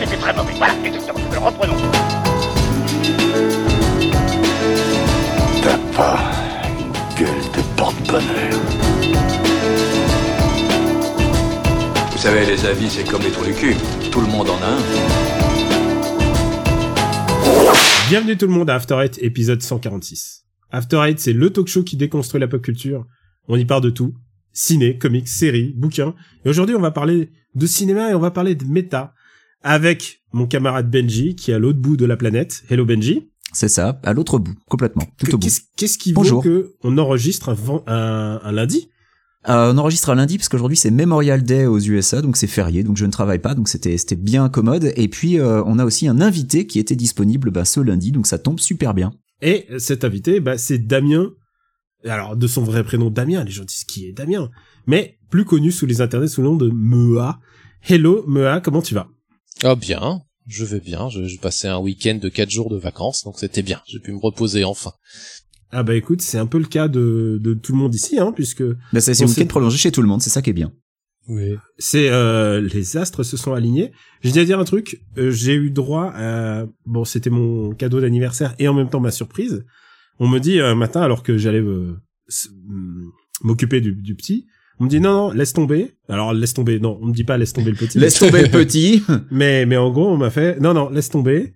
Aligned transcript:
c'était 0.00 0.16
très 0.16 0.34
mauvais. 0.34 0.54
Voilà, 0.56 0.74
exactement. 0.84 1.18
Reprenons. 1.44 1.76
T'as 5.62 5.78
pas 5.94 6.18
une 6.78 6.92
gueule 7.18 7.44
de 7.54 7.76
porte-bonheur. 7.76 8.60
Vous 12.12 12.18
savez, 12.18 12.46
les 12.46 12.64
avis, 12.64 12.88
c'est 12.90 13.04
comme 13.04 13.22
les 13.22 13.30
trous 13.30 13.44
du 13.44 13.52
cul. 13.52 13.74
Tout 14.10 14.20
le 14.20 14.26
monde 14.26 14.48
en 14.48 14.56
a 14.62 14.66
un. 14.66 14.80
Bienvenue 18.08 18.36
tout 18.36 18.46
le 18.46 18.52
monde 18.52 18.70
à 18.70 18.74
After 18.74 18.96
Eight, 19.02 19.18
épisode 19.22 19.62
146. 19.62 20.44
After 20.72 21.00
Eight, 21.06 21.20
c'est 21.20 21.32
le 21.32 21.50
talk 21.50 21.68
show 21.68 21.82
qui 21.82 21.96
déconstruit 21.96 22.40
la 22.40 22.48
pop 22.48 22.62
culture. 22.62 23.06
On 23.48 23.56
y 23.56 23.64
parle 23.64 23.82
de 23.82 23.90
tout. 23.90 24.14
Ciné, 24.52 24.98
comics, 24.98 25.28
séries, 25.28 25.74
bouquins. 25.76 26.14
Et 26.44 26.48
aujourd'hui, 26.48 26.74
on 26.74 26.80
va 26.80 26.90
parler 26.90 27.30
de 27.54 27.66
cinéma 27.66 28.10
et 28.10 28.14
on 28.14 28.18
va 28.18 28.30
parler 28.30 28.54
de 28.54 28.64
méta 28.64 29.14
avec 29.62 30.22
mon 30.32 30.46
camarade 30.46 30.90
Benji 30.90 31.34
qui 31.34 31.50
est 31.50 31.54
à 31.54 31.58
l'autre 31.58 31.78
bout 31.78 31.96
de 31.96 32.06
la 32.06 32.16
planète. 32.16 32.62
Hello 32.70 32.84
Benji. 32.84 33.30
C'est 33.52 33.68
ça, 33.68 34.00
à 34.04 34.12
l'autre 34.12 34.38
bout, 34.38 34.54
complètement, 34.68 35.04
tout 35.18 35.34
au 35.34 35.38
bout. 35.38 35.48
Qu'est-ce 35.76 35.98
qui 35.98 36.12
Bonjour. 36.12 36.42
que 36.42 36.74
on 36.84 36.96
enregistre 36.98 37.48
un, 37.48 37.82
un, 37.92 38.40
un 38.44 38.52
lundi? 38.52 38.90
Euh, 39.48 39.72
on 39.72 39.78
enregistre 39.78 40.10
un 40.10 40.14
lundi 40.14 40.36
parce 40.36 40.48
qu'aujourd'hui 40.48 40.76
c'est 40.76 40.90
Memorial 40.90 41.42
Day 41.42 41.66
aux 41.66 41.80
USA, 41.80 42.22
donc 42.22 42.36
c'est 42.36 42.46
férié, 42.46 42.84
donc 42.84 42.96
je 42.96 43.06
ne 43.06 43.10
travaille 43.10 43.38
pas, 43.38 43.54
donc 43.54 43.68
c'était 43.68 43.96
c'était 43.98 44.14
bien 44.14 44.48
commode. 44.48 44.92
Et 44.96 45.08
puis 45.08 45.40
euh, 45.40 45.62
on 45.66 45.78
a 45.78 45.84
aussi 45.84 46.06
un 46.06 46.20
invité 46.20 46.66
qui 46.66 46.78
était 46.78 46.94
disponible 46.94 47.50
bah, 47.50 47.64
ce 47.64 47.80
lundi, 47.80 48.12
donc 48.12 48.26
ça 48.26 48.38
tombe 48.38 48.60
super 48.60 48.94
bien. 48.94 49.10
Et 49.42 49.66
cet 49.78 50.04
invité, 50.04 50.38
bah, 50.40 50.58
c'est 50.58 50.78
Damien. 50.78 51.30
Alors, 52.04 52.36
de 52.36 52.46
son 52.46 52.62
vrai 52.62 52.84
prénom 52.84 53.10
Damien, 53.10 53.42
les 53.44 53.50
gens 53.50 53.64
disent 53.64 53.84
qui 53.84 54.06
est 54.06 54.12
Damien? 54.12 54.50
Mais 54.86 55.18
plus 55.30 55.44
connu 55.44 55.72
sous 55.72 55.86
les 55.86 56.00
internets 56.02 56.28
sous 56.28 56.40
le 56.42 56.48
nom 56.48 56.56
de 56.56 56.70
Mea. 56.70 57.40
Hello 57.88 58.24
Mea, 58.28 58.60
comment 58.60 58.82
tu 58.82 58.94
vas? 58.94 59.08
Ah 59.62 59.74
bien, 59.74 60.22
je 60.46 60.64
vais 60.64 60.80
bien. 60.80 61.08
Je, 61.08 61.24
je 61.26 61.38
passais 61.38 61.68
un 61.68 61.78
week-end 61.78 62.18
de 62.20 62.28
quatre 62.28 62.50
jours 62.50 62.70
de 62.70 62.76
vacances, 62.78 63.24
donc 63.24 63.38
c'était 63.38 63.62
bien. 63.62 63.80
J'ai 63.86 63.98
pu 64.00 64.12
me 64.12 64.18
reposer 64.18 64.64
enfin. 64.64 64.92
Ah 65.72 65.82
bah 65.84 65.94
écoute, 65.94 66.20
c'est 66.22 66.38
un 66.38 66.46
peu 66.46 66.58
le 66.58 66.64
cas 66.66 66.88
de, 66.88 67.38
de 67.40 67.54
tout 67.54 67.72
le 67.72 67.78
monde 67.78 67.94
ici, 67.94 68.18
hein, 68.18 68.32
puisque 68.34 68.64
Bah, 68.92 69.00
c'est 69.00 69.20
un 69.22 69.26
week-end 69.26 69.46
prolongé 69.46 69.78
chez 69.78 69.92
tout 69.92 70.02
le 70.02 70.08
monde, 70.08 70.20
c'est 70.22 70.30
ça 70.30 70.42
qui 70.42 70.50
est 70.50 70.54
bien. 70.54 70.72
Oui. 71.28 71.54
c'est 71.78 72.08
euh, 72.10 72.60
les 72.60 72.96
astres 72.96 73.22
se 73.22 73.36
sont 73.36 73.52
alignés. 73.52 73.92
J'ai 74.22 74.32
dit 74.32 74.40
à 74.40 74.44
dire 74.44 74.58
un 74.58 74.64
truc, 74.64 75.00
euh, 75.16 75.30
j'ai 75.30 75.54
eu 75.54 75.70
droit 75.70 76.10
à 76.12 76.66
bon, 76.86 77.04
c'était 77.04 77.30
mon 77.30 77.72
cadeau 77.72 78.00
d'anniversaire 78.00 78.56
et 78.58 78.66
en 78.66 78.74
même 78.74 78.90
temps 78.90 78.98
ma 78.98 79.12
surprise. 79.12 79.64
On 80.18 80.26
me 80.26 80.40
dit 80.40 80.58
un 80.60 80.74
matin 80.74 81.02
alors 81.02 81.22
que 81.22 81.38
j'allais 81.38 81.60
euh, 81.60 81.94
m'occuper 83.42 83.80
du, 83.80 83.94
du 83.94 84.14
petit, 84.16 84.46
on 84.80 84.84
me 84.84 84.88
dit 84.88 85.00
non 85.00 85.12
non, 85.12 85.30
laisse 85.32 85.52
tomber. 85.52 85.92
Alors 86.08 86.32
laisse 86.34 86.54
tomber, 86.54 86.80
non, 86.80 86.98
on 87.00 87.06
me 87.06 87.12
dit 87.12 87.24
pas 87.24 87.38
laisse 87.38 87.52
tomber 87.52 87.70
le 87.70 87.76
petit. 87.76 87.98
Laisse 87.98 88.18
tomber 88.18 88.42
le 88.42 88.48
petit. 88.48 89.02
Mais 89.30 89.66
mais 89.66 89.76
en 89.76 89.90
gros, 89.90 90.08
on 90.08 90.16
m'a 90.16 90.30
fait 90.30 90.58
non 90.60 90.74
non, 90.74 90.88
laisse 90.90 91.10
tomber. 91.10 91.52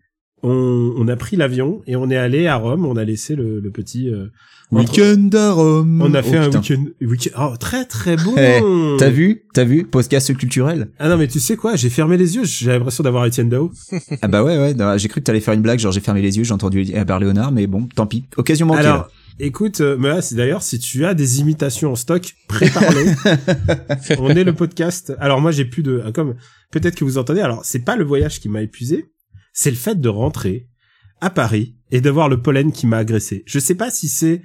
On, 0.46 0.92
on 0.98 1.08
a 1.08 1.16
pris 1.16 1.36
l'avion 1.36 1.80
et 1.86 1.96
on 1.96 2.10
est 2.10 2.16
allé 2.18 2.46
à 2.46 2.56
Rome. 2.56 2.84
On 2.84 2.96
a 2.96 3.04
laissé 3.04 3.34
le, 3.34 3.60
le 3.60 3.70
petit. 3.70 4.10
euh, 4.10 4.26
entre- 4.70 4.90
Week-end 4.98 5.30
à 5.32 5.52
Rome. 5.52 6.02
On 6.02 6.12
a 6.12 6.20
Oh, 6.20 6.22
fait 6.22 6.36
un 6.36 6.44
putain. 6.50 6.58
week-end. 6.60 6.84
week 7.00 7.30
oh 7.38 7.54
très 7.58 7.86
très 7.86 8.16
bon. 8.16 8.34
Eh, 8.36 8.60
T'as 8.98 9.08
vu 9.08 9.44
T'as 9.54 9.64
vu 9.64 9.84
Podcast 9.84 10.36
culturel 10.36 10.88
Ah 10.98 11.08
non 11.08 11.16
mais 11.16 11.28
tu 11.28 11.40
sais 11.40 11.56
quoi, 11.56 11.76
j'ai 11.76 11.88
fermé 11.88 12.18
les 12.18 12.36
yeux. 12.36 12.44
J'ai 12.44 12.72
l'impression 12.72 13.02
d'avoir 13.02 13.24
Étienne 13.24 13.48
Dao. 13.48 13.70
Ah 14.20 14.28
bah 14.28 14.44
ouais, 14.44 14.58
ouais, 14.58 14.74
j'ai 14.98 15.08
cru 15.08 15.20
que 15.22 15.24
t'allais 15.24 15.40
faire 15.40 15.54
une 15.54 15.62
blague, 15.62 15.78
genre 15.78 15.92
j'ai 15.92 16.00
fermé 16.00 16.20
les 16.20 16.36
yeux, 16.36 16.44
j'ai 16.44 16.52
entendu 16.52 16.84
Herbert 16.92 17.20
Léonard, 17.20 17.50
mais 17.50 17.66
bon, 17.66 17.88
tant 17.94 18.06
pis. 18.06 18.24
Occasion 18.36 18.66
manquée. 18.66 18.80
Alors 18.80 18.96
là. 18.98 19.08
Écoute, 19.38 19.80
euh, 19.80 20.20
c'est 20.20 20.34
d'ailleurs 20.34 20.62
si 20.62 20.78
tu 20.78 21.04
as 21.04 21.14
des 21.14 21.40
imitations 21.40 21.92
en 21.92 21.96
stock, 21.96 22.34
prépare-les. 22.48 23.14
on 24.18 24.30
est 24.30 24.44
le 24.44 24.54
podcast. 24.54 25.12
Alors 25.18 25.40
moi 25.40 25.50
j'ai 25.50 25.64
plus 25.64 25.82
de 25.82 26.02
ah, 26.04 26.12
comme 26.12 26.34
peut-être 26.70 26.96
que 26.96 27.04
vous 27.04 27.18
entendez. 27.18 27.40
Alors 27.40 27.64
c'est 27.64 27.84
pas 27.84 27.96
le 27.96 28.04
voyage 28.04 28.40
qui 28.40 28.48
m'a 28.48 28.62
épuisé, 28.62 29.10
c'est 29.52 29.70
le 29.70 29.76
fait 29.76 30.00
de 30.00 30.08
rentrer 30.08 30.68
à 31.20 31.30
Paris 31.30 31.76
et 31.90 32.00
d'avoir 32.00 32.28
le 32.28 32.42
pollen 32.42 32.72
qui 32.72 32.86
m'a 32.86 32.98
agressé. 32.98 33.42
Je 33.46 33.58
sais 33.58 33.74
pas 33.74 33.90
si 33.90 34.08
c'est 34.08 34.42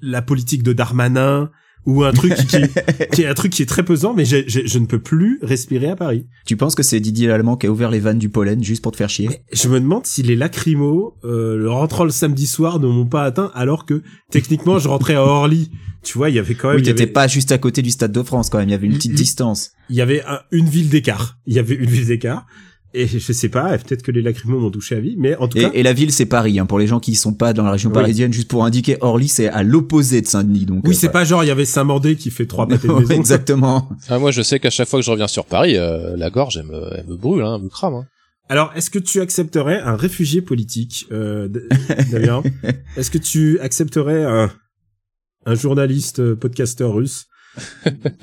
la 0.00 0.22
politique 0.22 0.62
de 0.62 0.72
Darmanin 0.72 1.50
ou 1.86 2.02
un 2.04 2.12
truc 2.12 2.34
qui, 2.34 2.56
qui 3.12 3.22
est 3.22 3.26
un 3.26 3.34
truc 3.34 3.52
qui 3.52 3.62
est 3.62 3.66
très 3.66 3.82
pesant, 3.82 4.14
mais 4.14 4.24
je 4.24 4.78
ne 4.78 4.86
peux 4.86 4.98
plus 5.00 5.38
respirer 5.42 5.88
à 5.90 5.96
Paris. 5.96 6.26
Tu 6.46 6.56
penses 6.56 6.74
que 6.74 6.82
c'est 6.82 7.00
Didier 7.00 7.28
Lallemand 7.28 7.56
qui 7.56 7.66
a 7.66 7.70
ouvert 7.70 7.90
les 7.90 8.00
vannes 8.00 8.18
du 8.18 8.28
pollen 8.28 8.62
juste 8.64 8.82
pour 8.82 8.92
te 8.92 8.96
faire 8.96 9.10
chier? 9.10 9.28
Mais 9.28 9.42
je 9.52 9.68
me 9.68 9.78
demande 9.80 10.06
si 10.06 10.22
les 10.22 10.36
lacrymos, 10.36 11.14
euh, 11.24 11.56
le 11.56 11.70
rentrant 11.70 12.04
le 12.04 12.10
samedi 12.10 12.46
soir, 12.46 12.78
ne 12.80 12.86
m'ont 12.86 13.06
pas 13.06 13.24
atteint, 13.24 13.50
alors 13.54 13.84
que 13.86 14.02
techniquement 14.30 14.78
je 14.78 14.88
rentrais 14.88 15.14
à 15.14 15.22
Orly. 15.22 15.70
Tu 16.02 16.18
vois, 16.18 16.28
il 16.28 16.36
y 16.36 16.38
avait 16.38 16.54
quand 16.54 16.68
même, 16.68 16.76
Oui, 16.76 16.82
t'étais 16.82 17.04
avait, 17.04 17.12
pas 17.12 17.26
juste 17.28 17.50
à 17.52 17.56
côté 17.58 17.80
du 17.80 17.90
Stade 17.90 18.12
de 18.12 18.22
France 18.22 18.50
quand 18.50 18.58
même, 18.58 18.68
il 18.68 18.72
y 18.72 18.74
avait 18.74 18.86
une 18.86 18.94
petite 18.94 19.14
distance. 19.14 19.72
il 19.88 19.96
y 19.96 20.02
avait 20.02 20.22
un- 20.26 20.40
une 20.50 20.66
ville 20.66 20.90
d'écart. 20.90 21.38
Il 21.46 21.54
y 21.54 21.58
avait 21.58 21.74
une 21.76 21.88
ville 21.88 22.06
d'écart. 22.06 22.46
Et 22.96 23.08
je 23.08 23.32
sais 23.32 23.48
pas, 23.48 23.76
peut-être 23.76 24.02
que 24.02 24.12
les 24.12 24.22
lacrymos 24.22 24.60
m'ont 24.60 24.70
touché 24.70 24.94
à 24.94 25.00
vie, 25.00 25.16
mais 25.18 25.34
en 25.36 25.48
tout 25.48 25.58
Et, 25.58 25.62
cas, 25.62 25.70
et 25.74 25.82
la 25.82 25.92
ville 25.92 26.12
c'est 26.12 26.26
Paris, 26.26 26.60
hein, 26.60 26.66
pour 26.66 26.78
les 26.78 26.86
gens 26.86 27.00
qui 27.00 27.16
sont 27.16 27.34
pas 27.34 27.52
dans 27.52 27.64
la 27.64 27.72
région 27.72 27.90
Oui. 27.90 27.94
parisienne, 27.94 28.32
juste 28.32 28.48
pour 28.48 28.64
indiquer, 28.64 28.96
Orly 29.00 29.26
c'est 29.26 29.48
à 29.48 29.64
l'opposé 29.64 30.20
de 30.20 30.26
Saint-Denis, 30.28 30.64
donc. 30.64 30.84
oui, 30.86 30.90
euh, 30.94 30.98
c'est 30.98 31.08
pas 31.10 31.24
genre 31.24 31.42
il 31.42 31.48
y 31.48 31.50
avait 31.50 31.64
Saint-Mandé 31.64 32.14
qui 32.14 32.30
fait 32.30 32.46
trois 32.46 32.68
pâtés 32.68 32.86
de 32.86 32.92
maison. 33.00 33.12
Exactement. 33.14 33.88
Ah, 34.08 34.20
moi, 34.20 34.30
je 34.30 34.42
sais 34.42 34.60
qu'à 34.60 34.70
chaque 34.70 34.88
fois 34.88 35.00
que 35.00 35.04
je 35.04 35.10
reviens 35.10 35.26
sur 35.26 35.44
Paris, 35.44 35.76
euh, 35.76 36.16
la 36.16 36.30
gorge, 36.30 36.56
elle 36.56 36.66
me, 36.66 36.88
elle 36.96 37.06
me 37.08 37.16
brûle, 37.16 37.42
hein, 37.42 37.56
elle 37.58 37.64
me 37.64 37.68
crame. 37.68 37.94
Hein. 37.94 38.06
Alors, 38.48 38.70
est-ce 38.76 38.90
que 38.90 39.00
tu 39.00 39.20
accepterais 39.20 39.80
un 39.80 39.96
réfugié 39.96 40.40
politique, 40.40 41.06
euh, 41.10 41.48
Damien 42.12 42.42
Est-ce 42.96 43.10
que 43.10 43.18
tu 43.18 43.58
accepterais 43.58 44.22
un, 44.24 44.52
un 45.46 45.54
journaliste 45.56 46.20
euh, 46.20 46.36
podcasteur 46.36 46.94
russe? 46.94 47.26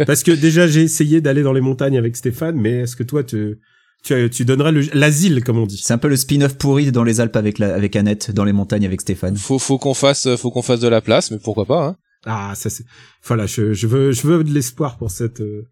Parce 0.06 0.24
que 0.24 0.32
déjà, 0.32 0.68
j'ai 0.68 0.84
essayé 0.84 1.20
d'aller 1.22 1.44
dans 1.44 1.54
les 1.54 1.62
montagnes 1.62 1.98
avec 1.98 2.16
Stéphane, 2.16 2.56
mais 2.56 2.82
est-ce 2.82 2.96
que 2.96 3.04
toi, 3.04 3.24
tu, 3.24 3.60
tu, 4.04 4.30
tu 4.30 4.46
donnerais 4.46 4.72
le- 4.72 4.88
l'asile, 4.94 5.44
comme 5.44 5.58
on 5.58 5.66
dit 5.66 5.78
C'est 5.84 5.94
un 5.94 5.98
peu 5.98 6.08
le 6.08 6.16
spin-off 6.16 6.58
pourri 6.58 6.92
dans 6.92 7.04
les 7.04 7.20
Alpes 7.20 7.36
avec 7.36 7.60
la, 7.60 7.74
avec 7.76 7.96
Annette, 7.96 8.32
dans 8.32 8.44
les 8.44 8.54
montagnes 8.54 8.86
avec 8.86 9.02
Stéphane. 9.02 9.38
Faut, 9.38 9.60
faut 9.60 9.78
qu'on 9.78 9.94
fasse, 9.94 10.36
faut 10.36 10.52
qu'on 10.52 10.62
fasse 10.62 10.80
de 10.80 10.88
la 10.88 11.02
place, 11.02 11.32
mais 11.32 11.40
pourquoi 11.44 11.66
pas, 11.66 11.86
hein. 11.88 11.96
Ah, 12.26 12.54
ça 12.56 12.70
c'est... 12.70 12.84
Voilà, 13.24 13.46
je, 13.48 13.74
je 13.74 13.88
veux, 13.88 14.12
je 14.12 14.28
veux 14.28 14.44
de 14.44 14.54
l'espoir 14.54 14.98
pour 14.98 15.10
cette... 15.10 15.42
euh, 15.42 15.68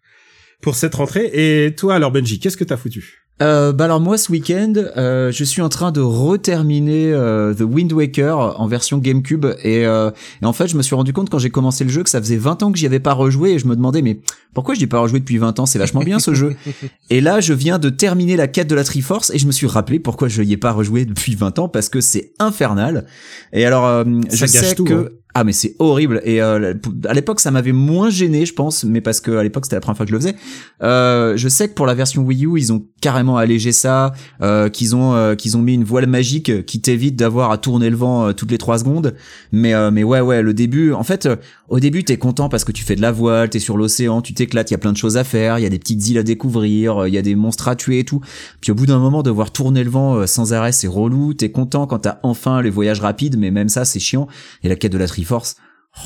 pour 0.62 0.76
cette 0.76 0.96
rentrée. 0.96 1.30
Et 1.34 1.76
toi, 1.76 1.96
alors 1.96 2.12
Benji, 2.12 2.40
qu'est-ce 2.40 2.58
que 2.58 2.64
t'as 2.64 2.76
foutu? 2.78 3.29
Euh, 3.42 3.72
bah 3.72 3.86
alors 3.86 4.02
moi 4.02 4.18
ce 4.18 4.32
week-end, 4.32 4.74
euh, 4.76 5.32
je 5.32 5.44
suis 5.46 5.62
en 5.62 5.70
train 5.70 5.92
de 5.94 6.02
reterminer 6.02 7.14
euh, 7.14 7.54
The 7.54 7.62
Wind 7.62 7.94
Waker 7.94 8.60
en 8.60 8.68
version 8.68 8.98
GameCube 8.98 9.46
et, 9.64 9.86
euh, 9.86 10.12
et 10.42 10.46
en 10.46 10.52
fait 10.52 10.68
je 10.68 10.76
me 10.76 10.82
suis 10.82 10.94
rendu 10.94 11.14
compte 11.14 11.30
quand 11.30 11.40
j'ai 11.40 11.50
commencé 11.50 11.86
le 11.86 11.90
jeu 11.90 12.04
que 12.04 12.10
ça 12.10 12.20
faisait 12.20 12.36
20 12.36 12.64
ans 12.64 12.72
que 12.72 12.78
j'y 12.78 12.86
avais 12.86 13.00
pas 13.00 13.14
rejoué 13.14 13.52
et 13.52 13.60
je 13.60 13.66
me 13.66 13.78
demandais 13.78 14.02
mais 14.02 14.20
pourquoi 14.54 14.74
je 14.74 14.80
n'y 14.80 14.86
ai 14.86 14.88
pas 14.88 15.00
rejoué 15.00 15.20
depuis 15.20 15.38
20 15.38 15.60
ans? 15.60 15.66
C'est 15.66 15.80
vachement 15.80 16.02
bien 16.02 16.20
ce 16.20 16.34
jeu. 16.34 16.56
Et 17.10 17.22
là 17.22 17.40
je 17.40 17.54
viens 17.54 17.80
de 17.80 17.90
terminer 17.90 18.36
la 18.36 18.48
quête 18.48 18.68
de 18.68 18.76
la 18.76 18.84
Triforce 18.84 19.32
et 19.34 19.38
je 19.38 19.48
me 19.48 19.52
suis 19.52 19.68
rappelé 19.68 20.00
pourquoi 20.00 20.28
je 20.28 20.42
n'y 20.42 20.54
ai 20.54 20.58
pas 20.58 20.72
rejoué 20.72 21.06
depuis 21.06 21.36
20 21.36 21.60
ans 21.60 21.70
parce 21.70 21.88
que 21.88 22.02
c'est 22.02 22.34
infernal. 22.40 23.06
Et 23.54 23.66
alors 23.66 23.86
euh, 23.86 24.04
Ça 24.30 24.46
je 24.46 24.46
sais 24.48 24.76
tout, 24.76 24.84
que 24.84 24.94
hein. 24.94 25.19
Ah 25.34 25.44
mais 25.44 25.54
c'est 25.54 25.76
horrible 25.80 26.22
et 26.24 26.42
euh, 26.42 26.74
à 27.08 27.14
l'époque 27.14 27.40
ça 27.40 27.52
m'avait 27.52 27.72
moins 27.72 28.10
gêné 28.10 28.46
je 28.46 28.54
pense 28.54 28.84
mais 28.84 29.00
parce 29.00 29.22
que 29.22 29.32
à 29.32 29.44
l'époque 29.44 29.66
c'était 29.66 29.76
la 29.76 29.82
première 29.82 29.98
fois 29.98 30.06
que 30.06 30.12
je 30.12 30.16
le 30.16 30.22
faisais 30.22 30.36
euh, 30.82 31.38
je 31.38 31.48
sais 31.48 31.68
que 31.68 31.74
pour 31.74 31.86
la 31.86 31.94
version 31.94 32.24
Wii 32.24 32.46
U, 32.46 32.58
ils 32.58 32.72
ont 32.72 32.86
carrément 33.02 33.38
allégé 33.38 33.72
ça, 33.72 34.14
euh, 34.42 34.70
qu'ils 34.70 34.96
ont 34.96 35.14
euh, 35.14 35.36
qu'ils 35.36 35.58
ont 35.58 35.62
mis 35.62 35.74
une 35.74 35.84
voile 35.84 36.08
magique 36.08 36.66
qui 36.66 36.82
t'évite 36.82 37.16
d'avoir 37.16 37.52
à 37.52 37.58
tourner 37.58 37.90
le 37.90 37.96
vent 37.96 38.28
euh, 38.28 38.34
toutes 38.34 38.52
les 38.52 38.58
trois 38.58 38.80
secondes. 38.80 39.16
Mais 39.52 39.74
euh, 39.74 39.92
mais 39.92 40.04
ouais 40.04 40.22
ouais, 40.22 40.42
le 40.42 40.54
début, 40.54 40.94
en 40.94 41.04
fait, 41.04 41.28
au 41.70 41.80
début 41.80 42.04
t'es 42.04 42.18
content 42.18 42.50
parce 42.50 42.64
que 42.64 42.72
tu 42.72 42.84
fais 42.84 42.96
de 42.96 43.02
la 43.02 43.12
voile, 43.12 43.50
t'es 43.50 43.60
sur 43.60 43.78
l'océan, 43.78 44.22
tu 44.22 44.34
t'éclates, 44.34 44.72
il 44.72 44.74
y 44.74 44.76
a 44.76 44.80
plein 44.80 44.92
de 44.92 44.98
choses 44.98 45.18
à 45.18 45.24
faire, 45.24 45.60
il 45.60 45.64
y 45.64 45.66
a 45.66 45.70
des 45.70 45.80
petites 45.80 46.08
îles 46.08 46.18
à 46.18 46.24
découvrir, 46.24 47.08
il 47.08 47.14
y 47.14 47.18
a 47.18 47.22
des 47.22 47.36
monstres 47.36 47.68
à 47.68 47.76
tuer 47.76 48.00
et 48.00 48.06
tout. 48.06 48.22
Puis 48.62 48.72
au 48.72 48.76
bout 48.76 48.86
d'un 48.86 49.00
moment, 49.00 49.24
devoir 49.24 49.52
tourner 49.52 49.84
le 49.84 49.90
vent 49.90 50.26
sans 50.28 50.54
arrêt, 50.54 50.72
c'est 50.72 50.88
relou. 50.88 51.34
T'es 51.34 51.52
content 51.52 51.88
quand 51.88 52.00
t'as 52.00 52.20
enfin 52.24 52.62
les 52.62 52.70
voyages 52.70 53.00
rapides, 53.00 53.38
mais 53.38 53.52
même 53.52 53.70
ça, 53.70 53.86
c'est 53.86 54.00
chiant. 54.00 54.28
Et 54.64 54.70
la 54.70 54.76
quête 54.76 54.92
de 54.92 54.98
la 54.98 55.08
Triforce. 55.22 55.56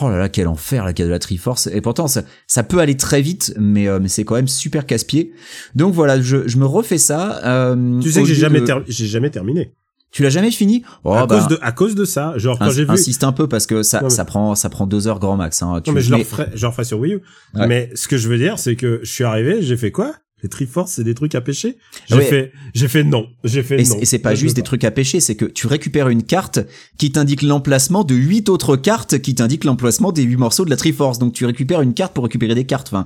Oh 0.01 0.09
là 0.09 0.17
là, 0.17 0.29
quel 0.29 0.47
enfer 0.47 0.85
la 0.85 0.93
quête 0.93 1.05
de 1.07 1.11
la 1.11 1.19
Triforce. 1.19 1.67
Et 1.67 1.81
pourtant, 1.81 2.07
ça, 2.07 2.21
ça 2.47 2.63
peut 2.63 2.79
aller 2.79 2.95
très 2.97 3.21
vite, 3.21 3.53
mais, 3.59 3.87
euh, 3.87 3.99
mais 4.01 4.07
c'est 4.07 4.23
quand 4.23 4.35
même 4.35 4.47
super 4.47 4.85
casse-pied. 4.85 5.33
Donc 5.75 5.93
voilà, 5.93 6.21
je, 6.21 6.47
je 6.47 6.57
me 6.57 6.65
refais 6.65 6.97
ça. 6.97 7.41
euh, 7.45 7.99
Tu 7.99 8.11
sais 8.11 8.21
que 8.21 8.27
j'ai 8.27 8.33
jamais, 8.35 8.61
de- 8.61 8.65
ter- 8.65 8.83
j'ai 8.87 9.05
jamais 9.07 9.29
terminé. 9.29 9.73
Tu 10.11 10.21
l'as 10.23 10.29
jamais 10.29 10.51
fini? 10.51 10.83
Oh, 11.03 11.13
à, 11.13 11.25
bah, 11.27 11.39
cause 11.39 11.47
de, 11.47 11.59
à 11.61 11.71
cause 11.71 11.95
de 11.95 12.05
ça. 12.05 12.33
Genre, 12.37 12.57
quand 12.59 12.65
ins- 12.65 12.69
j'ai 12.71 12.85
vu... 12.85 12.91
Insiste 12.91 13.23
un 13.23 13.31
peu 13.33 13.47
parce 13.47 13.65
que 13.67 13.81
ça, 13.83 13.97
Non, 13.99 14.03
mais- 14.05 14.09
ça 14.11 14.25
prend, 14.25 14.55
ça 14.55 14.69
prend 14.69 14.85
deux 14.87 15.07
heures 15.07 15.19
grand 15.19 15.35
max. 15.37 15.61
Hein. 15.63 15.81
Tu- 15.83 15.89
Non, 15.89 15.95
mais 15.95 16.01
je 16.01 16.11
le 16.11 16.17
mais- 16.17 16.23
referai, 16.23 16.49
je 16.53 16.61
le 16.61 16.67
referai 16.67 16.83
sur 16.85 16.99
Wii 16.99 17.13
U. 17.15 17.21
Ouais. 17.55 17.67
Mais 17.67 17.89
ce 17.95 18.07
que 18.07 18.17
je 18.17 18.29
veux 18.29 18.37
dire, 18.37 18.59
c'est 18.59 18.75
que 18.75 18.99
je 19.03 19.11
suis 19.11 19.23
arrivé, 19.23 19.61
j'ai 19.61 19.75
fait 19.75 19.91
quoi? 19.91 20.13
Les 20.43 20.49
Triforce, 20.49 20.91
c'est 20.91 21.03
des 21.05 21.15
trucs 21.15 21.33
à 21.35 21.41
pêcher? 21.41 21.77
J'ai 22.09 22.15
Ouais. 22.15 22.23
fait, 22.25 22.51
j'ai 22.73 22.87
fait 22.89 23.03
non. 23.03 23.27
J'ai 23.45 23.63
fait 23.63 23.79
Et, 23.81 23.83
non. 23.85 23.97
et 24.01 24.05
c'est 24.05 24.19
pas 24.19 24.35
juste 24.35 24.55
des 24.57 24.61
trucs 24.61 24.83
à 24.83 24.91
pêcher, 24.91 25.19
c'est 25.21 25.35
que 25.35 25.45
tu 25.45 25.67
récupères 25.67 26.09
une 26.09 26.23
carte 26.23 26.59
qui 26.97 27.11
t'indique 27.13 27.41
l'emplacement 27.41 28.03
de 28.03 28.13
huit 28.13 28.49
autres 28.49 28.75
cartes 28.75 29.19
qui 29.19 29.33
t'indiquent 29.35 29.63
l'emplacement 29.63 30.11
des 30.11 30.23
huit 30.23 30.35
morceaux 30.35 30.65
de 30.65 30.69
la 30.69 30.75
Triforce. 30.75 31.17
Donc 31.17 31.33
tu 31.33 31.45
récupères 31.45 31.81
une 31.81 31.93
carte 31.93 32.13
pour 32.13 32.25
récupérer 32.25 32.55
des 32.55 32.65
cartes. 32.65 32.89
Enfin, 32.89 33.05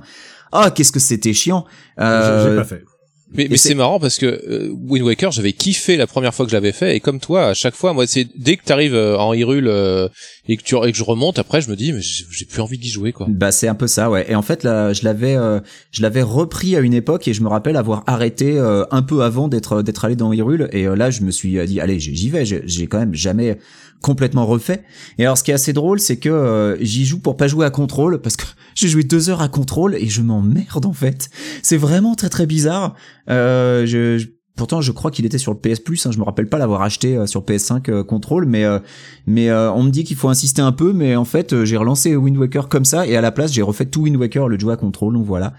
ah 0.52 0.70
qu'est-ce 0.74 0.90
que 0.92 0.98
c'était 1.00 1.32
chiant. 1.32 1.64
J'ai- 1.96 2.04
Euh, 2.04 2.50
J'ai 2.50 2.56
pas 2.56 2.64
fait. 2.64 2.84
Mais, 3.34 3.46
mais 3.50 3.56
c'est- 3.58 3.74
marrant 3.74 4.00
parce 4.00 4.16
que 4.16 4.26
euh, 4.26 4.70
Wind 4.88 5.04
Waker, 5.04 5.30
j'avais 5.32 5.52
kiffé 5.52 5.96
la 5.96 6.06
première 6.06 6.34
fois 6.34 6.46
que 6.46 6.50
je 6.50 6.56
l'avais 6.56 6.72
fait 6.72 6.96
et 6.96 7.00
comme 7.00 7.20
toi, 7.20 7.48
à 7.48 7.54
chaque 7.54 7.74
fois, 7.74 7.92
moi, 7.92 8.06
c'est 8.06 8.26
dès 8.36 8.56
que 8.56 8.64
t'arrives 8.64 8.94
euh, 8.94 9.18
en 9.18 9.34
Hyrule 9.34 9.68
euh, 9.68 10.08
et 10.48 10.56
que 10.56 10.62
tu 10.62 10.74
et 10.76 10.92
que 10.92 10.96
je 10.96 11.04
remonte 11.04 11.38
après, 11.38 11.60
je 11.60 11.68
me 11.70 11.76
dis 11.76 11.92
mais 11.92 12.00
j'ai 12.00 12.44
plus 12.46 12.60
envie 12.62 12.78
d'y 12.78 12.88
jouer 12.88 13.12
quoi. 13.12 13.26
Bah 13.28 13.52
c'est 13.52 13.68
un 13.68 13.74
peu 13.74 13.86
ça 13.86 14.08
ouais. 14.10 14.24
Et 14.30 14.34
en 14.34 14.42
fait 14.42 14.64
là, 14.64 14.92
je 14.94 15.04
l'avais 15.04 15.36
euh, 15.36 15.60
je 15.90 16.00
l'avais 16.02 16.22
repris 16.22 16.74
à 16.74 16.80
une 16.80 16.94
époque 16.94 17.28
et 17.28 17.34
je 17.34 17.42
me 17.42 17.48
rappelle 17.48 17.76
avoir 17.76 18.02
arrêté 18.06 18.58
euh, 18.58 18.84
un 18.90 19.02
peu 19.02 19.22
avant 19.22 19.48
d'être 19.48 19.82
d'être 19.82 20.04
allé 20.06 20.16
dans 20.16 20.32
Hyrule 20.32 20.68
et 20.72 20.84
là 20.86 21.10
je 21.10 21.20
me 21.22 21.30
suis 21.30 21.58
dit 21.66 21.80
allez 21.80 22.00
j'y 22.00 22.30
vais, 22.30 22.44
j'ai 22.46 22.86
quand 22.86 22.98
même 22.98 23.14
jamais 23.14 23.58
complètement 24.00 24.46
refait. 24.46 24.84
Et 25.18 25.24
alors 25.24 25.36
ce 25.38 25.42
qui 25.44 25.50
est 25.50 25.54
assez 25.54 25.72
drôle 25.72 26.00
c'est 26.00 26.16
que 26.18 26.28
euh, 26.28 26.76
j'y 26.80 27.04
joue 27.04 27.18
pour 27.18 27.36
pas 27.36 27.48
jouer 27.48 27.66
à 27.66 27.70
contrôle 27.70 28.20
parce 28.20 28.36
que 28.36 28.44
j'ai 28.74 28.88
joué 28.88 29.02
deux 29.02 29.30
heures 29.30 29.42
à 29.42 29.48
contrôle 29.48 29.94
et 29.96 30.08
je 30.08 30.22
m'emmerde 30.22 30.86
en 30.86 30.92
fait. 30.92 31.30
C'est 31.62 31.76
vraiment 31.76 32.14
très 32.14 32.28
très 32.28 32.46
bizarre. 32.46 32.94
Euh, 33.30 33.86
je, 33.86 34.18
je- 34.18 34.26
Pourtant, 34.56 34.80
je 34.80 34.90
crois 34.90 35.12
qu'il 35.12 35.24
était 35.24 35.38
sur 35.38 35.52
le 35.52 35.58
PS 35.60 35.78
Plus. 35.78 36.04
Hein, 36.04 36.10
je 36.10 36.18
me 36.18 36.24
rappelle 36.24 36.48
pas 36.48 36.58
l'avoir 36.58 36.82
acheté 36.82 37.16
euh, 37.16 37.26
sur 37.28 37.42
PS5 37.44 37.88
euh, 37.92 38.02
contrôle, 38.02 38.44
mais 38.44 38.64
euh, 38.64 38.80
mais 39.24 39.52
on 39.52 39.84
me 39.84 39.90
dit 39.90 40.02
qu'il 40.02 40.16
faut 40.16 40.28
insister 40.28 40.60
un 40.62 40.72
peu. 40.72 40.92
Mais 40.92 41.14
en 41.14 41.24
fait, 41.24 41.62
j'ai 41.64 41.76
relancé 41.76 42.16
Wind 42.16 42.36
Waker 42.36 42.68
comme 42.68 42.84
ça 42.84 43.06
et 43.06 43.16
à 43.16 43.20
la 43.20 43.30
place, 43.30 43.52
j'ai 43.52 43.62
refait 43.62 43.86
tout 43.86 44.02
Wind 44.02 44.16
Waker, 44.16 44.48
le 44.48 44.58
jeu 44.58 44.68
à 44.70 44.76
contrôle. 44.76 45.14
Donc 45.14 45.26
voilà. 45.26 45.52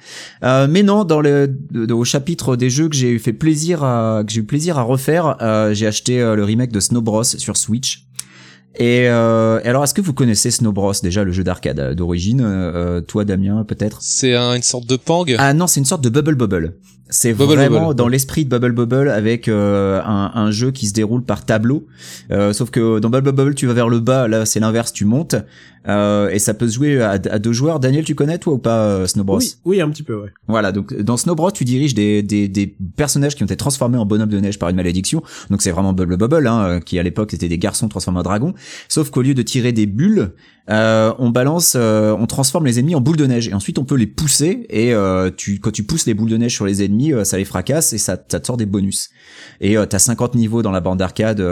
Mais 0.67 0.83
non, 0.83 1.05
dans 1.05 1.21
le 1.21 1.49
au 1.91 2.03
chapitre 2.03 2.57
des 2.57 2.69
jeux 2.69 2.89
que 2.89 2.95
j'ai 2.97 3.17
fait 3.19 3.31
plaisir 3.31 3.85
à 3.85 4.23
que 4.27 4.33
j'ai 4.33 4.41
eu 4.41 4.43
plaisir 4.45 4.77
à 4.77 4.81
refaire, 4.81 5.37
j'ai 5.71 5.87
acheté 5.87 6.19
le 6.19 6.43
remake 6.43 6.73
de 6.73 6.81
Snow 6.81 7.01
Bros 7.01 7.23
sur 7.23 7.55
Switch. 7.55 8.08
Et, 8.79 9.09
euh, 9.09 9.59
et 9.63 9.67
alors, 9.67 9.83
est-ce 9.83 9.93
que 9.93 10.01
vous 10.01 10.13
connaissez 10.13 10.51
Snow 10.51 10.71
Bros 10.71 10.93
déjà 11.03 11.23
le 11.25 11.31
jeu 11.33 11.43
d'arcade 11.43 11.79
euh, 11.79 11.93
d'origine 11.95 12.41
euh, 12.43 13.01
Toi, 13.01 13.25
Damien, 13.25 13.63
peut-être? 13.65 13.97
C'est 14.01 14.33
un- 14.35 14.53
une 14.55 14.61
sorte 14.63 14.87
de 14.87 14.95
pang? 14.95 15.25
ah 15.37 15.53
non, 15.53 15.67
c'est 15.67 15.81
une 15.81 15.85
sorte 15.85 16.01
de 16.03 16.09
Bubble 16.09 16.35
Bubble. 16.35 16.75
C'est 17.11 17.31
vraiment 17.33 17.79
Bubble. 17.87 17.95
dans 17.95 18.07
l'esprit 18.07 18.45
de 18.45 18.49
Bubble 18.55 18.71
Bubble 18.71 19.09
avec 19.09 19.47
euh, 19.47 19.99
un, 20.05 20.31
un 20.35 20.51
jeu 20.51 20.69
qui 20.69 20.85
se 20.85 20.93
déroule 20.93 21.23
par 21.23 21.43
tableau. 21.43 21.87
Euh, 22.31 22.53
sauf 22.53 22.69
que 22.69 22.99
dans 22.99 23.09
Bubble 23.09 23.31
Bubble, 23.31 23.55
tu 23.55 23.65
vas 23.65 23.73
vers 23.73 23.89
le 23.89 23.99
bas, 23.99 24.27
là 24.27 24.45
c'est 24.45 24.59
l'inverse, 24.59 24.93
tu 24.93 25.05
montes. 25.05 25.35
Euh, 25.87 26.29
et 26.29 26.37
ça 26.37 26.53
peut 26.53 26.67
se 26.67 26.75
jouer 26.75 27.01
à, 27.01 27.11
à 27.11 27.39
deux 27.39 27.53
joueurs. 27.53 27.79
Daniel, 27.79 28.03
tu 28.03 28.13
connais 28.13 28.37
toi 28.37 28.53
ou 28.53 28.57
pas 28.59 28.81
euh, 28.83 29.07
Snow 29.07 29.23
Bros? 29.23 29.37
Oui, 29.39 29.53
oui, 29.65 29.81
un 29.81 29.89
petit 29.89 30.03
peu, 30.03 30.21
ouais. 30.21 30.29
Voilà, 30.47 30.71
donc 30.71 30.93
dans 31.01 31.17
Snow 31.17 31.33
Bros, 31.33 31.49
tu 31.49 31.63
diriges 31.63 31.95
des, 31.95 32.21
des, 32.21 32.47
des 32.47 32.75
personnages 32.95 33.33
qui 33.35 33.41
ont 33.41 33.47
été 33.47 33.55
transformés 33.57 33.97
en 33.97 34.05
bonhommes 34.05 34.29
de 34.29 34.39
neige 34.39 34.59
par 34.59 34.69
une 34.69 34.75
malédiction. 34.75 35.23
Donc 35.49 35.63
c'est 35.63 35.71
vraiment 35.71 35.93
Bubble 35.93 36.17
Bubble, 36.17 36.45
hein, 36.45 36.79
qui 36.85 36.99
à 36.99 37.03
l'époque 37.03 37.33
étaient 37.33 37.49
des 37.49 37.57
garçons 37.57 37.87
transformés 37.87 38.19
en 38.19 38.23
dragons. 38.23 38.53
Sauf 38.87 39.09
qu'au 39.09 39.21
lieu 39.21 39.33
de 39.33 39.41
tirer 39.41 39.71
des 39.71 39.85
bulles, 39.85 40.33
euh, 40.69 41.13
on 41.17 41.29
balance, 41.29 41.73
euh, 41.75 42.15
on 42.19 42.27
transforme 42.27 42.65
les 42.65 42.77
ennemis 42.77 42.93
en 42.93 43.01
boules 43.01 43.17
de 43.17 43.25
neige 43.25 43.47
et 43.47 43.53
ensuite 43.53 43.79
on 43.79 43.85
peut 43.85 43.95
les 43.95 44.05
pousser 44.05 44.67
et 44.69 44.93
euh, 44.93 45.31
quand 45.61 45.71
tu 45.71 45.83
pousses 45.83 46.05
les 46.05 46.13
boules 46.13 46.29
de 46.29 46.37
neige 46.37 46.53
sur 46.53 46.65
les 46.65 46.83
ennemis, 46.83 47.13
ça 47.23 47.37
les 47.37 47.45
fracasse 47.45 47.93
et 47.93 47.97
ça, 47.97 48.17
ça 48.27 48.39
te 48.39 48.45
sort 48.45 48.57
des 48.57 48.67
bonus. 48.67 49.09
Et 49.61 49.75
t'as 49.89 49.99
50 49.99 50.35
niveaux 50.35 50.61
dans 50.61 50.71
la 50.71 50.79
bande 50.79 50.99
d'arcade 50.99 51.43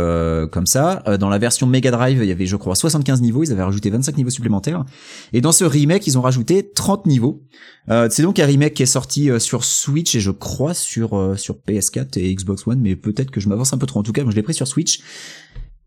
comme 0.52 0.66
ça. 0.66 1.04
Dans 1.20 1.30
la 1.30 1.38
version 1.40 1.68
Mega 1.68 1.92
Drive, 1.92 2.20
il 2.22 2.28
y 2.28 2.32
avait 2.32 2.46
je 2.46 2.56
crois 2.56 2.76
75 2.76 3.22
niveaux, 3.22 3.44
ils 3.44 3.52
avaient 3.52 3.64
rajouté 3.64 3.90
25 3.90 4.18
niveaux 4.18 4.30
supplémentaires. 4.30 4.86
Et 5.34 5.42
dans 5.42 5.52
ce 5.52 5.66
remake, 5.66 6.06
ils 6.08 6.18
ont 6.18 6.22
rajouté 6.22 6.72
30 6.74 7.06
niveaux. 7.08 7.42
C'est 7.88 8.22
donc 8.22 8.40
un 8.40 8.46
remake 8.46 8.76
qui 8.76 8.84
est 8.84 8.88
sorti 8.88 9.30
sur 9.40 9.64
Switch 9.64 10.16
et 10.16 10.20
je 10.20 10.32
crois 10.32 10.74
sur 10.74 11.34
sur 11.38 11.56
PS4 11.68 12.20
et 12.20 12.34
Xbox 12.34 12.68
One, 12.68 12.80
mais 12.80 12.96
peut-être 12.96 13.32
que 13.32 13.40
je 13.40 13.50
m'avance 13.50 13.74
un 13.74 13.78
peu 13.78 13.88
trop. 13.88 14.00
En 14.00 14.04
tout 14.04 14.14
cas, 14.14 14.24
moi 14.24 14.32
je 14.32 14.36
l'ai 14.36 14.44
pris 14.44 14.54
sur 14.54 14.68
Switch. 14.68 15.00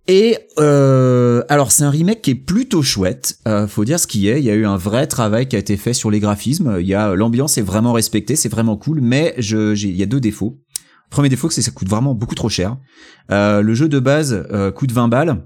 Et 0.08 0.38
euh, 0.58 1.43
alors 1.49 1.70
c'est 1.70 1.85
un 1.85 1.91
remake 1.91 2.23
qui 2.23 2.32
est 2.32 2.35
plutôt 2.35 2.82
chouette. 2.82 3.38
Euh, 3.47 3.67
faut 3.67 3.85
dire 3.85 4.00
ce 4.00 4.06
qui 4.06 4.29
est. 4.29 4.41
Il 4.41 4.44
y 4.44 4.50
a 4.50 4.55
eu 4.55 4.67
un 4.67 4.76
vrai 4.76 5.06
travail 5.06 5.47
qui 5.47 5.56
a 5.56 5.58
été 5.58 5.76
fait 5.76 5.93
sur 5.93 6.11
les 6.11 6.20
graphismes. 6.20 6.79
Il 6.81 6.87
y 6.87 6.94
a 6.94 7.14
l'ambiance 7.14 7.58
est 7.58 7.62
vraiment 7.62 7.93
respectée, 7.93 8.35
c'est 8.35 8.49
vraiment 8.49 8.76
cool. 8.76 9.00
Mais 9.00 9.35
il 9.38 9.97
y 9.97 10.02
a 10.02 10.06
deux 10.06 10.20
défauts. 10.20 10.58
Premier 11.11 11.29
défaut, 11.29 11.50
c'est 11.50 11.61
que 11.61 11.64
ça 11.64 11.73
coûte 11.73 11.88
vraiment 11.88 12.14
beaucoup 12.14 12.37
trop 12.37 12.49
cher. 12.49 12.76
Euh, 13.31 13.62
le 13.62 13.75
jeu 13.75 13.88
de 13.88 13.99
base 13.99 14.47
euh, 14.52 14.70
coûte 14.70 14.93
20 14.93 15.08
balles. 15.08 15.44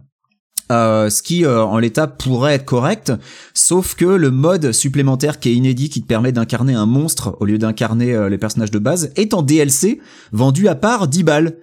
Euh, 0.72 1.10
ce 1.10 1.22
qui 1.22 1.46
en 1.46 1.78
l'état 1.78 2.06
pourrait 2.06 2.54
être 2.54 2.64
correct, 2.64 3.12
sauf 3.52 3.94
que 3.94 4.06
le 4.06 4.30
mode 4.30 4.72
supplémentaire 4.72 5.38
qui 5.38 5.50
est 5.50 5.54
inédit, 5.54 5.90
qui 5.90 6.00
te 6.00 6.06
permet 6.06 6.32
d'incarner 6.32 6.72
un 6.72 6.86
monstre 6.86 7.36
au 7.40 7.44
lieu 7.44 7.58
d'incarner 7.58 8.28
les 8.30 8.38
personnages 8.38 8.70
de 8.70 8.78
base, 8.78 9.10
est 9.16 9.34
en 9.34 9.42
DLC 9.42 10.00
vendu 10.32 10.68
à 10.68 10.74
part 10.74 11.06
10 11.06 11.22
balles. 11.22 11.56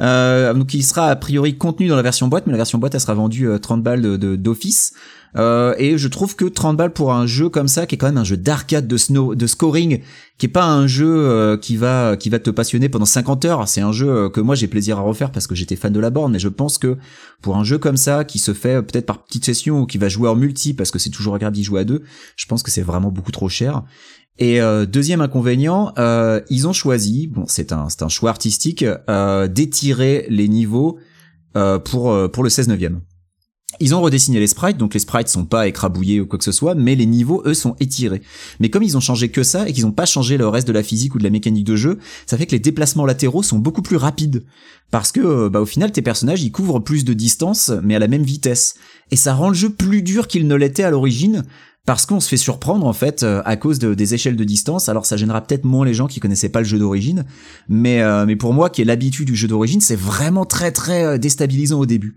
Euh, 0.00 0.54
donc 0.54 0.74
il 0.74 0.82
sera 0.84 1.08
a 1.08 1.16
priori 1.16 1.56
contenu 1.56 1.88
dans 1.88 1.96
la 1.96 2.02
version 2.02 2.28
boîte, 2.28 2.46
mais 2.46 2.52
la 2.52 2.58
version 2.58 2.78
boîte 2.78 2.94
elle 2.94 3.00
sera 3.00 3.14
vendue 3.14 3.48
euh, 3.48 3.58
30 3.58 3.82
balles 3.82 4.02
de- 4.02 4.16
de- 4.16 4.36
d'office. 4.36 4.92
Euh, 5.36 5.74
et 5.76 5.98
je 5.98 6.08
trouve 6.08 6.36
que 6.36 6.46
30 6.46 6.76
balles 6.76 6.92
pour 6.92 7.12
un 7.12 7.26
jeu 7.26 7.48
comme 7.50 7.68
ça, 7.68 7.84
qui 7.86 7.96
est 7.96 7.98
quand 7.98 8.06
même 8.06 8.16
un 8.16 8.24
jeu 8.24 8.36
d'arcade 8.38 8.86
de 8.88 8.96
snow, 8.96 9.34
de 9.34 9.46
scoring, 9.46 10.00
qui 10.38 10.46
est 10.46 10.48
pas 10.48 10.64
un 10.66 10.86
jeu 10.86 11.06
euh, 11.06 11.56
qui 11.58 11.76
va 11.76 12.16
qui 12.16 12.30
va 12.30 12.38
te 12.38 12.48
passionner 12.48 12.88
pendant 12.88 13.04
50 13.04 13.44
heures. 13.44 13.68
C'est 13.68 13.82
un 13.82 13.92
jeu 13.92 14.08
euh, 14.08 14.28
que 14.30 14.40
moi 14.40 14.54
j'ai 14.54 14.68
plaisir 14.68 14.98
à 14.98 15.02
refaire 15.02 15.30
parce 15.30 15.46
que 15.46 15.54
j'étais 15.54 15.76
fan 15.76 15.92
de 15.92 16.00
la 16.00 16.08
borne, 16.10 16.32
mais 16.32 16.38
je 16.38 16.48
pense 16.48 16.78
que 16.78 16.96
pour 17.42 17.56
un 17.56 17.64
jeu 17.64 17.76
comme 17.78 17.96
ça 17.98 18.24
qui 18.24 18.38
se 18.38 18.54
fait 18.54 18.76
euh, 18.76 18.82
peut-être 18.82 19.04
par 19.06 19.22
petites 19.24 19.44
sessions 19.44 19.80
ou 19.82 19.86
qui 19.86 19.98
va 19.98 20.08
jouer 20.08 20.28
en 20.30 20.34
multi 20.36 20.72
parce 20.74 20.90
que 20.90 20.98
c'est 20.98 21.10
toujours 21.10 21.34
agréable 21.34 21.56
d'y 21.56 21.64
jouer 21.64 21.80
à 21.80 21.84
deux, 21.84 22.02
je 22.36 22.46
pense 22.46 22.62
que 22.62 22.70
c'est 22.70 22.82
vraiment 22.82 23.10
beaucoup 23.10 23.32
trop 23.32 23.48
cher. 23.50 23.82
Et 24.38 24.60
euh, 24.60 24.86
deuxième 24.86 25.20
inconvénient, 25.20 25.92
euh, 25.98 26.40
ils 26.48 26.68
ont 26.68 26.72
choisi, 26.72 27.26
bon 27.26 27.44
c'est 27.48 27.72
un 27.72 28.08
choix 28.08 28.30
artistique, 28.30 28.84
euh, 29.08 29.48
d'étirer 29.48 30.26
les 30.28 30.48
niveaux 30.48 30.98
euh, 31.56 31.78
pour 31.78 32.12
le 32.12 32.48
16 32.48 32.68
neuvième. 32.68 33.00
Ils 33.80 33.94
ont 33.94 34.00
redessiné 34.00 34.40
les 34.40 34.46
sprites, 34.46 34.78
donc 34.78 34.94
les 34.94 35.00
sprites 35.00 35.28
sont 35.28 35.44
pas 35.44 35.68
écrabouillés 35.68 36.20
ou 36.20 36.26
quoi 36.26 36.38
que 36.38 36.44
ce 36.44 36.52
soit, 36.52 36.74
mais 36.74 36.94
les 36.94 37.06
niveaux, 37.06 37.42
eux, 37.44 37.54
sont 37.54 37.76
étirés. 37.80 38.22
Mais 38.60 38.70
comme 38.70 38.82
ils 38.82 38.96
ont 38.96 39.00
changé 39.00 39.28
que 39.28 39.42
ça 39.42 39.68
et 39.68 39.72
qu'ils 39.72 39.86
ont 39.86 39.92
pas 39.92 40.06
changé 40.06 40.36
le 40.36 40.48
reste 40.48 40.66
de 40.66 40.72
la 40.72 40.82
physique 40.82 41.14
ou 41.14 41.18
de 41.18 41.22
la 41.22 41.30
mécanique 41.30 41.64
de 41.64 41.76
jeu, 41.76 41.98
ça 42.26 42.38
fait 42.38 42.46
que 42.46 42.52
les 42.52 42.58
déplacements 42.60 43.04
latéraux 43.04 43.42
sont 43.42 43.58
beaucoup 43.58 43.82
plus 43.82 43.96
rapides. 43.96 44.44
Parce 44.90 45.12
que, 45.12 45.48
bah, 45.48 45.60
au 45.60 45.66
final, 45.66 45.92
tes 45.92 46.00
personnages, 46.02 46.42
ils 46.42 46.50
couvrent 46.50 46.80
plus 46.80 47.04
de 47.04 47.12
distance, 47.12 47.70
mais 47.82 47.94
à 47.94 47.98
la 47.98 48.08
même 48.08 48.22
vitesse. 48.22 48.74
Et 49.10 49.16
ça 49.16 49.34
rend 49.34 49.48
le 49.48 49.54
jeu 49.54 49.68
plus 49.68 50.02
dur 50.02 50.28
qu'il 50.28 50.48
ne 50.48 50.54
l'était 50.54 50.82
à 50.82 50.90
l'origine, 50.90 51.44
parce 51.88 52.04
qu'on 52.04 52.20
se 52.20 52.28
fait 52.28 52.36
surprendre 52.36 52.86
en 52.86 52.92
fait 52.92 53.22
euh, 53.22 53.40
à 53.46 53.56
cause 53.56 53.78
de- 53.78 53.94
des 53.94 54.12
échelles 54.12 54.36
de 54.36 54.44
distance. 54.44 54.90
Alors 54.90 55.06
ça 55.06 55.16
gênera 55.16 55.40
peut-être 55.40 55.64
moins 55.64 55.86
les 55.86 55.94
gens 55.94 56.06
qui 56.06 56.20
connaissaient 56.20 56.50
pas 56.50 56.58
le 56.58 56.66
jeu 56.66 56.78
d'origine, 56.78 57.24
mais 57.70 58.02
euh, 58.02 58.26
mais 58.26 58.36
pour 58.36 58.52
moi 58.52 58.68
qui 58.68 58.82
ai 58.82 58.84
l'habitude 58.84 59.26
du 59.26 59.34
jeu 59.34 59.48
d'origine, 59.48 59.80
c'est 59.80 59.96
vraiment 59.96 60.44
très 60.44 60.70
très 60.70 61.02
euh, 61.02 61.16
déstabilisant 61.16 61.80
au 61.80 61.86
début. 61.86 62.16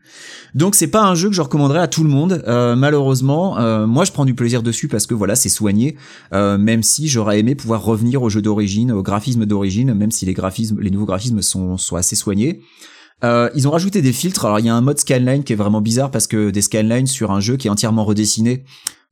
Donc 0.56 0.75
c'est 0.75 0.88
pas 0.88 1.03
un 1.03 1.15
jeu 1.15 1.29
que 1.29 1.35
je 1.35 1.41
recommanderais 1.41 1.79
à 1.79 1.88
tout 1.88 2.03
le 2.03 2.09
monde. 2.09 2.44
Malheureusement, 2.45 3.56
moi 3.88 4.03
je 4.03 4.12
prends 4.12 4.25
du 4.25 4.33
plaisir 4.33 4.62
dessus 4.62 4.89
parce 4.89 5.07
que 5.07 5.13
voilà 5.13 5.35
c'est 5.35 5.47
soigné. 5.47 5.95
Même 6.33 6.83
si 6.83 7.07
j'aurais 7.07 7.39
aimé 7.39 7.56
pouvoir 7.56 7.81
revenir 7.81 8.21
au 8.23 8.29
jeu 8.29 8.41
d'origine, 8.41 8.91
au 8.91 9.03
graphisme 9.03 9.45
d'origine, 9.45 9.94
même 9.94 10.12
si 10.12 10.25
les 10.25 10.33
graphismes, 10.33 10.81
les 10.81 10.91
nouveaux 10.91 11.06
graphismes 11.06 11.41
sont 11.41 11.77
sont 11.77 11.95
assez 11.95 12.18
soignés. 12.18 12.59
Euh, 13.23 13.50
ils 13.56 13.68
ont 13.68 13.71
rajouté 13.71 14.01
des 14.01 14.13
filtres. 14.13 14.45
Alors 14.45 14.59
il 14.59 14.65
y 14.65 14.69
a 14.69 14.75
un 14.75 14.81
mode 14.81 15.00
scanline 15.00 15.44
qui 15.44 15.53
est 15.53 15.56
vraiment 15.56 15.81
bizarre 15.81 16.12
parce 16.12 16.27
que 16.27 16.50
des 16.50 16.62
scanlines 16.62 17.07
sur 17.07 17.31
un 17.31 17.39
jeu 17.39 17.57
qui 17.57 17.68
est 17.68 17.71
entièrement 17.71 18.03
redessiné. 18.03 18.63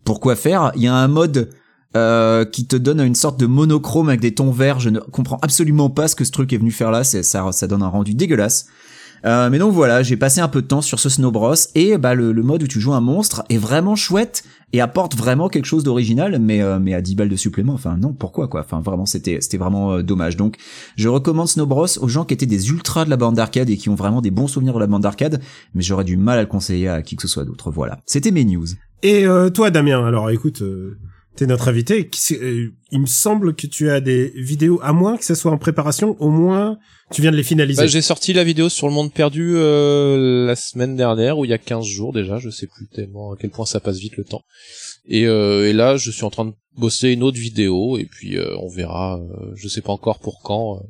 Pourquoi 0.04 0.36
faire? 0.36 0.72
Il 0.76 0.82
y 0.82 0.88
a 0.88 0.96
un 0.96 1.08
mode 1.08 1.50
euh, 1.96 2.46
qui 2.46 2.68
te 2.68 2.76
donne 2.76 3.02
une 3.02 3.16
sorte 3.16 3.40
de 3.40 3.46
monochrome 3.46 4.10
avec 4.10 4.22
des 4.22 4.34
tons 4.34 4.52
verts. 4.52 4.80
Je 4.80 4.90
ne 4.90 5.00
comprends 5.00 5.40
absolument 5.42 5.90
pas 5.90 6.08
ce 6.08 6.16
que 6.16 6.24
ce 6.24 6.32
truc 6.32 6.54
est 6.54 6.58
venu 6.58 6.72
faire 6.72 6.92
là. 6.92 7.04
Ça, 7.04 7.52
ça 7.52 7.68
donne 7.68 7.84
un 7.84 7.88
rendu 7.88 8.14
dégueulasse. 8.14 8.68
Euh, 9.26 9.50
mais 9.50 9.60
donc 9.60 9.74
voilà, 9.74 10.04
j'ai 10.04 10.18
passé 10.18 10.42
un 10.42 10.48
peu 10.48 10.62
de 10.62 10.68
temps 10.68 10.82
sur 10.82 11.00
ce 11.00 11.10
Snow 11.10 11.32
Bros 11.32 11.56
et 11.76 11.98
bah 11.98 12.14
le, 12.14 12.32
le 12.32 12.44
mode 12.44 12.64
où 12.64 12.68
tu 12.68 12.80
joues 12.80 12.94
un 12.94 13.02
monstre 13.02 13.44
est 13.50 13.58
vraiment 13.58 13.96
chouette 13.96 14.44
et 14.72 14.82
apporte 14.82 15.16
vraiment 15.16 15.50
quelque 15.50 15.66
chose 15.66 15.84
d'original, 15.84 16.40
mais 16.40 16.62
euh, 16.62 16.80
mais 16.80 16.94
à 16.94 17.02
10 17.02 17.16
balles 17.16 17.30
de 17.30 17.36
supplément. 17.36 17.74
Enfin 17.74 17.98
non, 17.98 18.14
pourquoi 18.14 18.48
quoi? 18.48 18.62
Enfin 18.62 18.82
vraiment 18.82 19.06
c'était 19.06 19.40
c'était 19.42 19.58
vraiment 19.58 19.94
euh, 19.94 20.04
dommage. 20.04 20.38
Donc 20.38 20.58
je 20.96 21.10
recommande 21.10 21.48
Snow 21.48 21.66
Bros 21.66 21.88
aux 22.00 22.08
gens 22.08 22.26
qui 22.26 22.34
étaient 22.34 22.46
des 22.46 22.70
ultras 22.70 23.06
de 23.06 23.10
la 23.10 23.18
bande 23.18 23.36
d'arcade 23.36 23.70
et 23.70 23.78
qui 23.78 23.90
ont 23.90 23.96
vraiment 23.96 24.22
des 24.22 24.32
bons 24.32 24.48
souvenirs 24.48 24.76
de 24.76 24.80
la 24.80 24.88
bande 24.88 25.04
d'arcade, 25.04 25.42
mais 25.74 25.82
j'aurais 25.82 26.04
du 26.04 26.18
mal 26.18 26.38
à 26.38 26.42
le 26.42 26.48
conseiller 26.48 26.88
à 26.88 27.02
qui 27.02 27.16
que 27.16 27.22
ce 27.24 27.28
soit 27.28 27.46
d'autre. 27.46 27.72
Voilà, 27.72 28.00
c'était 28.06 28.32
mes 28.32 28.46
news. 28.46 28.68
Et 29.02 29.26
euh, 29.26 29.50
toi, 29.50 29.72
Damien, 29.72 30.06
alors 30.06 30.30
écoute, 30.30 30.62
t'es 31.40 31.46
notre 31.46 31.70
invité. 31.70 32.10
Euh, 32.32 32.74
il 32.92 33.00
me 33.00 33.06
semble 33.06 33.56
que 33.56 33.66
tu 33.66 33.90
as 33.90 34.02
des 34.02 34.34
vidéos, 34.36 34.80
à 34.84 34.92
moins 34.92 35.18
que 35.18 35.24
ça 35.24 35.36
soit 35.36 35.52
en 35.52 35.58
préparation, 35.58 36.18
au 36.20 36.30
moins 36.30 36.78
tu 37.12 37.22
viens 37.22 37.32
de 37.32 37.38
les 37.38 37.44
finaliser. 37.44 37.82
Bah, 37.82 37.88
j'ai 37.88 38.02
sorti 38.02 38.34
la 38.34 38.44
vidéo 38.44 38.68
sur 38.68 38.88
le 38.88 38.94
monde 38.94 39.14
perdu 39.14 39.54
euh, 39.56 40.46
la 40.46 40.58
semaine 40.58 40.98
dernière 40.98 41.38
ou 41.38 41.46
il 41.46 41.52
y 41.52 41.54
a 41.54 41.58
15 41.58 41.86
jours 41.86 42.12
déjà, 42.12 42.40
je 42.40 42.50
sais 42.50 42.68
plus 42.68 42.88
tellement 42.90 43.32
à 43.32 43.38
quel 43.40 43.52
point 43.52 43.66
ça 43.66 43.80
passe 43.80 44.00
vite 44.00 44.18
le 44.18 44.26
temps. 44.26 44.44
Et, 45.06 45.28
euh, 45.28 45.72
là, 45.72 45.96
je 45.96 46.12
suis 46.12 46.26
en 46.26 46.30
train 46.30 46.46
de 46.46 46.54
bosser 46.76 47.12
une 47.12 47.24
autre 47.24 47.40
vidéo 47.40 47.98
et 47.98 48.06
puis 48.06 48.38
on 48.60 48.68
verra. 48.68 49.20
je 49.56 49.68
sais 49.70 49.82
pas 49.82 49.94
encore 49.94 50.20
pour 50.20 50.42
quand. 50.44 50.82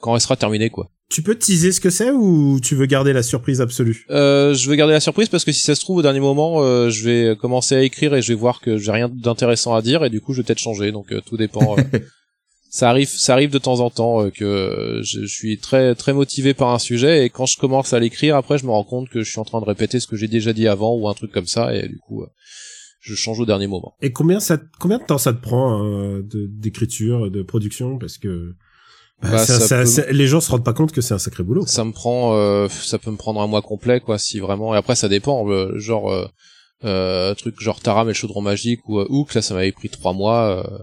quand 0.00 0.14
elle 0.14 0.20
sera 0.20 0.36
terminée 0.36 0.68
quoi. 0.68 0.90
Tu 1.10 1.22
peux 1.22 1.34
teaser 1.36 1.72
ce 1.72 1.80
que 1.80 1.90
c'est 1.90 2.10
ou 2.12 2.60
tu 2.62 2.76
veux 2.76 2.86
garder 2.86 3.12
la 3.12 3.24
surprise 3.24 3.60
absolue? 3.60 4.06
Euh, 4.10 4.54
je 4.54 4.70
vais 4.70 4.76
garder 4.76 4.92
la 4.94 5.00
surprise 5.00 5.28
parce 5.28 5.44
que 5.44 5.50
si 5.50 5.60
ça 5.62 5.74
se 5.74 5.80
trouve 5.80 5.96
au 5.98 6.02
dernier 6.02 6.20
moment, 6.20 6.62
euh, 6.62 6.88
je 6.88 7.04
vais 7.04 7.36
commencer 7.36 7.74
à 7.74 7.82
écrire 7.82 8.14
et 8.14 8.22
je 8.22 8.28
vais 8.32 8.38
voir 8.38 8.60
que 8.60 8.78
j'ai 8.78 8.92
rien 8.92 9.08
d'intéressant 9.12 9.74
à 9.74 9.82
dire 9.82 10.04
et 10.04 10.10
du 10.10 10.20
coup 10.20 10.32
je 10.32 10.38
vais 10.40 10.44
peut-être 10.44 10.60
changer. 10.60 10.92
Donc 10.92 11.12
euh, 11.12 11.20
tout 11.26 11.36
dépend. 11.36 11.76
euh. 11.76 11.82
ça 12.70 12.88
arrive, 12.88 13.08
ça 13.08 13.32
arrive 13.32 13.50
de 13.50 13.58
temps 13.58 13.80
en 13.80 13.90
temps 13.90 14.22
euh, 14.22 14.30
que 14.30 15.00
je, 15.02 15.22
je 15.22 15.26
suis 15.26 15.58
très 15.58 15.96
très 15.96 16.12
motivé 16.12 16.54
par 16.54 16.68
un 16.72 16.78
sujet 16.78 17.24
et 17.24 17.28
quand 17.30 17.46
je 17.46 17.58
commence 17.58 17.92
à 17.92 17.98
l'écrire, 17.98 18.36
après 18.36 18.58
je 18.58 18.64
me 18.64 18.70
rends 18.70 18.84
compte 18.84 19.08
que 19.08 19.22
je 19.24 19.30
suis 19.32 19.40
en 19.40 19.44
train 19.44 19.60
de 19.60 19.66
répéter 19.66 19.98
ce 19.98 20.06
que 20.06 20.14
j'ai 20.14 20.28
déjà 20.28 20.52
dit 20.52 20.68
avant 20.68 20.94
ou 20.94 21.08
un 21.08 21.14
truc 21.14 21.32
comme 21.32 21.46
ça 21.46 21.74
et 21.74 21.88
du 21.88 21.98
coup 21.98 22.24
je 23.00 23.16
change 23.16 23.40
au 23.40 23.46
dernier 23.46 23.66
moment. 23.66 23.96
Et 24.00 24.12
combien 24.12 24.38
ça, 24.38 24.58
combien 24.78 24.98
de 24.98 25.04
temps 25.04 25.18
ça 25.18 25.32
te 25.32 25.40
prend 25.42 25.82
de- 26.20 26.46
d'écriture, 26.46 27.30
de 27.32 27.42
production? 27.42 27.98
Parce 27.98 28.16
que 28.16 28.54
bah, 29.22 29.28
Bah, 29.32 29.46
ça 29.68 29.76
peut- 30.04 30.10
les 30.12 30.26
gens 30.26 30.40
se 30.40 30.50
rendent 30.50 30.64
pas 30.64 30.72
compte 30.72 30.92
que 30.92 31.00
c'est 31.00 31.14
un 31.14 31.18
sacré 31.18 31.42
boulot. 31.42 31.66
Ça 31.66 31.84
me 31.84 31.92
prend, 31.92 32.34
euh, 32.36 32.68
ça 32.68 32.98
peut 32.98 33.10
me 33.10 33.16
prendre 33.16 33.40
un 33.40 33.46
mois 33.46 33.62
complet 33.62 34.00
quoi, 34.00 34.18
si 34.18 34.38
vraiment. 34.40 34.74
Et 34.74 34.78
après 34.78 34.94
ça 34.96 35.08
dépend, 35.08 35.48
euh, 35.50 35.78
genre. 35.78 36.10
euh, 36.10 36.26
Euh, 36.82 37.34
truc 37.34 37.60
genre 37.60 37.78
Taram 37.80 38.06
et 38.08 38.12
le 38.12 38.14
chaudron 38.14 38.40
magique 38.40 38.80
ou 38.88 39.00
euh, 39.00 39.06
Hook, 39.10 39.34
là 39.34 39.42
ça 39.42 39.52
m'avait 39.52 39.70
pris 39.70 39.90
trois 39.90 40.14
mois. 40.14 40.64
euh, 40.64 40.78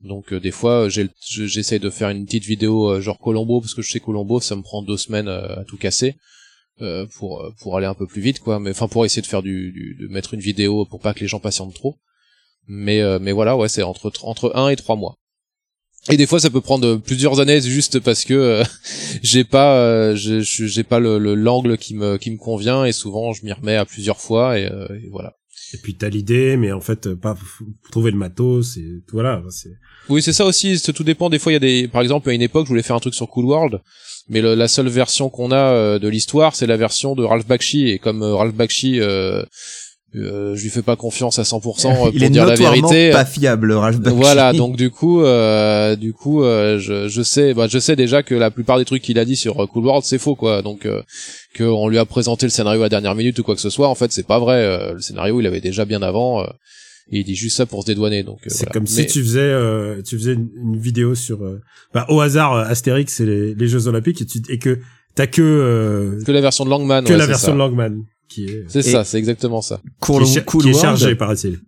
donc 0.00 0.32
euh, 0.32 0.40
des 0.40 0.50
fois 0.50 0.88
j'essaye 0.88 1.78
de 1.80 1.90
faire 1.90 2.08
une 2.08 2.24
petite 2.24 2.44
vidéo 2.44 2.88
euh, 2.92 3.00
genre 3.02 3.18
Colombo 3.18 3.60
parce 3.60 3.74
que 3.74 3.82
je 3.82 3.90
sais 3.90 4.00
Colombo 4.00 4.40
ça 4.40 4.56
me 4.56 4.62
prend 4.62 4.80
deux 4.82 4.96
semaines 4.96 5.28
euh, 5.28 5.60
à 5.60 5.64
tout 5.64 5.76
casser 5.76 6.16
euh, 6.80 7.04
pour 7.18 7.44
pour 7.60 7.76
aller 7.76 7.86
un 7.86 7.92
peu 7.92 8.06
plus 8.06 8.22
vite 8.22 8.40
quoi. 8.40 8.58
Mais 8.58 8.70
enfin 8.70 8.88
pour 8.88 9.04
essayer 9.04 9.20
de 9.20 9.26
faire 9.26 9.42
du, 9.42 9.70
du- 9.72 9.94
de 10.00 10.08
mettre 10.08 10.32
une 10.32 10.40
vidéo 10.40 10.86
pour 10.86 11.00
pas 11.00 11.12
que 11.12 11.20
les 11.20 11.28
gens 11.28 11.40
patientent 11.40 11.74
trop. 11.74 11.96
Mais 12.66 13.02
euh, 13.02 13.18
mais 13.20 13.32
voilà 13.32 13.54
ouais 13.54 13.68
c'est 13.68 13.82
entre 13.82 14.10
entre 14.22 14.52
un 14.56 14.70
et 14.70 14.76
trois 14.76 14.96
mois. 14.96 15.16
Et 16.10 16.16
des 16.18 16.26
fois, 16.26 16.38
ça 16.38 16.50
peut 16.50 16.60
prendre 16.60 16.96
plusieurs 16.96 17.40
années 17.40 17.60
juste 17.62 17.98
parce 18.00 18.24
que 18.24 18.34
euh, 18.34 18.64
j'ai 19.22 19.44
pas, 19.44 19.76
euh, 19.78 20.14
j'ai 20.16 20.82
pas 20.84 20.98
le 20.98 21.18
le- 21.18 21.34
l'angle 21.34 21.78
qui 21.78 21.94
me 21.94 22.18
qui 22.18 22.30
me 22.30 22.36
convient 22.36 22.84
et 22.84 22.92
souvent 22.92 23.32
je 23.32 23.44
m'y 23.44 23.52
remets 23.52 23.76
à 23.76 23.86
plusieurs 23.86 24.20
fois 24.20 24.58
et, 24.58 24.66
euh, 24.66 24.86
et 25.02 25.08
voilà. 25.10 25.32
Et 25.72 25.78
puis 25.78 25.96
t'as 25.96 26.08
l'idée, 26.10 26.56
mais 26.56 26.72
en 26.72 26.80
fait, 26.80 27.14
pas 27.14 27.34
trouver 27.90 28.10
le 28.10 28.18
matos 28.18 28.76
et 28.76 28.86
voilà. 29.12 29.42
C'est 29.50 29.70
Oui, 30.10 30.20
c'est 30.22 30.32
ça 30.34 30.44
aussi. 30.44 30.80
Tout 30.94 31.04
dépend. 31.04 31.30
Des 31.30 31.38
fois, 31.38 31.52
il 31.52 31.54
y 31.54 31.56
a 31.56 31.60
des, 31.60 31.88
par 31.88 32.02
exemple, 32.02 32.28
à 32.28 32.32
une 32.34 32.42
époque, 32.42 32.66
je 32.66 32.68
voulais 32.68 32.82
faire 32.82 32.96
un 32.96 33.00
truc 33.00 33.14
sur 33.14 33.28
Cool 33.28 33.46
World, 33.46 33.80
mais 34.28 34.42
le- 34.42 34.54
la 34.54 34.68
seule 34.68 34.88
version 34.88 35.30
qu'on 35.30 35.50
a 35.52 35.56
euh, 35.72 35.98
de 35.98 36.06
l'histoire, 36.08 36.54
c'est 36.54 36.66
la 36.66 36.76
version 36.76 37.14
de 37.16 37.24
Ralph 37.24 37.46
Bakshi. 37.46 37.88
Et 37.88 37.98
comme 37.98 38.22
euh, 38.22 38.34
Ralph 38.34 38.54
Bakshi, 38.54 39.00
euh, 39.00 39.42
je 40.14 40.62
lui 40.62 40.70
fais 40.70 40.82
pas 40.82 40.94
confiance 40.96 41.38
à 41.38 41.42
100% 41.42 41.60
pour 41.60 42.10
Il 42.14 42.22
est 42.22 42.30
dire 42.30 42.46
la 42.46 42.54
vérité. 42.54 43.10
pas 43.10 43.24
fiable, 43.24 43.72
Ralph 43.72 43.98
Bakshi. 44.00 44.16
Voilà, 44.16 44.52
donc 44.54 44.76
du 44.76 44.90
coup, 44.90 45.22
euh, 45.22 45.96
du 45.96 46.12
coup, 46.12 46.42
euh, 46.44 46.78
je, 46.78 47.08
je 47.08 47.22
sais, 47.22 47.52
bah, 47.54 47.66
je 47.68 47.78
sais 47.78 47.96
déjà 47.96 48.22
que 48.22 48.34
la 48.34 48.50
plupart 48.50 48.78
des 48.78 48.84
trucs 48.84 49.02
qu'il 49.02 49.18
a 49.18 49.24
dit 49.24 49.36
sur 49.36 49.60
euh, 49.62 49.66
Cool 49.66 49.84
World, 49.86 50.04
c'est 50.04 50.18
faux, 50.18 50.36
quoi. 50.36 50.62
Donc, 50.62 50.86
euh, 50.86 51.02
que 51.54 51.64
on 51.64 51.88
lui 51.88 51.98
a 51.98 52.04
présenté 52.04 52.46
le 52.46 52.50
scénario 52.50 52.80
à 52.80 52.84
la 52.84 52.88
dernière 52.90 53.14
minute 53.14 53.38
ou 53.38 53.42
quoi 53.42 53.54
que 53.56 53.60
ce 53.60 53.70
soit, 53.70 53.88
en 53.88 53.94
fait, 53.94 54.12
c'est 54.12 54.26
pas 54.26 54.38
vrai. 54.38 54.56
Euh, 54.64 54.92
le 54.94 55.00
scénario, 55.00 55.40
il 55.40 55.46
avait 55.46 55.60
déjà 55.60 55.84
bien 55.84 56.02
avant. 56.02 56.42
euh, 56.42 56.46
et 57.12 57.18
il 57.18 57.24
dit 57.24 57.34
juste 57.34 57.58
ça 57.58 57.66
pour 57.66 57.82
se 57.82 57.86
dédouaner. 57.86 58.22
Donc, 58.22 58.38
euh, 58.46 58.48
c'est 58.48 58.60
voilà. 58.60 58.72
comme 58.72 58.82
Mais- 58.84 58.88
si 58.88 59.06
tu 59.06 59.22
faisais, 59.22 59.40
euh, 59.40 60.00
tu 60.00 60.16
faisais 60.16 60.32
une, 60.32 60.48
une 60.62 60.78
vidéo 60.78 61.14
sur, 61.14 61.42
euh, 61.44 61.60
bah, 61.92 62.06
au 62.08 62.20
hasard, 62.20 62.54
euh, 62.54 62.64
Astérix 62.64 63.20
et 63.20 63.26
les, 63.26 63.54
les 63.54 63.68
Jeux 63.68 63.88
Olympiques 63.88 64.22
et, 64.22 64.26
tu, 64.26 64.40
et 64.48 64.58
que 64.58 64.78
t'as 65.14 65.26
que 65.26 65.42
euh, 65.42 66.22
que 66.24 66.32
la 66.32 66.40
version 66.40 66.64
de 66.64 66.70
Langman. 66.70 67.04
que 67.04 67.12
ouais, 67.12 67.18
la 67.18 67.26
version 67.26 67.48
ça. 67.48 67.52
de 67.52 67.58
Langman 67.58 68.04
qui 68.28 68.46
est 68.46 68.64
C'est 68.68 68.82
ça, 68.82 69.04
c'est 69.04 69.18
exactement 69.18 69.62
ça. 69.62 69.80
Cool, 70.00 70.24
qui 70.24 70.38
est, 70.38 70.44
Cool 70.44 70.62
qui 70.62 70.68
est 70.68 70.72
World, 70.72 70.98
chargé 70.98 71.14
paraît-il. 71.14 71.60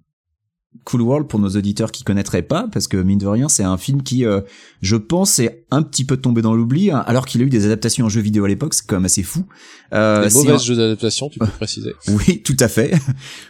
Cool 0.85 1.01
World 1.01 1.27
pour 1.27 1.41
nos 1.41 1.49
auditeurs 1.49 1.91
qui 1.91 2.05
connaîtraient 2.05 2.43
pas, 2.43 2.69
parce 2.71 2.87
que 2.87 2.99
mine 2.99 3.19
de 3.19 3.27
rien, 3.27 3.49
c'est 3.49 3.65
un 3.65 3.79
film 3.79 4.03
qui, 4.03 4.27
euh, 4.27 4.43
je 4.83 4.95
pense, 4.97 5.39
est 5.39 5.65
un 5.71 5.83
petit 5.83 6.05
peu 6.05 6.19
tombé 6.19 6.43
dans 6.43 6.55
l'oubli, 6.55 6.91
hein, 6.91 7.03
alors 7.07 7.25
qu'il 7.25 7.41
a 7.41 7.45
eu 7.45 7.49
des 7.49 7.65
adaptations 7.65 8.05
en 8.07 8.09
jeux 8.11 8.21
vidéo 8.21 8.45
à 8.45 8.49
l'époque, 8.49 8.75
c'est 8.75 8.87
quand 8.87 8.97
même 8.97 9.07
assez 9.07 9.23
fou. 9.23 9.47
Euh, 9.95 10.29
Des 10.29 10.35
mauvais 10.35 10.53
un- 10.53 10.59
jeux 10.59 10.77
d'adaptation, 10.77 11.29
tu 11.31 11.39
peux 11.39 11.47
préciser. 11.47 11.95
Oui, 12.09 12.43
tout 12.43 12.57
à 12.61 12.69
fait. 12.69 12.93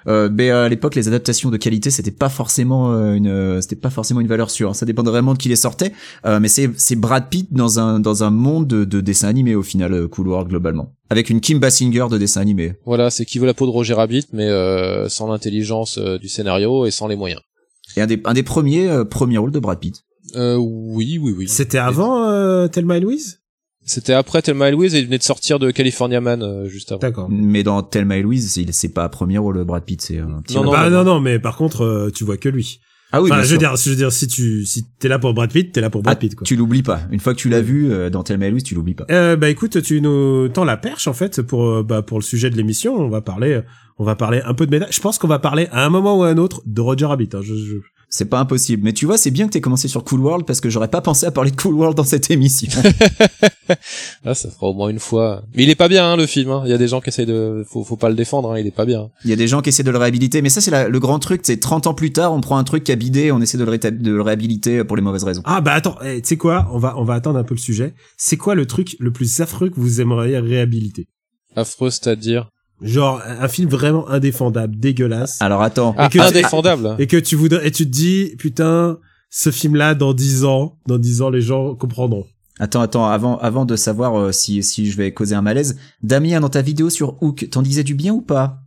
Euh, 0.07 0.31
mais 0.33 0.51
euh, 0.51 0.67
à 0.67 0.69
l'époque, 0.69 0.95
les 0.95 1.09
adaptations 1.09 1.51
de 1.51 1.57
qualité, 1.57 1.91
c'était 1.91 2.13
pas 2.13 2.29
forcément 2.29 2.93
euh, 2.93 3.15
une, 3.15 3.27
euh, 3.27 3.61
c'était 3.61 3.77
pas 3.77 3.91
forcément 3.91 4.21
une 4.21 4.29
valeur 4.29 4.49
sûre. 4.49 4.71
hein. 4.71 4.75
Ça 4.75 4.87
dépendait 4.87 5.11
vraiment 5.11 5.33
de 5.35 5.39
qui 5.39 5.49
les 5.49 5.57
sortait. 5.57 5.93
Euh, 6.27 6.39
mais 6.41 6.49
c'est 6.49 6.71
c'est 6.77 6.97
Brad 6.97 7.29
Pitt 7.29 7.53
dans 7.53 7.81
un 7.81 7.99
dans 7.99 8.23
un 8.23 8.31
monde 8.31 8.67
de, 8.69 8.85
de 8.85 9.01
dessin 9.01 9.29
animé 9.29 9.55
au 9.57 9.63
final, 9.65 9.93
euh, 9.93 10.09
Cool 10.09 10.29
World 10.29 10.49
globalement, 10.49 10.95
avec 11.11 11.31
une 11.31 11.41
Kim 11.41 11.59
Basinger 11.59 12.07
de 12.11 12.19
dessin 12.19 12.41
animé. 12.41 12.75
Voilà, 12.85 13.11
c'est 13.11 13.25
qui 13.25 13.39
veut 13.39 13.47
la 13.47 13.55
peau 13.55 13.67
de 13.67 13.71
Roger 13.71 13.95
Rabbit, 13.95 14.27
mais 14.33 14.47
euh, 14.49 15.09
sans 15.09 15.29
l'intelligence 15.29 15.99
euh, 15.99 16.19
du 16.19 16.29
scénario 16.29 16.87
et 16.87 16.91
sans 16.91 17.09
les 17.09 17.17
moyens. 17.17 17.41
Et 17.97 18.01
un 18.01 18.07
des 18.07 18.21
un 18.25 18.35
des 18.35 18.43
premiers 18.43 18.89
euh, 18.89 19.05
premiers 19.05 19.39
rôles 19.39 19.53
de 19.53 19.59
Brad 19.59 19.79
Pitt. 19.79 20.03
Euh, 20.35 20.57
oui, 20.57 21.19
oui, 21.23 21.35
oui. 21.37 21.49
C'était 21.49 21.79
avant 21.79 22.29
euh, 22.29 22.67
Thelma 22.67 22.97
et 22.97 23.01
Louise? 23.01 23.41
C'était 23.85 24.15
après 24.15 24.43
Thelma 24.43 24.69
et 24.69 24.73
Louise 24.73 24.97
et 24.97 24.99
il 24.99 25.05
venait 25.05 25.19
de 25.19 25.23
sortir 25.23 25.61
de 25.61 25.71
California 25.71 26.21
Man 26.21 26.43
euh, 26.43 26.67
juste 26.67 26.91
avant. 26.91 26.99
D'accord. 26.99 27.29
Mais 27.31 27.63
dans 27.63 27.81
Thelma 27.85 28.17
et 28.17 28.23
Louise, 28.23 28.51
c'est 28.53 28.67
c'est 28.73 28.89
pas 28.89 29.05
un 29.05 29.09
premier 29.09 29.39
rôle 29.39 29.63
Brad 29.65 29.85
Pitt, 29.85 30.03
c'est 30.03 30.19
un 30.19 30.43
petit. 30.43 30.55
Non, 30.55 30.63
rôle. 30.63 30.67
non, 30.67 30.73
bah 30.73 30.91
non, 30.91 31.05
non, 31.05 31.21
mais 31.21 31.39
par 31.39 31.57
contre, 31.57 31.85
euh, 31.85 32.11
tu 32.13 32.25
vois 32.25 32.37
que 32.37 32.49
lui. 32.49 32.81
Ah 33.13 33.23
oui, 33.23 33.31
enfin, 33.31 33.43
je 33.43 33.53
veux 33.53 33.59
dire, 33.59 33.77
je 33.77 33.91
veux 33.91 33.97
dire, 33.97 34.11
si 34.13 34.27
tu, 34.27 34.65
si 34.67 34.85
t'es 34.99 35.09
là 35.09 35.19
pour 35.19 35.33
Brad 35.33 35.51
Pitt, 35.53 35.73
t'es 35.73 35.81
là 35.81 35.91
pour 35.91 36.03
Brad 36.03 36.17
Ah, 36.17 36.21
Pitt, 36.21 36.35
quoi. 36.35 36.45
Tu 36.45 36.57
l'oublies 36.57 36.83
pas. 36.83 37.01
Une 37.13 37.21
fois 37.21 37.35
que 37.35 37.39
tu 37.39 37.49
l'as 37.49 37.61
vu 37.61 37.91
euh, 37.93 38.11
dans 38.11 38.23
Thelma 38.25 38.47
et 38.47 38.51
Louise, 38.51 38.65
tu 38.65 38.75
l'oublies 38.75 38.95
pas. 38.95 39.07
Euh, 39.11 39.37
bah 39.37 39.49
écoute, 39.49 39.81
tu 39.83 40.01
nous 40.01 40.49
tends 40.49 40.65
la 40.65 40.77
perche 40.77 41.07
en 41.07 41.13
fait 41.13 41.41
pour 41.43 41.65
euh, 41.67 41.83
bah 41.83 42.03
pour 42.03 42.19
le 42.19 42.25
sujet 42.25 42.51
de 42.51 42.57
l'émission. 42.57 42.95
On 42.97 43.09
va 43.09 43.21
parler, 43.21 43.61
on 43.99 44.05
va 44.05 44.17
parler 44.17 44.43
un 44.45 44.55
peu 44.55 44.67
de 44.67 44.71
méta. 44.73 44.87
Je 44.91 45.01
pense 45.01 45.19
qu'on 45.19 45.29
va 45.29 45.39
parler 45.39 45.69
à 45.71 45.87
un 45.87 45.89
moment 45.89 46.19
ou 46.19 46.25
à 46.25 46.29
un 46.29 46.37
autre 46.37 46.63
de 46.67 46.81
Roger 46.81 47.07
Rabbit. 47.07 47.29
hein. 47.35 47.41
Je, 47.43 47.55
je- 47.55 47.77
C'est 48.09 48.27
pas 48.27 48.39
impossible. 48.39 48.83
Mais 48.85 48.93
tu 48.93 49.05
vois, 49.05 49.19
c'est 49.19 49.31
bien 49.33 49.47
que 49.47 49.53
t'aies 49.53 49.61
commencé 49.61 49.89
sur 49.89 50.05
Cool 50.05 50.21
World 50.21 50.47
parce 50.47 50.61
que 50.61 50.71
j'aurais 50.71 50.89
pas 50.89 51.01
pensé 51.01 51.27
à 51.27 51.31
parler 51.33 51.51
de 51.51 51.57
Cool 51.57 51.75
World 51.75 51.97
dans 51.97 52.05
cette 52.05 52.31
émission. 52.31 52.71
Ah, 54.25 54.35
ça 54.35 54.49
fera 54.51 54.69
au 54.69 54.75
moins 54.75 54.89
une 54.91 54.99
fois. 55.01 55.43
Mais 55.57 55.65
il 55.65 55.71
est 55.71 55.75
pas 55.77 55.89
bien 55.89 56.05
hein, 56.13 56.17
le 56.17 56.27
film. 56.27 56.51
hein. 56.51 56.63
Il 56.65 56.71
y 56.71 56.73
a 56.73 56.79
des 56.79 56.87
gens 56.89 57.01
qui 57.01 57.09
essayent 57.09 57.27
de, 57.27 57.65
faut, 57.69 57.83
faut 57.85 57.97
pas 57.97 58.09
le 58.09 58.15
défendre. 58.15 58.53
Hein. 58.53 58.59
Il 58.61 58.67
est 58.67 58.71
pas 58.75 58.85
bien. 58.85 59.11
Il 59.25 59.31
y 59.31 59.33
a 59.33 59.37
des 59.37 59.49
gens 59.49 59.61
qui 59.61 59.69
essaient 59.71 59.83
de 59.83 59.91
le 59.91 59.99
réhabiliter, 59.99 60.41
mais 60.43 60.49
ça 60.51 60.61
c'est 60.61 60.71
la- 60.71 60.89
le 60.89 61.01
grand 61.01 61.19
truc, 61.19 61.41
c'est 61.45 61.59
30 61.59 61.87
ans 61.89 61.95
plus 61.95 62.13
tard, 62.13 62.33
on 62.33 62.41
prend 62.41 62.59
un 62.59 62.65
truc 62.65 62.85
qui 62.85 62.93
a 62.93 62.97
bidé, 62.97 63.33
on 63.33 63.41
essaie 63.41 63.59
de 63.59 63.65
le, 63.65 63.73
rétab- 63.73 64.01
de 64.01 64.13
le 64.13 64.23
réhabiliter 64.23 64.85
pour 64.85 64.97
les 64.97 65.03
mauvaises 65.03 65.25
raisons. 65.25 65.43
Ah 65.45 65.61
bah 65.61 65.73
attends, 65.73 65.97
eh, 66.05 66.21
tu 66.23 66.29
sais 66.29 66.37
quoi? 66.37 66.69
On 66.73 66.79
va 66.79 66.95
on 66.97 67.05
va 67.05 67.15
attendre 67.15 67.39
un 67.39 67.45
peu 67.45 67.55
le 67.55 67.61
sujet. 67.61 67.95
C'est 68.17 68.37
quoi 68.37 68.55
le 68.55 68.67
truc 68.67 68.97
le 69.01 69.13
plus 69.13 69.41
affreux 69.41 69.69
que 69.69 69.81
vous 69.81 70.01
aimeriez 70.01 70.39
réhabiliter? 70.39 71.09
Affreux, 71.57 71.91
c'est-à-dire? 71.91 72.49
Genre 72.83 73.23
un 73.27 73.49
film 73.49 73.71
vraiment 73.71 74.09
indéfendable, 74.09 74.77
dégueulasse, 74.79 75.41
Alors 75.41 75.63
attends, 75.63 75.95
Ah, 75.97 76.09
que- 76.09 76.19
indéfendable. 76.19 76.97
et 76.99 77.07
que 77.07 77.17
tu 77.17 77.35
voudrais 77.37 77.67
et 77.67 77.71
tu 77.71 77.85
te 77.87 77.91
dis 77.91 78.35
putain 78.39 78.99
ce 79.31 79.51
film-là 79.51 79.95
dans 79.95 80.13
10 80.13 80.45
ans, 80.45 80.79
dans 80.87 80.99
10 80.99 81.23
ans 81.23 81.31
les 81.31 81.41
gens 81.41 81.75
comprendront. 81.75 82.27
attends, 82.59 82.81
attends, 82.83 83.07
avant, 83.07 83.39
avant 83.39 83.65
de 83.65 83.77
savoir 83.77 84.19
euh, 84.19 84.33
si, 84.33 84.63
si 84.63 84.91
je 84.91 84.97
vais 84.97 85.13
causer 85.13 85.35
un 85.35 85.43
malaise, 85.43 85.79
Damien, 86.03 86.41
dans 86.41 86.49
ta 86.51 86.63
vidéo 86.63 86.91
sur 86.91 87.23
Hook, 87.23 87.49
t'en 87.51 87.63
disais 87.63 87.83
du 87.85 87.95
bien 87.95 88.13
ou 88.13 88.21
pas? 88.23 88.59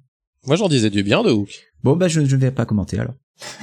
Moi, 0.47 0.55
j'en 0.55 0.69
disais 0.69 0.89
du 0.89 1.03
bien 1.03 1.21
de 1.23 1.29
Hook. 1.31 1.49
Bon 1.83 1.95
bah 1.95 2.07
je 2.07 2.19
ne 2.21 2.25
vais 2.25 2.51
pas 2.51 2.65
commenter 2.65 2.97
alors. 2.99 3.13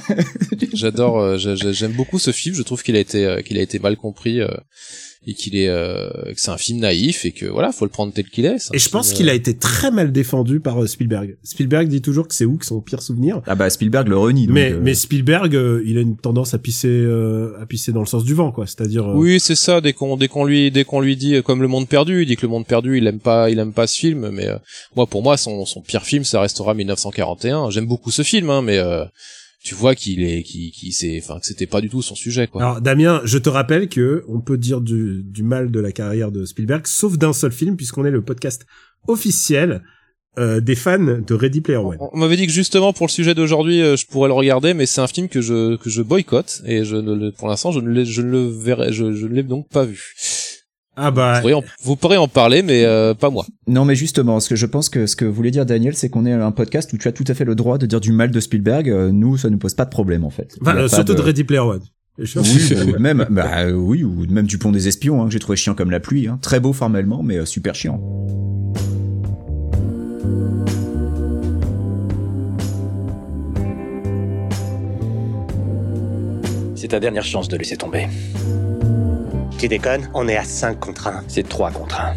J'adore, 0.73 1.19
euh, 1.19 1.37
j'ai- 1.37 1.55
j'ai- 1.55 1.73
j'aime 1.73 1.91
beaucoup 1.93 2.19
ce 2.19 2.31
film. 2.31 2.55
Je 2.55 2.63
trouve 2.63 2.83
qu'il 2.83 2.95
a 2.95 2.99
été, 2.99 3.25
euh, 3.25 3.41
qu'il 3.41 3.57
a 3.57 3.61
été 3.61 3.79
mal 3.79 3.95
compris 3.97 4.41
euh, 4.41 4.47
et 5.25 5.33
qu'il 5.33 5.55
est, 5.55 5.67
euh, 5.67 6.09
que 6.33 6.39
c'est 6.39 6.51
un 6.51 6.57
film 6.57 6.79
naïf 6.79 7.25
et 7.25 7.31
que 7.31 7.45
voilà, 7.45 7.71
faut 7.71 7.85
le 7.85 7.91
prendre 7.91 8.13
tel 8.13 8.25
qu'il 8.25 8.45
est. 8.45 8.59
C'est 8.59 8.71
un 8.71 8.75
Et 8.75 8.79
je 8.79 8.89
pense 8.89 9.11
qu'il 9.13 9.27
euh, 9.27 9.31
a 9.31 9.35
été 9.35 9.57
très 9.57 9.91
mal 9.91 10.11
défendu 10.11 10.59
par 10.59 10.81
euh, 10.81 10.87
Spielberg. 10.87 11.37
Spielberg 11.43 11.87
dit 11.89 12.01
toujours 12.01 12.27
que 12.27 12.35
c'est 12.35 12.45
Hook 12.45 12.63
son 12.63 12.79
pire 12.81 13.01
souvenir. 13.01 13.41
Ah 13.45 13.55
bah 13.55 13.69
Spielberg 13.69 14.07
le 14.07 14.17
renie. 14.17 14.47
Donc, 14.47 14.53
mais 14.55 14.71
euh, 14.71 14.79
mais 14.81 14.93
Spielberg, 14.93 15.55
euh, 15.55 15.81
il 15.85 15.97
a 15.97 16.01
une 16.01 16.15
tendance 16.17 16.53
à 16.53 16.59
pisser 16.59 16.87
euh, 16.87 17.53
à 17.61 17.65
pisser 17.65 17.91
dans 17.91 17.99
le 18.01 18.05
sens 18.05 18.23
du 18.23 18.33
vent, 18.33 18.51
quoi. 18.51 18.65
C'est-à-dire. 18.67 19.07
euh, 19.07 19.13
Oui, 19.15 19.39
c'est 19.39 19.55
ça. 19.55 19.81
Dès 19.81 19.93
qu'on, 19.93 20.15
dès 20.17 20.27
qu'on 20.27 20.45
lui, 20.45 20.71
dès 20.71 20.85
qu'on 20.85 21.01
lui 21.01 21.17
dit 21.17 21.35
euh, 21.35 21.41
comme 21.41 21.61
Le 21.61 21.67
Monde 21.67 21.87
Perdu, 21.89 22.21
il 22.23 22.27
dit 22.27 22.35
que 22.35 22.43
Le 22.45 22.49
Monde 22.49 22.65
Perdu, 22.65 22.97
il 22.97 23.05
aime 23.07 23.19
pas, 23.19 23.49
il 23.49 23.59
aime 23.59 23.73
pas 23.73 23.87
ce 23.87 23.99
film. 23.99 24.29
Mais 24.31 24.47
euh, 24.47 24.57
moi, 24.95 25.07
pour 25.07 25.23
moi, 25.23 25.35
son, 25.37 25.65
son 25.65 25.81
pire 25.81 26.03
film, 26.03 26.23
ça 26.23 26.39
restera 26.41 26.73
1941. 26.73 27.69
J'aime 27.71 27.85
beaucoup 27.87 28.11
ce 28.11 28.21
film, 28.23 28.49
hein, 28.49 28.61
mais 28.61 28.77
euh, 28.77 29.03
tu 29.67 29.75
vois 29.75 29.95
qu'il 29.95 30.23
est, 30.23 30.43
qu'il, 30.43 30.71
qu'il 30.71 30.93
c'est, 30.93 31.19
enfin, 31.21 31.41
que 31.41 31.45
c'était 31.45 31.65
pas 31.65 31.81
du 31.81 31.89
tout 31.89 32.01
son 32.01 32.15
sujet, 32.15 32.47
quoi. 32.47 32.61
Alors 32.61 32.79
Damien, 32.79 33.19
je 33.25 33.37
te 33.37 33.49
rappelle 33.49 33.89
que 33.89 34.23
on 34.29 34.39
peut 34.39 34.57
dire 34.57 34.79
du, 34.79 35.23
du 35.25 35.43
mal 35.43 35.71
de 35.71 35.81
la 35.81 35.91
carrière 35.91 36.31
de 36.31 36.45
Spielberg, 36.45 36.87
sauf 36.87 37.17
d'un 37.17 37.33
seul 37.33 37.51
film, 37.51 37.75
puisqu'on 37.75 38.05
est 38.05 38.11
le 38.11 38.21
podcast 38.21 38.65
officiel 39.09 39.83
euh, 40.39 40.61
des 40.61 40.75
fans 40.75 40.99
de 40.99 41.33
Ready 41.33 41.59
Player 41.59 41.79
One. 41.79 41.97
On 41.99 42.17
m'avait 42.17 42.37
dit 42.37 42.47
que 42.47 42.53
justement 42.53 42.93
pour 42.93 43.07
le 43.07 43.11
sujet 43.11 43.35
d'aujourd'hui, 43.35 43.81
euh, 43.81 43.97
je 43.97 44.05
pourrais 44.05 44.29
le 44.29 44.35
regarder, 44.35 44.73
mais 44.73 44.85
c'est 44.85 45.01
un 45.01 45.07
film 45.07 45.27
que 45.27 45.41
je 45.41 45.75
que 45.75 45.89
je 45.89 46.01
boycotte 46.01 46.61
et 46.65 46.85
je 46.85 46.95
ne 46.95 47.13
le, 47.13 47.31
pour 47.33 47.49
l'instant 47.49 47.73
je 47.73 47.81
ne 47.81 47.89
l'ai, 47.89 48.05
je 48.05 48.21
ne 48.21 48.31
le 48.31 48.47
verrai, 48.47 48.93
je, 48.93 49.11
je 49.11 49.27
ne 49.27 49.33
l'ai 49.33 49.43
donc 49.43 49.67
pas 49.67 49.83
vu. 49.83 50.13
Ah 50.99 51.11
bah 51.11 51.35
Vous, 51.35 51.41
pourriez 51.41 51.53
en, 51.55 51.63
vous 51.83 51.95
pourrez 51.95 52.17
en 52.17 52.27
parler, 52.27 52.63
mais 52.63 52.83
euh, 52.83 53.13
pas 53.13 53.29
moi. 53.29 53.45
Non, 53.67 53.85
mais 53.85 53.93
justement, 53.95 54.39
ce 54.39 54.49
que 54.49 54.55
je 54.55 54.65
pense 54.65 54.89
que 54.89 55.05
ce 55.05 55.15
que 55.15 55.25
voulait 55.25 55.51
dire 55.51 55.65
Daniel, 55.65 55.95
c'est 55.95 56.09
qu'on 56.09 56.25
est 56.25 56.33
un 56.33 56.51
podcast 56.51 56.91
où 56.91 56.97
tu 56.97 57.07
as 57.07 57.11
tout 57.11 57.23
à 57.27 57.35
fait 57.35 57.45
le 57.45 57.53
droit 57.53 57.77
de 57.77 57.85
dire 57.85 57.99
du 58.01 58.11
mal 58.11 58.31
de 58.31 58.39
Spielberg. 58.39 58.89
Euh, 58.89 59.11
Nous, 59.11 59.37
ça 59.37 59.51
nous 59.51 59.59
pose 59.59 59.75
pas 59.75 59.85
de 59.85 59.91
problème 59.91 60.23
en 60.25 60.31
fait. 60.31 60.57
enfin, 60.61 60.75
euh, 60.75 60.87
surtout 60.87 61.13
de... 61.13 61.17
de- 61.19 61.21
Ready 61.23 61.43
Player 61.43 61.61
One. 61.61 61.81
Oui, 62.17 62.73
ou 62.95 62.99
même, 62.99 63.27
bah, 63.29 63.67
oui, 63.71 64.03
ou 64.03 64.25
même 64.27 64.47
du 64.47 64.57
pont 64.57 64.71
des 64.71 64.87
espions, 64.87 65.21
hein, 65.21 65.25
que 65.27 65.31
j'ai 65.33 65.37
trouvé 65.39 65.55
chiant 65.55 65.75
comme 65.75 65.91
la 65.91 65.99
pluie. 65.99 66.27
Hein. 66.27 66.39
Très 66.41 66.59
beau 66.59 66.73
formellement, 66.73 67.21
mais 67.21 67.37
euh, 67.37 67.45
super 67.45 67.75
chiant. 67.75 68.01
C'est 76.75 76.89
ta 76.89 76.99
dernière 76.99 77.23
chance 77.25 77.47
de 77.49 77.57
laisser 77.57 77.75
tomber. 77.77 78.07
Tu 79.57 79.67
déconnes 79.67 80.09
On 80.13 80.27
est 80.27 80.37
à 80.37 80.43
5 80.43 80.79
contre 80.79 81.07
1. 81.07 81.23
C'est 81.27 81.47
3 81.47 81.71
contre 81.71 81.99
1. 81.99 82.13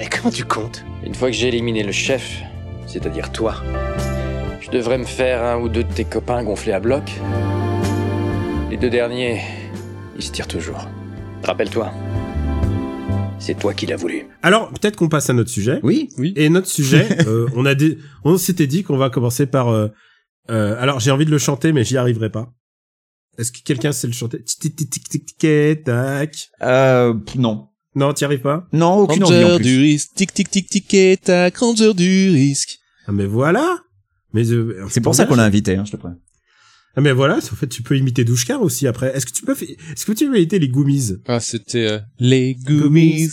Et 0.00 0.06
comment 0.08 0.30
tu 0.32 0.44
comptes? 0.44 0.84
Une 1.04 1.14
fois 1.14 1.28
que 1.28 1.36
j'ai 1.36 1.48
éliminé 1.48 1.82
le 1.82 1.92
chef, 1.92 2.40
c'est-à-dire 2.86 3.30
toi, 3.32 3.56
je 4.60 4.70
devrais 4.70 4.96
me 4.98 5.04
faire 5.04 5.42
un 5.44 5.58
ou 5.60 5.68
deux 5.68 5.84
de 5.84 5.92
tes 5.92 6.04
copains 6.04 6.42
gonflés 6.42 6.72
à 6.72 6.80
bloc. 6.80 7.02
Les 8.70 8.76
deux 8.78 8.88
derniers, 8.90 9.40
ils 10.16 10.22
se 10.22 10.32
tirent 10.32 10.48
toujours. 10.48 10.88
Rappelle-toi, 11.42 11.92
c'est 13.38 13.58
toi 13.58 13.74
qui 13.74 13.86
l'as 13.86 13.96
voulu. 13.96 14.26
Alors 14.42 14.70
peut-être 14.70 14.96
qu'on 14.96 15.08
passe 15.08 15.28
à 15.28 15.32
notre 15.34 15.50
sujet. 15.50 15.80
Oui, 15.82 16.08
Oui. 16.18 16.32
Et 16.36 16.48
notre 16.48 16.68
sujet, 16.68 17.06
euh, 17.26 17.48
on 17.54 17.66
a 17.66 17.74
des, 17.74 17.98
on 18.24 18.36
s'était 18.38 18.66
dit 18.66 18.82
qu'on 18.82 18.96
va 18.96 19.10
commencer 19.10 19.46
par. 19.46 19.68
euh, 19.68 19.88
euh, 20.50 20.76
alors 20.80 21.00
j'ai 21.00 21.10
envie 21.10 21.26
de 21.26 21.30
le 21.30 21.38
chanter, 21.38 21.72
mais 21.72 21.84
j'y 21.84 21.96
arriverai 21.98 22.30
pas. 22.30 22.50
Est-ce 23.40 23.52
que 23.52 23.58
quelqu'un 23.64 23.92
sait 23.92 24.06
le 24.06 24.12
chanter? 24.12 24.42
Tic, 24.44 24.58
tic, 24.60 24.76
tic, 24.76 24.90
tic, 24.90 25.08
tic, 25.08 25.26
tic, 25.38 25.84
tac. 25.84 26.36
euh, 26.62 27.14
non. 27.36 27.68
Non, 27.94 28.12
t'y 28.12 28.24
arrives 28.24 28.42
pas? 28.42 28.68
Non, 28.72 28.98
aucune 28.98 29.24
envie 29.24 29.44
en 29.44 29.56
plus. 29.56 29.64
du 29.64 29.78
risque, 29.80 30.10
tic 30.14 30.32
tic 30.32 30.50
tic 30.50 30.68
tic 30.68 30.94
et 30.94 31.16
tac, 31.16 31.56
Ranger 31.56 31.94
du 31.94 32.30
risque. 32.30 32.78
Ah 33.06 33.12
mais 33.12 33.26
voilà. 33.26 33.78
Mais 34.32 34.48
euh, 34.52 34.84
C'est 34.90 35.00
pour 35.00 35.14
ça 35.14 35.24
qu'on 35.26 35.34
l'a 35.36 35.44
invité, 35.44 35.74
hein, 35.74 35.84
je 35.86 35.92
te 35.92 35.96
prends. 35.96 36.14
Ah 36.96 37.00
mais 37.00 37.12
voilà, 37.12 37.36
en 37.36 37.40
fait, 37.40 37.68
tu 37.68 37.82
peux 37.82 37.96
imiter 37.96 38.24
Douchka 38.24 38.58
aussi 38.58 38.86
après. 38.86 39.16
Est-ce 39.16 39.24
que 39.24 39.30
tu 39.32 39.44
peux, 39.44 39.52
est-ce 39.52 40.04
que 40.04 40.12
tu 40.12 40.28
peux 40.28 40.36
imiter 40.36 40.58
les 40.58 40.68
Goomies 40.68 41.16
Ah, 41.26 41.38
c'était 41.40 41.86
euh, 41.86 41.98
les 42.18 42.54
Goomies. 42.56 43.28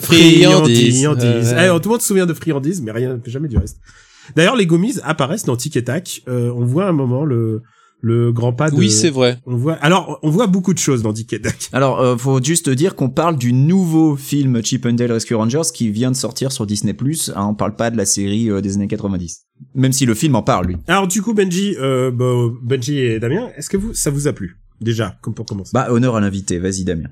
Friandises. 0.00 0.02
Friandises. 0.02 1.52
Ouais. 1.52 1.58
Alors, 1.58 1.80
tout 1.80 1.88
le 1.90 1.94
monde 1.94 2.00
se 2.00 2.08
souvient 2.08 2.26
de 2.26 2.34
Friandises, 2.34 2.80
mais 2.82 2.92
rien, 2.92 3.20
jamais 3.26 3.48
du 3.48 3.56
reste. 3.58 3.78
D'ailleurs, 4.34 4.56
les 4.56 4.66
Goomies 4.66 4.96
apparaissent 5.02 5.44
dans 5.44 5.56
Tic 5.56 5.76
et 5.76 5.84
Tac. 5.84 6.22
Euh, 6.28 6.52
on 6.54 6.64
voit 6.64 6.86
un 6.86 6.92
moment 6.92 7.24
le, 7.24 7.62
le 8.00 8.32
grand 8.32 8.52
pas 8.52 8.70
de... 8.70 8.76
Oui, 8.76 8.90
c'est 8.90 9.10
vrai. 9.10 9.38
On 9.46 9.56
voit, 9.56 9.74
alors, 9.74 10.18
on 10.22 10.30
voit 10.30 10.46
beaucoup 10.46 10.74
de 10.74 10.78
choses 10.78 11.02
dans 11.02 11.12
Tic 11.12 11.32
et 11.32 11.40
Tac. 11.40 11.68
Alors, 11.72 12.00
euh, 12.00 12.16
faut 12.16 12.42
juste 12.42 12.68
dire 12.68 12.94
qu'on 12.94 13.08
parle 13.08 13.36
du 13.36 13.52
nouveau 13.52 14.16
film 14.16 14.62
Chip 14.62 14.86
and 14.86 14.94
Dale 14.94 15.12
Rescue 15.12 15.34
Rangers 15.34 15.62
qui 15.72 15.90
vient 15.90 16.10
de 16.10 16.16
sortir 16.16 16.52
sur 16.52 16.66
Disney+. 16.66 16.94
Hein, 17.34 17.46
on 17.48 17.54
parle 17.54 17.76
pas 17.76 17.90
de 17.90 17.96
la 17.96 18.06
série 18.06 18.50
euh, 18.50 18.60
des 18.60 18.74
années 18.74 18.88
90. 18.88 19.46
Même 19.74 19.92
si 19.92 20.06
le 20.06 20.14
film 20.14 20.34
en 20.34 20.42
parle, 20.42 20.66
lui. 20.66 20.76
Alors, 20.86 21.06
du 21.06 21.22
coup, 21.22 21.34
Benji, 21.34 21.74
euh, 21.78 22.10
bah, 22.10 22.34
Benji 22.62 22.98
et 22.98 23.18
Damien, 23.18 23.50
est-ce 23.56 23.70
que 23.70 23.76
vous, 23.76 23.94
ça 23.94 24.10
vous 24.10 24.28
a 24.28 24.32
plu? 24.32 24.56
Déjà, 24.80 25.16
comme 25.22 25.34
pour 25.34 25.46
commencer? 25.46 25.70
Bah, 25.72 25.88
honneur 25.90 26.16
à 26.16 26.20
l'invité. 26.20 26.58
Vas-y, 26.58 26.84
Damien. 26.84 27.08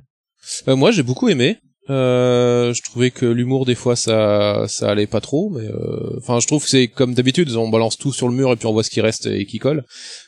Euh, 0.69 0.77
moi, 0.77 0.91
j'ai 0.91 1.03
beaucoup 1.03 1.29
aimé. 1.29 1.59
Euh, 1.91 2.73
je 2.73 2.83
trouvais 2.83 3.11
que 3.11 3.27
l'humour 3.27 3.67
des 3.67 3.75
fois 3.75 3.95
ça 3.95 4.65
ça 4.69 4.91
allait 4.91 5.07
pas 5.07 5.21
trop, 5.21 5.51
mais 5.51 5.67
euh, 5.67 6.17
enfin 6.17 6.41
je 6.41 6.47
trouve 6.47 6.65
que 6.65 6.71
c'est 6.71 6.89
comme 6.89 7.13
d'habitude, 7.13 7.55
on 7.57 7.69
balance 7.69 7.99
tout 7.99 8.11
sur 8.13 8.27
le 8.27 8.35
mur 8.35 8.51
et 8.53 8.57
puis 8.57 8.67
on 8.67 8.73
voit 8.73 8.83
ce 8.83 8.89
qui 8.89 9.03
reste 9.03 9.27
et 9.27 9.45
qui 9.45 9.59
colle. 9.59 9.85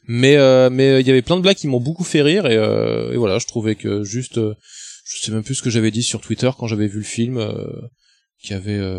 Mais 0.07 0.37
euh, 0.37 0.69
mais 0.71 1.01
il 1.01 1.07
y 1.07 1.11
avait 1.11 1.23
plein 1.23 1.37
de 1.37 1.41
blagues 1.41 1.57
qui 1.57 1.67
m'ont 1.67 1.81
beaucoup 1.81 2.05
fait 2.05 2.21
rire 2.21 2.45
et, 2.47 2.57
euh, 2.57 3.13
et 3.13 3.17
voilà, 3.17 3.39
je 3.39 3.47
trouvais 3.47 3.75
que 3.75 4.05
juste, 4.05 4.37
euh, 4.37 4.55
je 5.07 5.25
sais 5.25 5.33
même 5.33 5.45
plus 5.45 5.55
ce 5.55 5.63
que 5.63 5.71
j'avais 5.71 5.91
dit 5.91 6.03
sur 6.03 6.21
Twitter 6.21 6.51
quand 6.59 6.67
j'avais 6.67 6.89
vu 6.89 6.99
le 6.99 7.05
film, 7.05 7.39
euh, 7.39 7.55
qui 8.43 8.53
avait, 8.53 8.77
euh, 8.79 8.99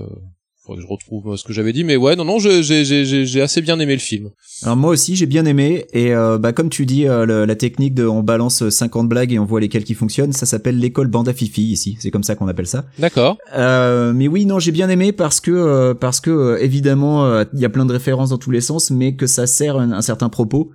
faudrait 0.67 0.81
que 0.81 0.87
je 0.87 0.91
retrouve 0.91 1.33
euh, 1.33 1.37
ce 1.37 1.43
que 1.43 1.53
j'avais 1.53 1.73
dit, 1.73 1.83
mais 1.83 1.95
ouais 1.95 2.15
non 2.15 2.25
non, 2.25 2.37
j'ai 2.39 2.61
j'ai 2.61 2.83
j'ai 2.85 3.25
j'ai 3.25 3.41
assez 3.41 3.61
bien 3.61 3.79
aimé 3.79 3.93
le 3.93 3.99
film. 3.99 4.29
Alors 4.63 4.75
moi 4.75 4.91
aussi 4.91 5.15
j'ai 5.15 5.25
bien 5.25 5.45
aimé 5.45 5.85
et 5.93 6.13
euh, 6.13 6.37
bah 6.37 6.51
comme 6.53 6.69
tu 6.69 6.85
dis 6.85 7.07
euh, 7.07 7.25
le- 7.25 7.45
la 7.45 7.55
technique 7.55 7.93
de 7.95 8.05
on 8.05 8.21
balance 8.23 8.67
50 8.69 9.07
blagues 9.09 9.31
et 9.33 9.39
on 9.39 9.45
voit 9.45 9.59
lesquelles 9.61 9.83
qui 9.85 9.93
fonctionnent 9.93 10.33
ça 10.33 10.45
s'appelle 10.45 10.77
l'école 10.77 11.07
banda 11.07 11.33
fifi 11.33 11.63
ici 11.63 11.95
c'est 11.99 12.11
comme 12.11 12.23
ça 12.23 12.35
qu'on 12.35 12.47
appelle 12.47 12.67
ça 12.67 12.85
D'accord. 12.99 13.37
Euh, 13.55 14.13
mais 14.13 14.27
oui, 14.27 14.45
non, 14.45 14.59
j'ai 14.59 14.71
bien 14.71 14.89
aimé 14.89 15.11
parce 15.11 15.39
que 15.39 15.93
parce 15.93 16.19
que 16.19 16.57
évidemment 16.61 17.41
il 17.53 17.59
y 17.59 17.65
a 17.65 17.69
plein 17.69 17.85
de 17.85 17.93
références 17.93 18.29
dans 18.29 18.37
tous 18.37 18.51
les 18.51 18.61
sens, 18.61 18.91
mais 18.91 19.15
que 19.15 19.27
ça 19.27 19.47
sert 19.47 19.77
un, 19.77 19.91
un 19.91 20.01
certain 20.01 20.29
propos 20.29 20.71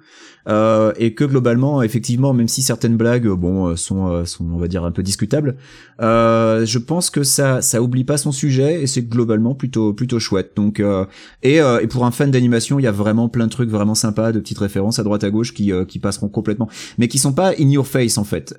euh, 0.48 0.92
et 0.96 1.14
que 1.14 1.24
globalement, 1.24 1.82
effectivement, 1.82 2.32
même 2.32 2.48
si 2.48 2.62
certaines 2.62 2.96
blagues, 2.96 3.26
euh, 3.26 3.36
bon, 3.36 3.68
euh, 3.68 3.76
sont 3.76 4.08
euh, 4.08 4.24
sont 4.24 4.44
on 4.52 4.58
va 4.58 4.68
dire 4.68 4.84
un 4.84 4.90
peu 4.90 5.02
discutables, 5.02 5.56
euh, 6.00 6.64
je 6.66 6.78
pense 6.78 7.10
que 7.10 7.22
ça 7.22 7.62
ça 7.62 7.82
oublie 7.82 8.04
pas 8.04 8.16
son 8.16 8.32
sujet 8.32 8.82
et 8.82 8.86
c'est 8.86 9.02
globalement 9.02 9.54
plutôt 9.54 9.92
plutôt 9.92 10.18
chouette. 10.18 10.52
Donc 10.56 10.80
euh, 10.80 11.04
et 11.42 11.58
et 11.58 11.86
pour 11.86 12.04
un 12.04 12.10
fan 12.10 12.30
d'animation, 12.30 12.78
il 12.78 12.82
y 12.82 12.88
a 12.88 12.92
vraiment 12.92 13.28
plein 13.28 13.46
de 13.46 13.52
trucs 13.52 13.70
vraiment 13.70 13.94
sympas, 13.94 14.32
de 14.32 14.40
petites 14.40 14.58
références 14.58 14.98
à 14.98 15.02
droite 15.02 15.24
à 15.24 15.30
gauche 15.30 15.54
qui 15.54 15.72
qui 15.88 15.98
passeront 15.98 16.28
complètement, 16.28 16.68
mais 16.98 17.08
qui 17.08 17.18
sont 17.18 17.32
pas 17.32 17.52
in 17.58 17.68
your 17.68 17.86
face 17.86 18.18
en 18.18 18.24
fait, 18.24 18.58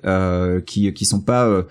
qui 0.66 0.92
qui 0.92 1.04
sont 1.04 1.20
pas 1.20 1.64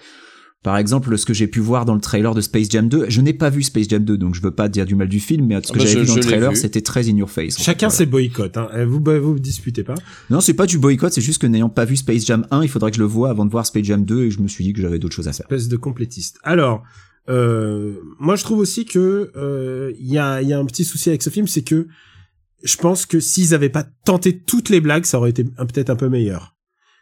par 0.64 0.78
exemple, 0.78 1.18
ce 1.18 1.26
que 1.26 1.34
j'ai 1.34 1.48
pu 1.48 1.60
voir 1.60 1.84
dans 1.84 1.94
le 1.94 2.00
trailer 2.00 2.34
de 2.34 2.40
Space 2.40 2.68
Jam 2.70 2.88
2, 2.88 3.08
je 3.10 3.22
n'ai 3.22 3.34
pas 3.34 3.50
vu 3.50 3.62
Space 3.64 3.88
Jam 3.90 4.04
2, 4.04 4.18
donc 4.18 4.34
je 4.34 4.42
veux 4.42 4.52
pas 4.52 4.70
dire 4.70 4.86
du 4.86 4.96
mal 4.96 5.10
du 5.10 5.20
film, 5.20 5.46
mais 5.48 5.56
ce 5.62 5.74
que 5.74 5.80
Ah 5.80 5.84
bah, 5.84 5.86
j'avais 5.86 6.02
vu 6.02 6.08
dans 6.08 6.16
le 6.16 6.22
trailer, 6.22 6.56
c'était 6.56 6.82
très 6.82 7.10
in 7.10 7.18
your 7.18 7.30
face. 7.30 7.62
Chacun 7.62 7.90
fait, 7.90 7.98
ses 7.98 8.06
boycotts, 8.06 8.56
hein. 8.56 8.70
Euh, 8.74 8.86
Vous, 8.86 9.02
bah, 9.02 9.20
vous 9.20 9.38
disputez 9.40 9.84
pas. 9.84 9.96
Non, 10.30 10.40
c'est 10.40 10.54
pas 10.54 10.66
du 10.66 10.78
boycott, 10.78 11.12
c'est 11.12 11.22
juste 11.22 11.42
que 11.42 11.48
n'ayant 11.48 11.70
pas 11.70 11.84
vu 11.86 11.98
Space 11.98 12.26
Jam 12.26 12.48
1, 12.50 12.64
il 12.64 12.70
faudrait 12.70 12.92
que 12.92 12.98
je 12.98 13.02
le 13.02 13.08
voie 13.08 13.30
avant 13.30 13.46
de 13.46 13.52
voir 13.52 13.66
Space 13.66 13.84
Jam 13.84 14.06
2, 14.06 14.24
et 14.24 14.32
je 14.32 14.40
me 14.40 14.48
suis 14.48 14.64
dit 14.64 14.72
que 14.72 14.82
j'avais 14.82 15.00
d'autres 15.00 15.16
choses 15.16 15.28
à 15.28 15.34
faire. 15.34 15.46
espèce 15.50 15.68
de 15.68 15.76
complétiste. 15.76 16.40
Alors, 16.44 16.84
euh, 17.30 17.96
moi 18.20 18.36
je 18.36 18.44
trouve 18.44 18.60
aussi 18.60 18.86
que 18.86 19.32
euh, 19.36 19.92
il 20.00 20.12
y 20.12 20.18
a, 20.18 20.42
y 20.42 20.54
a 20.54 20.60
un 20.60 20.66
petit 20.66 20.84
souci 20.86 21.10
avec 21.10 21.24
ce 21.24 21.30
film, 21.30 21.48
c'est 21.48 21.62
que 21.62 21.88
je 22.64 22.78
pense 22.78 23.06
que 23.06 23.20
s'ils 23.20 23.54
avaient 23.54 23.70
pas 23.70 23.84
tenté 24.06 24.40
toutes 24.40 24.70
les 24.70 24.80
blagues, 24.80 25.06
ça 25.06 25.18
aurait 25.18 25.32
été 25.32 25.44
peut-être 25.44 25.90
un 25.90 25.98
peu 25.98 26.08
meilleur. 26.08 26.56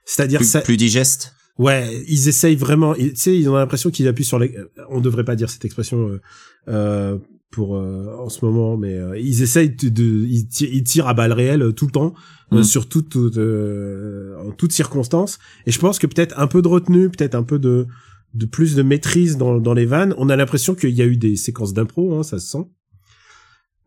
C'est-à-dire 0.06 0.40
Plus, 0.40 0.48
ça, 0.50 0.62
plus 0.62 0.78
digeste? 0.78 1.36
Ouais, 1.58 2.04
ils 2.08 2.28
essayent 2.28 2.56
vraiment. 2.56 2.94
Tu 2.94 3.12
sais, 3.16 3.38
ils 3.38 3.50
ont 3.50 3.56
l'impression 3.56 3.90
qu'ils 3.92 4.08
appuient 4.08 4.24
sur 4.26 4.40
les. 4.40 4.56
On 4.90 5.02
devrait 5.02 5.26
pas 5.26 5.36
dire 5.36 5.50
cette 5.50 5.66
expression 5.66 6.10
euh, 6.10 6.22
euh, 6.68 7.18
pour 7.52 7.76
euh, 7.76 8.16
en 8.18 8.30
ce 8.30 8.46
moment, 8.46 8.78
mais 8.78 8.94
euh, 8.96 9.18
ils 9.20 9.42
essayent 9.42 9.70
de, 9.76 9.90
de- 9.90 10.26
ils, 10.28 10.48
tirent, 10.48 10.70
ils 10.72 10.84
tirent 10.84 11.08
à 11.08 11.14
balles 11.14 11.34
réelles 11.34 11.62
euh, 11.64 11.72
tout 11.74 11.86
le 11.86 11.92
temps, 11.92 12.14
euh, 12.54 12.60
Mm. 12.60 12.64
sur 12.64 12.88
toute, 12.90 13.16
euh, 13.18 14.36
en 14.40 14.52
toutes 14.52 14.72
circonstances. 14.72 15.40
Et 15.66 15.72
je 15.72 15.80
pense 15.80 16.00
que 16.00 16.08
peut-être 16.08 16.38
un 16.40 16.48
peu 16.48 16.62
de 16.62 16.68
retenue, 16.68 17.10
peut-être 17.10 17.36
un 17.36 17.44
peu 17.44 17.60
de 17.60 17.88
de 18.34 18.46
plus 18.46 18.76
de 18.76 18.82
maîtrise 18.84 19.36
dans, 19.38 19.60
dans 19.60 19.74
les 19.74 19.86
vannes. 19.86 20.14
On 20.18 20.30
a 20.30 20.38
l'impression 20.38 20.74
qu'il 20.74 20.92
y 20.92 21.02
a 21.02 21.06
eu 21.06 21.18
des 21.18 21.36
séquences 21.36 21.74
d'impro, 21.74 22.18
hein, 22.18 22.24
ça 22.24 22.40
se 22.40 22.48
sent. 22.48 22.66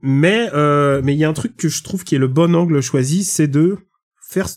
Mais 0.02 0.50
euh, 0.52 1.00
mais 1.02 1.14
il 1.14 1.18
y 1.18 1.24
a 1.24 1.28
un 1.30 1.32
truc 1.32 1.56
que 1.56 1.68
je 1.68 1.82
trouve 1.82 2.04
qui 2.04 2.14
est 2.14 2.18
le 2.18 2.28
bon 2.28 2.54
angle 2.54 2.80
choisi, 2.82 3.24
c'est 3.24 3.48
de 3.48 3.78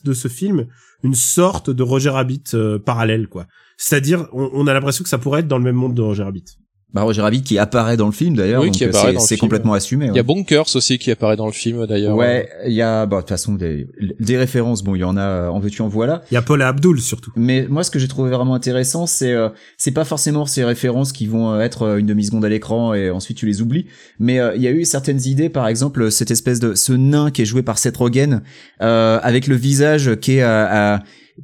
de 0.04 0.14
ce 0.14 0.28
film 0.28 0.68
une 1.04 1.16
sorte 1.16 1.70
de 1.70 1.84
Roger 1.84 2.10
Rabbit 2.10 2.44
euh, 2.54 2.80
parallèle, 2.80 3.28
quoi. 3.28 3.48
C'est-à-dire, 3.78 4.28
on, 4.34 4.50
on 4.54 4.68
a 4.68 4.74
l'impression 4.74 5.04
que 5.04 5.10
ça 5.10 5.18
pourrait 5.18 5.42
être 5.42 5.48
dans 5.48 5.58
le 5.58 5.64
même 5.64 5.76
monde 5.76 5.94
de 5.94 6.02
Roger 6.02 6.24
Rabbit. 6.24 6.46
Bah, 6.94 7.02
Roger 7.04 7.22
Rabbit 7.22 7.42
qui 7.44 7.58
apparaît 7.60 7.98
dans 7.98 8.06
le 8.06 8.14
film 8.14 8.36
d'ailleurs, 8.38 8.62
Oui, 8.64 8.72
euh, 8.82 8.88
apparaît 8.88 9.08
c'est 9.08 9.14
dans 9.14 9.20
le 9.20 9.20
c'est 9.20 9.36
film. 9.36 9.40
complètement 9.42 9.74
assumé. 9.74 10.06
Il 10.06 10.12
ouais. 10.12 10.16
y 10.18 10.20
a 10.20 10.24
Bonkers 10.24 10.74
aussi 10.74 10.98
qui 10.98 11.12
apparaît 11.12 11.36
dans 11.36 11.46
le 11.46 11.52
film 11.52 11.86
d'ailleurs. 11.86 12.16
Ouais, 12.16 12.48
il 12.66 12.72
y 12.74 12.82
a, 12.82 13.06
bah, 13.06 13.18
de 13.18 13.22
toute 13.24 13.30
façon, 13.30 13.56
des, 13.56 13.88
des 14.22 14.38
références, 14.38 14.84
bon, 14.84 14.96
il 14.96 15.00
y 15.00 15.04
en 15.04 15.18
a, 15.18 15.50
en 15.50 15.60
veux-tu, 15.60 15.82
en 15.82 15.90
voilà. 15.90 16.24
Il 16.32 16.36
y 16.36 16.38
a 16.38 16.42
Paul 16.42 16.62
Abdul 16.62 17.02
surtout. 17.02 17.32
Mais 17.36 17.68
moi, 17.70 17.84
ce 17.84 17.92
que 17.92 18.00
j'ai 18.00 18.08
trouvé 18.08 18.32
vraiment 18.32 18.56
intéressant, 18.56 19.06
c'est 19.06 19.34
euh, 19.34 19.50
c'est 19.78 19.92
pas 19.92 20.06
forcément 20.06 20.46
ces 20.46 20.64
références 20.64 21.12
qui 21.12 21.28
vont 21.28 21.52
euh, 21.52 21.60
être 21.60 21.82
euh, 21.84 21.98
une 21.98 22.06
demi 22.06 22.24
seconde 22.24 22.46
à 22.46 22.50
l'écran 22.50 22.94
et 22.94 23.10
ensuite 23.12 23.38
tu 23.38 23.46
les 23.46 23.62
oublies. 23.62 23.88
Mais 24.20 24.40
euh, 24.40 24.56
il 24.56 24.62
y 24.62 24.68
a 24.68 24.72
eu 24.72 24.86
certaines 24.86 25.22
idées, 25.26 25.50
par 25.50 25.68
exemple 25.68 26.10
cette 26.10 26.32
espèce 26.32 26.62
de 26.62 26.74
ce 26.74 26.94
nain 26.94 27.32
qui 27.32 27.42
est 27.42 27.46
joué 27.46 27.64
par 27.64 27.78
Seth 27.80 27.98
Rogen 27.98 28.42
euh, 28.82 29.20
avec 29.22 29.48
le 29.48 29.56
visage 29.56 30.16
qui 30.22 30.38
est 30.38 30.44
euh, 30.44 30.48
euh, 30.96 30.98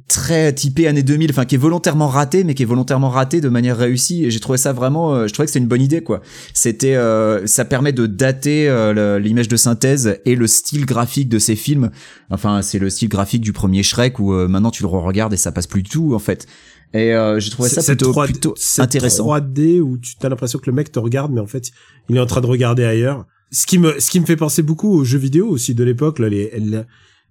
très 0.08 0.52
typé 0.52 0.86
années 0.88 1.02
2000, 1.02 1.30
enfin 1.30 1.44
qui 1.44 1.54
est 1.54 1.58
volontairement 1.58 2.08
raté, 2.08 2.44
mais 2.44 2.54
qui 2.54 2.62
est 2.62 2.66
volontairement 2.66 3.08
raté 3.10 3.40
de 3.40 3.48
manière 3.48 3.76
réussie. 3.76 4.24
Et 4.24 4.30
j'ai 4.30 4.40
trouvé 4.40 4.58
ça 4.58 4.72
vraiment, 4.72 5.14
euh, 5.14 5.26
je 5.28 5.32
trouvais 5.32 5.46
que 5.46 5.50
c'était 5.52 5.62
une 5.62 5.68
bonne 5.68 5.82
idée 5.82 6.02
quoi. 6.02 6.20
C'était, 6.52 6.96
euh, 6.96 7.46
ça 7.46 7.64
permet 7.64 7.92
de 7.92 8.06
dater 8.06 8.68
euh, 8.68 9.18
l'image 9.18 9.48
de 9.48 9.56
synthèse 9.56 10.18
et 10.24 10.34
le 10.34 10.46
style 10.46 10.84
graphique 10.86 11.28
de 11.28 11.38
ces 11.38 11.56
films. 11.56 11.90
Enfin, 12.30 12.60
c'est 12.62 12.78
le 12.78 12.90
style 12.90 13.08
graphique 13.08 13.40
du 13.42 13.52
premier 13.52 13.82
Shrek 13.82 14.18
où 14.18 14.32
euh, 14.34 14.48
maintenant 14.48 14.70
tu 14.70 14.82
le 14.82 14.88
regardes 14.88 15.32
et 15.32 15.36
ça 15.38 15.52
passe 15.52 15.66
plus 15.66 15.82
du 15.82 15.90
tout 15.90 16.14
en 16.14 16.18
fait. 16.18 16.46
Et 16.92 17.12
euh, 17.12 17.40
j'ai 17.40 17.50
trouvé 17.50 17.68
ça 17.68 17.80
C'est- 17.80 17.92
plutôt, 17.96 18.12
c'est 18.12 18.20
3D 18.20 18.26
plutôt 18.32 18.54
c'est 18.56 18.82
intéressant. 18.82 19.24
3D 19.26 19.80
où 19.80 19.98
tu 19.98 20.14
as 20.22 20.28
l'impression 20.28 20.58
que 20.58 20.66
le 20.70 20.76
mec 20.76 20.92
te 20.92 20.98
regarde, 20.98 21.32
mais 21.32 21.40
en 21.40 21.46
fait, 21.46 21.70
il 22.08 22.16
est 22.16 22.20
en 22.20 22.26
train 22.26 22.40
de 22.40 22.46
regarder 22.46 22.84
ailleurs. 22.84 23.26
Ce 23.50 23.66
qui 23.66 23.78
me, 23.78 23.98
ce 24.00 24.10
qui 24.10 24.18
me 24.20 24.26
fait 24.26 24.36
penser 24.36 24.62
beaucoup 24.62 24.92
aux 24.92 25.04
jeux 25.04 25.18
vidéo 25.18 25.48
aussi 25.48 25.74
de 25.74 25.84
l'époque, 25.84 26.18
là, 26.18 26.28
les, 26.28 26.50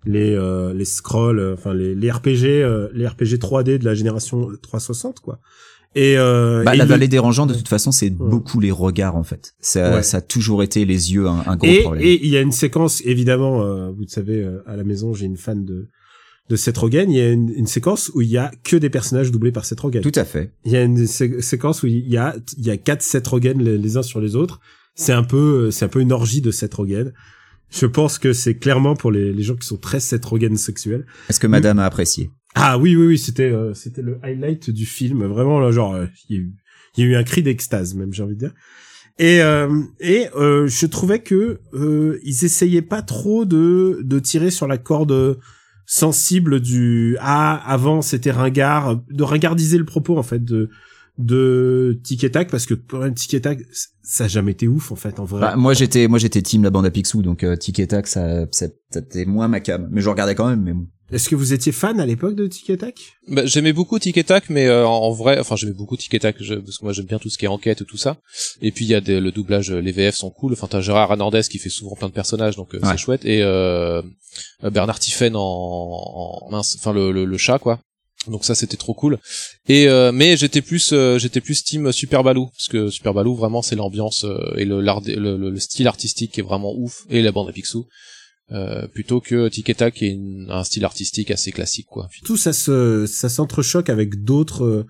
les, 0.05 0.33
euh, 0.35 0.73
les 0.73 0.85
scrolls, 0.85 1.39
euh, 1.39 1.53
enfin 1.53 1.73
les, 1.73 1.95
les 1.95 2.11
RPG, 2.11 2.45
euh, 2.45 2.89
les 2.93 3.07
RPG 3.07 3.37
3D 3.39 3.77
de 3.77 3.85
la 3.85 3.95
génération 3.95 4.49
360, 4.61 5.19
quoi. 5.19 5.39
Et, 5.95 6.17
euh, 6.17 6.63
Bah, 6.63 6.73
et 6.73 6.77
la 6.77 6.85
vallée 6.85 7.07
des 7.07 7.19
rangeants, 7.19 7.45
de 7.45 7.53
toute 7.53 7.67
façon, 7.67 7.91
c'est 7.91 8.09
beaucoup 8.09 8.59
les 8.59 8.71
regards 8.71 9.15
en 9.15 9.23
fait. 9.23 9.53
Ça, 9.59 9.95
Ouais. 9.97 10.03
ça 10.03 10.17
a 10.17 10.21
toujours 10.21 10.63
été 10.63 10.85
les 10.85 11.13
yeux 11.13 11.27
un, 11.27 11.43
un 11.45 11.55
gros 11.55 11.67
et, 11.69 11.81
problème. 11.81 12.03
et 12.03 12.19
il 12.23 12.29
y 12.29 12.37
a 12.37 12.41
une 12.41 12.51
séquence, 12.51 13.01
évidemment, 13.05 13.61
euh, 13.63 13.91
vous 13.91 14.01
le 14.01 14.07
savez, 14.07 14.41
euh, 14.41 14.63
à 14.65 14.75
la 14.75 14.83
maison, 14.83 15.13
j'ai 15.13 15.25
une 15.27 15.37
fan 15.37 15.63
de 15.65 15.87
de 16.49 16.57
Seth 16.57 16.77
Rogen. 16.77 17.09
Il 17.09 17.15
y 17.17 17.21
a 17.21 17.29
une, 17.31 17.49
une 17.55 17.67
séquence 17.67 18.11
où 18.15 18.21
il 18.21 18.27
y 18.29 18.37
a 18.37 18.51
que 18.65 18.75
des 18.75 18.89
personnages 18.89 19.31
doublés 19.31 19.53
par 19.53 19.63
Seth 19.63 19.79
Rogen. 19.79 20.01
Tout 20.01 20.11
à 20.15 20.25
fait. 20.25 20.51
Il 20.65 20.73
y 20.73 20.75
a 20.75 20.83
une 20.83 21.07
sé- 21.07 21.41
séquence 21.41 21.83
où 21.83 21.87
il 21.87 22.05
y 22.09 22.17
a 22.17 22.35
il 22.57 22.65
y 22.65 22.69
a 22.69 22.75
quatre 22.75 23.01
Seth 23.01 23.25
Rogen 23.27 23.59
les, 23.63 23.77
les 23.77 23.97
uns 23.97 24.01
sur 24.03 24.19
les 24.19 24.35
autres. 24.35 24.59
C'est 24.93 25.13
un 25.13 25.23
peu 25.23 25.71
c'est 25.71 25.85
un 25.85 25.87
peu 25.87 26.01
une 26.01 26.11
orgie 26.11 26.41
de 26.41 26.51
Seth 26.51 26.73
Rogen. 26.73 27.13
Je 27.73 27.85
pense 27.87 28.19
que 28.19 28.33
c'est 28.33 28.55
clairement 28.55 28.95
pour 28.95 29.11
les, 29.11 29.33
les 29.33 29.43
gens 29.43 29.55
qui 29.55 29.67
sont 29.67 29.77
très 29.77 29.99
Seth 29.99 30.23
Rogen 30.25 30.55
sexuels. 30.57 31.05
Est-ce 31.29 31.39
que 31.39 31.47
Madame 31.47 31.79
a 31.79 31.85
apprécié? 31.85 32.29
Ah 32.55 32.77
oui 32.77 32.95
oui 32.95 33.07
oui 33.07 33.17
c'était 33.17 33.51
euh, 33.51 33.73
c'était 33.73 34.03
le 34.03 34.19
highlight 34.21 34.69
du 34.69 34.85
film 34.85 35.25
vraiment 35.25 35.59
là 35.59 35.71
genre 35.71 35.95
euh, 35.95 36.05
il 36.29 36.35
y 36.35 36.39
a 36.39 36.41
eu 36.43 36.53
il 36.95 37.03
y 37.03 37.07
a 37.07 37.09
eu 37.09 37.15
un 37.15 37.23
cri 37.23 37.41
d'extase 37.41 37.95
même 37.95 38.13
j'ai 38.13 38.21
envie 38.21 38.35
de 38.35 38.39
dire. 38.39 38.53
Et 39.17 39.41
euh, 39.41 39.81
et 39.99 40.27
euh, 40.35 40.67
je 40.67 40.85
trouvais 40.85 41.19
que 41.19 41.59
euh, 41.73 42.19
ils 42.23 42.45
essayaient 42.45 42.83
pas 42.83 43.01
trop 43.01 43.45
de 43.45 44.01
de 44.03 44.19
tirer 44.19 44.51
sur 44.51 44.67
la 44.67 44.77
corde 44.77 45.39
sensible 45.87 46.59
du 46.59 47.17
ah 47.19 47.55
avant 47.65 48.03
c'était 48.03 48.31
ringard 48.31 49.01
de 49.09 49.23
ringardiser 49.23 49.79
le 49.79 49.85
propos 49.85 50.17
en 50.17 50.23
fait 50.23 50.43
de 50.43 50.69
de 51.17 51.99
Tic 52.03 52.23
et 52.23 52.31
Tac 52.31 52.49
parce 52.49 52.65
que 52.65 52.73
pour 52.73 53.03
un 53.03 53.11
Tic 53.11 53.33
et 53.35 53.41
Tac 53.41 53.59
ça 54.01 54.25
a 54.25 54.27
jamais 54.27 54.51
été 54.51 54.67
ouf 54.67 54.91
en 54.91 54.95
fait 54.95 55.19
en 55.19 55.25
vrai. 55.25 55.39
Bah, 55.41 55.55
Moi, 55.55 55.73
j'étais, 55.73 56.07
moi, 56.07 56.19
j'étais 56.19 56.41
team 56.41 56.63
la 56.63 56.69
bande 56.69 56.85
à 56.85 56.91
Picsou, 56.91 57.21
donc 57.21 57.43
euh, 57.43 57.55
Tic 57.55 57.79
et 57.79 57.87
Tac, 57.87 58.07
ça, 58.07 58.45
ça, 58.51 58.67
c'était 58.91 59.25
moins 59.25 59.47
ma 59.47 59.59
cam. 59.61 59.87
Mais 59.91 60.01
je 60.01 60.09
regardais 60.09 60.35
quand 60.35 60.47
même. 60.49 60.61
Mais 60.61 60.73
bon. 60.73 60.87
Est-ce 61.11 61.29
que 61.29 61.35
vous 61.35 61.53
étiez 61.53 61.71
fan 61.71 61.99
à 61.99 62.05
l'époque 62.05 62.35
de 62.35 62.47
Tic 62.47 62.69
et 62.69 62.77
Tac? 62.77 62.99
Bah, 63.29 63.45
j'aimais 63.45 63.71
beaucoup 63.71 63.97
Tic 63.99 64.17
et 64.17 64.23
Tac, 64.25 64.49
mais 64.49 64.67
euh, 64.67 64.85
en 64.85 65.11
vrai, 65.11 65.39
enfin 65.39 65.55
j'aimais 65.55 65.73
beaucoup 65.73 65.95
Tic 65.95 66.13
et 66.13 66.19
Tac, 66.19 66.35
je- 66.41 66.55
parce 66.55 66.79
que 66.79 66.83
moi 66.85 66.91
j'aime 66.93 67.05
bien 67.05 67.19
tout 67.19 67.29
ce 67.29 67.37
qui 67.37 67.45
est 67.45 67.49
enquête 67.49 67.81
et 67.81 67.85
tout 67.85 67.97
ça. 67.97 68.17
Et 68.61 68.71
puis 68.71 68.83
il 68.85 68.89
y 68.89 68.95
a 68.95 68.99
des, 69.01 69.19
le 69.21 69.31
doublage, 69.31 69.71
euh, 69.71 69.79
les 69.79 69.91
VF 69.93 70.15
sont 70.15 70.31
cool. 70.31 70.51
Enfin 70.53 70.67
t'as 70.69 70.81
Gérard 70.81 71.11
Hernandez 71.11 71.41
qui 71.49 71.59
fait 71.59 71.69
souvent 71.69 71.95
plein 71.95 72.09
de 72.09 72.13
personnages, 72.13 72.55
donc 72.57 72.73
euh, 72.75 72.79
Ouais. 72.79 72.89
c'est 72.91 72.97
chouette. 72.97 73.23
Et 73.25 73.41
euh, 73.43 74.01
euh, 74.63 74.69
Bernard 74.71 74.99
Tiffen 74.99 75.35
en, 75.35 75.39
en 75.39 76.49
mince, 76.51 76.75
enfin 76.79 76.91
le, 76.93 77.11
le, 77.11 77.23
le 77.25 77.37
chat 77.37 77.59
quoi. 77.59 77.79
Donc 78.27 78.45
ça 78.45 78.55
c'était 78.55 78.77
trop 78.77 78.93
cool. 78.93 79.17
Et 79.67 79.87
euh, 79.89 80.11
mais 80.11 80.37
j'étais 80.37 80.61
plus 80.61 80.91
euh, 80.93 81.17
j'étais 81.19 81.41
plus 81.41 81.63
team 81.63 81.91
Super 81.91 82.23
Baloo 82.23 82.47
parce 82.47 82.67
que 82.67 82.89
Super 82.89 83.13
Baloo 83.13 83.35
vraiment 83.35 83.61
c'est 83.61 83.75
l'ambiance 83.75 84.23
euh, 84.23 84.55
et 84.57 84.65
le, 84.65 84.81
le, 84.81 85.37
le- 85.37 85.49
le 85.49 85.59
style 85.59 85.87
artistique 85.87 86.31
qui 86.31 86.39
est 86.39 86.43
vraiment 86.43 86.73
ouf 86.75 87.03
et 87.09 87.21
la 87.21 87.31
bande 87.31 87.49
à 87.49 87.51
Picsou 87.51 87.85
euh, 88.51 88.87
plutôt 88.87 89.19
que 89.21 89.47
Tic 89.49 89.69
et 89.69 89.75
Tac 89.75 89.93
qui 89.95 90.05
est 90.05 90.11
une- 90.11 90.47
un 90.49 90.63
style 90.63 90.85
artistique 90.85 91.31
assez 91.31 91.51
classique 91.51 91.87
quoi. 91.89 92.07
Tout 92.23 92.37
ça 92.37 92.53
se, 92.53 93.05
ça 93.05 93.29
s'entrechoque 93.29 93.89
avec 93.89 94.23
d'autres 94.23 94.63
euh, 94.65 94.85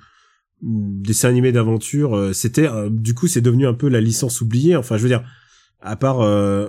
dessins 0.61 1.29
animés 1.29 1.51
d'aventure. 1.51 2.15
euh, 2.15 2.33
C'était, 2.33 2.67
du 2.89 3.13
coup, 3.13 3.27
c'est 3.27 3.41
devenu 3.41 3.67
un 3.67 3.73
peu 3.73 3.89
la 3.89 3.99
licence 4.01 4.41
oubliée. 4.41 4.75
Enfin, 4.75 4.97
je 4.97 5.03
veux 5.03 5.09
dire, 5.09 5.23
à 5.81 5.95
part, 5.95 6.19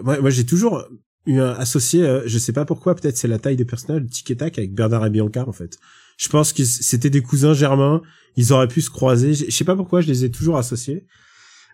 moi, 0.03 0.21
moi, 0.21 0.31
j'ai 0.31 0.45
toujours 0.45 0.83
eu 1.27 1.39
un 1.39 1.53
associé, 1.53 2.05
je 2.27 2.39
sais 2.39 2.53
pas 2.53 2.65
pourquoi, 2.65 2.95
peut-être 2.97 3.17
c'est 3.17 3.29
la 3.29 3.39
taille 3.39 3.57
des 3.57 3.65
personnages, 3.65 4.03
Tic 4.11 4.31
et 4.33 4.37
Tac 4.37 4.59
avec 4.59 4.75
Bernard 4.75 5.07
et 5.07 5.11
Bianca, 5.11 5.45
en 5.49 5.53
fait. 5.53 5.79
Je 6.17 6.29
pense 6.29 6.53
que 6.53 6.65
c'était 6.65 7.11
des 7.11 7.23
cousins 7.23 7.55
germains. 7.55 8.03
Ils 8.37 8.53
auraient 8.53 8.69
pu 8.69 8.81
se 8.81 8.91
croiser. 8.91 9.35
Je 9.35 9.51
sais 9.51 9.65
pas 9.65 9.77
pourquoi 9.77 10.01
je 10.01 10.07
les 10.09 10.25
ai 10.25 10.31
toujours 10.31 10.57
associés. 10.57 11.07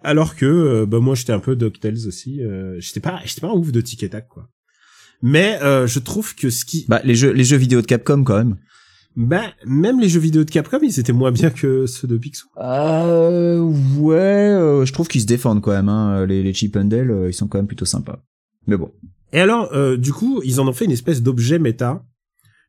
Alors 0.02 0.34
que, 0.36 0.46
euh, 0.46 0.86
bah, 0.86 0.98
moi, 1.00 1.14
j'étais 1.14 1.32
un 1.32 1.40
peu 1.40 1.56
DuckTales 1.56 2.06
aussi. 2.06 2.42
Euh, 2.42 2.76
j'étais 2.80 3.00
pas, 3.00 3.20
j'étais 3.24 3.40
pas 3.42 3.48
un 3.48 3.52
ouf 3.54 3.70
de 3.72 3.80
Tic 3.80 4.02
et 4.02 4.08
Tac, 4.08 4.28
quoi. 4.28 4.48
Mais 5.22 5.58
euh, 5.62 5.86
je 5.86 5.98
trouve 5.98 6.34
que 6.34 6.48
ce 6.48 6.64
qui, 6.64 6.86
Bah 6.88 7.02
les 7.04 7.14
jeux 7.14 7.32
les 7.32 7.44
jeux 7.44 7.58
vidéo 7.58 7.82
de 7.82 7.86
Capcom 7.86 8.24
quand 8.24 8.38
même. 8.38 8.56
bah, 9.16 9.42
même 9.66 10.00
les 10.00 10.08
jeux 10.08 10.20
vidéo 10.20 10.44
de 10.44 10.50
Capcom, 10.50 10.78
ils 10.82 10.98
étaient 10.98 11.12
moins 11.12 11.30
bien 11.32 11.50
que 11.50 11.84
ceux 11.84 12.08
de 12.08 12.16
Picsou. 12.16 12.48
Euh, 12.56 13.58
ouais, 13.98 14.16
euh, 14.16 14.86
je 14.86 14.92
trouve 14.94 15.08
qu'ils 15.08 15.20
se 15.20 15.26
défendent 15.26 15.60
quand 15.60 15.72
même. 15.72 15.90
Hein. 15.90 16.24
Les, 16.24 16.42
les 16.42 16.54
Chip 16.54 16.74
and 16.76 16.84
Dale, 16.84 17.26
ils 17.28 17.34
sont 17.34 17.46
quand 17.48 17.58
même 17.58 17.66
plutôt 17.66 17.84
sympas. 17.84 18.22
Mais 18.66 18.78
bon. 18.78 18.90
Et 19.34 19.40
alors, 19.40 19.70
euh, 19.74 19.98
du 19.98 20.12
coup, 20.12 20.40
ils 20.44 20.58
en 20.60 20.66
ont 20.66 20.72
fait 20.72 20.86
une 20.86 20.90
espèce 20.90 21.22
d'objet 21.22 21.58
méta, 21.58 22.02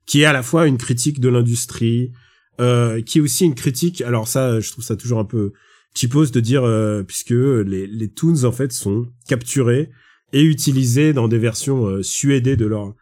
qui 0.06 0.22
est 0.22 0.26
à 0.26 0.34
la 0.34 0.44
fois 0.44 0.68
une 0.68 0.78
critique 0.78 1.20
de 1.20 1.30
l'industrie, 1.30 2.12
euh, 2.60 3.02
qui 3.02 3.18
est 3.20 3.22
aussi 3.22 3.46
une 3.46 3.56
critique. 3.56 4.02
Alors 4.02 4.28
ça, 4.28 4.60
je 4.60 4.72
trouve 4.72 4.84
ça 4.84 4.96
toujours 4.96 5.20
un 5.20 5.26
peu 5.26 5.54
cheapos 5.96 6.32
de 6.32 6.40
dire, 6.40 6.64
euh, 6.64 7.04
puisque 7.04 7.32
les, 7.32 7.88
les 7.88 8.08
toons 8.10 8.44
en 8.44 8.52
fait 8.52 8.72
sont 8.72 9.08
capturés 9.28 9.90
et 10.34 10.42
utilisés 10.44 11.14
dans 11.14 11.28
des 11.28 11.38
versions 11.38 11.86
euh, 11.88 12.04
suédées 12.04 12.56
de 12.56 12.66
leur, 12.66 12.94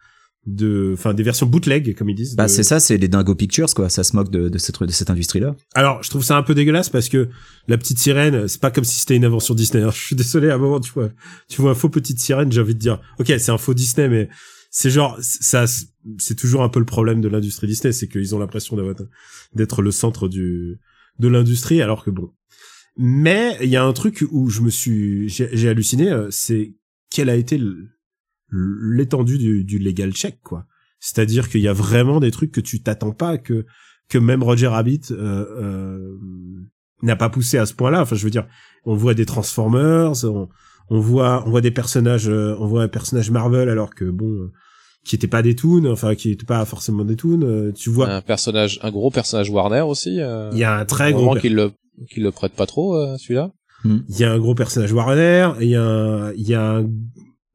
de, 0.46 0.92
enfin 0.94 1.14
des 1.14 1.22
versions 1.22 1.46
bootleg 1.46 1.94
comme 1.96 2.08
ils 2.08 2.14
disent. 2.14 2.34
Bah 2.34 2.44
de- 2.46 2.48
c'est 2.50 2.62
ça, 2.62 2.80
c'est 2.80 2.96
les 2.96 3.08
Dingo 3.08 3.34
Pictures 3.34 3.72
quoi. 3.74 3.88
Ça 3.88 4.02
se 4.02 4.16
moque 4.16 4.30
de, 4.30 4.48
de 4.48 4.58
cette 4.58 4.82
de 4.82 4.90
cette 4.90 5.10
industrie 5.10 5.40
là. 5.40 5.54
Alors, 5.74 6.02
je 6.02 6.10
trouve 6.10 6.24
ça 6.24 6.36
un 6.36 6.42
peu 6.42 6.54
dégueulasse 6.54 6.88
parce 6.88 7.08
que 7.08 7.28
la 7.68 7.76
petite 7.78 7.98
sirène, 7.98 8.48
c'est 8.48 8.60
pas 8.60 8.70
comme 8.70 8.84
si 8.84 8.98
c'était 8.98 9.16
une 9.16 9.24
invention 9.24 9.54
Disney. 9.54 9.82
Alors, 9.82 9.92
je 9.96 10.00
suis 10.02 10.16
désolé, 10.16 10.50
à 10.50 10.54
un 10.54 10.58
moment, 10.58 10.80
tu 10.80 10.90
vois, 10.92 11.10
tu 11.48 11.60
vois 11.60 11.72
un 11.72 11.74
faux 11.74 11.88
petite 11.90 12.18
sirène, 12.18 12.50
j'ai 12.50 12.60
envie 12.60 12.74
de 12.74 12.80
dire, 12.80 13.00
ok, 13.18 13.26
c'est 13.38 13.50
un 13.50 13.58
faux 13.58 13.74
Disney, 13.74 14.08
mais 14.08 14.28
c'est 14.70 14.90
genre, 14.90 15.18
ça, 15.20 15.66
c'est 16.18 16.36
toujours 16.36 16.62
un 16.62 16.68
peu 16.68 16.78
le 16.78 16.86
problème 16.86 17.20
de 17.20 17.28
l'industrie 17.28 17.66
Disney, 17.66 17.92
c'est 17.92 18.08
qu'ils 18.08 18.34
ont 18.34 18.38
l'impression 18.38 18.76
d'être 19.52 19.82
le 19.82 19.90
centre 19.90 20.28
du, 20.28 20.78
de 21.18 21.28
l'industrie, 21.28 21.82
alors 21.82 22.04
que 22.04 22.10
bon. 22.10 22.32
Mais 22.96 23.56
il 23.62 23.68
y 23.68 23.76
a 23.76 23.84
un 23.84 23.92
truc 23.92 24.24
où 24.30 24.48
je 24.48 24.60
me 24.60 24.70
suis, 24.70 25.28
j'ai 25.28 25.68
halluciné, 25.68 26.10
euh, 26.10 26.28
c'est 26.30 26.74
quelle 27.10 27.30
a 27.30 27.36
été 27.36 27.60
l'étendue 28.50 29.38
du, 29.38 29.64
du 29.64 29.78
legal 29.78 30.12
check, 30.12 30.40
quoi. 30.42 30.66
C'est-à-dire 31.00 31.48
qu'il 31.48 31.62
y 31.62 31.68
a 31.68 31.72
vraiment 31.72 32.20
des 32.20 32.30
trucs 32.30 32.52
que 32.52 32.60
tu 32.60 32.82
t'attends 32.82 33.12
pas 33.12 33.38
que 33.38 33.66
que 34.10 34.18
même 34.18 34.42
Roger 34.42 34.66
Rabbit 34.66 35.02
euh, 35.12 35.46
euh, 35.56 36.18
n'a 37.00 37.16
pas 37.16 37.30
poussé 37.30 37.56
à 37.56 37.64
ce 37.64 37.72
point-là. 37.72 38.02
Enfin, 38.02 38.16
je 38.16 38.24
veux 38.24 38.30
dire, 38.30 38.46
on 38.84 38.94
voit 38.94 39.14
des 39.14 39.24
Transformers, 39.24 40.24
on, 40.24 40.48
on 40.90 41.00
voit 41.00 41.44
on 41.46 41.50
voit 41.50 41.60
des 41.60 41.70
personnages, 41.70 42.28
euh, 42.28 42.56
on 42.58 42.66
voit 42.66 42.82
un 42.82 42.88
personnage 42.88 43.30
Marvel 43.30 43.68
alors 43.68 43.94
que 43.94 44.04
bon, 44.04 44.26
euh, 44.26 44.52
qui 45.04 45.14
était 45.16 45.26
pas 45.28 45.40
des 45.42 45.54
toons, 45.56 45.86
enfin 45.90 46.14
qui 46.14 46.30
était 46.32 46.44
pas 46.44 46.64
forcément 46.64 47.04
des 47.04 47.16
toons. 47.16 47.40
euh, 47.42 47.72
tu 47.72 47.88
vois, 47.90 48.10
Un 48.10 48.20
personnage 48.20 48.78
un 48.82 48.90
gros 48.90 49.10
personnage 49.10 49.48
Warner 49.50 49.80
aussi. 49.82 50.20
Euh, 50.20 50.50
il 50.52 50.58
y 50.58 50.64
a 50.64 50.76
un 50.76 50.84
très 50.84 51.12
gros, 51.12 51.34
qu'il 51.36 51.54
le 51.54 51.72
qu'il 52.10 52.22
le 52.22 52.30
prête 52.32 52.52
pas 52.52 52.66
trop 52.66 52.96
euh, 52.96 53.16
celui-là. 53.18 53.52
il 53.84 54.02
y 54.18 54.24
a 54.24 54.30
un 54.32 54.38
gros 54.38 54.54
personnage 54.54 54.92
Warner, 54.92 55.50
il 55.60 55.68
y 55.68 55.76
a 55.76 55.82
un, 55.82 56.32
il 56.32 56.48
y 56.48 56.54
a 56.54 56.70
un, 56.76 56.86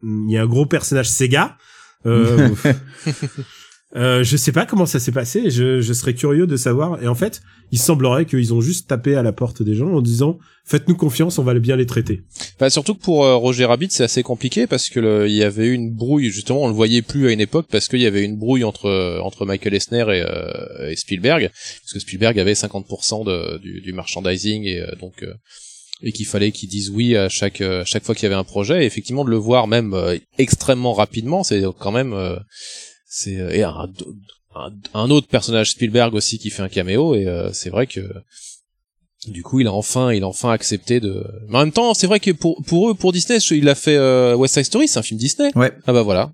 il 0.01 0.31
y 0.31 0.37
a 0.37 0.41
un 0.41 0.47
gros 0.47 0.65
personnage 0.65 1.09
Sega. 1.09 1.57
Euh, 2.05 2.49
Euh, 3.95 4.23
je 4.23 4.35
sais 4.35 4.51
pas 4.51 4.65
comment 4.65 4.85
ça 4.85 4.99
s'est 4.99 5.11
passé. 5.11 5.49
Je, 5.49 5.79
je 5.79 5.93
serais 5.93 6.13
curieux 6.13 6.47
de 6.47 6.57
savoir. 6.57 7.01
Et 7.01 7.07
en 7.07 7.15
fait, 7.15 7.41
il 7.71 7.79
semblerait 7.79 8.25
qu'ils 8.25 8.53
ont 8.53 8.59
juste 8.59 8.87
tapé 8.87 9.15
à 9.15 9.23
la 9.23 9.31
porte 9.31 9.63
des 9.63 9.75
gens 9.75 9.89
en 9.89 10.01
disant 10.01 10.37
"Faites-nous 10.65 10.95
confiance, 10.95 11.37
on 11.39 11.43
va 11.43 11.53
bien 11.59 11.75
les 11.75 11.85
traiter." 11.85 12.23
Bah, 12.59 12.69
surtout 12.69 12.95
que 12.95 13.01
pour 13.01 13.23
euh, 13.23 13.35
Roger 13.35 13.65
Rabbit, 13.65 13.87
c'est 13.91 14.03
assez 14.03 14.23
compliqué 14.23 14.67
parce 14.67 14.89
que 14.89 15.27
il 15.27 15.33
y 15.33 15.43
avait 15.43 15.67
eu 15.67 15.73
une 15.73 15.93
brouille. 15.93 16.29
Justement, 16.29 16.63
on 16.63 16.67
le 16.67 16.73
voyait 16.73 17.01
plus 17.01 17.27
à 17.27 17.31
une 17.31 17.39
époque 17.39 17.67
parce 17.71 17.87
qu'il 17.87 18.01
y 18.01 18.05
avait 18.05 18.23
une 18.23 18.37
brouille 18.37 18.63
entre 18.63 18.87
euh, 18.87 19.19
entre 19.21 19.45
Michael 19.45 19.75
Eisner 19.75 20.05
et, 20.09 20.25
euh, 20.27 20.89
et 20.89 20.95
Spielberg, 20.95 21.49
parce 21.81 21.93
que 21.93 21.99
Spielberg 21.99 22.37
avait 22.39 22.53
50% 22.53 23.25
de, 23.25 23.59
du, 23.59 23.81
du 23.81 23.93
merchandising 23.93 24.65
et 24.65 24.83
donc 24.99 25.25
et 26.01 26.11
qu'il 26.11 26.25
fallait 26.25 26.51
qu'ils 26.51 26.69
disent 26.69 26.89
oui 26.89 27.15
à 27.15 27.29
chaque 27.29 27.63
chaque 27.85 28.03
fois 28.03 28.13
qu'il 28.13 28.23
y 28.23 28.25
avait 28.25 28.35
un 28.35 28.43
projet. 28.43 28.83
Et 28.83 28.85
effectivement, 28.85 29.23
de 29.23 29.29
le 29.29 29.37
voir 29.37 29.67
même 29.67 29.95
extrêmement 30.37 30.93
rapidement, 30.93 31.43
c'est 31.43 31.63
quand 31.79 31.91
même 31.91 32.13
c'est 33.15 33.33
et 33.33 33.63
un, 33.63 33.89
un, 34.55 34.71
un 34.93 35.09
autre 35.09 35.27
personnage 35.27 35.71
Spielberg 35.71 36.13
aussi 36.13 36.37
qui 36.37 36.49
fait 36.49 36.63
un 36.63 36.69
caméo 36.69 37.15
et 37.15 37.27
euh, 37.27 37.49
c'est 37.53 37.69
vrai 37.69 37.87
que 37.87 38.01
du 39.27 39.41
coup, 39.41 39.59
il 39.59 39.67
a 39.67 39.73
enfin, 39.73 40.13
il 40.13 40.23
a 40.23 40.27
enfin 40.27 40.51
accepté 40.51 40.99
de. 40.99 41.25
Mais 41.47 41.57
en 41.57 41.61
même 41.61 41.71
temps, 41.71 41.93
c'est 41.93 42.07
vrai 42.07 42.19
que 42.19 42.31
pour 42.31 42.61
pour 42.63 42.89
eux, 42.89 42.93
pour 42.93 43.11
Disney, 43.11 43.39
il 43.51 43.67
a 43.69 43.75
fait 43.75 43.95
euh, 43.95 44.35
West 44.35 44.53
Side 44.53 44.65
Story, 44.65 44.87
c'est 44.87 44.99
un 44.99 45.03
film 45.03 45.19
Disney. 45.19 45.51
Ouais. 45.55 45.71
Ah 45.87 45.93
bah 45.93 46.03
voilà. 46.03 46.31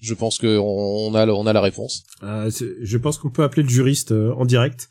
Je 0.00 0.14
pense 0.14 0.38
que 0.38 0.58
on 0.58 1.08
on 1.10 1.14
a 1.14 1.26
on 1.26 1.46
a 1.46 1.52
la 1.52 1.60
réponse. 1.60 2.04
Euh, 2.22 2.50
je 2.82 2.98
pense 2.98 3.18
qu'on 3.18 3.30
peut 3.30 3.42
appeler 3.42 3.62
le 3.62 3.68
juriste 3.68 4.12
euh, 4.12 4.32
en 4.36 4.44
direct. 4.44 4.88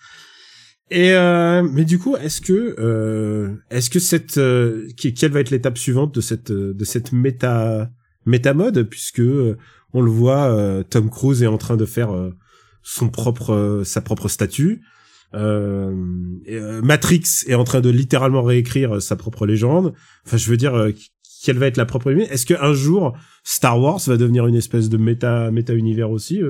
Et 0.90 1.12
euh, 1.12 1.64
mais 1.64 1.84
du 1.84 2.00
coup, 2.00 2.16
est-ce 2.16 2.40
que 2.40 2.76
euh, 2.80 3.56
est-ce 3.72 3.90
que 3.90 4.00
cette 4.00 4.38
euh, 4.38 4.88
quelle 4.98 5.32
va 5.32 5.42
être 5.42 5.50
l'étape 5.50 5.78
suivante 5.78 6.16
de 6.16 6.22
cette 6.22 6.52
euh, 6.52 6.74
de 6.74 6.86
cette 6.86 7.12
méta 7.12 7.90
méta 8.26 8.54
mode 8.54 8.84
puisque 8.84 9.20
euh, 9.20 9.58
on 9.98 10.02
le 10.02 10.12
voit, 10.12 10.46
euh, 10.46 10.84
Tom 10.84 11.10
Cruise 11.10 11.42
est 11.42 11.48
en 11.48 11.58
train 11.58 11.76
de 11.76 11.86
faire 11.86 12.14
euh, 12.14 12.36
son 12.84 13.10
propre 13.10 13.54
euh, 13.54 13.84
sa 13.84 14.02
propre 14.02 14.28
statue. 14.28 14.84
Matrix 15.34 17.24
est 17.48 17.56
en 17.56 17.64
train 17.64 17.82
de 17.82 17.90
littéralement 17.90 18.44
réécrire 18.44 19.02
sa 19.02 19.16
propre 19.16 19.46
légende. 19.46 19.94
Enfin, 20.26 20.38
je 20.38 20.50
veux 20.50 20.56
dire, 20.56 20.88
quelle 21.44 21.58
va 21.58 21.68
être 21.68 21.78
la 21.78 21.86
propre 21.86 22.12
Est-ce 22.12 22.46
qu'un 22.46 22.74
jour 22.74 23.18
Star 23.44 23.80
Wars 23.80 24.00
va 24.08 24.16
devenir 24.16 24.48
une 24.48 24.56
espèce 24.56 24.88
de 24.88 24.98
méta 24.98 25.52
méta 25.52 25.74
univers 25.74 26.12
aussi 26.12 26.42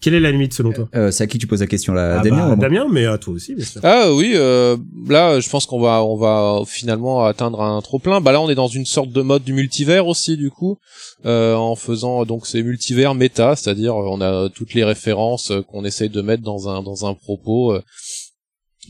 Quelle 0.00 0.14
est 0.14 0.20
la 0.20 0.30
limite 0.32 0.54
selon 0.54 0.72
toi 0.72 0.88
Euh, 0.94 1.10
c'est 1.10 1.24
à 1.24 1.26
qui 1.26 1.38
tu 1.38 1.46
poses 1.46 1.60
la 1.60 1.66
question 1.66 1.92
là, 1.92 2.18
Ah 2.20 2.22
Damien 2.22 2.36
bah, 2.36 2.46
moi 2.46 2.56
Damien, 2.56 2.86
mais 2.90 3.04
à 3.06 3.18
toi 3.18 3.34
aussi, 3.34 3.54
bien 3.54 3.64
sûr. 3.64 3.80
Ah 3.84 4.12
oui, 4.14 4.32
euh, 4.34 4.76
là, 5.08 5.40
je 5.40 5.48
pense 5.50 5.66
qu'on 5.66 5.80
va 5.80 6.02
on 6.04 6.16
va 6.16 6.62
finalement 6.66 7.24
atteindre 7.24 7.60
un 7.60 7.80
trop 7.82 7.98
plein. 7.98 8.20
Bah 8.20 8.32
là, 8.32 8.40
on 8.40 8.48
est 8.48 8.54
dans 8.54 8.68
une 8.68 8.86
sorte 8.86 9.10
de 9.10 9.20
mode 9.22 9.44
du 9.44 9.52
multivers 9.52 10.06
aussi, 10.06 10.36
du 10.36 10.50
coup, 10.50 10.78
euh, 11.26 11.54
en 11.54 11.76
faisant 11.76 12.24
donc 12.24 12.46
ces 12.46 12.62
multivers 12.62 13.14
méta, 13.14 13.56
c'est-à-dire 13.56 13.94
euh, 13.94 14.06
on 14.10 14.20
a 14.20 14.48
toutes 14.48 14.74
les 14.74 14.84
références 14.84 15.50
euh, 15.50 15.60
qu'on 15.62 15.84
essaye 15.84 16.08
de 16.08 16.22
mettre 16.22 16.42
dans 16.42 16.68
un 16.68 16.82
dans 16.82 17.06
un 17.06 17.14
propos. 17.14 17.72
euh, 17.74 17.82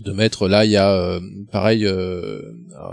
de 0.04 0.12
mettre 0.12 0.48
là 0.48 0.64
il 0.64 0.70
y 0.70 0.76
a 0.76 0.92
euh, 0.94 1.20
pareil 1.52 1.84
euh, 1.84 2.40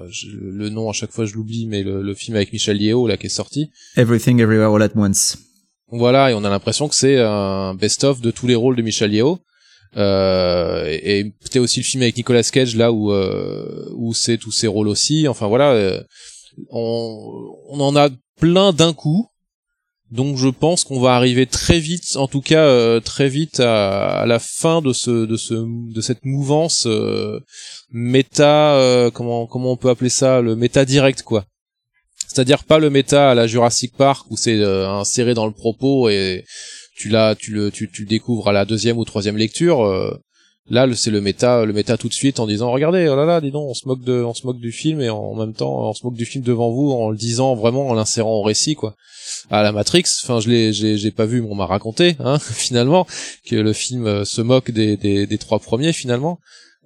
je- 0.09 0.27
le 0.29 0.69
nom 0.69 0.89
à 0.89 0.93
chaque 0.93 1.11
fois 1.11 1.23
je 1.25 1.35
l'oublie 1.35 1.65
mais 1.67 1.83
le, 1.83 2.01
le 2.01 2.13
film 2.15 2.35
avec 2.35 2.51
Michel 2.51 2.81
Yeo 2.81 3.07
là 3.07 3.15
qui 3.17 3.27
est 3.27 3.29
sorti 3.29 3.69
Everything 3.95 4.41
Everywhere 4.41 4.73
All 4.75 4.81
at 4.81 4.89
Once. 4.95 5.37
Voilà, 5.89 6.31
et 6.31 6.33
on 6.33 6.43
a 6.43 6.49
l'impression 6.49 6.89
que 6.89 6.95
c'est 6.95 7.17
un 7.19 7.73
best-of 7.73 8.19
de 8.19 8.31
tous 8.31 8.47
les 8.47 8.55
rôles 8.55 8.75
de 8.75 8.81
Michel 8.81 9.13
Yeo. 9.13 9.39
Euh, 9.95 10.85
et 10.85 11.31
c'était 11.41 11.59
aussi 11.59 11.79
le 11.79 11.85
film 11.85 12.03
avec 12.03 12.17
Nicolas 12.17 12.43
Cage 12.43 12.75
là 12.75 12.91
où 12.91 13.11
euh, 13.13 13.89
où 13.95 14.13
c'est 14.13 14.37
tous 14.37 14.51
ses 14.51 14.67
rôles 14.67 14.89
aussi. 14.89 15.27
Enfin 15.27 15.47
voilà, 15.47 15.71
euh, 15.71 16.03
on, 16.69 17.79
en 17.79 17.95
a 17.95 18.09
plein 18.39 18.73
d'un 18.73 18.93
coup. 18.93 19.29
Donc 20.11 20.37
je 20.37 20.47
pense 20.47 20.85
qu'on 20.85 21.01
va 21.01 21.15
arriver 21.15 21.47
très 21.47 21.79
vite, 21.79 22.15
en 22.15 22.29
tout 22.29 22.39
cas 22.39 22.65
euh, 22.65 23.01
très 23.01 23.27
vite 23.27 23.59
à, 23.59 24.25
la 24.25 24.39
fin 24.39 24.81
de 24.81 24.93
ce 24.93 25.25
de 25.25 25.35
ce 25.35 25.53
de 25.93 26.01
cette 26.01 26.23
mouvance 26.23 26.85
euh, 26.85 27.41
méta 27.91 29.09
comment 29.13 29.47
comment 29.47 29.73
on 29.73 29.77
peut 29.77 29.89
appeler 29.89 30.09
ça 30.09 30.39
le 30.41 30.55
méta 30.55 30.85
direct 30.85 31.23
quoi. 31.23 31.45
C'est-à-dire 32.37 32.65
pas 32.65 32.77
le 32.77 32.91
méta 32.91 33.31
à 33.31 33.33
la 33.33 33.47
Jurassic 33.47 33.97
Park 33.97 34.27
où 34.29 34.37
c'est 34.37 34.59
euh, 34.59 34.87
inséré 34.87 35.33
dans 35.33 35.47
le 35.47 35.51
propos 35.51 36.07
et 36.07 36.45
tu 36.95 37.09
l'as 37.09 37.33
tu 37.33 37.51
le 37.51 37.71
tu, 37.71 37.89
le 37.97 38.05
découvres 38.05 38.47
à 38.49 38.51
la 38.51 38.63
deuxième 38.63 38.99
ou 38.99 39.05
troisième 39.05 39.37
lecture. 39.37 39.83
euh, 39.83 40.15
là 40.69 40.85
c'est 40.93 41.09
le 41.09 41.19
méta 41.19 41.65
le 41.65 41.73
méta 41.73 41.97
tout 41.97 42.09
de 42.09 42.13
suite 42.13 42.39
en 42.39 42.45
disant 42.45 42.69
regardez 42.71 43.07
oh 43.09 43.15
là 43.15 43.25
là 43.25 43.41
dis 43.41 43.49
donc 43.49 43.67
on 43.67 43.73
se 43.73 43.87
moque 43.87 44.03
de 44.03 44.21
on 44.21 44.35
se 44.35 44.45
moque 44.45 44.59
du 44.59 44.71
film 44.71 45.01
et 45.01 45.09
en 45.09 45.33
même 45.33 45.53
temps 45.53 45.89
on 45.89 45.93
se 45.93 46.05
moque 46.05 46.13
du 46.13 46.25
film 46.25 46.43
devant 46.43 46.69
vous 46.69 46.91
en 46.91 47.09
le 47.09 47.17
disant 47.17 47.55
vraiment 47.55 47.87
en 47.87 47.95
l'insérant 47.95 48.35
au 48.35 48.43
récit 48.43 48.75
quoi 48.75 48.95
à 49.49 49.63
la 49.63 49.71
Matrix. 49.71 50.03
Enfin, 50.23 50.39
je 50.39 50.49
l'ai, 50.49 50.73
j'ai, 50.73 50.95
j'ai 50.95 51.11
pas 51.11 51.25
vu, 51.25 51.41
mais 51.41 51.49
on 51.51 51.55
m'a 51.55 51.65
raconté, 51.65 52.15
hein, 52.19 52.39
finalement, 52.39 53.05
que 53.45 53.57
le 53.57 53.73
film 53.73 54.05
euh, 54.05 54.23
se 54.23 54.41
moque 54.41 54.71
des, 54.71 54.95
des, 54.95 55.27
des 55.27 55.37
trois 55.37 55.59
premiers, 55.59 55.91
finalement. 55.91 56.39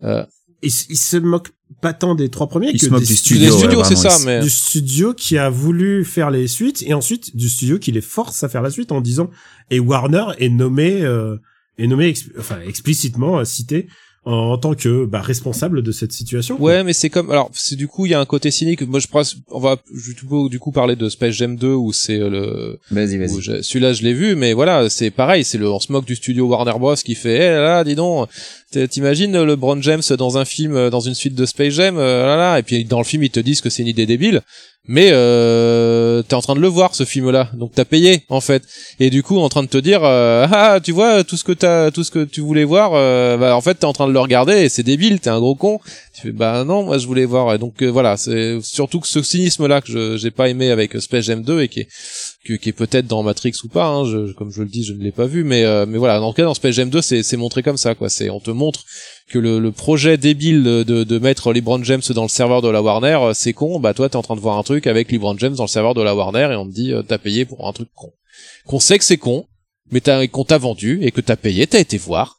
Euh, 0.04 0.26
Il, 0.64 0.70
se 0.72 1.18
moque 1.18 1.50
pas 1.82 1.94
tant 1.94 2.14
des 2.14 2.30
trois 2.30 2.48
premiers 2.48 2.70
Il 2.70 2.80
que 2.80 2.86
se 2.86 2.92
moque 2.92 3.00
des 3.02 3.06
du 3.08 3.14
des 3.14 3.18
studio. 3.18 3.52
studios, 3.58 3.80
ouais, 3.80 3.86
c'est 3.88 3.96
ça, 3.96 4.16
mais 4.26 4.42
du 4.42 4.50
studio 4.50 5.14
qui 5.14 5.38
a 5.38 5.50
voulu 5.50 6.06
faire 6.06 6.30
les 6.30 6.48
suites 6.48 6.84
et 6.86 6.94
ensuite 6.94 7.36
du 7.36 7.50
studio 7.50 7.80
qui 7.80 7.92
les 7.92 8.02
force 8.02 8.44
à 8.44 8.50
faire 8.50 8.62
la 8.62 8.70
suite 8.70 8.92
en 8.92 9.02
disant 9.02 9.30
et 9.72 9.80
Warner 9.80 10.26
est 10.38 10.50
nommé 10.50 11.02
euh, 11.02 11.38
est 11.80 11.88
nommé 11.88 12.14
enfin 12.38 12.60
explicitement 12.68 13.40
euh, 13.40 13.44
cité 13.46 13.88
en, 14.24 14.34
en 14.34 14.58
tant 14.60 14.76
que 14.76 15.06
bah, 15.06 15.20
responsable 15.20 15.82
de 15.82 15.92
cette 15.92 16.12
situation. 16.12 16.56
quoi. 16.58 16.66
Ouais, 16.74 16.84
mais 16.84 16.94
c'est 16.94 17.10
comme 17.10 17.32
alors 17.32 17.50
c'est 17.54 17.76
du 17.76 17.88
coup 17.88 18.06
il 18.06 18.12
y 18.12 18.14
a 18.14 18.20
un 18.20 18.26
côté 18.26 18.52
cynique. 18.52 18.82
Moi 18.84 19.00
je 19.00 19.08
pense 19.08 19.38
on 19.50 19.60
va 19.60 19.78
du 19.92 20.14
coup, 20.28 20.48
du 20.48 20.60
coup 20.60 20.72
parler 20.72 20.96
de 20.96 21.10
Space 21.10 21.34
Jam 21.34 21.56
2 21.56 21.74
où 21.74 21.92
c'est 21.92 22.20
euh, 22.20 22.30
le 22.30 22.80
Vas-y, 22.92 23.16
où 23.16 23.20
vas-y. 23.22 23.42
je- 23.42 23.62
celui-là 23.64 23.94
je 23.94 24.04
l'ai 24.04 24.14
vu 24.14 24.36
mais 24.36 24.54
voilà, 24.54 24.92
c'est 24.92 25.10
pareil, 25.10 25.44
c'est 25.44 25.58
le 25.58 25.68
on 25.72 25.80
se 25.80 25.92
moque 25.92 26.06
du 26.06 26.16
studio 26.16 26.46
Warner 26.48 26.78
Bros 26.78 26.94
qui 26.96 27.16
fait 27.16 27.38
eh 27.38 27.50
là, 27.50 27.62
là 27.62 27.84
dis 27.84 27.96
donc 27.96 28.30
t'imagines 28.72 29.44
le 29.44 29.56
Bron 29.56 29.82
James 29.82 30.02
dans 30.18 30.38
un 30.38 30.46
film 30.46 30.76
euh, 30.76 30.90
dans 30.90 31.00
une 31.00 31.14
suite 31.14 31.36
de 31.36 31.46
Space 31.46 31.74
Jam 31.74 31.98
euh, 31.98 32.26
là 32.26 32.38
là 32.38 32.60
et 32.60 32.64
puis 32.64 32.86
dans 32.86 33.00
le 33.00 33.04
film 33.04 33.24
ils 33.24 33.30
te 33.30 33.40
disent 33.40 33.62
que 33.62 33.70
c'est 33.70 33.82
une 33.82 33.90
idée 33.90 34.06
débile. 34.06 34.42
Mais 34.88 35.10
euh, 35.12 36.24
t'es 36.24 36.34
en 36.34 36.42
train 36.42 36.56
de 36.56 36.60
le 36.60 36.68
voir 36.68 36.96
ce 36.96 37.06
film-là, 37.06 37.52
donc 37.54 37.72
t'as 37.76 37.86
payé 37.86 38.24
en 38.30 38.42
fait, 38.42 38.64
et 39.00 39.12
du 39.12 39.22
coup 39.22 39.38
en 39.38 39.48
train 39.48 39.62
de 39.62 39.68
te 39.68 39.78
dire 39.78 40.04
euh, 40.04 40.48
ah 40.52 40.80
tu 40.84 40.92
vois 40.92 41.24
tout 41.24 41.38
ce 41.38 41.44
que 41.44 41.52
t'as 41.52 41.92
tout 41.92 42.04
ce 42.04 42.10
que 42.10 42.24
tu 42.24 42.42
voulais 42.42 42.64
voir, 42.64 42.94
euh, 42.96 43.38
bah 43.38 43.56
en 43.56 43.62
fait 43.62 43.76
t'es 43.76 43.86
en 43.86 43.94
train 43.94 44.08
de 44.08 44.12
le 44.12 44.20
regarder 44.20 44.54
et 44.54 44.70
c'est 44.70 44.82
débile, 44.82 45.20
t'es 45.20 45.30
un 45.30 45.40
gros 45.40 45.54
con. 45.54 45.80
Tu 46.16 46.22
fais 46.24 46.32
bah 46.32 46.64
non 46.64 46.82
moi 46.84 46.98
je 46.98 47.06
voulais 47.06 47.26
voir, 47.26 47.54
et 47.54 47.60
donc 47.60 47.84
euh, 47.84 47.90
voilà 47.90 48.18
c'est 48.18 48.58
surtout 48.64 49.00
que 49.00 49.08
ce 49.08 49.22
cynisme-là 49.22 49.82
que 49.82 50.18
j'ai 50.18 50.32
pas 50.32 50.50
aimé 50.50 50.72
avec 50.72 51.00
Space 51.00 51.26
Jam 51.26 51.44
2 51.44 51.62
et 51.62 51.68
qui 51.68 51.82
est 51.82 51.88
que- 52.46 52.54
qui 52.54 52.70
est 52.70 52.74
peut-être 52.74 53.08
dans 53.08 53.24
Matrix 53.24 53.54
ou 53.64 53.68
pas, 53.68 53.88
hein, 53.88 54.06
je, 54.06 54.34
comme 54.34 54.52
je 54.52 54.62
le 54.64 54.68
dis 54.70 54.84
je 54.84 54.94
ne 54.94 55.04
l'ai 55.04 55.12
pas 55.12 55.26
vu, 55.26 55.44
mais 55.44 55.64
euh, 55.64 55.86
mais 55.88 55.98
voilà 55.98 56.20
dans 56.20 56.28
le 56.30 56.34
cas 56.34 56.44
dans 56.44 56.54
Space 56.54 56.76
Jam 56.76 56.90
2 56.90 57.02
c'est 57.02 57.38
montré 57.38 57.62
comme 57.64 57.78
ça 57.78 57.96
quoi, 57.96 58.10
c'est 58.10 58.30
on 58.30 58.40
te 58.40 58.52
montre 58.52 58.84
que 59.30 59.40
le, 59.40 59.60
le 59.60 59.72
projet 59.72 60.18
débile 60.18 60.64
de, 60.64 60.84
de, 60.84 61.04
de 61.04 61.20
mettre 61.20 61.54
LeBron 61.54 61.84
James 61.84 62.02
dans 62.16 62.24
le 62.24 62.28
serveur 62.30 62.62
de 62.62 62.70
la 62.70 62.82
Warner, 62.82 63.18
euh, 63.22 63.34
c'est 63.34 63.54
con, 63.54 63.80
bah 63.80 63.94
toi 63.94 64.10
t'es 64.10 64.16
en 64.18 64.22
train 64.24 64.36
de 64.36 64.42
voir 64.42 64.58
un 64.58 64.64
truc 64.64 64.88
avec 64.88 65.12
LeBron 65.12 65.38
James 65.38 65.56
dans 65.56 65.64
le 65.64 65.70
serveur 65.70 65.94
de 65.94 66.02
la 66.02 66.16
Warner 66.16 66.50
et 66.52 66.56
on 66.56 66.66
te 66.68 66.74
dit 66.74 66.94
euh, 66.94 67.02
t'as 67.04 67.18
payé 67.18 67.46
pour 67.46 67.68
un 67.68 67.74
truc 67.74 67.90
con. 67.96 68.12
Qu'on 68.66 68.80
sait 68.80 68.98
que 68.98 69.04
c'est 69.04 69.18
con, 69.18 69.46
mais 69.92 70.02
qu'on 70.30 70.44
t'a 70.46 70.58
vendu 70.58 71.00
et 71.02 71.12
que 71.12 71.22
t'as 71.22 71.36
payé, 71.36 71.68
t'as 71.68 71.80
été 71.80 71.98
voir. 71.98 72.38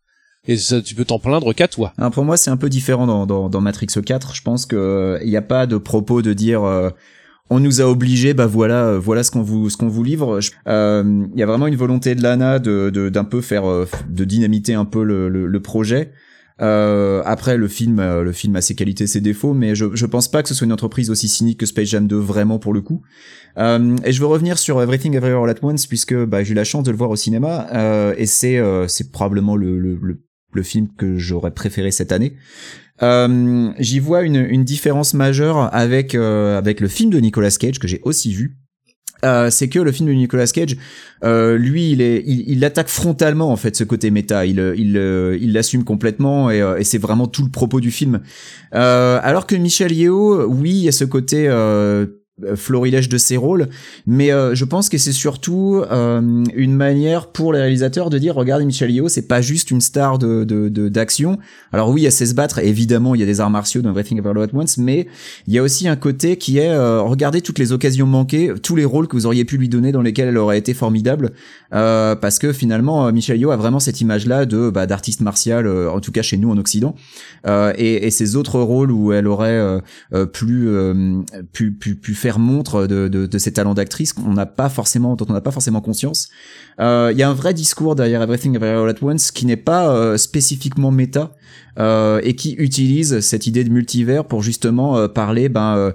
Et 0.49 0.57
ça, 0.57 0.81
tu 0.83 0.97
peux 0.97 1.05
t'en 1.05 1.21
plaindre 1.21 1.55
qu'à 1.55 1.69
toi. 1.69 1.93
Alors 1.99 2.11
pour 2.11 2.25
moi, 2.25 2.37
c'est 2.37 2.51
un 2.51 2.57
peu 2.57 2.69
différent 2.69 3.07
dans, 3.07 3.27
dans, 3.27 3.49
dans 3.49 3.61
Matrix 3.61 3.87
4. 4.05 4.35
Je 4.35 4.43
pense 4.43 4.67
que 4.67 5.19
il 5.23 5.31
n'y 5.31 5.37
a 5.37 5.43
pas 5.43 5.67
de 5.67 5.77
propos 5.77 6.21
de 6.23 6.33
dire 6.33 6.65
euh, 6.65 6.91
on 7.51 7.61
nous 7.61 7.81
a 7.81 7.85
obligés, 7.85 8.33
bah 8.35 8.47
voilà, 8.47 8.97
voilà 8.99 9.23
ce 9.23 9.31
qu'on 9.31 9.43
vous 9.43 9.69
ce 9.69 9.77
qu'on 9.77 9.89
vous 9.89 10.03
livre. 10.03 10.39
Euh, 10.69 11.25
Il 11.35 11.39
y 11.39 11.43
a 11.43 11.47
vraiment 11.47 11.67
une 11.67 11.77
volonté 11.77 12.15
de 12.15 12.23
Lana 12.23 12.59
de 12.59 12.91
de- 12.91 13.09
d'un 13.09 13.25
peu 13.25 13.41
faire 13.41 13.65
euh, 13.69 13.87
de 14.09 14.25
dynamiter 14.25 14.75
un 14.75 14.85
peu 14.85 15.03
le, 15.05 15.29
le, 15.29 15.47
le 15.47 15.61
projet. 15.61 16.13
Euh, 16.61 17.23
après 17.25 17.57
le 17.57 17.67
film, 17.67 17.99
euh, 17.99 18.23
le 18.23 18.31
film 18.33 18.55
a 18.57 18.61
ses 18.61 18.75
qualités, 18.75 19.07
ses 19.07 19.21
défauts, 19.21 19.53
mais 19.55 19.75
je 19.75 19.87
je 19.95 20.07
pense 20.07 20.31
pas 20.31 20.43
que 20.43 20.49
ce 20.49 20.55
soit 20.55 20.65
une 20.67 20.73
entreprise 20.73 21.11
aussi 21.11 21.27
cynique 21.29 21.59
que 21.61 21.67
Space 21.67 21.89
Jam 21.89 22.07
2 22.07 22.17
vraiment 22.17 22.59
pour 22.59 22.73
le 22.73 22.81
coup. 22.83 23.03
Euh, 23.59 23.97
et 24.05 24.13
je 24.13 24.21
veux 24.21 24.27
revenir 24.27 24.59
sur 24.59 24.81
Everything 24.81 25.15
Everywhere 25.15 25.43
All 25.45 25.51
at 25.51 25.57
Once 25.63 25.87
puisque 25.87 26.15
bah, 26.15 26.45
j'ai 26.45 26.53
eu 26.53 26.55
la 26.55 26.65
chance 26.65 26.85
de 26.85 26.91
le 26.91 26.97
voir 26.97 27.11
au 27.11 27.17
cinéma 27.17 27.67
euh, 27.75 28.15
et 28.17 28.27
c'est 28.27 28.61
c'est 28.87 29.11
probablement 29.11 29.57
le, 29.57 29.79
le, 29.79 29.99
le 30.01 30.23
le 30.55 30.63
film 30.63 30.89
que 30.99 31.17
j'aurais 31.17 31.53
préféré 31.53 31.91
cette 31.91 32.13
année. 32.13 32.37
Euh, 33.03 33.71
J'y 33.79 34.01
vois 34.01 34.23
une, 34.23 34.37
une 34.37 34.65
différence 34.65 35.15
majeure 35.15 35.75
avec 35.75 36.15
euh, 36.15 36.59
avec 36.59 36.81
le 36.81 36.89
film 36.89 37.11
de 37.11 37.19
Nicolas 37.19 37.51
Cage 37.51 37.79
que 37.79 37.89
j'ai 37.89 38.01
aussi 38.05 38.33
vu. 38.33 38.59
Euh, 39.25 39.51
c'est 39.51 39.69
que 39.69 39.79
le 39.79 39.93
film 39.93 40.09
de 40.09 40.15
Nicolas 40.15 40.49
Cage, 40.49 40.77
euh, 41.23 41.57
lui, 41.57 41.93
il 41.93 42.01
est, 42.01 42.25
il, 42.27 42.43
il 42.49 42.65
attaque 42.65 42.89
frontalement 42.89 43.53
en 43.53 43.57
fait 43.57 43.77
ce 43.77 43.85
côté 43.85 44.11
méta. 44.11 44.45
Il, 44.47 44.75
il, 44.77 44.97
euh, 44.97 45.39
il 45.41 45.53
l'assume 45.53 45.85
complètement 45.85 46.51
et, 46.51 46.61
euh, 46.61 46.77
et 46.77 46.83
c'est 46.83 46.99
vraiment 46.99 47.29
tout 47.29 47.45
le 47.45 47.51
propos 47.51 47.79
du 47.79 47.93
film. 47.93 48.21
Euh, 48.75 49.21
alors 49.23 49.47
que 49.47 49.55
Michel 49.55 49.93
Yeo, 49.93 50.45
oui, 50.49 50.71
il 50.71 50.83
y 50.85 50.89
a 50.89 50.93
ce 50.93 51.05
côté 51.05 51.49
florilège 52.57 53.09
de 53.11 53.19
ses 53.19 53.37
rôles, 53.37 53.69
mais 54.07 54.33
euh, 54.33 54.55
je 54.55 54.65
pense 54.65 54.89
que 54.89 54.97
c'est 54.99 55.13
surtout 55.13 55.83
euh, 55.91 56.43
une 56.55 56.75
manière 56.75 57.27
pour 57.31 57.53
les 57.53 57.61
réalisateurs 57.61 58.09
de 58.09 58.19
dire 58.19 58.35
regardez 58.35 58.65
Michel 58.65 58.91
Yeo, 58.91 59.09
c'est 59.09 59.29
pas 59.29 59.43
juste 59.43 59.71
une 59.71 59.83
star 59.83 60.19
de 60.19 60.43
de- 60.45 60.69
de- 60.71 60.89
d'action. 60.89 61.39
Alors 61.73 61.91
oui, 61.91 62.07
a 62.07 62.11
ses 62.11 62.27
se 62.27 62.35
battre, 62.35 62.59
évidemment, 62.61 63.15
il 63.15 63.21
y 63.21 63.23
a 63.23 63.27
des 63.27 63.41
arts 63.41 63.51
martiaux 63.51 63.83
dans 63.83 63.91
Everything 63.91 64.17
Everywhere 64.19 64.43
All 64.45 64.49
at 64.49 64.59
Once, 64.59 64.79
mais 64.79 65.07
il 65.47 65.53
y 65.53 65.59
a 65.59 65.63
aussi 65.63 65.87
un 65.89 65.97
côté 65.97 66.37
qui 66.39 66.57
est 66.59 66.71
euh, 66.71 67.03
regardez 67.03 67.43
toutes 67.43 67.59
les 67.59 67.73
occasions 67.73 68.07
manquées, 68.07 68.53
tous 68.63 68.77
les 68.77 68.85
rôles 68.87 69.09
que 69.09 69.17
vous 69.17 69.27
auriez 69.27 69.45
pu 69.45 69.59
lui 69.59 69.69
donner 69.69 69.93
dans 69.93 70.03
lesquels 70.03 70.29
elle 70.29 70.39
aurait 70.39 70.59
été 70.59 70.73
formidable, 70.73 71.33
euh, 71.75 72.17
parce 72.17 72.39
que 72.39 72.53
finalement 72.55 73.07
euh, 73.07 73.13
Michel 73.13 73.39
Yeo 73.39 73.51
a 73.51 73.57
vraiment 73.57 73.79
cette 73.81 74.01
image-là 74.01 74.47
de 74.47 74.71
bah, 74.71 74.87
d'artiste 74.87 75.21
martial, 75.21 75.67
euh, 75.67 75.91
en 75.91 76.01
tout 76.01 76.13
cas 76.13 76.23
chez 76.23 76.39
nous 76.39 76.51
en 76.51 76.57
Occident, 76.57 76.95
euh, 77.47 77.73
et, 77.77 78.07
et 78.07 78.11
ces 78.11 78.37
autres 78.37 78.59
rôles 78.61 78.91
où 78.91 79.13
elle 79.13 79.29
aurait 79.29 79.51
euh, 79.51 79.81
euh, 80.15 80.25
plus 80.25 80.69
euh, 80.69 81.21
pu, 81.53 81.73
pu, 81.73 81.95
pu 81.97 82.15
faire 82.23 82.39
montre 82.39 82.87
de, 82.87 83.09
de, 83.09 83.27
de 83.27 83.39
ses 83.39 83.53
talents 83.53 83.75
d'actrice 83.75 84.13
qu'on 84.13 84.35
n'a 84.35 84.47
pas 84.47 84.69
forcément 84.69 85.17
dont 85.17 85.27
on 85.29 85.33
n'a 85.33 85.41
pas 85.41 85.51
forcément 85.51 85.81
conscience. 85.81 86.29
Euh, 86.79 87.11
Il 87.13 87.19
y 87.19 87.25
a 87.25 87.29
un 87.29 87.35
vrai 87.35 87.53
discours 87.53 87.97
derrière 87.97 88.23
Everything 88.23 88.55
Everywhere 88.55 88.85
All 88.85 88.91
at 88.91 89.03
Once 89.03 89.33
qui 89.33 89.45
n'est 89.45 89.63
pas 89.73 89.85
euh, 89.91 90.17
spécifiquement 90.17 90.93
méta 90.93 91.33
euh, 91.79 92.21
et 92.23 92.35
qui 92.37 92.53
utilise 92.69 93.21
cette 93.21 93.47
idée 93.47 93.65
de 93.65 93.71
multivers 93.71 94.25
pour 94.25 94.43
justement 94.43 94.97
euh, 94.97 95.09
parler 95.09 95.49
ben, 95.49 95.93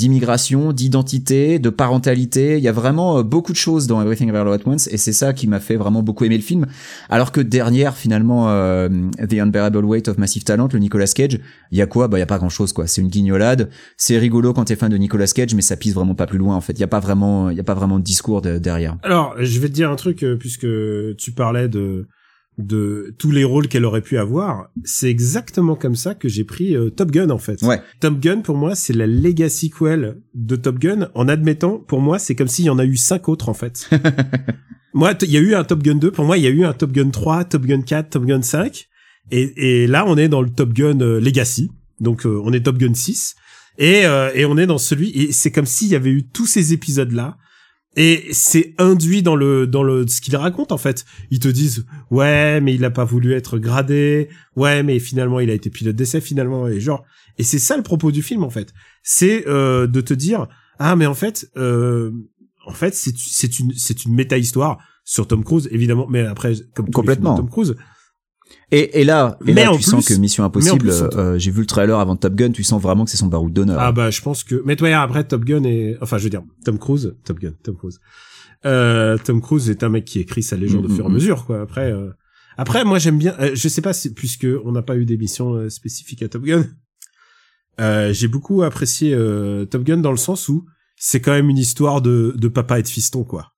d'immigration, 0.00 0.72
d'identité, 0.72 1.58
de 1.58 1.70
parentalité. 1.70 2.58
Il 2.58 2.64
y 2.64 2.68
a 2.68 2.72
vraiment 2.72 3.22
beaucoup 3.22 3.52
de 3.52 3.56
choses 3.56 3.86
dans 3.86 4.02
Everything 4.02 4.28
Everywhere 4.28 4.52
All 4.52 4.60
at 4.60 4.68
Once 4.68 4.88
et 4.88 4.98
c'est 4.98 5.12
ça 5.14 5.32
qui 5.32 5.46
m'a 5.46 5.60
fait 5.60 5.76
vraiment 5.76 6.02
beaucoup 6.02 6.24
aimer 6.26 6.36
le 6.36 6.42
film. 6.42 6.66
Alors 7.08 7.32
que 7.32 7.40
dernière 7.40 7.96
finalement 7.96 8.46
The 9.30 9.34
Unbearable 9.44 9.84
Weight 9.84 10.08
of 10.08 10.18
Massive 10.18 10.44
Talent, 10.44 10.68
le 10.72 10.78
Nicolas 10.78 11.06
Cage, 11.06 11.38
il 11.70 11.78
y 11.78 11.82
a 11.82 11.86
quoi? 11.86 12.08
Bah 12.08 12.18
il 12.18 12.20
y 12.20 12.22
a 12.22 12.26
pas 12.26 12.38
grand 12.38 12.50
chose 12.50 12.72
quoi. 12.72 12.86
C'est 12.86 13.00
une 13.00 13.08
guignolade. 13.08 13.70
C'est 13.96 14.18
rigolo 14.18 14.52
quand 14.52 14.64
t'es 14.64 14.76
fan 14.76 14.90
de 14.90 14.98
Nicolas 14.98 15.26
Cage, 15.26 15.53
mais 15.54 15.62
ça 15.62 15.76
pisse 15.76 15.94
vraiment 15.94 16.14
pas 16.14 16.26
plus 16.26 16.38
loin 16.38 16.54
en 16.56 16.60
fait. 16.60 16.72
Il 16.74 16.80
y 16.80 16.84
a 16.84 16.88
pas 16.88 17.00
vraiment, 17.00 17.50
il 17.50 17.56
y 17.56 17.60
a 17.60 17.64
pas 17.64 17.74
vraiment 17.74 17.98
de 17.98 18.04
discours 18.04 18.42
de- 18.42 18.58
derrière. 18.58 18.96
Alors, 19.02 19.34
je 19.38 19.60
vais 19.60 19.68
te 19.68 19.72
dire 19.74 19.90
un 19.90 19.96
truc 19.96 20.22
euh, 20.22 20.36
puisque 20.36 20.66
tu 21.16 21.32
parlais 21.32 21.68
de 21.68 22.06
de 22.56 23.12
tous 23.18 23.32
les 23.32 23.42
rôles 23.42 23.66
qu'elle 23.66 23.84
aurait 23.84 24.00
pu 24.00 24.16
avoir. 24.16 24.68
C'est 24.84 25.10
exactement 25.10 25.74
comme 25.74 25.96
ça 25.96 26.14
que 26.14 26.28
j'ai 26.28 26.44
pris 26.44 26.76
euh, 26.76 26.88
Top 26.88 27.10
Gun 27.10 27.30
en 27.30 27.38
fait. 27.38 27.60
Ouais. 27.62 27.80
Top 27.98 28.20
Gun 28.20 28.42
pour 28.42 28.56
moi 28.56 28.76
c'est 28.76 28.92
la 28.92 29.08
legacy 29.08 29.70
sequel 29.76 30.18
de 30.34 30.54
Top 30.54 30.78
Gun 30.78 31.08
en 31.14 31.26
admettant 31.26 31.78
pour 31.78 32.00
moi 32.00 32.20
c'est 32.20 32.36
comme 32.36 32.46
s'il 32.46 32.66
y 32.66 32.70
en 32.70 32.78
a 32.78 32.84
eu 32.84 32.96
cinq 32.96 33.28
autres 33.28 33.48
en 33.48 33.54
fait. 33.54 33.90
moi 34.94 35.14
il 35.22 35.30
y 35.32 35.36
a 35.36 35.40
eu 35.40 35.54
un 35.56 35.64
Top 35.64 35.82
Gun 35.82 35.96
2 35.96 36.10
pour 36.12 36.24
moi 36.24 36.38
il 36.38 36.44
y 36.44 36.46
a 36.46 36.50
eu 36.50 36.64
un 36.64 36.72
Top 36.72 36.92
Gun 36.92 37.10
3, 37.10 37.44
Top 37.44 37.62
Gun 37.66 37.82
4, 37.82 38.10
Top 38.10 38.24
Gun 38.24 38.42
5 38.42 38.86
et, 39.32 39.82
et 39.82 39.86
là 39.88 40.04
on 40.06 40.16
est 40.16 40.28
dans 40.28 40.42
le 40.42 40.50
Top 40.50 40.72
Gun 40.72 41.00
euh, 41.00 41.20
Legacy 41.20 41.70
donc 42.00 42.24
euh, 42.24 42.40
on 42.44 42.52
est 42.52 42.60
Top 42.60 42.78
Gun 42.78 42.94
6 42.94 43.34
et 43.78 44.06
euh, 44.06 44.30
et 44.34 44.44
on 44.44 44.56
est 44.56 44.66
dans 44.66 44.78
celui 44.78 45.10
et 45.10 45.32
c'est 45.32 45.50
comme 45.50 45.66
s'il 45.66 45.88
y 45.88 45.94
avait 45.94 46.10
eu 46.10 46.26
tous 46.26 46.46
ces 46.46 46.72
épisodes 46.72 47.12
là 47.12 47.36
et 47.96 48.28
c'est 48.32 48.74
induit 48.78 49.22
dans 49.22 49.36
le 49.36 49.66
dans 49.66 49.82
le 49.82 50.06
ce 50.06 50.20
qu'ils 50.20 50.36
racontent 50.36 50.74
en 50.74 50.78
fait. 50.78 51.04
Ils 51.30 51.38
te 51.38 51.48
disent 51.48 51.86
ouais 52.10 52.60
mais 52.60 52.74
il 52.74 52.84
a 52.84 52.90
pas 52.90 53.04
voulu 53.04 53.32
être 53.32 53.58
gradé, 53.58 54.28
ouais 54.56 54.82
mais 54.82 54.98
finalement 54.98 55.40
il 55.40 55.50
a 55.50 55.54
été 55.54 55.70
pilote 55.70 55.96
d'essai 55.96 56.20
finalement 56.20 56.66
et 56.68 56.80
genre 56.80 57.04
et 57.38 57.44
c'est 57.44 57.58
ça 57.58 57.76
le 57.76 57.82
propos 57.82 58.10
du 58.10 58.22
film 58.22 58.42
en 58.42 58.50
fait. 58.50 58.72
C'est 59.02 59.46
euh, 59.46 59.86
de 59.86 60.00
te 60.00 60.14
dire 60.14 60.48
ah 60.78 60.96
mais 60.96 61.06
en 61.06 61.14
fait 61.14 61.48
euh, 61.56 62.10
en 62.66 62.72
fait 62.72 62.94
c'est 62.94 63.16
c'est 63.16 63.58
une 63.58 63.72
c'est 63.76 64.04
une 64.04 64.14
méta 64.14 64.38
histoire 64.38 64.78
sur 65.04 65.28
Tom 65.28 65.44
Cruise 65.44 65.68
évidemment 65.70 66.06
mais 66.08 66.20
après 66.20 66.54
comme 66.74 66.90
Complètement. 66.90 67.36
Tom 67.36 67.48
Cruise 67.48 67.76
Et, 68.70 69.00
et 69.00 69.04
là, 69.04 69.38
et 69.46 69.52
Mais 69.52 69.64
là 69.64 69.72
en 69.72 69.76
tu 69.76 69.82
sens 69.82 70.06
que 70.08 70.14
Mission 70.14 70.42
Impossible, 70.44 70.88
te- 70.88 71.16
euh, 71.16 71.38
j'ai 71.38 71.50
vu 71.50 71.60
le 71.60 71.66
trailer 71.66 71.98
avant 71.98 72.16
Top 72.16 72.34
Gun, 72.34 72.50
tu 72.50 72.64
sens 72.64 72.80
vraiment 72.82 73.04
que 73.04 73.10
c'est 73.10 73.16
son 73.16 73.26
baroud 73.28 73.52
d'honneur. 73.52 73.78
Ah 73.78 73.92
bah 73.92 74.10
je 74.10 74.20
pense 74.20 74.42
que 74.44 74.62
mais 74.64 74.74
toi 74.76 74.88
après 74.98 75.24
Top 75.24 75.44
Gun 75.44 75.62
et 75.64 75.96
enfin 76.00 76.18
je 76.18 76.24
veux 76.24 76.30
dire 76.30 76.42
Tom 76.64 76.78
Cruise 76.78 77.14
Top 77.24 77.38
Gun 77.38 77.52
Tom 77.62 77.76
Cruise. 77.76 78.00
Euh, 78.66 79.16
Tom 79.22 79.40
Cruise 79.42 79.68
est 79.70 79.82
un 79.84 79.90
mec 79.90 80.04
qui 80.06 80.18
écrit 80.20 80.42
sa 80.42 80.56
légende 80.56 80.88
Mm, 80.88 80.92
au 80.92 80.94
fur 80.94 81.04
et 81.04 81.06
à 81.06 81.10
mm, 81.10 81.14
mesure 81.14 81.44
quoi. 81.46 81.60
Après 81.60 81.92
euh, 81.92 82.10
après 82.56 82.84
moi 82.84 82.98
j'aime 82.98 83.18
bien 83.18 83.34
euh, 83.38 83.50
je 83.54 83.68
sais 83.68 83.82
pas 83.82 83.92
si 83.92 84.12
puisque 84.14 84.46
on 84.64 84.72
n'a 84.72 84.82
pas 84.82 84.96
eu 84.96 85.04
d'émission 85.04 85.54
euh, 85.54 85.68
spécifique 85.68 86.22
à 86.22 86.28
Top 86.28 86.42
Gun 86.42 86.64
euh, 87.80 88.12
j'ai 88.12 88.28
beaucoup 88.28 88.62
apprécié 88.62 89.12
euh, 89.14 89.64
Top 89.66 89.84
Gun 89.84 89.98
dans 89.98 90.10
le 90.12 90.16
sens 90.16 90.48
où 90.48 90.64
c'est 90.96 91.20
quand 91.20 91.32
même 91.32 91.48
une 91.50 91.58
histoire 91.58 92.00
de 92.02 92.34
de 92.36 92.48
papa 92.48 92.78
et 92.78 92.82
de 92.82 92.88
fiston 92.88 93.24
quoi. 93.24 93.50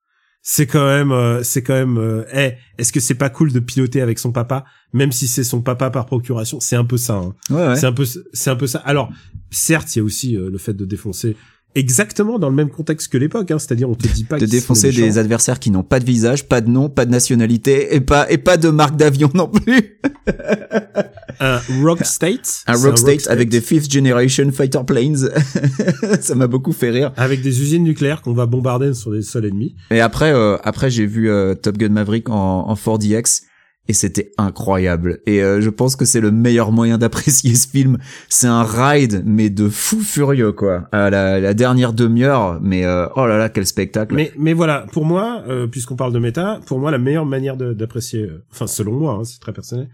C'est 0.48 0.66
quand 0.68 0.86
même 0.86 1.10
euh, 1.10 1.42
c'est 1.42 1.62
quand 1.62 1.74
même 1.74 1.98
euh, 1.98 2.24
hey, 2.30 2.56
est-ce 2.78 2.92
que 2.92 3.00
c'est 3.00 3.16
pas 3.16 3.30
cool 3.30 3.52
de 3.52 3.58
piloter 3.60 4.00
avec 4.00 4.18
son 4.20 4.30
papa 4.32 4.64
même 4.96 5.12
si 5.12 5.28
c'est 5.28 5.44
son 5.44 5.60
papa 5.60 5.90
par 5.90 6.06
procuration 6.06 6.58
c'est 6.60 6.76
un 6.76 6.84
peu 6.84 6.96
ça 6.96 7.14
hein. 7.14 7.34
ouais, 7.50 7.68
ouais. 7.68 7.76
C'est 7.76 7.86
un 7.86 7.92
peu, 7.92 8.04
c'est 8.32 8.50
un 8.50 8.56
peu 8.56 8.66
ça. 8.66 8.78
Alors, 8.80 9.10
certes, 9.50 9.94
il 9.94 9.98
y 9.98 10.02
a 10.02 10.04
aussi 10.04 10.36
euh, 10.36 10.50
le 10.50 10.58
fait 10.58 10.74
de 10.74 10.84
défoncer 10.84 11.36
exactement 11.76 12.38
dans 12.38 12.48
le 12.48 12.54
même 12.54 12.70
contexte 12.70 13.12
que 13.12 13.18
l'époque, 13.18 13.50
hein, 13.50 13.58
c'est-à-dire 13.58 13.88
on 13.88 13.94
te 13.94 14.08
dit 14.08 14.24
pas 14.24 14.38
de 14.38 14.46
défoncer 14.46 14.90
des 14.90 15.18
adversaires 15.18 15.60
qui 15.60 15.70
n'ont 15.70 15.82
pas 15.82 16.00
de 16.00 16.04
visage, 16.04 16.48
pas 16.48 16.60
de 16.60 16.70
nom, 16.70 16.88
pas 16.88 17.04
de 17.04 17.10
nationalité 17.10 17.94
et 17.94 18.00
pas 18.00 18.30
et 18.30 18.38
pas 18.38 18.56
de 18.56 18.70
marque 18.70 18.96
d'avion 18.96 19.30
non 19.34 19.48
plus. 19.48 20.00
un 21.40 21.60
rock 21.82 22.04
state, 22.04 22.64
Un 22.66 22.76
rock 22.76 22.98
state 22.98 23.28
avec 23.28 23.50
des 23.50 23.60
fifth 23.60 23.92
generation 23.92 24.50
fighter 24.50 24.80
planes. 24.86 25.28
ça 26.20 26.34
m'a 26.34 26.46
beaucoup 26.46 26.72
fait 26.72 26.90
rire. 26.90 27.12
avec 27.16 27.42
des 27.42 27.60
usines 27.60 27.84
nucléaires 27.84 28.22
qu'on 28.22 28.32
va 28.32 28.46
bombarder 28.46 28.94
sur 28.94 29.12
des 29.12 29.22
sols 29.22 29.44
ennemis. 29.44 29.76
Et 29.90 30.00
après, 30.00 30.32
euh, 30.32 30.56
après 30.64 30.90
j'ai 30.90 31.06
vu 31.06 31.30
euh, 31.30 31.54
Top 31.54 31.76
Gun 31.76 31.90
Maverick 31.90 32.30
en, 32.30 32.68
en 32.68 32.74
4DX. 32.74 33.42
Et 33.88 33.92
c'était 33.92 34.32
incroyable. 34.38 35.20
Et 35.26 35.42
euh, 35.42 35.60
je 35.60 35.70
pense 35.70 35.96
que 35.96 36.04
c'est 36.04 36.20
le 36.20 36.30
meilleur 36.30 36.72
moyen 36.72 36.98
d'apprécier 36.98 37.54
ce 37.54 37.68
film. 37.68 37.98
C'est 38.28 38.46
un 38.46 38.62
ride, 38.64 39.22
mais 39.24 39.50
de 39.50 39.68
fou 39.68 40.00
furieux, 40.00 40.52
quoi. 40.52 40.88
À 40.92 41.10
la, 41.10 41.38
la 41.40 41.54
dernière 41.54 41.92
demi-heure, 41.92 42.58
mais 42.60 42.84
euh, 42.84 43.06
oh 43.16 43.26
là 43.26 43.38
là, 43.38 43.48
quel 43.48 43.66
spectacle. 43.66 44.14
Mais, 44.14 44.32
mais 44.38 44.52
voilà, 44.52 44.86
pour 44.92 45.04
moi, 45.04 45.42
euh, 45.48 45.66
puisqu'on 45.66 45.96
parle 45.96 46.12
de 46.12 46.18
méta, 46.18 46.60
pour 46.66 46.78
moi, 46.78 46.90
la 46.90 46.98
meilleure 46.98 47.26
manière 47.26 47.56
d'apprécier, 47.56 48.22
euh, 48.22 48.44
enfin, 48.52 48.66
selon 48.66 48.92
moi, 48.92 49.18
hein, 49.20 49.24
c'est 49.24 49.40
très 49.40 49.52
personnel, 49.52 49.88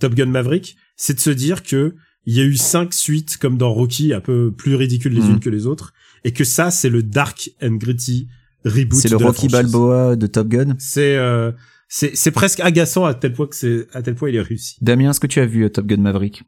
Top 0.00 0.14
Gun 0.14 0.26
Maverick, 0.26 0.76
c'est 0.96 1.14
de 1.14 1.20
se 1.20 1.30
dire 1.30 1.62
que 1.62 1.94
il 2.26 2.36
y 2.36 2.40
a 2.40 2.44
eu 2.44 2.56
cinq 2.56 2.92
suites 2.92 3.38
comme 3.38 3.56
dans 3.56 3.72
Rocky, 3.72 4.12
un 4.12 4.20
peu 4.20 4.52
plus 4.52 4.74
ridicules 4.74 5.12
les 5.14 5.22
Mhm. 5.22 5.30
unes 5.34 5.40
que 5.40 5.48
les 5.50 5.66
autres, 5.66 5.94
et 6.24 6.32
que 6.32 6.44
ça, 6.44 6.70
c'est 6.70 6.90
le 6.90 7.02
dark 7.02 7.50
and 7.62 7.76
gritty 7.76 8.28
reboot. 8.64 9.00
c'est 9.00 9.08
le 9.10 9.16
de 9.16 9.24
Rocky. 9.24 9.48
Balboa 9.48 10.14
de 10.16 10.26
Top 10.26 10.48
Gun? 10.48 10.74
C'est, 10.78 11.16
euh, 11.16 11.52
c'est, 11.88 12.14
c'est 12.16 12.30
presque 12.30 12.60
agaçant 12.60 13.04
à 13.04 13.14
tel 13.14 13.32
point 13.32 13.46
que 13.46 13.56
c'est, 13.56 13.86
à 13.94 14.02
tel 14.02 14.14
point 14.14 14.28
il 14.28 14.36
est 14.36 14.40
réussi. 14.42 14.76
Damien, 14.80 15.10
est-ce 15.10 15.20
que 15.20 15.26
tu 15.26 15.40
as 15.40 15.46
vu 15.46 15.64
euh, 15.64 15.68
Top 15.70 15.86
Gun 15.86 15.96
Maverick? 15.98 16.42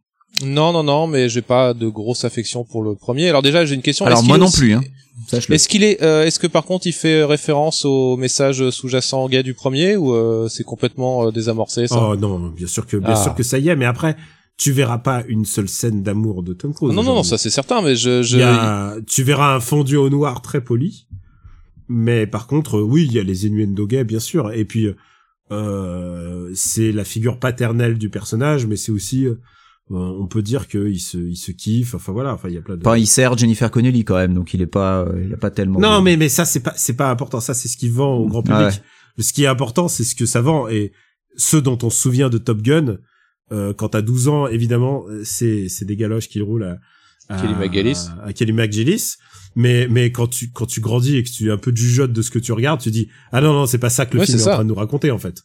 Non, 0.44 0.72
non, 0.72 0.82
non, 0.84 1.06
mais 1.06 1.28
j'ai 1.28 1.42
pas 1.42 1.74
de 1.74 1.88
grosse 1.88 2.24
affection 2.24 2.64
pour 2.64 2.82
le 2.82 2.94
premier. 2.94 3.28
Alors 3.28 3.42
déjà, 3.42 3.64
j'ai 3.66 3.74
une 3.74 3.82
question. 3.82 4.06
Alors 4.06 4.22
moi 4.22 4.38
non 4.38 4.46
aussi- 4.46 4.58
plus, 4.58 4.72
hein. 4.74 4.80
Sache-le. 5.28 5.54
Est-ce 5.56 5.68
qu'il 5.68 5.82
est, 5.84 6.02
euh, 6.02 6.24
est-ce 6.24 6.38
que 6.38 6.46
par 6.46 6.64
contre 6.64 6.86
il 6.86 6.92
fait 6.92 7.24
référence 7.24 7.84
au 7.84 8.16
message 8.16 8.70
sous-jacent 8.70 9.28
gay 9.28 9.42
du 9.42 9.52
premier 9.52 9.96
ou 9.96 10.14
euh, 10.14 10.48
c'est 10.48 10.64
complètement 10.64 11.26
euh, 11.26 11.30
désamorcé 11.30 11.86
ça? 11.88 12.00
Oh 12.00 12.16
non, 12.16 12.38
bien 12.48 12.66
sûr 12.66 12.86
que, 12.86 12.96
bien 12.96 13.10
Ah. 13.10 13.22
sûr 13.22 13.34
que 13.34 13.42
ça 13.42 13.58
y 13.58 13.68
est, 13.68 13.76
mais 13.76 13.84
après, 13.84 14.16
tu 14.56 14.72
verras 14.72 14.98
pas 14.98 15.22
une 15.28 15.44
seule 15.44 15.68
scène 15.68 16.02
d'amour 16.02 16.42
de 16.42 16.54
Tom 16.54 16.72
Cruise. 16.72 16.94
Non, 16.94 17.02
non, 17.02 17.14
non, 17.16 17.22
ça 17.22 17.36
c'est 17.36 17.50
certain, 17.50 17.82
mais 17.82 17.96
je, 17.96 18.22
je... 18.22 18.36
Il 18.36 18.40
y 18.40 18.42
a- 18.44 18.96
tu 19.06 19.22
verras 19.22 19.54
un 19.56 19.60
fondu 19.60 19.96
au 19.96 20.08
noir 20.08 20.40
très 20.40 20.62
poli, 20.62 21.06
mais 21.88 22.26
par 22.26 22.46
contre, 22.46 22.78
euh, 22.78 22.82
oui, 22.82 23.04
il 23.06 23.12
y 23.12 23.18
a 23.18 23.22
les 23.22 23.46
innuendo 23.46 23.86
gays, 23.86 24.04
bien 24.04 24.20
sûr. 24.20 24.52
Et 24.52 24.64
puis, 24.64 24.88
euh, 25.50 26.50
c'est 26.54 26.92
la 26.92 27.04
figure 27.04 27.38
paternelle 27.38 27.98
du 27.98 28.10
personnage, 28.10 28.66
mais 28.66 28.76
c'est 28.76 28.92
aussi, 28.92 29.26
euh, 29.26 29.34
on 29.90 30.26
peut 30.26 30.42
dire 30.42 30.68
qu'il 30.68 31.00
se, 31.00 31.18
il 31.18 31.36
se 31.36 31.52
kiffe. 31.52 31.94
Enfin 31.94 32.12
voilà, 32.12 32.32
enfin 32.34 32.48
il 32.48 32.54
y 32.54 32.58
a 32.58 32.62
plein 32.62 32.76
de. 32.76 32.80
Enfin, 32.86 32.96
il 32.96 33.06
sert 33.06 33.36
Jennifer 33.36 33.70
Connelly 33.70 34.04
quand 34.04 34.16
même, 34.16 34.34
donc 34.34 34.54
il 34.54 34.62
est 34.62 34.66
pas, 34.66 35.00
euh, 35.02 35.22
il 35.26 35.32
a 35.32 35.36
pas 35.36 35.50
tellement. 35.50 35.80
non, 35.80 35.98
de- 35.98 36.04
mais 36.04 36.16
mais 36.16 36.28
ça 36.28 36.44
c'est 36.44 36.60
pas, 36.60 36.74
c'est 36.76 36.96
pas 36.96 37.10
important. 37.10 37.40
Ça 37.40 37.54
c'est 37.54 37.68
ce 37.68 37.76
qui 37.76 37.88
vend 37.88 38.14
au 38.14 38.26
grand 38.28 38.42
public. 38.42 38.58
Ah 38.60 38.66
ouais. 39.18 39.22
Ce 39.22 39.32
qui 39.32 39.44
est 39.44 39.48
important, 39.48 39.88
c'est 39.88 40.04
ce 40.04 40.14
que 40.14 40.26
ça 40.26 40.40
vend 40.40 40.68
et 40.68 40.92
ce 41.36 41.56
dont 41.56 41.78
on 41.82 41.90
se 41.90 42.00
souvient 42.00 42.28
de 42.30 42.38
Top 42.38 42.62
Gun. 42.62 42.98
Euh, 43.52 43.74
quand 43.74 43.88
t'as 43.90 44.02
12 44.02 44.28
ans, 44.28 44.46
évidemment, 44.46 45.04
c'est 45.24 45.68
c'est 45.68 45.84
des 45.84 45.96
galoches 45.96 46.28
qui 46.28 46.40
roulent 46.40 46.62
à, 46.64 46.78
à 47.28 47.40
Kelly 47.40 47.54
McGillis. 47.54 48.08
à 48.24 48.32
Kelly 48.32 48.52
McGillis. 48.52 49.14
Mais 49.56 49.88
mais 49.88 50.12
quand 50.12 50.28
tu 50.28 50.50
quand 50.52 50.66
tu 50.66 50.80
grandis 50.80 51.16
et 51.16 51.22
que 51.24 51.28
tu 51.30 51.48
es 51.48 51.50
un 51.50 51.56
peu 51.58 51.72
jugeote 51.74 52.12
de 52.12 52.22
ce 52.22 52.30
que 52.30 52.38
tu 52.38 52.52
regardes, 52.52 52.80
tu 52.80 52.90
dis 52.90 53.08
ah 53.32 53.40
non 53.40 53.52
non 53.52 53.66
c'est 53.66 53.78
pas 53.78 53.90
ça 53.90 54.06
que 54.06 54.14
le 54.14 54.20
Ouais, 54.20 54.26
film 54.26 54.38
est, 54.38 54.42
en 54.42 54.50
train 54.54 54.64
de 54.64 54.68
nous 54.68 54.74
raconter 54.74 55.10
en 55.10 55.18
fait. 55.18 55.42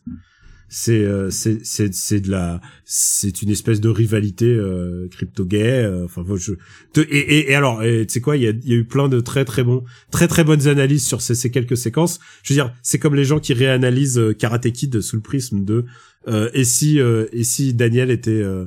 C'est 0.67 0.97
euh, 1.05 1.29
c'est 1.29 1.63
c'est 1.63 1.93
c'est 1.93 2.19
de 2.21 2.31
la 2.31 2.59
c'est 2.85 3.43
une 3.43 3.49
espèce 3.51 3.79
de 3.79 3.87
rivalité 3.89 4.45
euh, 4.47 5.07
crypto 5.09 5.45
gay. 5.45 5.83
euh, 5.83 6.05
Enfin 6.05 6.23
moi, 6.23 6.37
je 6.37 6.53
te- 6.91 7.01
et, 7.01 7.17
et 7.37 7.51
et 7.51 7.55
alors 7.55 7.81
tu 7.83 8.05
sais 8.09 8.19
quoi 8.21 8.35
il 8.35 8.43
y 8.43 8.47
a 8.47 8.49
il 8.49 8.67
y 8.69 8.73
a 8.73 8.75
eu 8.77 8.83
plein 8.85 9.07
de 9.07 9.19
très 9.19 9.45
très 9.45 9.63
bons 9.63 9.83
très 10.11 10.27
très 10.27 10.43
bonnes 10.43 10.67
analyses 10.67 11.05
sur 11.05 11.21
ces, 11.21 11.35
ces 11.35 11.51
quelques 11.51 11.77
séquences. 11.77 12.19
Je 12.43 12.53
veux 12.53 12.57
dire 12.57 12.73
c'est 12.81 12.97
comme 12.99 13.13
les 13.15 13.25
gens 13.25 13.39
qui 13.39 13.53
réanalysent 13.53 14.17
euh, 14.17 14.33
Karate 14.33 14.71
Kid 14.71 15.01
sous 15.01 15.15
le 15.17 15.21
prisme 15.21 15.63
de 15.65 15.85
euh, 16.27 16.49
et 16.53 16.63
si 16.63 16.99
euh, 16.99 17.27
et 17.31 17.43
si 17.43 17.73
Daniel 17.75 18.09
était 18.09 18.31
euh, 18.31 18.65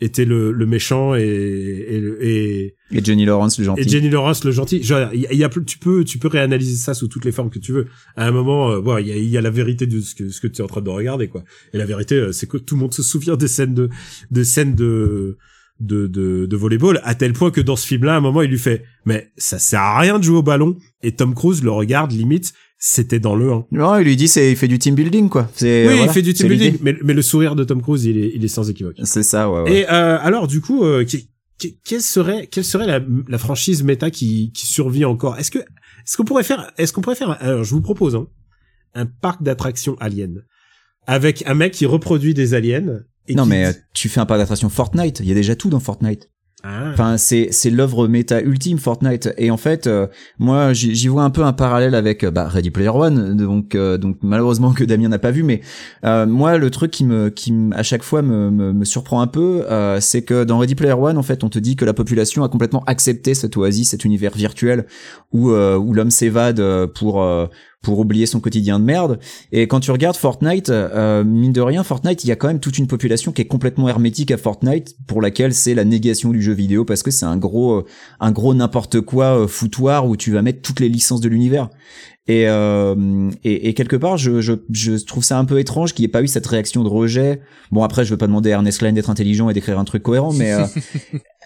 était 0.00 0.24
le, 0.24 0.52
le 0.52 0.66
méchant 0.66 1.14
et 1.14 1.22
et, 1.22 2.02
et 2.20 2.74
Et 2.92 3.04
Jenny 3.04 3.24
Lawrence 3.24 3.58
le 3.58 3.64
gentil. 3.64 3.82
et 3.82 3.88
Jenny 3.88 4.10
Lawrence 4.10 4.44
le 4.44 4.50
gentil. 4.52 4.82
Genre, 4.82 5.10
il 5.12 5.26
y 5.36 5.44
a, 5.44 5.48
plus- 5.48 5.64
tu 5.64 5.78
peux, 5.78 6.04
tu 6.04 6.18
peux 6.18 6.28
réanalyser 6.28 6.76
ça 6.76 6.94
sous 6.94 7.08
toutes 7.08 7.24
les 7.24 7.32
formes 7.32 7.50
que 7.50 7.58
tu 7.58 7.72
veux. 7.72 7.86
À 8.16 8.26
un 8.26 8.30
moment, 8.30 8.70
euh, 8.70 8.78
voilà, 8.78 9.00
il 9.00 9.08
y 9.08 9.12
a, 9.12 9.16
y 9.16 9.36
a 9.36 9.40
la 9.40 9.50
vérité 9.50 9.86
de 9.86 10.00
ce 10.00 10.14
que, 10.14 10.28
ce 10.30 10.40
que 10.40 10.46
tu 10.46 10.60
es 10.60 10.64
en 10.64 10.68
train 10.68 10.80
de 10.82 10.90
regarder, 10.90 11.28
quoi. 11.28 11.44
Et 11.72 11.78
la 11.78 11.86
vérité, 11.86 12.14
euh, 12.16 12.32
c'est 12.32 12.48
que 12.48 12.56
tout 12.58 12.74
le 12.76 12.80
monde 12.82 12.94
se 12.94 13.02
souvient 13.02 13.36
des 13.36 13.48
scènes 13.48 13.74
de, 13.74 13.88
de 14.30 14.42
scènes 14.42 14.74
de, 14.74 15.36
de, 15.80 16.06
de, 16.06 16.46
de 16.46 16.56
volleyball, 16.56 17.00
à 17.04 17.14
tel 17.14 17.32
point 17.32 17.50
que 17.50 17.60
dans 17.60 17.76
ce 17.76 17.86
film-là, 17.86 18.14
à 18.14 18.16
un 18.18 18.20
moment, 18.20 18.42
il 18.42 18.50
lui 18.50 18.58
fait, 18.58 18.84
mais 19.04 19.30
ça 19.36 19.58
sert 19.58 19.80
à 19.80 19.98
rien 20.00 20.18
de 20.18 20.24
jouer 20.24 20.38
au 20.38 20.42
ballon. 20.42 20.76
Et 21.02 21.12
Tom 21.12 21.34
Cruise 21.34 21.62
le 21.62 21.70
regarde, 21.70 22.12
limite, 22.12 22.52
c'était 22.78 23.18
dans 23.18 23.34
le 23.34 23.52
1. 23.52 23.66
Non, 23.72 23.98
il 23.98 24.04
lui 24.04 24.16
dit 24.16 24.28
c'est, 24.28 24.52
il 24.52 24.56
fait 24.56 24.68
du 24.68 24.78
team 24.78 24.94
building 24.94 25.28
quoi. 25.28 25.50
C'est, 25.54 25.86
Oui, 25.86 25.94
voilà, 25.94 26.06
il 26.06 26.10
fait 26.10 26.22
du 26.22 26.32
team 26.32 26.48
building, 26.48 26.78
mais, 26.80 26.96
mais 27.02 27.12
le 27.12 27.22
sourire 27.22 27.56
de 27.56 27.64
Tom 27.64 27.82
Cruise, 27.82 28.04
il 28.04 28.18
est, 28.18 28.32
il 28.34 28.44
est 28.44 28.48
sans 28.48 28.70
équivoque. 28.70 28.96
C'est 29.02 29.24
ça, 29.24 29.50
ouais. 29.50 29.62
ouais. 29.62 29.80
Et 29.80 29.90
euh, 29.90 30.18
alors 30.20 30.46
du 30.46 30.60
coup, 30.60 30.84
euh, 30.84 31.04
quelle 31.84 32.02
serait 32.02 32.46
quelle 32.46 32.64
serait 32.64 32.86
la, 32.86 33.00
la 33.28 33.38
franchise 33.38 33.82
méta 33.82 34.10
qui, 34.10 34.52
qui 34.52 34.66
survit 34.66 35.04
encore? 35.04 35.36
Est-ce 35.38 35.50
que 35.50 35.58
est-ce 35.58 36.16
qu'on 36.16 36.24
pourrait 36.24 36.44
faire 36.44 36.70
est-ce 36.78 36.92
qu'on 36.92 37.00
pourrait 37.00 37.16
faire 37.16 37.36
alors 37.42 37.64
je 37.64 37.70
vous 37.74 37.82
propose 37.82 38.14
hein, 38.14 38.28
un 38.94 39.06
parc 39.06 39.42
d'attractions 39.42 39.96
aliens 39.98 40.36
avec 41.06 41.42
un 41.46 41.54
mec 41.54 41.72
qui 41.72 41.84
reproduit 41.84 42.34
des 42.34 42.54
aliens 42.54 43.00
et 43.26 43.34
non 43.34 43.42
qui 43.42 43.48
mais 43.48 43.66
euh, 43.66 43.72
tu 43.92 44.08
fais 44.08 44.20
un 44.20 44.26
parc 44.26 44.38
d'attraction 44.38 44.68
Fortnite. 44.68 45.20
Il 45.20 45.26
y 45.26 45.32
a 45.32 45.34
déjà 45.34 45.56
tout 45.56 45.68
dans 45.68 45.80
Fortnite. 45.80 46.30
Ah. 46.64 46.90
Enfin, 46.92 47.16
c'est 47.18 47.48
c'est 47.52 47.70
l'œuvre 47.70 48.08
méta 48.08 48.40
ultime 48.40 48.78
Fortnite. 48.78 49.32
Et 49.38 49.52
en 49.52 49.56
fait, 49.56 49.86
euh, 49.86 50.08
moi, 50.40 50.72
j'y 50.72 51.06
vois 51.06 51.22
un 51.22 51.30
peu 51.30 51.44
un 51.44 51.52
parallèle 51.52 51.94
avec 51.94 52.24
euh, 52.24 52.32
bah, 52.32 52.48
Ready 52.48 52.70
Player 52.70 52.88
One. 52.88 53.36
Donc, 53.36 53.76
euh, 53.76 53.96
donc 53.96 54.16
malheureusement 54.22 54.72
que 54.72 54.82
Damien 54.82 55.08
n'a 55.08 55.20
pas 55.20 55.30
vu, 55.30 55.44
mais 55.44 55.60
euh, 56.04 56.26
moi, 56.26 56.58
le 56.58 56.70
truc 56.70 56.90
qui 56.90 57.04
me 57.04 57.28
qui 57.28 57.54
à 57.72 57.84
chaque 57.84 58.02
fois 58.02 58.22
me, 58.22 58.50
me, 58.50 58.72
me 58.72 58.84
surprend 58.84 59.20
un 59.20 59.28
peu, 59.28 59.64
euh, 59.70 60.00
c'est 60.00 60.22
que 60.22 60.42
dans 60.42 60.58
Ready 60.58 60.74
Player 60.74 60.94
One, 60.94 61.16
en 61.16 61.22
fait, 61.22 61.44
on 61.44 61.48
te 61.48 61.60
dit 61.60 61.76
que 61.76 61.84
la 61.84 61.94
population 61.94 62.42
a 62.42 62.48
complètement 62.48 62.82
accepté 62.86 63.34
cette 63.34 63.56
oasis, 63.56 63.90
cet 63.90 64.04
univers 64.04 64.34
virtuel 64.34 64.86
où 65.32 65.50
euh, 65.50 65.76
où 65.76 65.94
l'homme 65.94 66.10
s'évade 66.10 66.60
pour 66.94 67.24
pour 67.82 67.98
oublier 67.98 68.26
son 68.26 68.40
quotidien 68.40 68.78
de 68.80 68.84
merde. 68.84 69.18
Et 69.52 69.68
quand 69.68 69.80
tu 69.80 69.90
regardes 69.90 70.16
Fortnite, 70.16 70.68
euh, 70.70 71.22
mine 71.24 71.52
de 71.52 71.60
rien, 71.60 71.84
Fortnite, 71.84 72.24
il 72.24 72.28
y 72.28 72.32
a 72.32 72.36
quand 72.36 72.48
même 72.48 72.60
toute 72.60 72.78
une 72.78 72.86
population 72.86 73.32
qui 73.32 73.42
est 73.42 73.46
complètement 73.46 73.88
hermétique 73.88 74.30
à 74.30 74.36
Fortnite, 74.36 74.96
pour 75.06 75.22
laquelle 75.22 75.54
c'est 75.54 75.74
la 75.74 75.84
négation 75.84 76.30
du 76.30 76.42
jeu 76.42 76.52
vidéo 76.52 76.84
parce 76.84 77.02
que 77.02 77.10
c'est 77.10 77.26
un 77.26 77.36
gros, 77.36 77.78
euh, 77.78 77.84
un 78.20 78.32
gros 78.32 78.54
n'importe 78.54 79.00
quoi 79.00 79.38
euh, 79.38 79.46
foutoir 79.46 80.06
où 80.06 80.16
tu 80.16 80.32
vas 80.32 80.42
mettre 80.42 80.60
toutes 80.62 80.80
les 80.80 80.88
licences 80.88 81.20
de 81.20 81.28
l'univers. 81.28 81.68
Et, 82.28 82.46
euh, 82.46 83.30
et, 83.42 83.68
et 83.68 83.74
quelque 83.74 83.96
part, 83.96 84.18
je, 84.18 84.42
je, 84.42 84.52
je 84.70 84.92
trouve 85.04 85.24
ça 85.24 85.38
un 85.38 85.46
peu 85.46 85.58
étrange 85.58 85.94
qu'il 85.94 86.02
n'y 86.02 86.08
ait 86.08 86.12
pas 86.12 86.22
eu 86.22 86.28
cette 86.28 86.46
réaction 86.46 86.84
de 86.84 86.88
rejet. 86.88 87.40
Bon, 87.72 87.82
après, 87.82 88.04
je 88.04 88.10
veux 88.10 88.18
pas 88.18 88.26
demander 88.26 88.50
à 88.50 88.54
Ernest 88.56 88.80
Klein 88.80 88.92
d'être 88.92 89.08
intelligent 89.08 89.48
et 89.48 89.54
d'écrire 89.54 89.78
un 89.78 89.84
truc 89.84 90.02
cohérent, 90.02 90.32
mais 90.34 90.52
euh, 90.52 90.66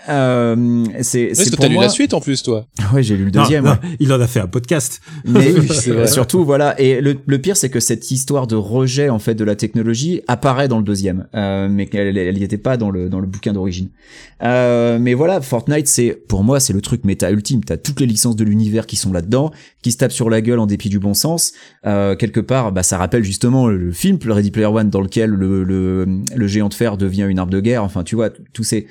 euh, 0.08 0.84
c'est 1.02 1.26
Parce 1.26 1.38
c'est 1.40 1.50
que 1.50 1.56
pour 1.56 1.66
lu 1.66 1.74
moi. 1.74 1.84
la 1.84 1.88
suite 1.88 2.14
en 2.14 2.20
plus, 2.20 2.42
toi. 2.42 2.66
Ouais, 2.92 3.02
j'ai 3.02 3.16
lu 3.16 3.24
le 3.26 3.30
Non, 3.30 3.42
deuxième. 3.42 3.64
non, 3.64 3.70
ouais. 3.70 3.76
il 4.00 4.12
en 4.12 4.20
a 4.20 4.26
fait 4.26 4.40
un 4.40 4.46
podcast. 4.46 5.00
Mais 5.24 5.52
oui, 5.52 5.68
surtout 6.08 6.44
voilà. 6.44 6.78
Et 6.80 7.00
le, 7.00 7.16
le 7.26 7.38
pire, 7.38 7.56
c'est 7.56 7.70
que 7.70 7.80
cette 7.80 8.10
histoire 8.10 8.46
de 8.46 8.54
rejet 8.56 9.08
en 9.08 9.18
fait 9.18 9.34
de 9.34 9.44
la 9.44 9.54
technologie 9.56 10.22
apparaît 10.28 10.68
dans 10.68 10.78
le 10.78 10.84
deuxième, 10.84 11.26
euh, 11.34 11.68
mais 11.70 11.86
qu'elle 11.86 12.16
elle 12.18 12.34
n'y 12.36 12.42
était 12.42 12.58
pas 12.58 12.76
dans 12.76 12.90
le 12.90 13.08
dans 13.08 13.20
le 13.20 13.26
bouquin 13.26 13.52
d'origine. 13.52 13.88
Euh, 14.42 14.98
mais 15.00 15.14
voilà, 15.14 15.40
Fortnite, 15.40 15.86
c'est 15.86 16.10
pour 16.28 16.42
moi 16.44 16.60
c'est 16.60 16.72
le 16.72 16.80
truc 16.80 17.04
méta 17.04 17.30
ultime. 17.30 17.62
T'as 17.64 17.76
toutes 17.76 18.00
les 18.00 18.06
licences 18.06 18.36
de 18.36 18.44
l'univers 18.44 18.86
qui 18.86 18.96
sont 18.96 19.12
là-dedans, 19.12 19.52
qui 19.82 19.92
se 19.92 19.98
tapent 19.98 20.12
sur 20.12 20.28
la 20.30 20.40
gueule 20.40 20.58
en 20.58 20.66
dépit 20.66 20.88
du 20.88 20.98
bon 20.98 21.14
sens. 21.14 21.52
Euh, 21.86 22.16
quelque 22.16 22.40
part, 22.40 22.72
bah 22.72 22.82
ça 22.82 22.98
rappelle 22.98 23.24
justement 23.24 23.68
le 23.68 23.92
film 23.92 24.18
Ready 24.24 24.50
Player 24.50 24.66
One 24.66 24.90
dans 24.90 25.00
lequel 25.00 25.30
le 25.30 25.64
le, 25.64 26.06
le 26.34 26.46
géant 26.46 26.68
de 26.68 26.74
fer 26.74 26.96
devient 26.96 27.26
une 27.28 27.38
arme 27.38 27.50
de 27.50 27.60
guerre. 27.60 27.84
Enfin, 27.84 28.02
tu 28.02 28.16
vois, 28.16 28.30
tous 28.52 28.64
ces 28.64 28.86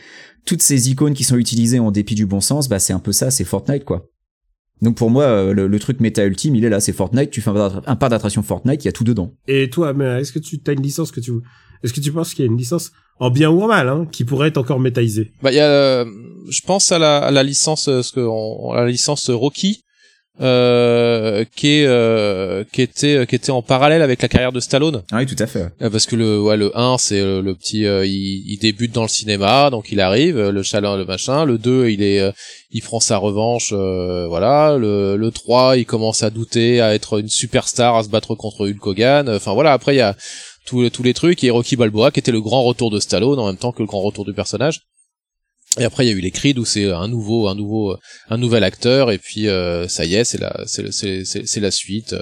toutes 0.45 0.61
ces 0.61 0.89
icônes 0.89 1.13
qui 1.13 1.23
sont 1.23 1.37
utilisées 1.37 1.79
en 1.79 1.91
dépit 1.91 2.15
du 2.15 2.25
bon 2.25 2.41
sens, 2.41 2.67
bah 2.69 2.79
c'est 2.79 2.93
un 2.93 2.99
peu 2.99 3.11
ça, 3.11 3.31
c'est 3.31 3.43
Fortnite 3.43 3.85
quoi. 3.85 4.07
Donc 4.81 4.97
pour 4.97 5.11
moi, 5.11 5.25
euh, 5.25 5.53
le, 5.53 5.67
le 5.67 5.79
truc 5.79 5.99
méta 5.99 6.25
ultime, 6.25 6.55
il 6.55 6.65
est 6.65 6.69
là, 6.69 6.79
c'est 6.79 6.93
Fortnite. 6.93 7.29
Tu 7.29 7.41
fais 7.41 7.51
un 7.51 7.81
un 7.85 7.95
parc 7.95 8.09
d'attraction 8.09 8.41
Fortnite, 8.41 8.83
il 8.83 8.87
y 8.87 8.89
a 8.89 8.91
tout 8.91 9.03
dedans. 9.03 9.31
Et 9.47 9.69
toi, 9.69 9.93
mais 9.93 10.21
est-ce 10.21 10.31
que 10.31 10.39
tu 10.39 10.59
as 10.67 10.71
une 10.71 10.81
licence 10.81 11.11
que 11.11 11.19
tu 11.19 11.31
est-ce 11.83 11.93
que 11.93 11.99
tu 11.99 12.11
penses 12.11 12.33
qu'il 12.33 12.45
y 12.45 12.47
a 12.47 12.51
une 12.51 12.57
licence 12.57 12.91
en 13.19 13.29
bien 13.29 13.49
ou 13.49 13.61
en 13.63 13.67
mal 13.67 13.87
hein, 13.89 14.07
qui 14.11 14.23
pourrait 14.23 14.49
être 14.49 14.57
encore 14.57 14.79
métaisée 14.79 15.31
Bah, 15.41 15.51
il 15.51 15.55
y 15.55 15.59
a, 15.59 15.69
euh, 15.69 16.05
je 16.49 16.61
pense 16.61 16.91
à 16.91 16.99
la, 16.99 17.19
à 17.19 17.31
la 17.31 17.43
licence, 17.43 17.87
euh, 17.87 18.01
ce 18.01 18.11
que 18.11 18.19
on, 18.19 18.71
à 18.71 18.81
la 18.81 18.87
licence 18.87 19.29
Rocky, 19.29 19.83
euh, 20.39 21.43
qui 21.55 21.79
est, 21.81 21.85
euh, 21.85 22.63
qui 22.71 22.81
était, 22.81 23.27
qui 23.27 23.35
était 23.35 23.51
en 23.51 23.61
parallèle 23.61 24.01
avec 24.01 24.21
la 24.21 24.27
carrière 24.27 24.51
de 24.51 24.59
Stallone. 24.59 25.03
Ah 25.11 25.17
oui, 25.17 25.25
tout 25.25 25.35
à 25.37 25.45
fait. 25.45 25.67
Euh, 25.81 25.89
Parce 25.89 26.05
que 26.05 26.15
le, 26.15 26.41
ouais, 26.41 26.57
le 26.57 26.77
1, 26.77 26.97
c'est 26.97 27.21
le, 27.21 27.41
le 27.41 27.53
petit, 27.53 27.85
euh, 27.85 28.05
il, 28.05 28.43
il 28.47 28.57
débute 28.59 28.93
dans 28.93 29.01
le 29.03 29.07
cinéma, 29.07 29.69
donc 29.69 29.91
il 29.91 29.99
arrive, 29.99 30.37
euh, 30.37 30.51
le 30.51 30.63
chaleur, 30.63 30.97
le 30.97 31.05
machin. 31.05 31.45
Le 31.45 31.57
2, 31.57 31.89
il 31.89 32.01
est, 32.01 32.21
euh, 32.21 32.31
il 32.71 32.81
prend 32.81 32.99
sa 32.99 33.17
revanche, 33.17 33.73
euh, 33.73 34.25
voilà. 34.27 34.77
Le, 34.77 35.17
le 35.17 35.31
3, 35.31 35.77
il 35.77 35.85
commence 35.85 36.23
à 36.23 36.29
douter, 36.29 36.81
à 36.81 36.95
être 36.95 37.19
une 37.19 37.29
superstar, 37.29 37.95
à 37.97 38.03
se 38.03 38.09
battre 38.09 38.35
contre 38.35 38.67
Hulk 38.67 38.85
Hogan. 38.87 39.29
Enfin 39.29 39.53
voilà, 39.53 39.73
après 39.73 39.95
il 39.95 39.97
y 39.97 40.01
a 40.01 40.15
tous, 40.65 40.89
tous 40.89 41.03
les 41.03 41.13
trucs. 41.13 41.43
Et 41.43 41.49
Rocky 41.49 41.75
Balboa, 41.75 42.11
qui 42.11 42.19
était 42.19 42.31
le 42.31 42.41
grand 42.41 42.63
retour 42.63 42.89
de 42.89 42.99
Stallone 42.99 43.37
en 43.39 43.47
même 43.47 43.57
temps 43.57 43.71
que 43.73 43.81
le 43.81 43.87
grand 43.87 44.01
retour 44.01 44.25
du 44.25 44.33
personnage. 44.33 44.81
Et 45.79 45.85
après 45.85 46.05
il 46.05 46.09
y 46.09 46.11
a 46.11 46.15
eu 46.15 46.19
les 46.19 46.31
Creed 46.31 46.59
où 46.59 46.65
c'est 46.65 46.91
un 46.91 47.07
nouveau, 47.07 47.47
un 47.47 47.55
nouveau, 47.55 47.95
un 48.29 48.37
nouvel 48.37 48.63
acteur. 48.65 49.09
Et 49.11 49.17
puis 49.17 49.47
euh, 49.47 49.87
ça 49.87 50.03
y 50.05 50.15
est, 50.15 50.25
c'est 50.25 50.37
la, 50.39 50.63
c'est, 50.67 50.91
c'est, 50.91 51.23
c'est, 51.23 51.59
la 51.61 51.71
suite. 51.71 52.13
euh, 52.13 52.21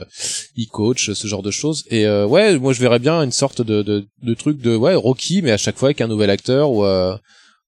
il 0.55 0.67
coach, 0.67 1.11
ce 1.11 1.27
genre 1.27 1.41
de 1.41 1.49
choses. 1.51 1.83
Et 1.89 2.05
euh, 2.05 2.27
ouais, 2.27 2.59
moi 2.59 2.73
je 2.73 2.79
verrais 2.81 2.99
bien 2.99 3.21
une 3.23 3.31
sorte 3.31 3.61
de, 3.63 3.81
de, 3.81 4.05
de 4.21 4.33
truc 4.35 4.59
de 4.61 4.75
ouais 4.75 4.93
Rocky, 4.93 5.41
mais 5.41 5.51
à 5.51 5.57
chaque 5.57 5.77
fois 5.77 5.87
avec 5.87 6.01
un 6.01 6.07
nouvel 6.07 6.29
acteur 6.29 6.71
ou 6.71 6.85
euh, 6.85 7.17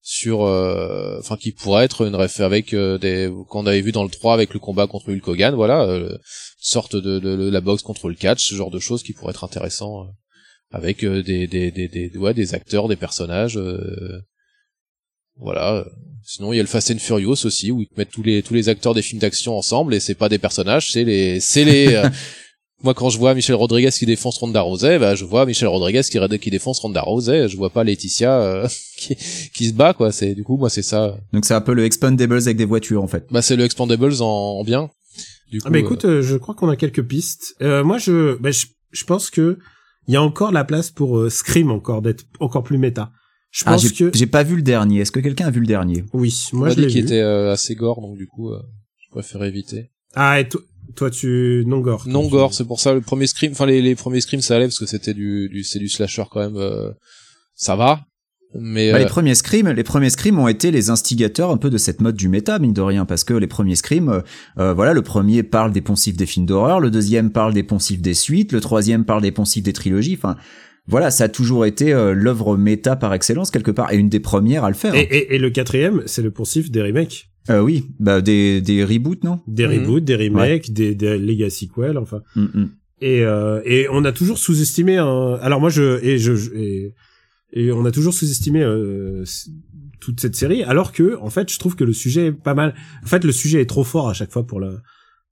sur, 0.02 0.42
euh, 0.44 1.18
enfin 1.20 1.36
qui 1.36 1.52
pourrait 1.52 1.84
être 1.84 2.06
une 2.06 2.14
ref 2.16 2.40
avec 2.40 2.74
euh, 2.74 2.98
des 2.98 3.30
qu'on 3.48 3.66
avait 3.66 3.80
vu 3.80 3.90
dans 3.92 4.04
le 4.04 4.10
3 4.10 4.34
avec 4.34 4.52
le 4.54 4.60
combat 4.60 4.86
contre 4.86 5.10
Hulk 5.12 5.26
Hogan, 5.28 5.54
voilà, 5.54 5.82
euh, 5.82 6.16
sorte 6.58 6.94
de, 6.96 7.18
de, 7.18 7.36
de 7.36 7.50
la 7.50 7.60
boxe 7.60 7.82
contre 7.82 8.08
le 8.08 8.14
catch, 8.14 8.44
ce 8.48 8.54
genre 8.54 8.70
de 8.70 8.78
choses 8.80 9.02
qui 9.02 9.12
pourrait 9.14 9.30
être 9.30 9.44
intéressant 9.44 10.02
euh, 10.02 10.06
avec 10.72 11.04
euh, 11.04 11.22
des, 11.22 11.46
des, 11.46 11.70
des, 11.70 11.88
des, 11.88 12.10
ouais, 12.18 12.34
des 12.34 12.54
acteurs, 12.54 12.88
des 12.88 12.96
personnages. 12.96 13.56
euh, 13.58 14.20
voilà. 15.36 15.84
Sinon, 16.24 16.52
il 16.52 16.56
y 16.56 16.60
a 16.60 16.62
le 16.62 16.68
Fast 16.68 16.90
and 16.90 16.98
Furious 16.98 17.44
aussi, 17.46 17.72
où 17.72 17.80
ils 17.80 17.88
te 17.88 17.94
mettent 17.98 18.10
tous 18.12 18.22
les 18.22 18.42
tous 18.42 18.54
les 18.54 18.68
acteurs 18.68 18.94
des 18.94 19.02
films 19.02 19.20
d'action 19.20 19.56
ensemble, 19.56 19.94
et 19.94 20.00
c'est 20.00 20.14
pas 20.14 20.28
des 20.28 20.38
personnages, 20.38 20.92
c'est 20.92 21.04
les 21.04 21.40
c'est 21.40 21.64
les. 21.64 21.94
euh, 21.94 22.08
moi, 22.84 22.94
quand 22.94 23.10
je 23.10 23.18
vois 23.18 23.34
Michel 23.34 23.56
Rodriguez 23.56 23.90
qui 23.90 24.06
défonce 24.06 24.38
Ronda 24.38 24.60
Rousey, 24.60 24.98
bah, 24.98 25.14
je 25.14 25.24
vois 25.24 25.46
Michel 25.46 25.68
Rodriguez 25.68 26.02
qui, 26.02 26.18
qui 26.38 26.50
défonce 26.50 26.78
Ronda 26.78 27.00
Rousey. 27.00 27.48
Je 27.48 27.56
vois 27.56 27.70
pas 27.70 27.82
Laetitia 27.84 28.40
euh, 28.40 28.68
qui, 28.98 29.16
qui 29.52 29.68
se 29.68 29.72
bat, 29.74 29.94
quoi. 29.94 30.12
C'est 30.12 30.34
du 30.34 30.44
coup, 30.44 30.56
moi, 30.56 30.70
c'est 30.70 30.82
ça. 30.82 31.16
Donc 31.32 31.44
c'est 31.44 31.54
un 31.54 31.60
peu 31.60 31.74
le 31.74 31.84
Expandables 31.84 32.34
avec 32.42 32.56
des 32.56 32.64
voitures 32.64 33.02
en 33.02 33.08
fait. 33.08 33.26
Bah, 33.30 33.42
c'est 33.42 33.56
le 33.56 33.64
Expandables 33.64 34.22
en, 34.22 34.26
en 34.60 34.64
bien. 34.64 34.90
Du 35.50 35.60
coup, 35.60 35.66
Ah 35.66 35.70
bah 35.70 35.78
écoute, 35.78 36.04
euh, 36.06 36.22
je 36.22 36.36
crois 36.36 36.54
qu'on 36.54 36.68
a 36.70 36.76
quelques 36.76 37.02
pistes. 37.02 37.54
Euh, 37.60 37.84
moi, 37.84 37.98
je, 37.98 38.36
bah, 38.38 38.50
je, 38.52 38.66
je 38.90 39.04
pense 39.04 39.28
que 39.28 39.58
il 40.08 40.14
y 40.14 40.16
a 40.16 40.22
encore 40.22 40.50
la 40.50 40.64
place 40.64 40.90
pour 40.90 41.18
euh, 41.18 41.30
Scream 41.30 41.70
encore 41.70 42.00
d'être 42.00 42.24
encore 42.40 42.62
plus 42.62 42.78
méta. 42.78 43.10
Je 43.52 43.64
Ah, 43.66 43.72
pense 43.72 43.90
que 43.92 44.10
j'ai 44.14 44.26
pas 44.26 44.42
vu 44.42 44.56
le 44.56 44.62
dernier. 44.62 45.00
Est-ce 45.00 45.12
que 45.12 45.20
quelqu'un 45.20 45.46
a 45.46 45.50
vu 45.50 45.60
le 45.60 45.66
dernier? 45.66 46.04
Oui, 46.14 46.34
moi 46.54 46.70
je 46.70 46.74
dit 46.74 46.80
l'ai 46.80 46.86
qu'il 46.88 47.00
vu. 47.02 47.06
était 47.06 47.20
euh, 47.20 47.52
assez 47.52 47.74
gore, 47.76 48.00
donc 48.00 48.16
du 48.16 48.26
coup, 48.26 48.50
euh, 48.50 48.58
je 48.98 49.10
préfère 49.10 49.44
éviter. 49.44 49.90
Ah 50.14 50.40
et 50.40 50.48
toi, 50.48 50.60
toi 50.96 51.10
tu 51.10 51.62
non 51.66 51.80
gore. 51.80 52.04
Non 52.08 52.26
gore, 52.28 52.54
c'est 52.54 52.64
pour 52.64 52.80
ça 52.80 52.94
le 52.94 53.02
premier 53.02 53.26
scream, 53.26 53.52
enfin 53.52 53.66
les, 53.66 53.82
les 53.82 53.94
premiers 53.94 54.20
screams 54.22 54.40
ça 54.40 54.56
allait 54.56 54.66
parce 54.66 54.78
que 54.78 54.86
c'était 54.86 55.14
du, 55.14 55.48
du 55.50 55.62
c'est 55.64 55.78
du 55.78 55.88
slasher 55.88 56.24
quand 56.30 56.40
même, 56.40 56.56
euh, 56.56 56.90
ça 57.54 57.76
va. 57.76 58.00
Mais 58.54 58.90
Bah, 58.92 58.96
euh, 58.96 59.00
les 59.00 59.06
premiers 59.06 59.34
scrims, 59.34 59.68
les 59.70 59.82
premiers 59.84 60.10
scrims 60.10 60.38
ont 60.38 60.48
été 60.48 60.70
les 60.70 60.90
instigateurs 60.90 61.50
un 61.50 61.56
peu 61.56 61.70
de 61.70 61.78
cette 61.78 62.02
mode 62.02 62.16
du 62.16 62.28
méta, 62.28 62.58
mine 62.58 62.74
de 62.74 62.82
rien, 62.82 63.06
parce 63.06 63.24
que 63.24 63.32
les 63.34 63.46
premiers 63.46 63.76
scrims, 63.76 64.10
euh, 64.10 64.20
euh, 64.58 64.74
voilà, 64.74 64.92
le 64.92 65.00
premier 65.02 65.42
parle 65.42 65.72
des 65.72 65.80
poncifs 65.80 66.16
des 66.18 66.26
films 66.26 66.44
d'horreur, 66.46 66.78
le 66.80 66.90
deuxième 66.90 67.30
parle 67.32 67.54
des 67.54 67.62
poncifs 67.62 68.02
des 68.02 68.12
suites, 68.14 68.52
le 68.52 68.60
troisième 68.60 69.04
parle 69.06 69.22
des 69.22 69.32
poncifs 69.32 69.62
des 69.62 69.72
trilogies. 69.72 70.14
Enfin, 70.18 70.36
voilà, 70.86 71.10
ça 71.10 71.24
a 71.24 71.28
toujours 71.28 71.64
été 71.66 71.92
euh, 71.92 72.12
l'œuvre 72.12 72.56
méta 72.56 72.96
par 72.96 73.14
excellence 73.14 73.50
quelque 73.50 73.70
part, 73.70 73.92
et 73.92 73.96
une 73.96 74.08
des 74.08 74.20
premières 74.20 74.64
à 74.64 74.68
le 74.68 74.74
faire. 74.76 74.94
Et, 74.94 75.02
et, 75.02 75.34
et 75.34 75.38
le 75.38 75.50
quatrième, 75.50 76.02
c'est 76.06 76.22
le 76.22 76.30
poursuivre 76.30 76.70
des 76.70 76.82
remakes, 76.82 77.28
Euh, 77.50 77.60
oui, 77.60 77.86
bah 77.98 78.20
des 78.20 78.60
des 78.60 78.84
reboots, 78.84 79.24
non? 79.24 79.40
Des 79.46 79.66
Mhm. 79.66 79.72
reboots, 79.84 80.04
des 80.04 80.16
remakes, 80.16 80.72
des, 80.72 80.94
des 80.94 81.18
legacy 81.18 81.66
sequels, 81.66 81.98
enfin. 81.98 82.20
Mm, 82.36 82.42
mm. 82.54 82.70
Et, 83.00 83.22
euh, 83.24 83.60
et 83.64 83.88
on 83.90 84.04
a 84.04 84.12
toujours 84.12 84.38
sous-estimé 84.38 84.96
un... 84.96 85.34
Alors 85.42 85.60
moi 85.60 85.70
je 85.70 86.00
et 86.04 86.18
je, 86.18 86.32
et, 86.54 86.94
et 87.52 87.72
on 87.72 87.84
a 87.84 87.90
toujours 87.90 88.14
sous-estimé 88.14 88.62
euh, 88.62 89.24
toute 90.00 90.20
cette 90.20 90.36
série 90.36 90.62
alors 90.62 90.92
que 90.92 91.16
en 91.20 91.28
fait 91.30 91.50
je 91.52 91.58
trouve 91.58 91.74
que 91.74 91.82
le 91.84 91.92
sujet 91.92 92.26
est 92.26 92.32
pas 92.32 92.54
mal. 92.54 92.74
En 93.04 93.06
fait 93.08 93.24
le 93.24 93.32
sujet 93.32 93.60
est 93.60 93.66
trop 93.68 93.82
fort 93.82 94.08
à 94.08 94.14
chaque 94.14 94.30
fois 94.30 94.46
pour 94.46 94.60
la 94.60 94.70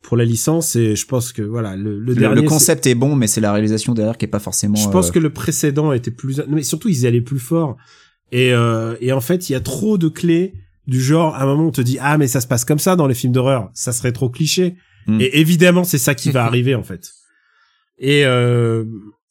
pour 0.02 0.16
la 0.16 0.24
licence 0.24 0.76
et 0.76 0.96
je 0.96 1.06
pense 1.06 1.32
que 1.32 1.42
voilà 1.42 1.76
le, 1.76 1.98
le 2.00 2.14
Le, 2.14 2.14
dernier 2.14 2.42
le 2.42 2.48
concept 2.48 2.86
est 2.86 2.94
bon, 2.94 3.14
mais 3.16 3.26
c'est 3.26 3.40
la 3.40 3.52
réalisation 3.52 3.92
derrière 3.94 4.16
qui 4.16 4.24
est 4.24 4.28
pas 4.28 4.38
forcément. 4.38 4.74
je 4.76 4.88
pense 4.88 5.08
euh, 5.08 5.12
que 5.12 5.18
le 5.18 5.30
précédent 5.30 5.92
était 5.92 6.10
plus 6.10 6.40
mais 6.48 6.62
surtout 6.62 6.88
ils 6.88 7.00
y 7.02 7.06
allaient 7.06 7.20
plus 7.20 7.38
fort 7.38 7.76
et 8.32 8.52
euh, 8.54 8.96
et 9.00 9.12
en 9.12 9.20
fait 9.20 9.48
il 9.50 9.52
y 9.52 9.56
a 9.56 9.60
trop 9.60 9.98
de 9.98 10.08
clés 10.08 10.54
du 10.86 11.00
genre 11.00 11.34
à 11.34 11.42
un 11.42 11.46
moment 11.46 11.66
on 11.66 11.70
te 11.70 11.80
dit 11.82 11.98
ah 12.00 12.16
mais 12.18 12.28
ça 12.28 12.40
se 12.40 12.46
passe 12.46 12.64
comme 12.64 12.78
ça 12.78 12.96
dans 12.96 13.06
les 13.06 13.14
films 13.14 13.32
d'horreur 13.32 13.70
ça 13.74 13.92
serait 13.92 14.12
trop 14.12 14.30
cliché 14.30 14.76
Mm. 15.06 15.20
et 15.22 15.40
évidemment 15.40 15.82
c'est 15.82 15.98
ça 15.98 16.14
qui 16.14 16.30
va 16.30 16.44
arriver 16.50 16.74
en 16.74 16.82
fait 16.82 17.12
et 17.98 18.24
euh, 18.26 18.84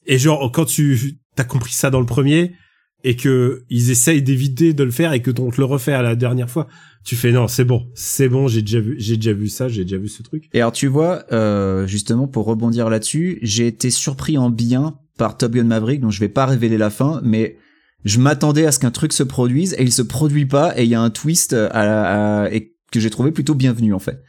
et 0.08 0.18
genre 0.18 0.52
quand 0.52 0.66
tu 0.66 1.20
t'as 1.36 1.44
compris 1.44 1.74
ça 1.74 1.90
dans 1.92 2.00
le 2.00 2.06
premier 2.08 2.56
et 3.04 3.16
que 3.16 3.64
ils 3.70 3.92
essayent 3.92 4.22
d'éviter 4.22 4.74
de 4.74 4.84
le 4.84 4.92
faire 4.92 5.14
et 5.14 5.22
que 5.22 5.32
on 5.40 5.52
te 5.52 5.58
le 5.58 5.66
refait 5.66 5.94
à 5.94 6.02
la 6.02 6.16
dernière 6.16 6.50
fois 6.50 6.68
tu 7.06 7.16
fais 7.16 7.32
non 7.32 7.48
c'est 7.48 7.64
bon 7.64 7.88
c'est 7.96 8.28
bon 8.28 8.48
j'ai 8.50 8.62
déjà 8.62 8.80
vu 8.82 8.96
j'ai 9.00 9.16
déjà 9.16 9.32
vu 9.34 9.48
ça 9.48 9.70
j'ai 9.70 9.84
déjà 9.84 9.98
vu 9.98 10.10
ce 10.10 10.22
truc 10.22 10.50
Et 10.54 10.60
alors 10.60 10.74
tu 10.74 10.88
vois, 10.88 11.24
euh, 11.32 11.88
justement 11.88 12.28
pour 12.28 12.46
rebondir 12.46 12.90
là-dessus, 12.90 13.40
j'ai 13.42 13.68
été 13.68 13.90
surpris 13.90 14.38
en 14.38 14.50
bien 14.50 14.98
par 15.18 15.38
Top 15.38 15.54
Gun 15.54 15.64
Maverick, 15.64 16.02
dont 16.02 16.10
je 16.12 16.20
vais 16.20 16.30
pas 16.30 16.46
révéler 16.46 16.78
la 16.78 16.90
fin, 16.90 17.22
mais 17.24 17.58
je 18.06 18.20
m'attendais 18.20 18.66
à 18.66 18.72
ce 18.72 18.80
qu'un 18.80 18.92
truc 18.92 19.12
se 19.14 19.24
produise 19.24 19.74
et 19.78 19.82
il 19.84 19.92
se 19.92 20.02
produit 20.02 20.46
pas 20.46 20.78
et 20.80 20.84
il 20.84 20.90
y 20.90 20.96
a 20.96 21.02
un 21.02 21.10
twist 21.10 21.54
à, 21.54 21.86
la- 21.86 22.44
à- 22.44 22.52
et 22.54 22.74
que 22.92 23.00
j'ai 23.00 23.10
trouvé 23.10 23.32
plutôt 23.32 23.54
bienvenu 23.56 23.94
en 23.94 24.00
fait. 24.00 24.22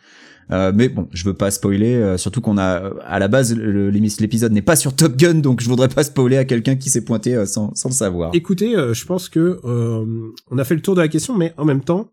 Euh, 0.53 0.73
mais 0.75 0.89
bon, 0.89 1.09
je 1.13 1.25
veux 1.25 1.35
pas 1.35 1.51
spoiler, 1.51 1.95
euh, 1.95 2.17
surtout 2.17 2.41
qu'on 2.41 2.59
a 2.59 2.93
à 3.05 3.19
la 3.19 3.29
base 3.29 3.55
l'épisode 3.55 4.53
n'est 4.53 4.63
pas 4.63 4.77
sur 4.77 4.95
Top 4.97 5.17
Gun, 5.17 5.35
donc 5.35 5.61
je 5.61 5.69
voudrais 5.69 5.89
pas 5.89 6.03
spoiler 6.03 6.39
à 6.39 6.45
quelqu'un 6.45 6.77
qui 6.77 6.91
s'est 6.91 7.05
pointé 7.05 7.35
euh, 7.35 7.47
sans, 7.47 7.75
sans 7.75 7.89
le 7.89 7.95
savoir. 7.95 8.35
Écoutez, 8.35 8.77
euh, 8.77 8.93
je 8.93 9.05
pense 9.05 9.29
que 9.29 9.61
euh, 9.65 10.33
on 10.51 10.59
a 10.59 10.65
fait 10.65 10.75
le 10.75 10.83
tour 10.83 10.97
de 10.97 11.01
la 11.01 11.09
question, 11.09 11.37
mais 11.37 11.55
en 11.57 11.65
même 11.65 11.83
temps, 11.83 12.13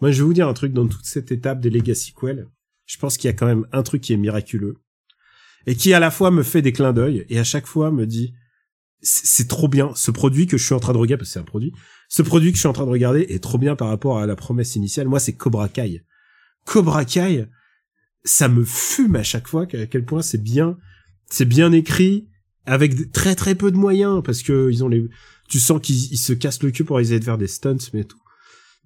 moi 0.00 0.10
je 0.10 0.18
vais 0.18 0.26
vous 0.26 0.34
dire 0.34 0.48
un 0.48 0.54
truc 0.54 0.72
dans 0.72 0.86
toute 0.86 1.06
cette 1.06 1.32
étape 1.32 1.60
des 1.60 1.70
Legacy 1.70 2.12
Quell. 2.12 2.48
Je 2.84 2.98
pense 2.98 3.16
qu'il 3.16 3.28
y 3.28 3.30
a 3.30 3.36
quand 3.36 3.46
même 3.46 3.66
un 3.72 3.82
truc 3.82 4.02
qui 4.02 4.12
est 4.12 4.18
miraculeux 4.18 4.76
et 5.66 5.74
qui 5.74 5.94
à 5.94 5.98
la 5.98 6.10
fois 6.10 6.30
me 6.30 6.42
fait 6.42 6.62
des 6.62 6.72
clins 6.72 6.92
d'œil 6.92 7.24
et 7.28 7.38
à 7.38 7.44
chaque 7.44 7.66
fois 7.66 7.90
me 7.90 8.06
dit 8.06 8.34
c'est 9.02 9.48
trop 9.48 9.68
bien 9.68 9.92
ce 9.94 10.10
produit 10.10 10.46
que 10.46 10.56
je 10.56 10.64
suis 10.64 10.74
en 10.74 10.80
train 10.80 10.92
de 10.92 10.98
regarder 10.98 11.20
parce 11.20 11.30
que 11.30 11.34
c'est 11.34 11.40
un 11.40 11.44
produit. 11.44 11.72
Ce 12.08 12.22
produit 12.22 12.50
que 12.50 12.56
je 12.56 12.60
suis 12.60 12.68
en 12.68 12.72
train 12.72 12.86
de 12.86 12.90
regarder 12.90 13.26
est 13.28 13.42
trop 13.42 13.58
bien 13.58 13.76
par 13.76 13.88
rapport 13.88 14.18
à 14.18 14.26
la 14.26 14.36
promesse 14.36 14.76
initiale. 14.76 15.08
Moi, 15.08 15.20
c'est 15.20 15.34
Cobra 15.34 15.68
Kai. 15.68 16.02
Cobra 16.66 17.04
Kai, 17.04 17.46
ça 18.24 18.48
me 18.48 18.64
fume 18.64 19.16
à 19.16 19.22
chaque 19.22 19.48
fois 19.48 19.62
à 19.62 19.86
quel 19.86 20.04
point 20.04 20.20
c'est 20.20 20.42
bien, 20.42 20.76
c'est 21.30 21.46
bien 21.46 21.72
écrit 21.72 22.28
avec 22.66 23.12
très 23.12 23.34
très 23.34 23.54
peu 23.54 23.70
de 23.70 23.76
moyens 23.76 24.22
parce 24.24 24.42
que 24.42 24.68
ils 24.70 24.84
ont 24.84 24.88
les 24.88 25.08
tu 25.48 25.60
sens 25.60 25.80
qu'ils 25.80 26.12
ils 26.12 26.18
se 26.18 26.32
cassent 26.32 26.62
le 26.62 26.72
cul 26.72 26.84
pour 26.84 27.00
essayer 27.00 27.20
de 27.20 27.24
faire 27.24 27.38
des 27.38 27.46
stunts 27.46 27.76
mais 27.94 28.04
tout 28.04 28.18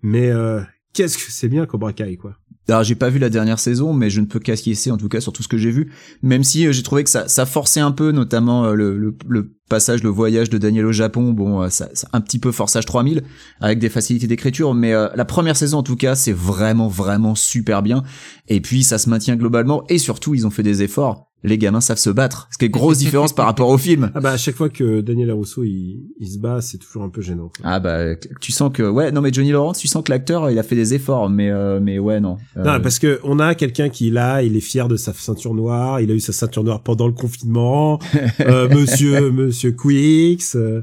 mais 0.03 0.31
euh, 0.31 0.61
qu'est-ce 0.93 1.17
que 1.17 1.33
c'est 1.33 1.49
bien 1.49 1.67
Cobra 1.67 1.93
Kai 1.95 2.17
quoi 2.17 2.37
Alors 2.69 2.85
j'ai 2.85 2.95
pas 2.95 3.09
vu 3.09 3.19
la 3.19 3.31
dernière 3.31 3.59
saison, 3.59 3.93
mais 3.93 4.11
je 4.11 4.21
ne 4.21 4.27
peux 4.27 4.41
qu'acquiescer 4.41 4.91
en 4.91 4.97
tout 4.97 5.09
cas 5.09 5.21
sur 5.21 5.33
tout 5.33 5.43
ce 5.43 5.49
que 5.49 5.59
j'ai 5.59 5.71
vu. 5.71 5.93
Même 6.23 6.45
si 6.45 6.67
euh, 6.67 6.73
j'ai 6.73 6.83
trouvé 6.83 7.05
que 7.05 7.11
ça, 7.11 7.29
ça 7.29 7.47
forçait 7.47 7.81
un 7.81 7.93
peu, 7.93 8.13
notamment 8.13 8.65
euh, 8.65 8.75
le, 8.75 9.17
le 9.29 9.53
passage, 9.71 10.03
le 10.03 10.11
voyage 10.11 10.51
de 10.51 10.59
Daniel 10.59 10.85
au 10.85 10.93
Japon. 10.93 11.33
Bon, 11.33 11.63
euh, 11.63 11.71
ça, 11.71 11.89
un 12.13 12.21
petit 12.21 12.39
peu 12.39 12.53
forçage 12.53 12.85
3000 12.85 13.23
avec 13.63 13.79
des 13.79 13.89
facilités 13.89 14.27
d'écriture, 14.27 14.75
mais 14.75 14.93
euh, 14.93 15.09
la 15.15 15.25
première 15.25 15.57
saison 15.57 15.79
en 15.79 15.83
tout 15.83 15.97
cas, 15.97 16.15
c'est 16.15 16.33
vraiment 16.33 16.89
vraiment 16.89 17.35
super 17.35 17.83
bien. 17.83 18.03
Et 18.49 18.61
puis 18.61 18.83
ça 18.83 18.99
se 18.99 19.09
maintient 19.09 19.37
globalement, 19.37 19.85
et 19.89 19.97
surtout 19.97 20.35
ils 20.35 20.47
ont 20.47 20.51
fait 20.51 20.63
des 20.63 20.83
efforts. 20.83 21.30
Les 21.43 21.57
gamins 21.57 21.81
savent 21.81 21.97
se 21.99 22.11
battre, 22.11 22.49
ce 22.53 22.59
qui 22.59 22.67
est 22.67 22.69
grosse 22.69 22.99
différence 22.99 23.33
par 23.33 23.47
rapport 23.47 23.69
au 23.71 23.79
film. 23.79 24.11
ah 24.15 24.21
bah 24.21 24.33
à 24.33 24.37
chaque 24.37 24.57
fois 24.57 24.69
que 24.69 25.01
Daniel 25.01 25.29
Larousseau 25.29 25.65
il, 25.65 26.11
il 26.19 26.29
se 26.29 26.39
bat 26.39 26.61
c'est 26.61 26.77
toujours 26.77 27.03
un 27.03 27.09
peu 27.09 27.23
gênant 27.23 27.49
quoi. 27.57 27.65
Ah 27.65 27.81
bah 27.81 28.15
tu 28.43 28.53
sens 28.53 28.71
que 28.73 28.83
ouais 28.83 29.11
non 29.11 29.23
mais 29.23 29.33
Johnny 29.33 29.51
Lawrence 29.51 29.79
tu 29.79 29.89
sens 29.89 30.03
que 30.05 30.11
l'acteur 30.13 30.51
il 30.51 30.59
a 30.59 30.63
fait 30.63 30.77
des 30.77 30.93
efforts 30.93 31.31
mais 31.31 31.51
euh, 31.51 31.81
mais 31.81 31.99
ouais 31.99 32.21
non. 32.21 32.37
Euh, 32.59 32.65
Non, 32.65 32.81
parce 32.83 32.99
que 32.99 33.21
on 33.25 33.39
a 33.39 33.55
quelqu'un 33.55 33.89
qui 33.89 34.11
là, 34.11 34.43
il 34.43 34.55
est 34.57 34.61
fier 34.61 34.87
de 34.89 34.97
sa 34.97 35.15
ceinture 35.15 35.55
noire. 35.55 36.01
Il 36.01 36.11
a 36.11 36.15
eu 36.15 36.21
sa 36.21 36.33
ceinture 36.33 36.63
noire 36.63 36.83
pendant 36.83 37.07
le 37.07 37.15
confinement. 37.15 37.99
Euh, 38.41 38.69
monsieur, 38.69 39.31
Monsieur 39.31 39.73
Quix. 39.73 40.55
euh, 40.57 40.83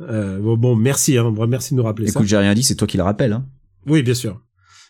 euh, 0.00 0.38
bon, 0.40 0.56
bon, 0.56 0.74
merci, 0.76 1.16
hein, 1.18 1.32
merci 1.48 1.74
de 1.74 1.78
nous 1.78 1.84
rappeler 1.84 2.06
ça. 2.08 2.18
écoute 2.18 2.28
j'ai 2.28 2.36
rien 2.36 2.54
dit 2.54 2.62
c'est 2.62 2.74
toi 2.76 2.86
qui 2.86 2.96
le 2.96 3.02
rappelle 3.02 3.32
hein. 3.32 3.46
Oui, 3.86 4.02
bien 4.02 4.14
sûr. 4.14 4.40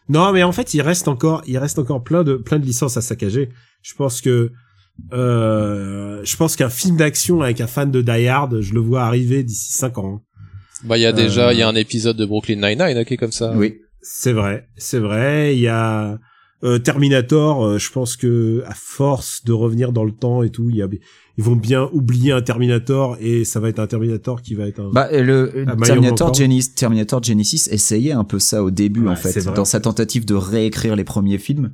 Non, 0.09 0.33
mais 0.33 0.43
en 0.43 0.53
fait, 0.53 0.75
il 0.75 0.81
reste 0.83 1.09
encore, 1.09 1.43
il 1.47 1.59
reste 1.59 1.79
encore 1.79 2.03
plein 2.05 2.23
de 2.25 2.35
plein 2.35 2.59
de 2.59 2.65
licences 2.65 2.97
à 2.97 3.01
saccager. 3.01 3.51
Je 3.83 3.95
pense 3.95 4.21
que, 4.21 4.51
euh, 5.13 6.21
je 6.25 6.37
pense 6.37 6.57
qu'un 6.57 6.69
film 6.71 6.97
d'action 6.97 7.43
avec 7.43 7.61
un 7.61 7.67
fan 7.67 7.91
de 7.91 8.03
Die 8.03 8.27
Hard, 8.29 8.61
je 8.61 8.75
le 8.75 8.81
vois 8.81 9.03
arriver 9.03 9.43
d'ici 9.45 9.73
cinq 9.73 9.99
ans. 9.99 10.17
hein. 10.17 10.21
bah 10.85 10.97
il 10.99 11.03
y 11.03 11.07
a 11.07 11.13
déjà 11.13 11.49
Euh, 11.49 11.53
il 11.53 11.59
y 11.59 11.63
a 11.63 11.69
un 11.69 11.75
épisode 11.75 12.17
de 12.17 12.25
Brooklyn 12.25 12.57
Nine-Nine 12.57 12.97
hein, 12.97 13.05
qui 13.05 13.15
est 13.15 13.19
comme 13.19 13.33
ça. 13.33 13.53
Oui. 13.57 13.79
C'est 14.01 14.33
vrai, 14.33 14.67
c'est 14.77 14.99
vrai. 14.99 15.55
Il 15.55 15.61
y 15.61 15.69
a 15.69 16.19
euh, 16.65 16.79
Terminator. 16.79 17.65
euh, 17.65 17.79
je 17.79 17.91
pense 17.93 18.17
que 18.17 18.63
à 18.67 18.75
force 18.75 19.45
de 19.45 19.53
revenir 19.53 19.93
dans 19.93 20.05
le 20.05 20.13
temps 20.13 20.43
et 20.43 20.51
tout, 20.51 20.71
il 20.71 20.77
y 20.77 20.83
a, 20.83 20.89
ils 21.39 21.45
vont 21.45 21.55
bien 21.57 21.89
oublier 21.93 22.33
un 22.33 22.43
Terminator 22.43 23.17
et 23.21 23.45
ça 23.45 23.61
va 23.61 23.69
être 23.69 23.79
un 23.79 23.87
Terminator 23.87 24.43
qui 24.43 24.55
va 24.55 24.67
être 24.67 24.81
un. 24.81 24.91
Bah 24.93 25.09
euh, 25.13 25.23
le 25.23 25.67
Terminator. 25.85 26.35
Genesis, 26.35 26.75
Terminator 26.75 27.23
Genesis 27.23 27.69
essayait 27.71 28.13
un 28.13 28.25
peu 28.25 28.39
ça 28.41 28.63
au 28.65 28.71
début 28.73 29.03
Ouais, 29.03 29.11
en 29.11 29.17
fait 29.17 29.39
vrai. 29.41 29.55
dans 29.55 29.65
sa 29.65 29.79
tentative 29.81 30.25
de 30.25 30.35
réécrire 30.35 30.97
les 30.97 31.05
premiers 31.05 31.39
films. 31.39 31.73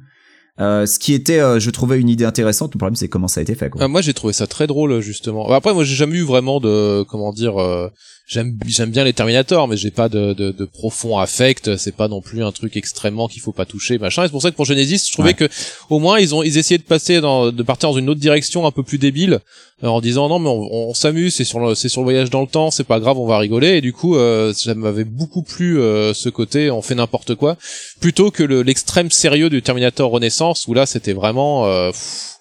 Euh, 0.60 0.86
ce 0.86 0.98
qui 0.98 1.14
était, 1.14 1.38
euh, 1.38 1.60
je 1.60 1.70
trouvais 1.70 2.00
une 2.00 2.08
idée 2.08 2.24
intéressante. 2.24 2.74
Le 2.74 2.78
problème, 2.78 2.96
c'est 2.96 3.08
comment 3.08 3.28
ça 3.28 3.40
a 3.40 3.42
été 3.42 3.54
fait. 3.54 3.70
Quoi. 3.70 3.80
Ah, 3.82 3.88
moi 3.88 4.00
j'ai 4.00 4.14
trouvé 4.14 4.32
ça 4.32 4.46
très 4.46 4.66
drôle 4.66 5.00
justement. 5.00 5.48
Bah, 5.48 5.56
Après 5.56 5.72
moi 5.72 5.84
j'ai 5.84 5.94
jamais 5.94 6.16
eu 6.16 6.24
vraiment 6.24 6.60
de 6.60 7.04
comment 7.08 7.32
dire 7.32 7.60
euh, 7.60 7.88
j'aime 8.28 8.58
j'aime 8.66 8.90
bien 8.90 9.04
les 9.04 9.14
Terminator 9.14 9.66
mais 9.66 9.76
j'ai 9.76 9.90
pas 9.90 10.08
de, 10.08 10.34
de, 10.34 10.52
de 10.52 10.64
profond 10.66 11.18
affect, 11.18 11.76
c'est 11.76 11.96
pas 11.96 12.06
non 12.08 12.20
plus 12.20 12.44
un 12.44 12.52
truc 12.52 12.76
extrêmement 12.76 13.26
qu'il 13.26 13.40
faut 13.40 13.52
pas 13.52 13.64
toucher 13.64 13.98
machin. 13.98 14.22
Et 14.22 14.26
c'est 14.26 14.30
pour 14.32 14.42
ça 14.42 14.50
que 14.50 14.56
pour 14.56 14.66
Genesis, 14.66 15.06
je 15.08 15.12
trouvais 15.12 15.28
Ouais. 15.30 15.34
que 15.34 15.48
au 15.90 15.98
moins 15.98 16.18
ils 16.20 16.34
ont 16.34 16.42
ils 16.42 16.58
essayaient 16.58 16.78
de 16.78 16.82
passer 16.84 17.20
dans 17.20 17.50
de 17.50 17.62
partir 17.62 17.88
dans 17.90 17.96
une 17.98 18.08
autre 18.10 18.20
direction 18.20 18.66
un 18.66 18.70
peu 18.70 18.82
plus 18.82 18.98
débile 18.98 19.40
euh, 19.82 19.86
en 19.88 20.00
disant 20.00 20.28
non 20.28 20.38
mais 20.38 20.48
on, 20.50 20.88
on 20.90 20.94
s'amuse, 20.94 21.34
c'est 21.34 21.44
sur 21.44 21.58
le 21.60 21.74
c'est 21.74 21.88
sur 21.88 22.02
le 22.02 22.04
voyage 22.04 22.30
dans 22.30 22.42
le 22.42 22.46
temps, 22.46 22.70
c'est 22.70 22.84
pas 22.84 23.00
grave, 23.00 23.18
on 23.18 23.26
va 23.26 23.38
rigoler 23.38 23.76
et 23.78 23.80
du 23.80 23.92
coup 23.94 24.16
euh, 24.16 24.52
ça 24.52 24.74
m'avait 24.74 25.04
beaucoup 25.04 25.42
plu 25.42 25.80
euh, 25.80 26.12
ce 26.14 26.28
côté 26.28 26.70
on 26.70 26.82
fait 26.82 26.94
n'importe 26.94 27.34
quoi 27.34 27.56
plutôt 28.00 28.30
que 28.30 28.42
le 28.42 28.62
l'extrême 28.62 29.10
sérieux 29.10 29.48
du 29.50 29.62
Terminator 29.62 30.10
Renaissance 30.10 30.66
où 30.68 30.74
là 30.74 30.84
c'était 30.86 31.14
vraiment 31.14 31.66
euh, 31.66 31.90
pff, 31.90 32.37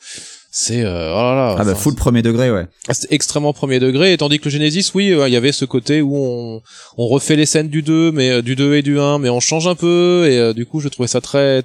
c'est 0.59 0.83
euh, 0.83 1.13
oh 1.13 1.17
là 1.21 1.35
là. 1.35 1.55
Ah 1.59 1.63
bah 1.63 1.75
full 1.75 1.93
premier 1.93 2.23
degré, 2.23 2.49
ouais. 2.51 2.65
ah, 2.87 2.93
C'était 2.95 3.13
extrêmement 3.13 3.53
premier 3.53 3.79
degré, 3.79 4.13
et 4.13 4.17
tandis 4.17 4.39
que 4.39 4.45
le 4.45 4.49
Genesis, 4.49 4.89
oui, 4.95 5.11
euh, 5.11 5.27
il 5.27 5.31
y 5.31 5.35
avait 5.35 5.51
ce 5.51 5.65
côté 5.65 6.01
où 6.01 6.15
on, 6.17 6.61
on 6.97 7.07
refait 7.07 7.35
les 7.35 7.45
scènes 7.45 7.67
du 7.69 7.83
2, 7.83 8.11
mais 8.11 8.31
euh, 8.31 8.41
du 8.41 8.55
2 8.55 8.73
et 8.75 8.81
du 8.81 8.99
1, 8.99 9.19
mais 9.19 9.29
on 9.29 9.39
change 9.39 9.67
un 9.67 9.75
peu, 9.75 10.25
et 10.27 10.39
euh, 10.39 10.53
du 10.53 10.65
coup, 10.65 10.79
je 10.79 10.87
trouvais 10.87 11.07
ça 11.07 11.21
très, 11.21 11.61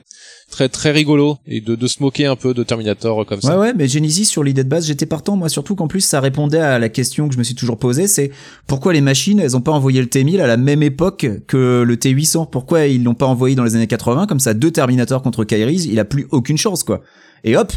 très, 0.51 0.69
très 0.69 0.91
rigolo, 0.91 1.39
et 1.47 1.63
de, 1.63 1.75
de 1.75 1.87
se 1.87 2.03
moquer 2.03 2.27
un 2.27 2.37
peu 2.37 2.53
de 2.53 2.63
Terminator 2.65 3.25
comme 3.25 3.39
Ouais 3.39 3.43
ça. 3.43 3.59
ouais, 3.59 3.73
mais 3.75 3.89
Genesis 3.89 4.27
sur 4.27 4.45
l'idée 4.45 4.63
de 4.63 4.69
base, 4.69 4.87
j'étais 4.87 5.07
partant 5.07 5.37
moi 5.37 5.49
surtout 5.49 5.75
qu'en 5.75 5.89
plus 5.89 6.03
ça 6.03 6.21
répondait 6.21 6.59
à 6.59 6.79
la 6.79 6.91
question 6.91 7.29
que 7.29 7.33
je 7.35 7.39
me 7.39 7.45
suis 7.45 7.55
toujours 7.55 7.79
posée, 7.79 8.07
c'est 8.07 8.31
pourquoi 8.67 8.93
les 8.93 9.01
machines, 9.01 9.41
elles 9.41 9.57
ont 9.57 9.63
pas 9.63 9.73
envoyé 9.73 10.03
le 10.03 10.07
T1000 10.09 10.39
à 10.43 10.47
la 10.47 10.59
même 10.59 10.83
époque 10.83 11.27
que 11.49 11.83
le 11.83 11.97
T800? 11.97 12.51
Pourquoi 12.51 12.87
ils 12.89 13.03
l'ont 13.03 13.15
pas 13.15 13.25
envoyé 13.27 13.57
dans 13.57 13.65
les 13.65 13.75
années 13.75 13.87
80 13.87 14.27
comme 14.27 14.39
ça 14.41 14.53
deux 14.53 14.71
Terminators 14.71 15.23
contre 15.23 15.45
Kairis, 15.45 15.87
il 15.87 15.99
a 15.99 16.05
plus 16.05 16.27
aucune 16.31 16.59
chance 16.59 16.83
quoi. 16.85 17.01
Et 17.45 17.57
hop, 17.57 17.73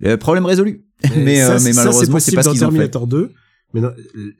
le 0.00 0.16
problème 0.16 0.46
résolu. 0.46 0.82
mais 1.16 1.36
ça, 1.40 1.54
euh, 1.54 1.58
mais 1.64 1.72
malheureusement, 1.72 2.18
c'est 2.18 2.34
pas 2.34 2.42
ce 2.42 2.48
dans 2.48 2.52
qu'ils 2.52 2.64
ont 2.64 2.70
fait. 2.70 2.88
Terminator 2.88 3.06
2. 3.06 3.32
Mais 3.74 3.82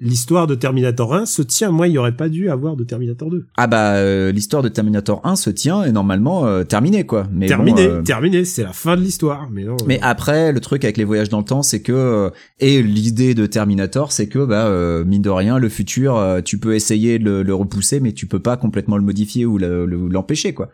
l'histoire 0.00 0.46
de 0.46 0.54
Terminator 0.54 1.14
1 1.14 1.26
se 1.26 1.42
tient. 1.42 1.70
Moi, 1.70 1.86
il 1.88 1.92
y 1.92 1.98
aurait 1.98 2.16
pas 2.16 2.30
dû 2.30 2.48
avoir 2.48 2.76
de 2.76 2.84
Terminator 2.84 3.28
2. 3.30 3.46
Ah 3.59 3.66
bah 3.66 3.96
euh, 3.96 4.32
l'histoire 4.32 4.62
de 4.62 4.70
Terminator 4.70 5.20
1 5.24 5.36
se 5.36 5.50
tient 5.50 5.82
et 5.84 5.92
normalement 5.92 6.46
euh, 6.46 6.64
terminée 6.64 7.04
quoi. 7.04 7.26
Mais 7.30 7.46
terminé, 7.46 7.86
bon, 7.88 7.92
euh, 7.96 8.02
terminé. 8.02 8.46
C'est 8.46 8.62
la 8.62 8.72
fin 8.72 8.96
de 8.96 9.02
l'histoire. 9.02 9.50
Mais 9.52 9.64
non. 9.64 9.74
euh, 9.74 9.84
Mais 9.86 9.98
après, 10.00 10.50
le 10.50 10.61
truc 10.61 10.82
avec 10.84 10.96
les 10.96 11.04
voyages 11.04 11.28
dans 11.28 11.40
le 11.40 11.44
temps, 11.44 11.62
c'est 11.62 11.82
que 11.82 11.92
euh, 11.92 12.30
et 12.59 12.82
l'idée 12.82 13.34
de 13.34 13.44
Terminator, 13.44 14.12
c'est 14.12 14.28
que 14.28 14.46
bah 14.46 14.64
euh, 14.68 15.04
mine 15.04 15.20
de 15.20 15.28
rien, 15.28 15.59
le 15.59 15.68
futur, 15.68 16.16
euh, 16.16 16.40
tu 16.40 16.56
peux 16.59 16.74
essayer 16.74 17.18
de 17.18 17.24
le, 17.24 17.42
le 17.42 17.54
repousser, 17.54 18.00
mais 18.00 18.12
tu 18.12 18.26
peux 18.26 18.40
pas 18.40 18.56
complètement 18.56 18.96
le 18.96 19.04
modifier 19.04 19.44
ou 19.44 19.59
le- 19.59 19.84
le- 19.84 20.09
l'empêcher 20.09 20.54
quoi. 20.54 20.70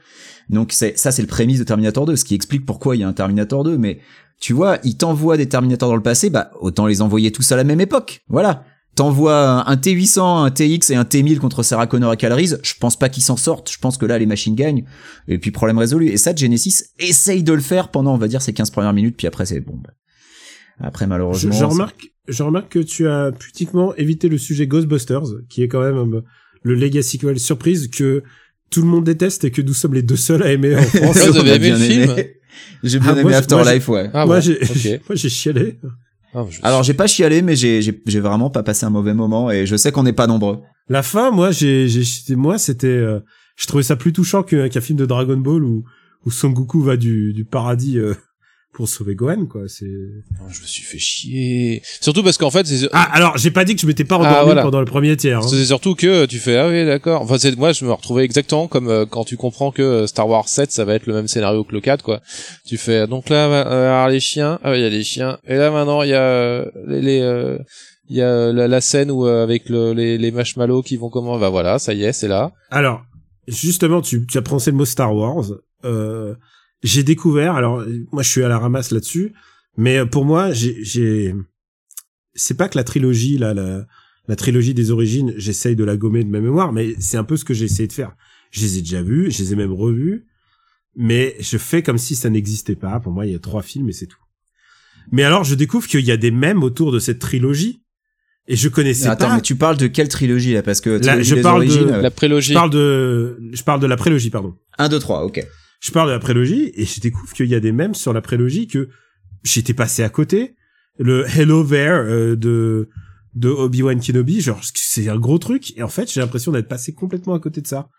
Donc 0.51 0.72
c'est 0.72 0.99
ça, 0.99 1.11
c'est 1.11 1.22
le 1.22 1.28
prémisse 1.28 1.59
de 1.59 1.64
Terminator 1.64 2.07
2, 2.07 2.16
ce 2.16 2.24
qui 2.24 2.34
explique 2.34 2.66
pourquoi 2.66 2.97
il 2.97 3.01
y 3.01 3.03
a 3.03 3.09
un 3.09 3.12
Terminator 3.12 3.64
2. 3.64 3.78
Mais 3.78 4.01
tu 4.40 4.53
vois, 4.53 4.78
il 4.84 4.97
t'envoie 4.97 5.36
des 5.36 5.49
Terminators 5.49 5.88
dans 5.88 5.97
le 5.97 6.03
passé, 6.03 6.30
bah 6.30 6.51
autant 6.61 6.86
les 6.86 7.03
envoyer 7.03 7.32
tous 7.32 7.51
à 7.53 7.57
la 7.57 7.64
même 7.64 7.80
époque. 7.80 8.22
Voilà. 8.28 8.64
T'envoies 8.95 9.68
un 9.68 9.74
T800, 9.74 10.45
un 10.45 10.51
TX 10.53 10.90
et 10.90 10.95
un 10.95 11.03
T1000 11.03 11.38
contre 11.38 11.64
Sarah 11.64 11.88
Connor 11.88 12.12
et 12.12 12.16
Calories, 12.16 12.53
je 12.62 12.74
pense 12.78 12.97
pas 12.97 13.09
qu'ils 13.09 13.24
s'en 13.24 13.36
sortent, 13.36 13.68
je 13.72 13.78
pense 13.78 13.99
que 13.99 14.07
là 14.07 14.18
les 14.18 14.26
machines 14.26 14.55
gagnent, 14.55 14.84
et 15.26 15.38
puis 15.38 15.51
problème 15.51 15.78
résolu. 15.78 16.11
Et 16.11 16.16
ça, 16.16 16.32
Genesis 16.32 16.84
essaye 17.01 17.42
de 17.42 17.53
le 17.53 17.61
faire 17.61 17.88
pendant, 17.88 18.14
on 18.14 18.18
va 18.18 18.28
dire, 18.28 18.40
ces 18.40 18.53
15 18.53 18.70
premières 18.70 18.92
minutes, 18.92 19.16
puis 19.16 19.26
après 19.26 19.47
c'est 19.47 19.59
bon. 19.59 19.82
Après 20.78 21.09
malheureusement... 21.09 21.53
je 21.53 21.64
remarque, 21.64 22.12
je 22.28 22.42
remarque 22.45 22.68
que 22.68 22.78
tu 22.78 23.09
as 23.09 23.32
pudiquement 23.32 23.97
évité 23.97 24.28
le 24.28 24.38
sujet 24.38 24.68
Ghostbusters, 24.68 25.26
qui 25.49 25.64
est 25.64 25.68
quand 25.68 25.80
même 25.80 26.14
euh, 26.14 26.20
le 26.62 26.74
Legacy 26.74 27.20
surprise 27.36 27.88
que 27.88 28.22
tout 28.75 28.83
le 28.83 28.89
monde 28.89 29.05
déteste 29.05 29.45
et 29.45 29.51
que 29.51 29.62
nous 29.62 29.72
sommes 29.75 29.95
les 29.95 30.03
deux 30.03 30.16
seuls 30.16 30.43
à 30.43 30.53
aimer 30.53 30.75
en 30.77 30.83
France. 30.83 31.16
Vous 31.29 31.37
avez 31.39 31.55
aimé 31.55 31.70
le 31.70 31.77
bien 31.77 31.77
film 31.77 32.11
aimé. 32.11 32.35
J'ai 32.83 32.99
bien 32.99 33.09
Ah, 33.11 33.12
aimé 33.20 33.22
moi, 33.22 33.33
Afterlife, 33.37 33.89
ouais. 33.89 34.11
Ah 34.12 34.27
moi, 34.27 34.37
bon, 34.37 34.43
j'ai, 34.43 34.59
ok. 34.62 35.01
moi, 35.09 35.16
j'ai 35.16 35.29
chialé. 35.29 35.79
Ah, 36.35 36.45
je- 36.51 36.59
Alors 36.62 36.83
j'ai 36.83 36.95
pas 36.95 37.07
chialé, 37.07 37.41
mais 37.43 37.57
j'ai 37.57 37.81
j'ai 37.83 38.03
j'ai 38.07 38.20
vraiment 38.20 38.51
pas 38.51 38.62
passé 38.62 38.85
un 38.87 38.91
mauvais 38.91 39.14
moment, 39.14 39.51
et 39.51 39.64
je 39.66 39.77
sais 39.77 39.91
qu'on 39.93 40.03
n'est 40.03 40.12
pas 40.12 40.27
nombreux. 40.27 40.59
La 40.89 41.03
fin, 41.03 41.31
moi, 41.31 41.51
j'ai, 41.51 41.89
j'ai, 41.89 42.37
moi, 42.37 42.59
c'était, 42.59 42.87
euh, 42.89 43.20
je 43.57 43.66
trouvais 43.66 43.83
ça 43.83 43.97
plus 43.97 44.12
touchant 44.12 44.43
qu'un, 44.43 44.68
qu'un 44.68 44.81
film 44.83 44.99
de 44.99 45.07
Dragon 45.07 45.37
Ball 45.39 45.64
où, 45.64 45.85
où 46.27 46.31
Son 46.31 46.51
Goku 46.51 46.83
va 46.83 46.97
du, 46.97 47.33
du 47.33 47.45
paradis 47.45 47.99
euh, 47.99 48.14
pour 48.75 48.89
sauver 48.89 49.14
Gohan, 49.14 49.47
quoi. 49.47 49.62
C'est. 49.68 49.87
Ah, 50.41 50.45
je 50.51 50.61
me 50.61 50.66
suis 50.66 50.83
fait 50.83 50.99
chier. 50.99 51.83
Surtout 52.01 52.22
parce 52.22 52.37
qu'en 52.37 52.51
fait, 52.51 52.66
c'est 52.66 52.89
Ah, 52.93 53.09
alors, 53.12 53.39
j'ai 53.39 53.51
pas 53.51 53.64
dit 53.64 53.75
que 53.75 53.81
je 53.81 53.87
m'étais 53.87 54.05
pas 54.05 54.16
endormi 54.16 54.37
Ah, 54.39 54.45
voilà. 54.45 54.62
pendant 54.62 54.81
le 54.81 54.85
premier 54.87 55.16
tiers. 55.16 55.39
hein. 55.39 55.49
c'est 55.49 55.64
surtout 55.64 55.95
que 55.95 56.27
tu 56.27 56.39
fais 56.39 56.57
ah 56.57 56.68
oui 56.68 56.85
d'accord. 56.85 57.22
Enfin 57.22 57.39
c'est 57.39 57.57
moi 57.57 57.72
je 57.72 57.85
me 57.85 57.93
retrouvais 57.93 58.25
exactement 58.25 58.66
comme 58.68 58.89
euh, 58.89 59.07
quand 59.07 59.25
tu 59.25 59.37
comprends 59.37 59.70
que 59.70 59.83
euh, 59.83 60.07
Star 60.07 60.29
Wars 60.29 60.49
7 60.49 60.70
ça 60.72 60.85
va 60.85 60.95
être 60.95 61.07
le 61.07 61.14
même 61.14 61.29
scénario 61.29 61.64
que 61.64 61.72
le 61.72 61.81
4 61.81 62.03
quoi. 62.03 62.20
Tu 62.66 62.77
fais 62.77 63.07
donc 63.07 63.29
là 63.29 63.47
euh, 63.66 64.09
les 64.09 64.20
chiens, 64.20 64.59
ah 64.62 64.72
oui, 64.72 64.79
il 64.79 64.83
y 64.83 64.87
a 64.87 64.91
les 64.91 65.05
chiens 65.05 65.39
et 65.47 65.57
là 65.57 65.70
maintenant 65.70 66.03
il 66.03 66.11
y 66.11 66.14
a 66.14 66.20
euh, 66.22 66.64
les 66.87 67.01
les, 67.01 67.20
euh, 67.20 67.59
il 68.09 68.16
y 68.16 68.22
a 68.22 68.53
la, 68.53 68.68
la 68.68 68.81
scène 68.81 69.11
où 69.11 69.25
avec 69.27 69.68
le, 69.68 69.93
les 69.93 70.18
les 70.18 70.31
marshmallows 70.31 70.83
qui 70.83 70.97
vont 70.97 71.09
comment 71.11 71.39
bah 71.39 71.49
voilà, 71.49 71.79
ça 71.79 71.95
y 71.95 72.03
est, 72.05 72.12
c'est 72.12 72.29
là. 72.29 72.53
Alors, 72.70 73.03
justement, 73.49 74.01
tu, 74.03 74.27
tu 74.27 74.37
as 74.39 74.43
prononcé 74.43 74.70
le 74.70 74.77
mot 74.77 74.85
Star 74.85 75.14
Wars. 75.14 75.45
Euh, 75.85 76.35
j'ai 76.85 77.03
découvert, 77.03 77.57
alors 77.57 77.85
moi 78.12 78.22
je 78.22 78.28
suis 78.28 78.43
à 78.45 78.49
la 78.49 78.59
ramasse 78.59 78.93
là-dessus, 78.93 79.32
mais 79.76 79.99
euh, 79.99 80.07
pour 80.07 80.24
moi, 80.24 80.53
j'ai, 80.53 80.76
j'ai, 80.85 81.35
c'est 82.35 82.57
pas 82.57 82.68
que 82.68 82.78
la 82.78 82.85
trilogie, 82.85 83.39
là, 83.39 83.55
la, 83.55 83.87
la 84.28 84.37
trilogie 84.37 84.74
des 84.74 84.91
origines, 84.93 85.35
j'essaye 85.37 85.74
de 85.74 85.82
la 85.82 85.97
gommer 85.97 86.22
de 86.22 86.28
ma 86.30 86.41
mémoire, 86.41 86.72
mais 86.72 86.95
c'est 87.01 87.16
un 87.16 87.24
peu 87.24 87.37
ce 87.37 87.45
que 87.45 87.55
j'ai 87.55 87.64
essayé 87.64 87.89
de 87.89 87.93
faire. 87.93 88.12
Je 88.53 88.61
les 88.61 88.78
ai 88.78 88.80
déjà 88.82 89.03
vus, 89.03 89.32
je 89.32 89.39
les 89.43 89.53
ai 89.53 89.57
même 89.57 89.72
revus, 89.72 90.26
mais 90.95 91.35
je 91.41 91.59
fais 91.59 91.82
comme 91.82 91.99
si 91.99 92.14
ça 92.14 92.30
n'existait 92.30 92.76
pas. 92.76 93.01
Pour 93.01 93.12
moi, 93.12 93.26
il 93.26 93.32
y 93.32 93.35
a 93.35 93.39
trois 93.41 93.62
films 93.62 93.89
et 93.89 93.93
c'est 93.93 94.07
tout. 94.07 94.20
Mais 95.11 95.24
alors, 95.24 95.43
je 95.45 95.55
découvre 95.57 95.87
qu'il 95.89 96.05
y 96.05 96.12
a 96.12 96.16
des 96.16 96.30
mèmes 96.30 96.62
autour 96.62 96.93
de 96.93 96.99
cette 97.01 97.18
trilogie, 97.18 97.80
et 98.47 98.57
je 98.57 98.68
connaissais 98.68 99.09
Attends, 99.09 99.28
pas. 99.28 99.35
mais 99.37 99.41
tu 99.43 99.57
parles 99.57 99.76
de 99.78 99.87
quelle 99.87 100.09
trilogie 100.09 100.53
là? 100.53 100.62
Parce 100.62 100.80
que 100.82 100.99
je 101.03 101.35
parle 101.37 101.64
de- 101.64 101.70
origines, 101.70 101.91
euh, 101.91 102.03
La 102.03 102.11
prélogie. 102.11 102.51
Je 102.51 102.55
parle 102.55 102.70
de, 102.70 103.39
je 103.53 103.62
parle 103.62 103.80
de 103.80 103.87
la 103.87 103.97
prélogie, 103.97 104.28
pardon. 104.30 104.55
1, 104.78 104.89
2, 104.91 104.99
3, 104.99 105.24
ok. 105.24 105.45
Je 105.85 105.91
parle 105.91 106.09
de 106.09 106.14
la 106.14 106.18
prélogie 106.18 106.72
et 106.74 106.87
je 106.87 106.99
découvre 106.99 107.30
qu'il 107.35 107.47
y 107.47 107.55
a 107.55 107.61
des 107.61 107.72
mèmes 107.72 107.95
sur 107.95 108.14
la 108.14 108.22
prélogie 108.22 108.66
que 108.66 108.89
j'étais 109.43 109.74
passé 109.74 110.03
à 110.03 110.09
côté. 110.09 110.57
Le 110.99 111.26
Hello 111.26 111.62
There 111.62 111.93
euh, 111.93 112.37
de 112.37 112.89
de 113.35 113.49
Obi-Wan 113.51 114.01
Kenobi, 114.01 114.41
genre 114.41 114.61
c'est 114.62 115.09
un 115.09 115.18
gros 115.18 115.39
truc 115.39 115.76
et 115.76 115.82
en 115.82 115.89
fait 115.89 116.11
j'ai 116.11 116.20
l'impression 116.20 116.53
d'être 116.53 116.68
passé 116.68 116.95
complètement 116.95 117.35
à 117.35 117.39
côté 117.39 117.61
de 117.61 117.66
ça. 117.66 117.91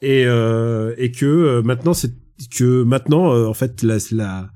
Et 0.00 0.26
euh, 0.26 0.94
et 0.96 1.10
que 1.10 1.26
euh, 1.26 1.62
maintenant 1.62 1.92
c'est 1.92 2.12
que 2.56 2.84
maintenant 2.84 3.32
euh, 3.32 3.46
en 3.46 3.54
fait 3.54 3.82
la 3.82 3.96
la 4.12 4.50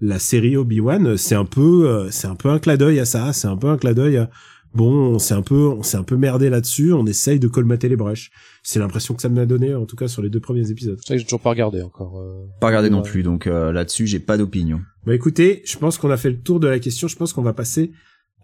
la 0.00 0.18
série 0.20 0.56
Obi-Wan 0.56 1.16
c'est 1.16 1.34
un 1.34 1.46
peu 1.46 2.08
c'est 2.12 2.28
un 2.28 2.36
peu 2.36 2.50
un 2.50 2.60
clin 2.60 2.78
à 2.78 3.04
ça, 3.04 3.32
c'est 3.32 3.48
un 3.48 3.56
peu 3.56 3.68
un 3.68 3.76
clin 3.76 3.96
à 3.96 4.30
bon, 4.72 5.14
on 5.14 5.18
s'est 5.18 5.34
un 5.34 5.42
peu 5.42 5.66
on 5.66 5.82
s'est 5.82 5.96
un 5.96 6.04
peu 6.04 6.16
merdé 6.16 6.48
là-dessus, 6.48 6.92
on 6.92 7.06
essaye 7.06 7.40
de 7.40 7.48
colmater 7.48 7.88
les 7.88 7.96
brèches. 7.96 8.30
C'est 8.66 8.78
l'impression 8.78 9.14
que 9.14 9.20
ça 9.20 9.28
m'a 9.28 9.44
donné 9.44 9.74
en 9.74 9.84
tout 9.84 9.94
cas 9.94 10.08
sur 10.08 10.22
les 10.22 10.30
deux 10.30 10.40
premiers 10.40 10.70
épisodes. 10.70 10.98
C'est 11.00 11.08
vrai 11.08 11.16
que 11.16 11.20
j'ai 11.20 11.26
toujours 11.26 11.40
pas 11.40 11.50
regardé 11.50 11.82
encore. 11.82 12.18
euh. 12.18 12.46
Pas 12.60 12.68
regardé 12.68 12.88
non 12.88 13.02
plus, 13.02 13.22
donc 13.22 13.46
euh, 13.46 13.72
là-dessus 13.72 14.06
j'ai 14.06 14.20
pas 14.20 14.38
d'opinion. 14.38 14.80
Bah 15.06 15.14
écoutez, 15.14 15.60
je 15.66 15.76
pense 15.76 15.98
qu'on 15.98 16.10
a 16.10 16.16
fait 16.16 16.30
le 16.30 16.40
tour 16.40 16.60
de 16.60 16.66
la 16.68 16.78
question. 16.78 17.06
Je 17.06 17.14
pense 17.16 17.34
qu'on 17.34 17.42
va 17.42 17.52
passer 17.52 17.92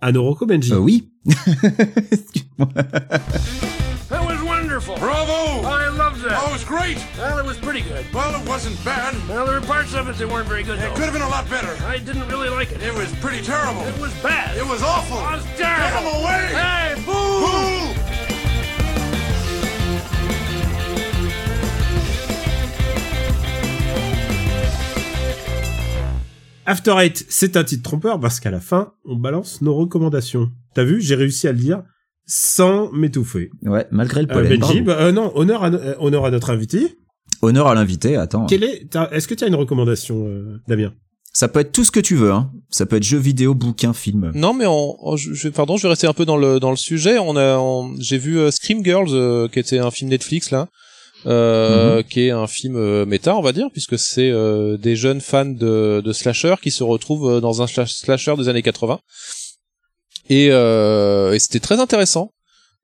à 0.02 0.12
Noroko 0.12 0.44
Benji. 0.44 0.72
Euh, 0.74 0.78
oui. 0.78 1.10
Excuse-moi. 2.12 2.68
That 4.10 4.24
was 4.26 4.42
wonderful. 4.44 4.96
Bravo! 4.96 5.62
I 5.64 5.88
loved 5.88 6.22
that. 6.24 6.36
Oh, 6.42 6.48
it 6.48 6.52
was 6.52 6.64
great! 6.64 6.98
Well, 7.16 7.38
it 7.38 7.46
was 7.46 7.56
pretty 7.58 7.80
good. 7.82 8.04
Well, 8.12 8.34
it 8.34 8.46
wasn't 8.48 8.74
bad. 8.84 9.14
Well, 9.28 9.46
there 9.46 9.60
were 9.60 9.64
parts 9.66 9.94
of 9.94 10.08
it 10.08 10.16
that 10.18 10.28
weren't 10.28 10.48
very 10.48 10.64
good, 10.64 10.78
It 10.78 10.82
though. 10.82 10.94
could 10.96 11.04
have 11.04 11.12
been 11.12 11.22
a 11.22 11.28
lot 11.28 11.48
better. 11.48 11.70
I 11.86 11.98
didn't 11.98 12.26
really 12.28 12.48
like 12.50 12.72
it. 12.72 12.82
It 12.82 12.92
was 12.92 13.06
pretty 13.22 13.40
terrible. 13.40 13.82
It 13.86 13.98
was 14.00 14.12
bad. 14.20 14.56
It 14.58 14.66
was 14.66 14.82
awful. 14.82 15.18
It 15.18 15.30
was 15.38 15.44
Get 15.56 15.70
him 15.70 16.02
terrible. 16.02 16.26
away! 16.26 16.44
Hey, 16.58 16.94
boo! 17.06 17.99
After 26.70 26.94
Eight, 26.98 27.26
c'est 27.28 27.56
un 27.56 27.64
titre 27.64 27.82
trompeur 27.82 28.20
parce 28.20 28.38
qu'à 28.38 28.50
la 28.52 28.60
fin, 28.60 28.92
on 29.04 29.16
balance 29.16 29.60
nos 29.60 29.74
recommandations. 29.74 30.50
T'as 30.74 30.84
vu, 30.84 31.00
j'ai 31.00 31.16
réussi 31.16 31.48
à 31.48 31.52
le 31.52 31.58
dire 31.58 31.82
sans 32.26 32.92
m'étouffer. 32.92 33.50
Ouais, 33.62 33.86
malgré 33.90 34.22
le 34.22 34.30
Euh, 34.30 34.34
pollen. 34.34 34.60
Benji, 34.60 34.82
bah, 34.82 34.96
euh, 35.00 35.10
non, 35.12 35.32
honneur 35.34 35.64
à, 35.64 35.70
no- 35.70 35.78
euh, 35.78 35.96
honneur 35.98 36.24
à 36.24 36.30
notre 36.30 36.50
invité. 36.50 36.96
Honneur 37.42 37.66
à 37.66 37.74
l'invité, 37.74 38.14
attends. 38.16 38.46
Quel 38.46 38.62
est, 38.62 38.86
est-ce 39.10 39.26
que 39.26 39.34
tu 39.34 39.42
as 39.42 39.48
une 39.48 39.54
recommandation, 39.56 40.26
euh, 40.28 40.60
Damien? 40.68 40.92
Ça 41.32 41.48
peut 41.48 41.58
être 41.60 41.72
tout 41.72 41.82
ce 41.84 41.90
que 41.90 41.98
tu 42.00 42.14
veux, 42.16 42.30
hein. 42.30 42.52
Ça 42.70 42.86
peut 42.86 42.96
être 42.96 43.02
jeu 43.04 43.18
vidéo, 43.18 43.54
bouquin, 43.54 43.92
film. 43.92 44.30
Non, 44.34 44.52
mais 44.54 44.64
je, 45.16 45.32
je- 45.34 45.48
pardon, 45.48 45.76
je 45.76 45.82
vais 45.84 45.88
rester 45.90 46.06
un 46.06 46.12
peu 46.12 46.24
dans 46.24 46.36
le 46.36 46.60
dans 46.60 46.70
le 46.70 46.76
sujet. 46.76 47.18
On 47.18 47.36
a, 47.36 47.60
j'ai 47.98 48.18
vu 48.18 48.38
euh, 48.38 48.50
Scream 48.52 48.84
Girls, 48.84 49.08
euh, 49.10 49.48
qui 49.48 49.58
était 49.58 49.78
un 49.78 49.90
film 49.90 50.10
Netflix 50.10 50.50
là, 50.52 50.68
euh, 51.26 52.02
qui 52.02 52.22
est 52.26 52.30
un 52.30 52.46
film 52.46 52.76
euh, 52.76 53.04
méta, 53.06 53.36
on 53.36 53.42
va 53.42 53.52
dire, 53.52 53.68
puisque 53.72 53.98
c'est 53.98 54.30
euh, 54.30 54.76
des 54.76 54.96
jeunes 54.96 55.20
fans 55.20 55.44
de, 55.44 56.00
de 56.04 56.12
slasher 56.12 56.54
qui 56.62 56.70
se 56.70 56.82
retrouvent 56.82 57.30
euh, 57.30 57.40
dans 57.40 57.62
un 57.62 57.66
slash- 57.66 57.92
slasher 57.94 58.36
des 58.36 58.48
années 58.48 58.62
80. 58.62 59.00
Et, 60.28 60.48
euh, 60.50 61.32
et 61.32 61.38
c'était 61.38 61.60
très 61.60 61.80
intéressant. 61.80 62.32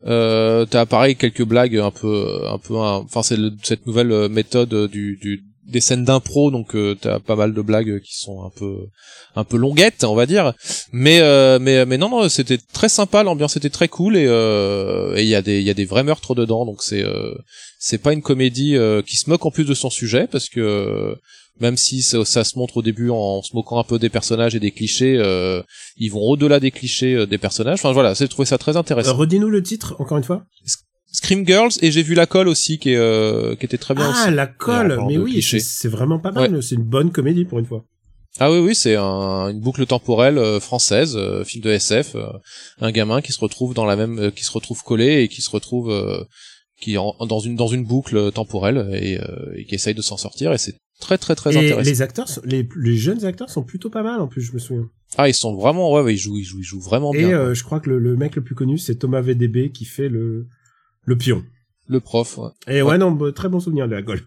Euh, 0.04 0.66
t'as 0.66 0.84
pareil 0.84 1.16
quelques 1.16 1.44
blagues 1.44 1.78
un 1.78 1.90
peu, 1.90 2.42
un 2.46 2.58
peu, 2.58 2.76
enfin 2.76 3.22
c'est 3.22 3.36
le- 3.38 3.52
cette 3.62 3.86
nouvelle 3.86 4.28
méthode 4.28 4.88
du, 4.90 5.16
du 5.16 5.42
des 5.66 5.80
scènes 5.80 6.04
d'impro, 6.04 6.50
donc 6.50 6.74
euh, 6.74 6.94
t'as 7.00 7.18
pas 7.18 7.36
mal 7.36 7.52
de 7.52 7.60
blagues 7.60 8.00
qui 8.00 8.16
sont 8.16 8.44
un 8.44 8.50
peu, 8.50 8.76
un 9.34 9.44
peu 9.44 9.56
longuettes, 9.56 10.04
on 10.04 10.14
va 10.14 10.26
dire. 10.26 10.52
Mais 10.92 11.20
euh, 11.20 11.58
mais 11.60 11.84
mais 11.86 11.98
non 11.98 12.08
non, 12.08 12.28
c'était 12.28 12.58
très 12.72 12.88
sympa, 12.88 13.22
l'ambiance 13.22 13.56
était 13.56 13.70
très 13.70 13.88
cool 13.88 14.16
et 14.16 14.26
euh, 14.26 15.16
et 15.16 15.22
il 15.22 15.28
y 15.28 15.34
a 15.34 15.42
des 15.42 15.58
il 15.60 15.66
y 15.66 15.70
a 15.70 15.74
des 15.74 15.84
vrais 15.84 16.04
meurtres 16.04 16.34
dedans, 16.34 16.64
donc 16.66 16.82
c'est 16.82 17.02
euh, 17.02 17.34
c'est 17.78 17.98
pas 17.98 18.12
une 18.12 18.22
comédie 18.22 18.76
euh, 18.76 19.02
qui 19.02 19.16
se 19.16 19.28
moque 19.28 19.44
en 19.44 19.50
plus 19.50 19.64
de 19.64 19.74
son 19.74 19.90
sujet 19.90 20.26
parce 20.30 20.48
que 20.48 20.60
euh, 20.60 21.14
même 21.60 21.76
si 21.76 22.02
ça, 22.02 22.24
ça 22.24 22.44
se 22.44 22.58
montre 22.58 22.76
au 22.76 22.82
début 22.82 23.08
en, 23.10 23.42
se 23.42 23.54
moquant 23.54 23.78
un 23.78 23.84
peu 23.84 23.98
des 23.98 24.10
personnages 24.10 24.54
et 24.54 24.60
des 24.60 24.72
clichés, 24.72 25.16
euh, 25.18 25.62
ils 25.96 26.10
vont 26.10 26.20
au-delà 26.20 26.60
des 26.60 26.70
clichés 26.70 27.14
euh, 27.14 27.26
des 27.26 27.38
personnages. 27.38 27.78
Enfin 27.80 27.92
voilà, 27.92 28.12
j'ai 28.14 28.28
trouvé 28.28 28.44
ça 28.46 28.58
très 28.58 28.76
Euh, 28.76 28.80
intéressant. 28.80 29.16
Redis-nous 29.16 29.48
le 29.48 29.62
titre, 29.62 29.96
encore 29.98 30.18
une 30.18 30.24
fois. 30.24 30.44
Scream 31.12 31.46
Girls 31.46 31.72
et 31.80 31.90
j'ai 31.90 32.02
vu 32.02 32.14
La 32.14 32.26
Colle 32.26 32.48
aussi 32.48 32.78
qui 32.78 32.90
est 32.90 32.96
euh, 32.96 33.54
qui 33.56 33.64
était 33.64 33.78
très 33.78 33.94
bien 33.94 34.10
Ah, 34.14 34.24
aussi. 34.26 34.34
la 34.34 34.44
Et 34.44 34.48
en 34.48 34.52
colle. 34.58 35.00
Mais 35.08 35.18
oui, 35.18 35.42
c'est 35.42 35.88
vraiment 35.88 36.18
pas 36.18 36.32
mal. 36.32 36.62
C'est 36.62 36.74
une 36.74 36.82
bonne 36.84 37.10
comédie 37.10 37.44
pour 37.44 37.58
une 37.58 37.66
fois. 37.66 37.84
Ah 38.38 38.52
oui, 38.52 38.58
oui, 38.58 38.74
c'est 38.74 38.96
un, 38.96 39.48
une 39.48 39.60
boucle 39.60 39.86
temporelle 39.86 40.36
euh, 40.36 40.60
française, 40.60 41.16
euh, 41.16 41.42
film 41.42 41.64
de 41.64 41.70
SF, 41.70 42.16
euh, 42.16 42.26
un 42.82 42.90
gamin 42.92 43.22
qui 43.22 43.32
se 43.32 43.40
retrouve 43.40 43.72
dans 43.72 43.86
la 43.86 43.96
même, 43.96 44.18
euh, 44.18 44.30
qui 44.30 44.44
se 44.44 44.52
retrouve 44.52 44.82
collé 44.82 45.22
et 45.22 45.28
qui 45.28 45.40
se 45.40 45.48
retrouve 45.48 45.90
euh, 45.90 46.22
qui 46.78 46.98
en- 46.98 47.14
dans 47.26 47.38
une 47.38 47.56
dans 47.56 47.68
une 47.68 47.84
boucle 47.84 48.30
temporelle 48.32 48.90
et, 48.92 49.18
euh, 49.18 49.54
et 49.56 49.64
qui 49.64 49.74
essaye 49.76 49.94
de 49.94 50.02
s'en 50.02 50.18
sortir 50.18 50.52
et 50.52 50.58
c'est 50.58 50.74
très 51.00 51.16
très 51.16 51.34
très 51.34 51.54
Et 51.54 51.58
intéressant. 51.58 51.88
les 51.88 52.02
acteurs, 52.02 52.28
sont- 52.28 52.42
les, 52.44 52.68
les 52.78 52.96
jeunes 52.98 53.24
acteurs 53.24 53.48
sont 53.48 53.62
plutôt 53.62 53.88
pas 53.88 54.02
mal 54.02 54.20
en 54.20 54.26
plus, 54.28 54.42
je 54.42 54.52
me 54.52 54.58
souviens. 54.58 54.90
Ah, 55.16 55.30
ils 55.30 55.34
sont 55.34 55.54
vraiment, 55.56 55.90
ouais, 55.94 56.02
ouais, 56.02 56.12
ils 56.12 56.18
jouent, 56.18 56.36
ils 56.36 56.44
jouent, 56.44 56.58
ils 56.60 56.64
jouent 56.64 56.80
vraiment 56.82 57.14
Et 57.14 57.18
bien. 57.24 57.30
euh, 57.40 57.54
je 57.54 57.64
crois 57.64 57.80
que 57.80 57.88
le, 57.88 57.98
le 57.98 58.16
mec 58.16 58.36
le 58.36 58.42
plus 58.42 58.54
connu, 58.54 58.76
c'est 58.76 58.96
Thomas 58.96 59.22
VDB 59.22 59.70
qui 59.72 59.86
fait 59.86 60.10
le 60.10 60.46
le 61.06 61.16
pion. 61.16 61.42
Le 61.88 62.00
prof. 62.00 62.36
ouais. 62.38 62.50
Et 62.66 62.82
ouais, 62.82 62.98
non, 62.98 63.12
bah, 63.12 63.32
très 63.32 63.48
bon 63.48 63.60
souvenir 63.60 63.88
de 63.88 63.94
la 63.94 64.02
Gaule. 64.02 64.20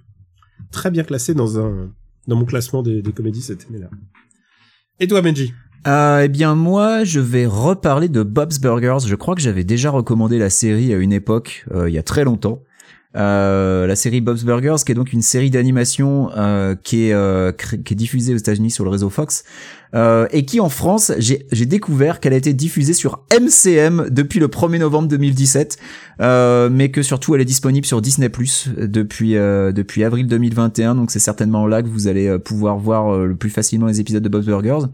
Très 0.72 0.90
bien 0.90 1.04
classé 1.04 1.34
dans 1.34 1.60
un 1.60 1.92
dans 2.28 2.36
mon 2.36 2.46
classement 2.46 2.82
des, 2.84 3.02
des 3.02 3.12
comédies 3.12 3.42
cette 3.42 3.68
année-là. 3.70 3.90
Et 5.00 5.08
toi, 5.08 5.22
Benji? 5.22 5.54
Euh, 5.88 6.22
eh 6.24 6.28
bien 6.28 6.56
moi, 6.56 7.04
je 7.04 7.20
vais 7.20 7.46
reparler 7.46 8.10
de 8.10 8.24
Bob's 8.24 8.60
Burgers. 8.60 9.06
Je 9.06 9.16
crois 9.16 9.36
que 9.36 9.42
j'avais 9.42 9.64
déjà 9.64 9.90
recommandé 9.90 10.38
la 10.38 10.50
série 10.50 10.94
à 10.94 10.98
une 10.98 11.14
époque, 11.14 11.66
euh, 11.72 11.90
il 11.90 11.94
y 11.94 11.98
a 11.98 12.04
très 12.04 12.24
longtemps. 12.24 12.62
Euh, 13.16 13.88
la 13.88 13.96
série 13.96 14.22
Bob's 14.22 14.44
Burgers, 14.44 14.76
qui 14.86 14.92
est 14.92 14.96
donc 14.96 15.14
une 15.14 15.24
série 15.24 15.50
d'animation 15.50 16.30
euh, 16.38 16.76
qui 16.76 17.08
est 17.08 17.14
euh, 17.14 17.52
qui 17.52 17.94
est 17.94 17.98
diffusée 17.98 18.36
aux 18.36 18.38
États-Unis 18.38 18.70
sur 18.70 18.84
le 18.84 18.92
réseau 18.92 19.10
Fox, 19.10 19.44
euh, 19.96 20.28
et 20.32 20.46
qui 20.46 20.60
en 20.60 20.70
France, 20.70 21.12
j'ai 21.18 21.66
découvert 21.66 22.20
qu'elle 22.20 22.34
a 22.34 22.38
été 22.38 22.54
diffusée 22.54 22.94
sur 22.94 23.24
MCM 23.34 24.10
depuis 24.12 24.40
le 24.40 24.48
1er 24.48 24.78
novembre 24.78 25.08
2017, 25.08 25.78
euh, 26.22 26.70
mais 26.72 26.92
que 26.92 27.02
surtout 27.02 27.34
elle 27.34 27.42
est 27.42 27.46
disponible 27.46 27.88
sur 27.88 28.00
Disney 28.00 28.30
Plus 28.30 28.70
depuis 28.78 29.32
depuis 29.32 30.04
avril 30.04 30.28
2021. 30.28 30.94
Donc 30.94 31.10
c'est 31.10 31.18
certainement 31.18 31.66
là 31.66 31.82
que 31.82 31.88
vous 31.88 32.08
allez 32.08 32.38
pouvoir 32.38 32.78
voir 32.78 33.18
le 33.18 33.36
plus 33.36 33.50
facilement 33.50 33.88
les 33.88 34.00
épisodes 34.00 34.22
de 34.22 34.30
Bob's 34.30 34.46
Burgers. 34.46 34.86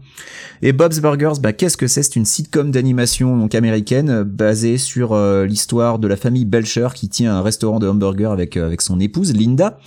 Et 0.62 0.72
Bob's 0.72 1.00
Burgers, 1.00 1.38
bah, 1.42 1.52
qu'est-ce 1.52 1.76
que 1.76 1.86
c'est? 1.86 2.02
C'est 2.02 2.16
une 2.16 2.24
sitcom 2.24 2.70
d'animation 2.70 3.36
donc 3.36 3.54
américaine 3.54 4.22
basée 4.22 4.78
sur 4.78 5.14
l'histoire 5.44 5.98
de 5.98 6.08
la 6.08 6.16
famille 6.16 6.46
Belcher 6.46 6.88
qui 6.94 7.10
tient 7.10 7.36
un 7.36 7.42
restaurant 7.42 7.78
de 7.78 7.86
hamburgers 7.86 8.05
avec 8.08 8.56
euh, 8.56 8.66
avec 8.66 8.82
son 8.82 9.00
épouse 9.00 9.34
Linda 9.34 9.78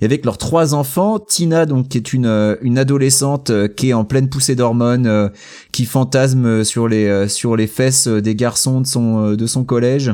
et 0.00 0.04
avec 0.04 0.24
leurs 0.24 0.38
trois 0.38 0.74
enfants. 0.74 1.18
Tina 1.18 1.66
donc 1.66 1.88
qui 1.88 1.98
est 1.98 2.12
une 2.12 2.26
euh, 2.26 2.56
une 2.62 2.78
adolescente 2.78 3.50
euh, 3.50 3.68
qui 3.68 3.90
est 3.90 3.92
en 3.92 4.04
pleine 4.04 4.28
poussée 4.28 4.54
d'hormones, 4.54 5.30
qui 5.72 5.84
fantasme 5.84 6.64
sur 6.64 6.88
les 6.88 7.28
sur 7.28 7.56
les 7.56 7.66
fesses 7.66 8.08
des 8.08 8.34
garçons 8.34 8.80
de 8.80 8.86
son 8.86 9.32
de 9.32 9.46
son 9.46 9.64
collège. 9.64 10.12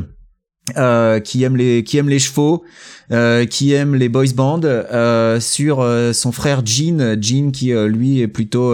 Euh, 0.77 1.19
qui 1.19 1.43
aime 1.43 1.57
les 1.57 1.83
qui 1.83 1.97
aime 1.97 2.07
les 2.07 2.19
chevaux, 2.19 2.63
euh, 3.11 3.43
qui 3.45 3.73
aime 3.73 3.95
les 3.95 4.07
boys 4.07 4.31
bands, 4.33 4.61
euh, 4.63 5.41
sur 5.41 5.81
euh, 5.81 6.13
son 6.13 6.31
frère 6.31 6.65
Gene, 6.65 7.21
Gene 7.21 7.51
qui 7.51 7.73
euh, 7.73 7.89
lui 7.89 8.21
est 8.21 8.29
plutôt 8.29 8.73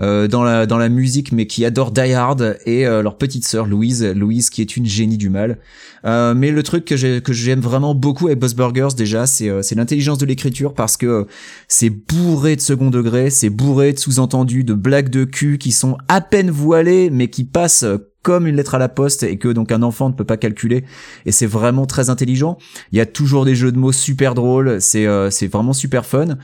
dans 0.00 0.42
la 0.42 0.66
dans 0.66 0.78
la 0.78 0.88
musique 0.88 1.30
mais 1.30 1.46
qui 1.46 1.64
adore 1.64 1.92
Die 1.92 2.12
Hard 2.12 2.58
et 2.66 2.82
leur 2.86 3.18
petite 3.18 3.46
sœur 3.46 3.66
Louise, 3.66 4.04
Louise 4.04 4.50
qui 4.50 4.62
est 4.62 4.76
une 4.76 4.84
génie 4.84 5.16
du 5.16 5.30
mal. 5.30 5.58
Mais 6.04 6.50
le 6.50 6.62
truc 6.64 6.84
que 6.84 6.96
j'ai 6.96 7.20
que 7.20 7.32
j'aime 7.32 7.60
vraiment 7.60 7.94
beaucoup 7.94 8.26
avec 8.26 8.40
Buzz 8.40 8.56
Burgers 8.56 8.96
déjà, 8.96 9.28
c'est 9.28 9.62
c'est 9.62 9.76
l'intelligence 9.76 10.18
de 10.18 10.26
l'écriture 10.26 10.74
parce 10.74 10.96
que 10.96 11.28
c'est 11.68 11.90
bourré 11.90 12.56
de 12.56 12.60
second 12.60 12.90
degré, 12.90 13.30
c'est 13.30 13.50
bourré 13.50 13.92
de 13.92 13.98
sous-entendus, 14.00 14.64
de 14.64 14.74
blagues 14.74 15.08
de 15.08 15.22
cul 15.22 15.58
qui 15.58 15.70
sont 15.70 15.96
à 16.08 16.20
peine 16.20 16.50
voilées 16.50 17.10
mais 17.10 17.28
qui 17.28 17.44
passent 17.44 17.86
comme 18.22 18.46
une 18.46 18.56
lettre 18.56 18.74
à 18.74 18.78
la 18.78 18.88
poste 18.88 19.22
et 19.22 19.36
que 19.36 19.48
donc 19.48 19.72
un 19.72 19.82
enfant 19.82 20.08
ne 20.08 20.14
peut 20.14 20.24
pas 20.24 20.36
calculer 20.36 20.84
et 21.26 21.32
c'est 21.32 21.46
vraiment 21.46 21.86
très 21.86 22.10
intelligent. 22.10 22.56
Il 22.92 22.98
y 22.98 23.00
a 23.00 23.06
toujours 23.06 23.44
des 23.44 23.54
jeux 23.54 23.72
de 23.72 23.78
mots 23.78 23.92
super 23.92 24.34
drôles, 24.34 24.80
c'est 24.80 25.06
euh, 25.06 25.30
c'est 25.30 25.48
vraiment 25.48 25.72
super 25.72 26.06
fun. 26.06 26.36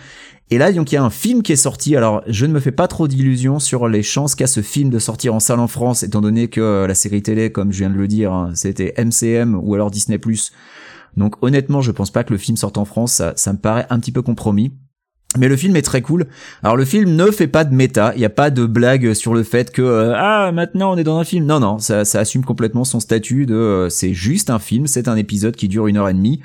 Et 0.51 0.59
là 0.59 0.73
donc 0.73 0.93
il 0.93 0.97
y 0.97 0.99
a 0.99 1.05
un 1.05 1.11
film 1.11 1.43
qui 1.43 1.53
est 1.53 1.57
sorti. 1.57 1.97
Alors 1.97 2.23
je 2.27 2.47
ne 2.47 2.53
me 2.53 2.61
fais 2.61 2.73
pas 2.73 2.89
trop 2.89 3.09
d'illusions 3.09 3.59
sur 3.59 3.89
les 3.89 4.03
chances 4.03 4.35
qu'a 4.35 4.47
ce 4.47 4.61
film 4.61 4.91
de 4.91 4.99
sortir 4.99 5.35
en 5.35 5.41
salle 5.41 5.61
en 5.61 5.69
France 5.69 6.03
étant 6.03 6.21
donné 6.21 6.49
que 6.49 6.61
euh, 6.61 6.87
la 6.87 6.95
série 6.95 7.23
télé 7.23 7.53
comme 7.53 7.73
je 7.73 7.79
viens 7.79 7.91
de 7.91 7.97
le 7.97 8.09
dire, 8.09 8.33
hein, 8.33 8.51
c'était 8.55 8.95
MCM 8.99 9.59
ou 9.63 9.75
alors 9.75 9.91
Disney+. 9.91 10.19
Donc 11.17 11.35
honnêtement, 11.43 11.81
je 11.81 11.91
pense 11.91 12.11
pas 12.11 12.25
que 12.25 12.33
le 12.33 12.39
film 12.39 12.57
sorte 12.57 12.79
en 12.79 12.85
France, 12.85 13.15
ça, 13.15 13.33
ça 13.37 13.53
me 13.53 13.59
paraît 13.59 13.87
un 13.91 13.99
petit 13.99 14.13
peu 14.13 14.23
compromis. 14.23 14.73
Mais 15.37 15.49
le 15.49 15.57
film 15.57 15.77
est 15.77 15.83
très 15.83 16.01
cool. 16.01 16.27
Alors 16.63 16.77
le 16.79 16.87
film 16.87 17.15
ne 17.15 17.31
fait 17.31 17.49
pas 17.49 17.65
de 17.65 17.75
méta, 17.75 18.13
il 18.15 18.19
n'y 18.19 18.25
a 18.25 18.31
pas 18.31 18.49
de 18.49 18.65
blague 18.65 19.13
sur 19.13 19.35
le 19.35 19.43
fait 19.43 19.71
que 19.71 19.83
euh, 19.83 20.15
ah 20.17 20.51
maintenant 20.53 20.95
on 20.95 20.97
est 20.97 21.05
dans 21.05 21.19
un 21.19 21.25
film. 21.25 21.45
Non 21.45 21.61
non, 21.61 21.79
ça, 21.79 22.01
assume 22.01 22.47
complètement 22.47 22.85
son 22.85 22.99
statut 22.99 23.45
de 23.45 23.55
euh, 23.55 23.89
c'est 23.91 24.15
juste 24.15 24.49
un 24.49 24.59
film, 24.59 24.87
c'est 24.87 25.07
un 25.07 25.17
épisode 25.17 25.55
qui 25.55 25.69
dure 25.69 25.87
une 25.87 25.99
heure 25.99 26.09
et 26.09 26.15
demie 26.15 26.41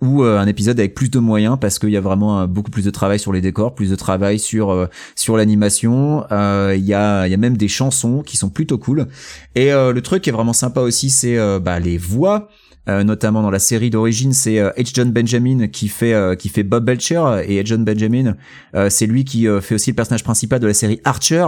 ou 0.00 0.24
euh, 0.24 0.38
un 0.38 0.46
épisode 0.46 0.80
avec 0.80 0.94
plus 0.94 1.10
de 1.10 1.18
moyens 1.18 1.58
parce 1.60 1.78
qu'il 1.78 1.90
y 1.90 1.96
a 1.96 2.00
vraiment 2.00 2.40
euh, 2.40 2.46
beaucoup 2.46 2.70
plus 2.70 2.86
de 2.86 2.90
travail 2.90 3.18
sur 3.18 3.34
les 3.34 3.42
décors, 3.42 3.74
plus 3.74 3.90
de 3.90 3.96
travail 3.96 4.38
sur 4.38 4.88
sur 5.14 5.36
l'animation. 5.36 6.24
Il 6.30 6.84
y 6.86 6.94
a 6.94 7.26
il 7.26 7.30
y 7.30 7.34
a 7.34 7.38
même 7.38 7.58
des 7.58 7.68
chansons 7.68 8.22
qui 8.22 8.38
sont 8.38 8.48
plutôt 8.48 8.78
cool. 8.78 9.08
Et 9.54 9.72
le 9.72 10.00
truc 10.00 10.22
qui 10.22 10.30
est 10.30 10.32
vraiment 10.32 10.54
sympa 10.54 10.80
aussi, 10.80 11.10
c'est 11.10 11.36
bah, 11.60 11.78
les 11.80 11.98
voix. 11.98 12.48
Euh, 12.88 13.04
notamment 13.04 13.42
dans 13.42 13.50
la 13.50 13.60
série 13.60 13.90
d'origine, 13.90 14.32
c'est 14.32 14.58
euh, 14.58 14.70
H. 14.76 14.90
John 14.92 15.12
Benjamin 15.12 15.68
qui 15.68 15.86
fait 15.86 16.14
euh, 16.14 16.34
qui 16.34 16.48
fait 16.48 16.64
Bob 16.64 16.84
Belcher 16.84 17.22
et 17.46 17.62
H. 17.62 17.66
John 17.66 17.84
Benjamin, 17.84 18.34
euh, 18.74 18.90
c'est 18.90 19.06
lui 19.06 19.24
qui 19.24 19.46
euh, 19.46 19.60
fait 19.60 19.76
aussi 19.76 19.90
le 19.90 19.94
personnage 19.94 20.24
principal 20.24 20.58
de 20.58 20.66
la 20.66 20.74
série 20.74 21.00
Archer. 21.04 21.46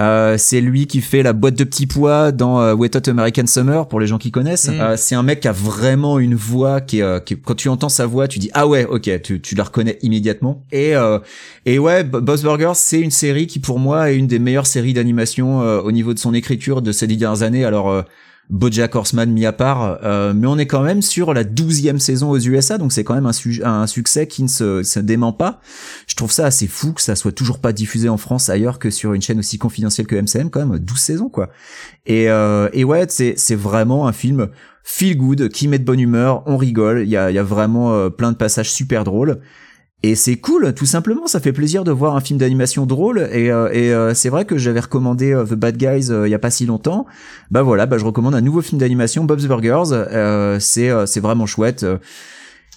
Euh, 0.00 0.36
c'est 0.38 0.62
lui 0.62 0.86
qui 0.86 1.02
fait 1.02 1.22
la 1.22 1.34
boîte 1.34 1.54
de 1.54 1.64
petits 1.64 1.86
pois 1.86 2.32
dans 2.32 2.60
euh, 2.62 2.74
Wet 2.74 2.96
Hot 2.96 3.08
American 3.10 3.46
Summer 3.46 3.86
pour 3.86 4.00
les 4.00 4.06
gens 4.06 4.16
qui 4.16 4.30
connaissent. 4.32 4.68
Mm. 4.68 4.80
Euh, 4.80 4.96
c'est 4.96 5.14
un 5.14 5.22
mec 5.22 5.40
qui 5.40 5.48
a 5.48 5.52
vraiment 5.52 6.18
une 6.18 6.34
voix 6.34 6.80
qui 6.80 7.00
est, 7.00 7.02
euh, 7.02 7.20
qui 7.20 7.36
quand 7.38 7.54
tu 7.54 7.68
entends 7.68 7.90
sa 7.90 8.06
voix, 8.06 8.26
tu 8.26 8.38
dis 8.38 8.50
ah 8.54 8.66
ouais 8.66 8.86
ok 8.86 9.20
tu, 9.22 9.42
tu 9.42 9.54
la 9.54 9.64
reconnais 9.64 9.98
immédiatement. 10.00 10.64
Et 10.72 10.96
euh, 10.96 11.18
et 11.66 11.78
ouais 11.78 12.04
Bo- 12.04 12.22
Boss 12.22 12.42
Burgers 12.42 12.72
c'est 12.74 13.00
une 13.00 13.10
série 13.10 13.46
qui 13.46 13.58
pour 13.58 13.78
moi 13.78 14.10
est 14.10 14.16
une 14.16 14.26
des 14.26 14.38
meilleures 14.38 14.66
séries 14.66 14.94
d'animation 14.94 15.60
euh, 15.60 15.80
au 15.82 15.92
niveau 15.92 16.14
de 16.14 16.18
son 16.18 16.32
écriture 16.32 16.80
de 16.80 16.90
ces 16.90 17.06
dix 17.06 17.18
dernières 17.18 17.42
années. 17.42 17.66
Alors 17.66 17.90
euh, 17.90 18.02
BoJack 18.50 18.94
Horseman 18.94 19.30
mis 19.30 19.46
à 19.46 19.52
part, 19.52 19.98
euh, 20.04 20.34
mais 20.34 20.46
on 20.46 20.58
est 20.58 20.66
quand 20.66 20.82
même 20.82 21.02
sur 21.02 21.32
la 21.32 21.44
douzième 21.44 21.98
saison 21.98 22.30
aux 22.30 22.38
USA, 22.38 22.78
donc 22.78 22.92
c'est 22.92 23.04
quand 23.04 23.14
même 23.14 23.26
un, 23.26 23.64
un 23.64 23.86
succès 23.86 24.26
qui 24.26 24.42
ne 24.42 24.48
se, 24.48 24.82
se 24.82 25.00
dément 25.00 25.32
pas. 25.32 25.60
Je 26.06 26.14
trouve 26.14 26.30
ça 26.30 26.46
assez 26.46 26.66
fou 26.66 26.92
que 26.92 27.00
ça 27.00 27.16
soit 27.16 27.32
toujours 27.32 27.58
pas 27.58 27.72
diffusé 27.72 28.08
en 28.08 28.16
France 28.16 28.48
ailleurs 28.48 28.78
que 28.78 28.90
sur 28.90 29.14
une 29.14 29.22
chaîne 29.22 29.38
aussi 29.38 29.58
confidentielle 29.58 30.06
que 30.06 30.16
MCM, 30.16 30.50
quand 30.50 30.64
même 30.64 30.78
12 30.78 30.98
saisons 30.98 31.28
quoi. 31.28 31.50
Et, 32.06 32.28
euh, 32.28 32.68
et 32.72 32.84
ouais, 32.84 33.06
c'est 33.08 33.54
vraiment 33.54 34.06
un 34.06 34.12
film 34.12 34.48
feel 34.84 35.16
good 35.16 35.48
qui 35.48 35.66
met 35.66 35.78
de 35.78 35.84
bonne 35.84 36.00
humeur, 36.00 36.42
on 36.46 36.58
rigole, 36.58 37.02
il 37.02 37.08
y 37.08 37.16
a, 37.16 37.30
y 37.30 37.38
a 37.38 37.42
vraiment 37.42 37.94
euh, 37.94 38.10
plein 38.10 38.30
de 38.30 38.36
passages 38.36 38.70
super 38.70 39.04
drôles. 39.04 39.40
Et 40.06 40.16
c'est 40.16 40.36
cool, 40.36 40.74
tout 40.74 40.84
simplement, 40.84 41.26
ça 41.26 41.40
fait 41.40 41.54
plaisir 41.54 41.82
de 41.82 41.90
voir 41.90 42.14
un 42.14 42.20
film 42.20 42.38
d'animation 42.38 42.84
drôle. 42.84 43.26
Et, 43.32 43.50
euh, 43.50 43.70
et 43.72 43.90
euh, 43.90 44.12
c'est 44.12 44.28
vrai 44.28 44.44
que 44.44 44.58
j'avais 44.58 44.80
recommandé 44.80 45.32
euh, 45.32 45.46
The 45.46 45.54
Bad 45.54 45.78
Guys 45.78 46.10
euh, 46.10 46.28
il 46.28 46.30
y 46.30 46.34
a 46.34 46.38
pas 46.38 46.50
si 46.50 46.66
longtemps. 46.66 47.06
Bah 47.50 47.62
voilà, 47.62 47.86
bah 47.86 47.96
je 47.96 48.04
recommande 48.04 48.34
un 48.34 48.42
nouveau 48.42 48.60
film 48.60 48.78
d'animation, 48.78 49.24
Bob's 49.24 49.46
Burgers. 49.46 49.92
Euh, 49.92 50.58
c'est 50.60 50.90
c'est 51.06 51.20
vraiment 51.20 51.46
chouette. 51.46 51.86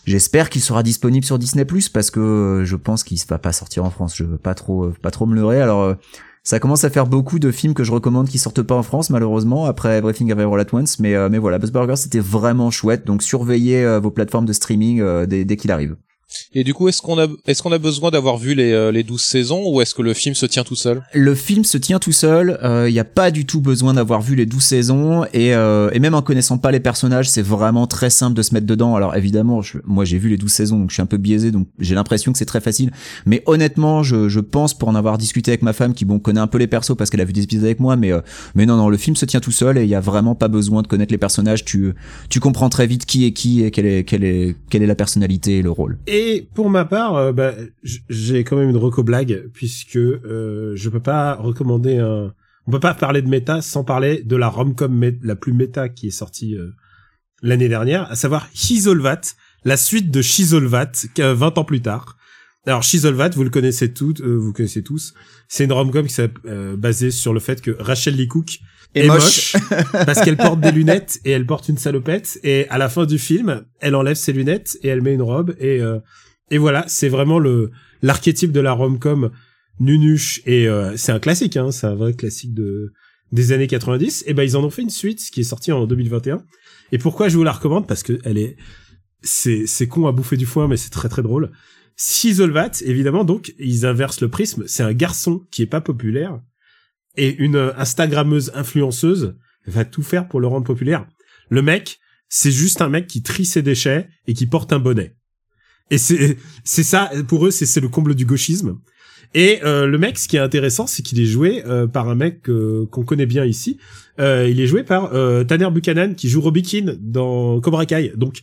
J'espère 0.05 0.49
qu'il 0.49 0.61
sera 0.61 0.83
disponible 0.83 1.25
sur 1.25 1.37
Disney 1.37 1.65
parce 1.93 2.11
que 2.11 2.61
je 2.63 2.77
pense 2.77 3.03
qu'il 3.03 3.19
va 3.27 3.39
pas 3.39 3.51
sortir 3.51 3.83
en 3.83 3.89
France. 3.89 4.15
Je 4.15 4.23
veux 4.23 4.37
pas 4.37 4.53
trop 4.53 4.93
pas 5.01 5.11
trop 5.11 5.25
me 5.25 5.35
leurrer. 5.35 5.59
Alors 5.61 5.95
ça 6.43 6.61
commence 6.61 6.85
à 6.85 6.89
faire 6.89 7.07
beaucoup 7.07 7.39
de 7.39 7.51
films 7.51 7.73
que 7.73 7.83
je 7.83 7.91
recommande 7.91 8.29
qui 8.29 8.39
sortent 8.39 8.63
pas 8.63 8.75
en 8.75 8.83
France 8.83 9.09
malheureusement 9.09 9.65
après 9.65 9.97
Everything 9.97 10.31
Everywhere 10.31 10.61
at 10.61 10.73
Once. 10.73 10.97
Mais 10.99 11.13
mais 11.27 11.39
voilà, 11.39 11.59
Buzz 11.59 11.73
Burgers 11.73 11.97
c'était 11.97 12.21
vraiment 12.21 12.71
chouette. 12.71 13.05
Donc 13.05 13.21
surveillez 13.21 13.99
vos 14.01 14.11
plateformes 14.11 14.45
de 14.45 14.53
streaming 14.53 15.03
dès, 15.25 15.43
dès 15.43 15.57
qu'il 15.57 15.71
arrive. 15.71 15.97
Et 16.53 16.63
du 16.63 16.73
coup, 16.73 16.87
est-ce 16.87 17.01
qu'on 17.01 17.17
a, 17.19 17.27
est-ce 17.45 17.61
qu'on 17.63 17.71
a 17.71 17.77
besoin 17.77 18.11
d'avoir 18.11 18.37
vu 18.37 18.53
les, 18.53 18.71
euh, 18.71 18.91
les 18.91 19.03
12 19.03 19.21
saisons 19.21 19.63
ou 19.71 19.81
est-ce 19.81 19.95
que 19.95 20.01
le 20.01 20.13
film 20.13 20.35
se 20.35 20.45
tient 20.45 20.63
tout 20.63 20.75
seul? 20.75 21.01
Le 21.13 21.35
film 21.35 21.63
se 21.63 21.77
tient 21.77 21.99
tout 21.99 22.11
seul, 22.11 22.59
il 22.87 22.91
n'y 22.93 22.99
a 22.99 23.03
pas 23.05 23.31
du 23.31 23.45
tout 23.45 23.61
besoin 23.61 23.93
d'avoir 23.93 24.21
vu 24.21 24.35
les 24.35 24.45
12 24.45 24.61
saisons, 24.61 25.25
et, 25.33 25.53
euh, 25.55 25.89
et 25.93 25.99
même 25.99 26.15
en 26.15 26.21
connaissant 26.21 26.57
pas 26.57 26.71
les 26.71 26.79
personnages, 26.79 27.29
c'est 27.29 27.41
vraiment 27.41 27.87
très 27.87 28.09
simple 28.09 28.35
de 28.35 28.41
se 28.41 28.53
mettre 28.53 28.65
dedans. 28.65 28.95
Alors 28.95 29.15
évidemment, 29.15 29.61
je- 29.61 29.77
moi 29.85 30.03
j'ai 30.05 30.17
vu 30.17 30.29
les 30.29 30.37
12 30.37 30.51
saisons, 30.51 30.79
donc 30.79 30.89
je 30.89 30.95
suis 30.95 31.01
un 31.01 31.05
peu 31.07 31.17
biaisé, 31.17 31.51
donc 31.51 31.67
j'ai 31.79 31.95
l'impression 31.95 32.31
que 32.31 32.37
c'est 32.37 32.45
très 32.45 32.61
facile. 32.61 32.91
Mais 33.25 33.43
honnêtement, 33.45 34.03
je, 34.03 34.27
je 34.29 34.39
pense, 34.39 34.73
pour 34.77 34.89
en 34.89 34.95
avoir 34.95 35.17
discuté 35.17 35.51
avec 35.51 35.61
ma 35.61 35.73
femme, 35.73 35.93
qui 35.93 36.05
bon 36.05 36.19
connaît 36.19 36.39
un 36.39 36.47
peu 36.47 36.57
les 36.57 36.67
persos 36.67 36.95
parce 36.97 37.09
qu'elle 37.09 37.21
a 37.21 37.25
vu 37.25 37.33
des 37.33 37.43
épisodes 37.43 37.65
avec 37.65 37.79
moi, 37.79 37.95
mais, 37.95 38.11
euh, 38.11 38.21
mais 38.55 38.65
non, 38.65 38.75
non, 38.77 38.89
le 38.89 38.97
film 38.97 39.15
se 39.15 39.25
tient 39.25 39.39
tout 39.39 39.51
seul, 39.51 39.77
et 39.77 39.83
il 39.83 39.89
y 39.89 39.95
a 39.95 39.99
vraiment 40.01 40.35
pas 40.35 40.47
besoin 40.49 40.81
de 40.81 40.87
connaître 40.87 41.11
les 41.13 41.17
personnages, 41.17 41.63
tu, 41.65 41.93
tu 42.29 42.39
comprends 42.39 42.69
très 42.69 42.87
vite 42.87 43.05
qui 43.05 43.25
est 43.25 43.31
qui, 43.31 43.63
et 43.63 43.71
quelle 43.71 43.85
est, 43.85 44.03
quelle 44.03 44.23
est, 44.23 44.55
quelle 44.69 44.83
est 44.83 44.87
la 44.87 44.95
personnalité 44.95 45.57
et 45.59 45.61
le 45.61 45.71
rôle. 45.71 45.97
Et 46.07 46.16
pour 46.53 46.69
ma 46.69 46.85
part, 46.85 47.15
euh, 47.15 47.31
bah, 47.31 47.53
j'ai 47.83 48.43
quand 48.43 48.57
même 48.57 48.69
une 48.69 48.77
reco 48.77 49.03
blague 49.03 49.49
puisque 49.53 49.97
euh, 49.97 50.73
je 50.75 50.89
peux 50.89 51.01
pas 51.01 51.35
recommander 51.35 51.97
un. 51.97 52.33
On 52.67 52.71
peut 52.71 52.79
pas 52.81 52.93
parler 52.93 53.21
de 53.21 53.29
méta 53.29 53.61
sans 53.61 53.85
parler 53.85 54.23
de 54.23 54.35
la 54.35 54.49
romcom 54.49 55.11
la 55.21 55.35
plus 55.37 55.53
méta 55.53 55.87
qui 55.87 56.07
est 56.07 56.11
sortie 56.11 56.55
euh, 56.55 56.71
l'année 57.41 57.69
dernière, 57.69 58.11
à 58.11 58.15
savoir 58.15 58.49
Hisolvat, 58.53 59.21
la 59.63 59.77
suite 59.77 60.11
de 60.11 60.21
Shisolvat, 60.21 60.91
qu'à 61.13 61.33
20 61.33 61.57
ans 61.57 61.63
plus 61.63 61.81
tard. 61.81 62.17
Alors 62.65 62.83
Shisolvat, 62.83 63.29
vous 63.29 63.43
le 63.43 63.49
connaissez 63.49 63.93
toutes, 63.93 64.19
euh, 64.19 64.35
vous 64.35 64.51
connaissez 64.51 64.83
tous. 64.83 65.13
C'est 65.47 65.63
une 65.63 65.71
romcom 65.71 66.05
qui 66.05 66.13
s'est 66.13 66.29
euh, 66.45 66.75
basée 66.75 67.11
sur 67.11 67.33
le 67.33 67.39
fait 67.39 67.61
que 67.61 67.71
Rachel 67.79 68.15
Lee 68.15 68.27
Cook 68.27 68.59
Et 69.03 69.07
moche. 69.07 69.55
moche 69.55 69.55
parce 70.05 70.21
qu'elle 70.21 70.37
porte 70.37 70.59
des 70.59 70.71
lunettes 70.71 71.19
et 71.25 71.31
elle 71.31 71.45
porte 71.45 71.69
une 71.69 71.77
salopette 71.77 72.39
et 72.43 72.67
à 72.69 72.77
la 72.77 72.89
fin 72.89 73.05
du 73.05 73.19
film 73.19 73.63
elle 73.79 73.95
enlève 73.95 74.15
ses 74.15 74.33
lunettes 74.33 74.77
et 74.81 74.87
elle 74.87 75.01
met 75.01 75.13
une 75.13 75.21
robe 75.21 75.55
et 75.59 75.81
euh, 75.81 75.99
et 76.51 76.57
voilà 76.57 76.85
c'est 76.87 77.09
vraiment 77.09 77.39
le 77.39 77.71
l'archétype 78.01 78.51
de 78.51 78.59
la 78.59 78.73
rom-com 78.73 79.31
Nunuche 79.79 80.41
et 80.45 80.67
euh, 80.67 80.97
c'est 80.97 81.11
un 81.11 81.19
classique, 81.19 81.55
hein, 81.55 81.71
c'est 81.71 81.87
un 81.87 81.95
vrai 81.95 82.13
classique 82.13 82.53
de 82.53 82.93
des 83.31 83.51
années 83.51 83.67
90. 83.67 84.23
Et 84.27 84.33
ben 84.33 84.43
ils 84.43 84.57
en 84.57 84.63
ont 84.63 84.69
fait 84.69 84.81
une 84.81 84.89
suite 84.89 85.19
qui 85.31 85.41
est 85.41 85.43
sortie 85.43 85.71
en 85.71 85.85
2021. 85.85 86.43
Et 86.91 86.97
pourquoi 86.97 87.29
je 87.29 87.37
vous 87.37 87.43
la 87.43 87.51
recommande? 87.51 87.87
Parce 87.87 88.03
que 88.03 88.19
elle 88.23 88.37
est 88.37 88.55
c'est 89.21 89.67
c'est 89.67 89.87
con 89.87 90.07
à 90.07 90.11
bouffer 90.11 90.37
du 90.37 90.45
foin, 90.45 90.67
mais 90.67 90.77
c'est 90.77 90.89
très 90.89 91.09
très 91.09 91.21
drôle. 91.21 91.51
Sisolvat, 91.95 92.71
évidemment, 92.85 93.23
donc 93.23 93.53
ils 93.59 93.85
inversent 93.85 94.21
le 94.21 94.29
prisme. 94.29 94.63
C'est 94.67 94.83
un 94.83 94.93
garçon 94.93 95.45
qui 95.51 95.63
est 95.63 95.67
pas 95.67 95.81
populaire 95.81 96.39
et 97.17 97.35
une 97.37 97.73
Instagrammeuse 97.77 98.51
influenceuse 98.55 99.35
va 99.65 99.85
tout 99.85 100.03
faire 100.03 100.27
pour 100.27 100.39
le 100.39 100.47
rendre 100.47 100.65
populaire. 100.65 101.05
Le 101.49 101.61
mec, 101.61 101.99
c'est 102.29 102.51
juste 102.51 102.81
un 102.81 102.89
mec 102.89 103.07
qui 103.07 103.21
trie 103.23 103.45
ses 103.45 103.61
déchets 103.61 104.07
et 104.27 104.33
qui 104.33 104.45
porte 104.47 104.71
un 104.73 104.79
bonnet. 104.79 105.15
Et 105.89 105.97
c'est 105.97 106.37
c'est 106.63 106.83
ça 106.83 107.09
pour 107.27 107.45
eux, 107.45 107.51
c'est 107.51 107.65
c'est 107.65 107.79
le 107.79 107.89
comble 107.89 108.15
du 108.15 108.25
gauchisme. 108.25 108.77
Et 109.33 109.59
euh, 109.63 109.87
le 109.87 109.97
mec, 109.97 110.17
ce 110.17 110.27
qui 110.27 110.37
est 110.37 110.39
intéressant, 110.39 110.87
c'est 110.87 111.03
qu'il 111.03 111.19
est 111.19 111.25
joué 111.25 111.63
euh, 111.65 111.85
par 111.85 112.07
un 112.09 112.15
mec 112.15 112.49
euh, 112.49 112.85
qu'on 112.91 113.03
connaît 113.03 113.25
bien 113.25 113.45
ici. 113.45 113.77
Euh, 114.19 114.47
il 114.49 114.59
est 114.61 114.67
joué 114.67 114.83
par 114.83 115.13
euh, 115.13 115.43
Tanner 115.43 115.69
Buchanan 115.69 116.15
qui 116.15 116.29
joue 116.29 116.41
Robbie 116.41 116.61
Keane 116.63 116.97
dans 117.01 117.59
Cobra 117.59 117.85
Kai. 117.85 118.13
Donc 118.15 118.39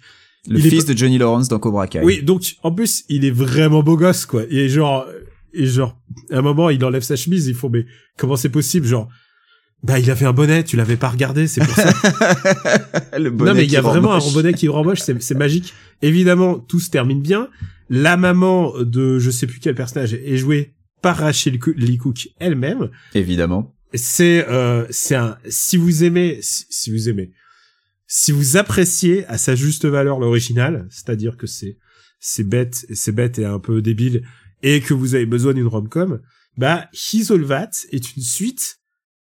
Le 0.47 0.59
Il 0.59 0.67
est 0.67 0.71
fils 0.71 0.85
de 0.85 0.97
Johnny 0.97 1.17
Lawrence 1.19 1.49
dans 1.49 1.59
Cobra 1.59 1.87
Kai. 1.87 2.01
oui, 2.03 2.23
donc 2.23 2.57
en 2.63 2.71
plus 2.71 3.05
il 3.09 3.25
est 3.25 3.31
vraiment 3.31 3.83
beau 3.83 3.97
gosse 3.97 4.27
quoi. 4.27 4.43
Et 4.51 4.69
genre 4.69 5.07
et 5.55 5.67
genre 5.67 5.99
à 6.31 6.39
un 6.39 6.43
moment 6.43 6.71
il 6.71 6.85
enlève 6.85 7.03
sa 7.03 7.17
chemise, 7.17 7.47
il 7.47 7.55
faut 7.55 7.69
mais 7.69 7.87
comment 8.17 8.37
c'est 8.37 8.49
possible 8.49 8.87
genre 8.87 9.09
bah 9.83 9.99
il 9.99 10.11
avait 10.11 10.25
un 10.25 10.33
bonnet, 10.33 10.65
tu 10.65 10.77
l'avais 10.77 10.97
pas 10.97 11.11
regardé, 11.11 11.47
c'est 11.47 11.63
pour 11.63 11.75
ça. 11.75 11.93
le 13.19 13.31
bonnet 13.31 13.51
non 13.51 13.57
mais 13.57 13.65
il 13.65 13.71
y 13.71 13.77
a 13.77 13.83
vraiment 13.83 14.15
moche. 14.15 14.29
un 14.29 14.33
bonnet 14.33 14.55
qui 14.55 14.67
rend 14.69 14.83
moche, 14.83 15.01
c'est 15.01 15.23
c'est 15.23 15.35
magique. 15.35 15.75
Évidemment, 16.01 16.59
tout 16.59 16.81
se 16.81 16.89
termine 16.91 17.21
bien. 17.21 17.49
La 17.91 18.17
maman 18.17 18.73
de 18.81 19.19
je 19.19 19.31
sais 19.31 19.47
plus 19.47 19.61
quel 19.61 19.75
personnage 19.75 20.15
est 20.15 20.37
jouée 20.39 20.75
par 21.03 21.19
Rachel 21.19 21.59
Lee 21.77 21.99
Cook 21.99 22.29
elle-même. 22.41 22.91
Évidemment. 23.15 23.75
C'est 23.93 24.49
euh, 24.49 24.87
c'est 24.89 25.17
un 25.17 25.37
si 25.49 25.77
vous 25.77 26.03
aimez 26.03 26.39
si, 26.41 26.65
si 26.71 26.91
vous 26.91 27.11
aimez 27.11 27.33
si 28.07 28.33
vous 28.33 28.57
appréciez 28.57 29.27
à 29.27 29.39
sa 29.39 29.55
juste 29.55 29.87
valeur 29.87 30.19
l'original, 30.19 30.87
c'est-à-dire 30.91 31.37
que 31.37 31.47
c'est 31.47 31.79
c'est 32.21 32.45
bête 32.45 32.87
c'est 32.95 33.13
bête 33.13 33.39
et 33.39 33.45
un 33.45 33.59
peu 33.59 33.83
débile 33.83 34.23
et 34.65 34.81
que 34.81 34.95
vous 34.95 35.15
avez 35.15 35.27
besoin 35.27 35.53
d'une 35.53 35.67
rom-com, 35.67 36.21
bah 36.57 36.89
His 36.93 37.29
est 37.31 38.17
une 38.17 38.23
suite 38.23 38.79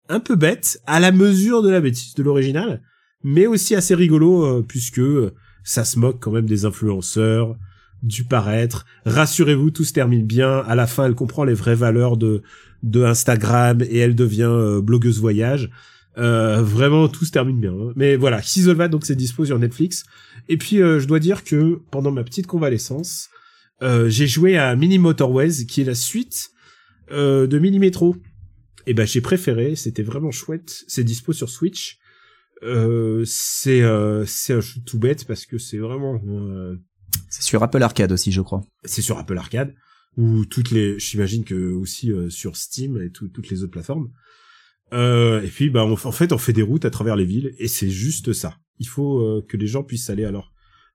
un 0.10 0.20
peu 0.20 0.36
bête 0.36 0.82
à 0.88 1.00
la 1.00 1.12
mesure 1.12 1.62
de 1.62 1.70
la 1.70 1.80
bêtise 1.80 2.16
de 2.16 2.24
l'original, 2.24 2.82
mais 3.24 3.46
aussi 3.46 3.76
assez 3.76 3.94
rigolo 3.94 4.44
euh, 4.44 4.66
puisque 4.68 5.00
euh, 5.00 5.34
ça 5.64 5.86
se 5.86 6.00
moque 6.00 6.18
quand 6.20 6.32
même 6.32 6.48
des 6.48 6.66
influenceurs, 6.66 7.56
du 8.02 8.24
paraître. 8.24 8.86
Rassurez-vous, 9.06 9.70
tout 9.70 9.84
se 9.84 9.94
termine 9.94 10.26
bien. 10.26 10.58
À 10.60 10.74
la 10.74 10.88
fin, 10.88 11.06
elle 11.06 11.16
comprend 11.16 11.44
les 11.44 11.54
vraies 11.54 11.76
valeurs 11.76 12.18
de 12.18 12.42
de 12.84 13.04
Instagram 13.04 13.82
et 13.82 13.98
elle 13.98 14.16
devient 14.16 14.50
euh, 14.50 14.82
blogueuse 14.82 15.20
voyage. 15.20 15.70
Euh, 16.18 16.64
vraiment, 16.64 17.08
tout 17.10 17.26
se 17.26 17.32
termine 17.32 17.60
bien. 17.60 17.74
hein. 17.74 17.94
Mais 17.96 18.16
voilà, 18.16 18.40
Hisolva, 18.40 18.88
donc 18.88 19.06
c'est 19.06 19.16
dispo 19.16 19.46
sur 19.46 19.60
Netflix. 19.60 20.04
Et 20.50 20.58
puis, 20.58 20.78
je 20.78 21.06
dois 21.06 21.20
dire 21.20 21.44
que 21.44 21.80
pendant 21.92 22.10
ma 22.12 22.24
petite 22.24 22.48
convalescence, 22.48 23.30
euh, 23.82 24.10
j'ai 24.10 24.28
joué 24.28 24.58
à 24.58 24.76
Mini 24.76 24.98
Motorways, 24.98 25.66
qui 25.68 25.82
est 25.82 25.86
la 25.86 25.96
suite 25.96 26.50
euh, 27.12 27.48
de 27.48 27.60
Mini 27.60 27.80
Metro. 27.80 28.16
Et 28.86 28.94
ben, 28.94 29.06
j'ai 29.06 29.22
préféré. 29.22 29.76
C'était 29.76 30.04
vraiment 30.04 30.32
chouette. 30.32 30.84
C'est 30.88 31.04
dispo 31.04 31.34
sur 31.34 31.50
Switch. 31.50 31.98
Euh, 32.64 33.24
c'est 33.26 33.82
euh, 33.84 34.26
c'est 34.26 34.54
un 34.54 34.62
jeu 34.62 34.82
tout 34.86 34.98
bête 34.98 35.26
parce 35.28 35.46
que 35.46 35.60
c'est 35.60 35.78
vraiment 35.78 36.20
euh, 36.28 36.76
C'est 37.30 37.44
sur 37.44 37.62
Apple 37.62 37.84
Arcade 37.84 38.12
aussi, 38.12 38.32
je 38.32 38.42
crois. 38.42 38.64
c'est 38.84 39.04
sur 39.04 39.20
Apple 39.20 39.38
Arcade 39.38 39.76
ou 40.16 40.44
toutes 40.46 40.72
les 40.72 40.98
j'imagine 40.98 41.44
que 41.44 41.72
aussi 41.74 42.12
euh, 42.12 42.32
sur 42.32 42.56
Steam 42.56 43.00
et 43.00 43.12
tout- 43.12 43.28
toutes 43.28 43.50
les 43.50 43.62
autres 43.62 43.74
plateformes 43.74 44.10
euh, 44.92 45.40
et 45.44 45.50
puis 45.50 45.70
bah 45.70 45.86
on, 45.86 45.92
en 45.92 46.12
fait 46.12 46.34
on 46.34 46.40
fait 46.40 46.52
des 46.54 46.64
routes 46.64 46.86
à 46.86 46.90
travers 46.90 47.16
les 47.16 47.26
villes 47.26 47.54
et 47.60 47.68
c'est 47.68 47.92
juste 47.92 48.34
ça 48.34 48.58
il 48.80 48.88
faut 48.88 49.44
que 49.48 49.56
les 49.58 49.68
gens 49.68 49.84
puissent 49.84 50.10
aller 50.10 50.26
à 50.26 50.32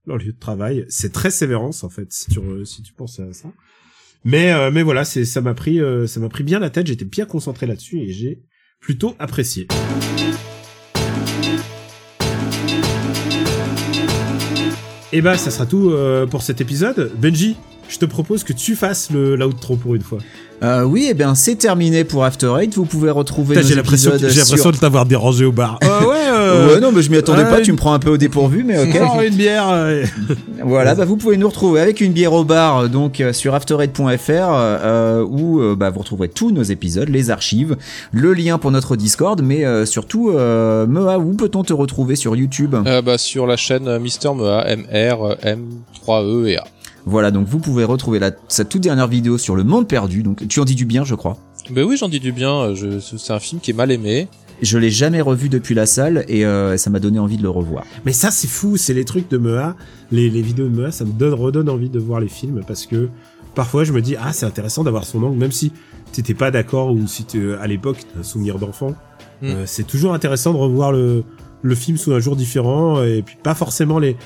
leur 0.06 0.18
lieu 0.18 0.32
de 0.32 0.38
travail. 0.38 0.84
C'est 0.88 1.12
très 1.12 1.30
sévérance 1.30 1.84
en 1.84 1.88
fait 1.88 2.12
si 2.12 2.30
tu 2.30 2.40
si 2.64 2.82
tu 2.82 2.92
penses 2.92 3.20
à 3.20 3.32
ça. 3.32 3.52
Mais 4.24 4.52
euh, 4.52 4.70
mais 4.70 4.82
voilà 4.82 5.04
ça 5.04 5.40
m'a 5.40 5.54
pris 5.54 5.80
euh, 5.80 6.06
ça 6.06 6.20
m'a 6.20 6.28
pris 6.28 6.44
bien 6.44 6.58
la 6.58 6.70
tête. 6.70 6.86
J'étais 6.86 7.04
bien 7.04 7.24
concentré 7.24 7.66
là-dessus 7.66 7.98
et 8.00 8.12
j'ai 8.12 8.42
plutôt 8.80 9.14
apprécié. 9.18 9.68
Et 15.14 15.20
bah 15.20 15.36
ça 15.36 15.50
sera 15.50 15.66
tout 15.66 15.90
euh, 15.90 16.26
pour 16.26 16.42
cet 16.42 16.60
épisode. 16.60 17.12
Benji 17.18 17.56
je 17.92 17.98
te 17.98 18.04
propose 18.06 18.42
que 18.44 18.52
tu 18.52 18.74
fasses 18.76 19.10
le 19.10 19.36
l'outro 19.36 19.76
pour 19.76 19.94
une 19.94 20.02
fois. 20.02 20.18
Euh, 20.62 20.84
oui, 20.84 21.08
et 21.10 21.14
bien 21.14 21.34
c'est 21.34 21.56
terminé 21.56 22.04
pour 22.04 22.24
After 22.24 22.52
Eight. 22.60 22.74
Vous 22.76 22.84
pouvez 22.84 23.10
retrouver 23.10 23.56
Putain, 23.56 23.62
nos 23.62 23.68
J'ai 23.68 23.74
l'impression 23.74 24.10
épisodes 24.12 24.30
j'ai 24.30 24.38
l'impression 24.38 24.62
sur- 24.62 24.72
de 24.72 24.76
t'avoir 24.76 25.06
dérangé 25.06 25.44
au 25.44 25.50
bar. 25.50 25.78
Euh, 25.82 25.86
ouais, 26.06 26.16
euh, 26.32 26.74
Ouais, 26.74 26.80
non, 26.80 26.92
mais 26.92 27.02
je 27.02 27.10
m'y 27.10 27.16
attendais 27.16 27.42
ouais, 27.42 27.50
pas. 27.50 27.58
une- 27.58 27.64
Tu 27.64 27.72
me 27.72 27.76
prends 27.76 27.92
un 27.94 27.98
peu 27.98 28.10
au 28.10 28.16
dépourvu, 28.16 28.62
mais 28.64 28.78
ok. 28.80 28.96
Genre 28.96 29.20
une 29.22 29.34
bière. 29.34 29.68
euh, 29.70 30.04
Voilà, 30.64 30.94
bah 30.94 31.04
vous 31.04 31.16
pouvez 31.16 31.36
nous 31.36 31.48
retrouver 31.48 31.80
avec 31.80 32.00
une 32.00 32.12
bière 32.12 32.32
au 32.32 32.44
bar 32.44 32.88
donc 32.88 33.20
euh, 33.20 33.32
sur 33.32 33.54
afterraid.fr 33.54 34.08
euh, 34.30 35.24
où 35.28 35.60
euh, 35.60 35.74
bah, 35.74 35.90
vous 35.90 35.98
retrouverez 35.98 36.28
tous 36.28 36.52
nos 36.52 36.62
épisodes, 36.62 37.08
les 37.08 37.30
archives, 37.30 37.76
le 38.12 38.32
lien 38.32 38.58
pour 38.58 38.70
notre 38.70 38.94
Discord, 38.94 39.42
mais 39.42 39.64
euh, 39.64 39.84
surtout 39.84 40.30
euh, 40.30 40.86
Mea, 40.86 41.18
où 41.18 41.34
peut-on 41.34 41.64
te 41.64 41.72
retrouver 41.72 42.14
sur 42.14 42.36
YouTube? 42.36 42.76
Euh, 42.86 43.02
bah, 43.02 43.18
sur 43.18 43.48
la 43.48 43.56
chaîne 43.56 43.98
Mister 43.98 44.30
Mea, 44.32 44.64
MR, 44.76 45.36
M3E 45.42 46.46
et 46.46 46.56
A. 46.58 46.64
Voilà, 47.04 47.30
donc 47.30 47.46
vous 47.48 47.58
pouvez 47.58 47.84
retrouver 47.84 48.18
la, 48.18 48.30
sa 48.48 48.64
toute 48.64 48.82
dernière 48.82 49.08
vidéo 49.08 49.38
sur 49.38 49.56
le 49.56 49.64
monde 49.64 49.88
perdu. 49.88 50.22
Donc 50.22 50.46
tu 50.48 50.60
en 50.60 50.64
dis 50.64 50.74
du 50.74 50.84
bien, 50.84 51.04
je 51.04 51.14
crois. 51.14 51.36
Ben 51.70 51.84
oui, 51.84 51.96
j'en 51.96 52.08
dis 52.08 52.20
du 52.20 52.32
bien. 52.32 52.74
Je, 52.74 52.98
c'est 53.00 53.32
un 53.32 53.40
film 53.40 53.60
qui 53.60 53.70
est 53.72 53.74
mal 53.74 53.90
aimé. 53.90 54.28
Je 54.62 54.78
l'ai 54.78 54.90
jamais 54.90 55.20
revu 55.20 55.48
depuis 55.48 55.74
la 55.74 55.86
salle 55.86 56.24
et 56.28 56.46
euh, 56.46 56.76
ça 56.76 56.88
m'a 56.90 57.00
donné 57.00 57.18
envie 57.18 57.36
de 57.36 57.42
le 57.42 57.50
revoir. 57.50 57.84
Mais 58.06 58.12
ça, 58.12 58.30
c'est 58.30 58.46
fou, 58.46 58.76
c'est 58.76 58.94
les 58.94 59.04
trucs 59.04 59.28
de 59.28 59.36
Mea, 59.36 59.74
les, 60.12 60.30
les 60.30 60.42
vidéos 60.42 60.68
de 60.68 60.80
Mea, 60.80 60.92
ça 60.92 61.04
me 61.04 61.10
donne, 61.12 61.34
redonne 61.34 61.68
envie 61.68 61.88
de 61.88 61.98
voir 61.98 62.20
les 62.20 62.28
films 62.28 62.60
parce 62.66 62.86
que 62.86 63.08
parfois 63.56 63.82
je 63.82 63.92
me 63.92 64.00
dis, 64.00 64.14
ah, 64.16 64.32
c'est 64.32 64.46
intéressant 64.46 64.84
d'avoir 64.84 65.04
son 65.04 65.20
angle, 65.24 65.36
même 65.36 65.50
si 65.50 65.72
t'étais 66.12 66.34
pas 66.34 66.52
d'accord 66.52 66.92
ou 66.92 67.08
si 67.08 67.24
t'es- 67.24 67.54
à 67.60 67.66
l'époque 67.66 67.96
t'as 68.14 68.20
un 68.20 68.22
souvenir 68.22 68.60
d'enfant. 68.60 68.94
Mm. 69.40 69.46
Euh, 69.46 69.62
c'est 69.66 69.86
toujours 69.86 70.14
intéressant 70.14 70.52
de 70.52 70.58
revoir 70.58 70.92
le, 70.92 71.24
le 71.62 71.74
film 71.74 71.96
sous 71.96 72.12
un 72.12 72.20
jour 72.20 72.36
différent 72.36 73.02
et 73.02 73.22
puis 73.22 73.36
pas 73.42 73.54
forcément 73.56 73.98
les, 73.98 74.16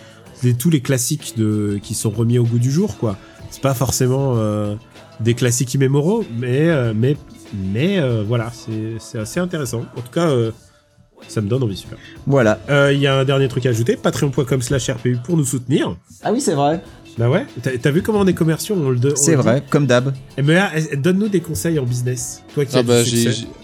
les 0.43 0.55
tous 0.55 0.71
les 0.71 0.81
classiques 0.81 1.35
de, 1.37 1.79
qui 1.83 1.95
sont 1.95 2.11
remis 2.11 2.39
au 2.39 2.45
goût 2.45 2.59
du 2.59 2.71
jour, 2.71 2.97
quoi. 2.99 3.17
C'est 3.51 3.63
pas 3.63 3.75
forcément 3.75 4.35
euh, 4.37 4.75
des 5.21 5.35
classiques 5.35 5.73
immémoraux, 5.75 6.25
mais, 6.39 6.69
euh, 6.69 6.93
mais, 6.95 7.17
mais 7.55 7.99
euh, 7.99 8.23
voilà, 8.27 8.51
c'est 8.53 8.97
c'est 8.99 9.19
assez 9.19 9.41
intéressant. 9.41 9.85
En 9.97 10.01
tout 10.01 10.11
cas, 10.13 10.29
euh, 10.29 10.51
ça 11.29 11.41
me 11.41 11.49
donne 11.49 11.63
envie, 11.63 11.77
super. 11.77 11.97
Voilà. 12.27 12.59
Euh, 12.69 12.93
Il 12.93 13.01
y 13.01 13.07
a 13.07 13.17
un 13.19 13.25
dernier 13.25 13.49
truc 13.49 13.65
à 13.67 13.71
ajouter, 13.71 13.97
patreon.com 13.97 14.61
slash 14.63 14.91
RPU 14.91 15.17
pour 15.25 15.37
nous 15.37 15.45
soutenir. 15.45 15.97
Ah 16.23 16.33
oui, 16.33 16.41
c'est 16.41 16.55
vrai. 16.55 16.83
Bah 17.19 17.31
ouais, 17.31 17.47
t'as 17.81 17.91
vu 17.91 18.03
comment 18.03 18.19
on 18.21 18.27
est 18.27 18.35
commerciaux, 18.35 18.77
on 18.79 18.91
le 18.91 18.99
C'est 19.17 19.31
dit. 19.31 19.37
vrai, 19.37 19.63
comme 19.71 19.87
d'hab. 19.87 20.13
Eh 20.37 20.43
là, 20.43 20.71
eh, 20.93 20.97
donne-nous 20.99 21.29
des 21.29 21.41
conseils 21.41 21.79
en 21.79 21.85
business. 21.85 22.43
Toi 22.53 22.67
qui 22.67 22.77
as 22.77 22.81
Ah 22.81 22.83
bah 22.83 23.01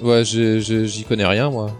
ouais, 0.03 0.25
j'y 0.25 1.05
connais 1.05 1.27
rien 1.27 1.51
moi. 1.51 1.77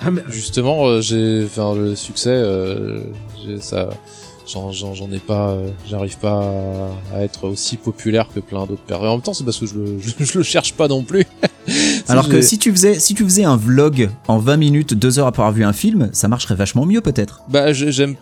Ah, 0.00 0.10
mais- 0.10 0.22
Justement, 0.28 0.84
euh, 0.86 1.00
j'ai, 1.00 1.44
enfin 1.44 1.76
le 1.76 1.94
succès, 1.94 2.30
euh, 2.32 3.02
ça, 3.60 3.90
j'en, 4.46 5.10
ai 5.12 5.18
pas, 5.18 5.50
euh, 5.50 5.70
j'arrive 5.88 6.18
pas 6.18 6.40
à, 7.12 7.16
à 7.16 7.22
être 7.22 7.48
aussi 7.48 7.76
populaire 7.76 8.28
que 8.34 8.40
plein 8.40 8.66
d'autres 8.66 8.82
personnes. 8.82 9.08
En 9.08 9.12
même 9.14 9.22
temps, 9.22 9.34
c'est 9.34 9.44
parce 9.44 9.58
que 9.58 9.66
je 9.66 9.74
le, 9.74 9.98
je, 10.00 10.24
je 10.24 10.38
le 10.38 10.44
cherche 10.44 10.74
pas 10.74 10.88
non 10.88 11.02
plus. 11.02 11.24
Alors 12.08 12.28
que 12.28 12.40
si 12.40 12.58
tu 12.58 12.70
faisais, 12.70 13.00
si 13.00 13.14
tu 13.14 13.24
faisais 13.24 13.42
un 13.42 13.56
vlog 13.56 14.08
en 14.28 14.38
20 14.38 14.56
minutes, 14.56 14.94
2 14.94 15.18
heures 15.18 15.26
après 15.26 15.42
avoir 15.42 15.52
vu 15.52 15.64
un 15.64 15.72
film, 15.72 16.08
ça 16.12 16.28
marcherait 16.28 16.54
vachement 16.54 16.86
mieux 16.86 17.00
peut-être. 17.00 17.42
Bah 17.48 17.72
j'ai- 17.72 17.90
j'aime 17.90 18.14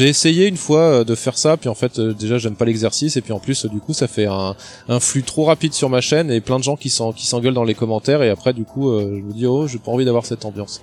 essayé 0.00 0.46
une 0.46 0.56
fois 0.56 0.80
euh, 0.80 1.04
de 1.04 1.16
faire 1.16 1.36
ça 1.36 1.56
puis 1.56 1.68
en 1.68 1.74
fait 1.74 1.98
euh, 1.98 2.12
déjà 2.14 2.38
j'aime 2.38 2.54
pas 2.54 2.64
l'exercice 2.64 3.16
et 3.16 3.20
puis 3.20 3.32
en 3.32 3.40
plus 3.40 3.66
du 3.66 3.80
coup 3.80 3.92
ça 3.92 4.06
fait 4.06 4.26
un, 4.26 4.54
un 4.88 5.00
flux 5.00 5.24
trop 5.24 5.44
rapide 5.44 5.74
sur 5.74 5.90
ma 5.90 6.00
chaîne 6.00 6.30
et 6.30 6.40
plein 6.40 6.58
de 6.58 6.62
gens 6.62 6.76
qui 6.76 6.88
s'en 6.90 7.12
qui 7.12 7.26
s'engueulent 7.26 7.54
dans 7.54 7.64
les 7.64 7.74
commentaires 7.74 8.22
et 8.22 8.30
après 8.30 8.52
du 8.52 8.64
coup 8.64 8.96
je 9.00 9.04
me 9.22 9.32
dis 9.32 9.46
oh 9.46 9.66
j'ai 9.66 9.78
pas 9.78 9.90
envie 9.90 10.04
d'avoir 10.04 10.24
cette 10.24 10.44
ambiance. 10.44 10.80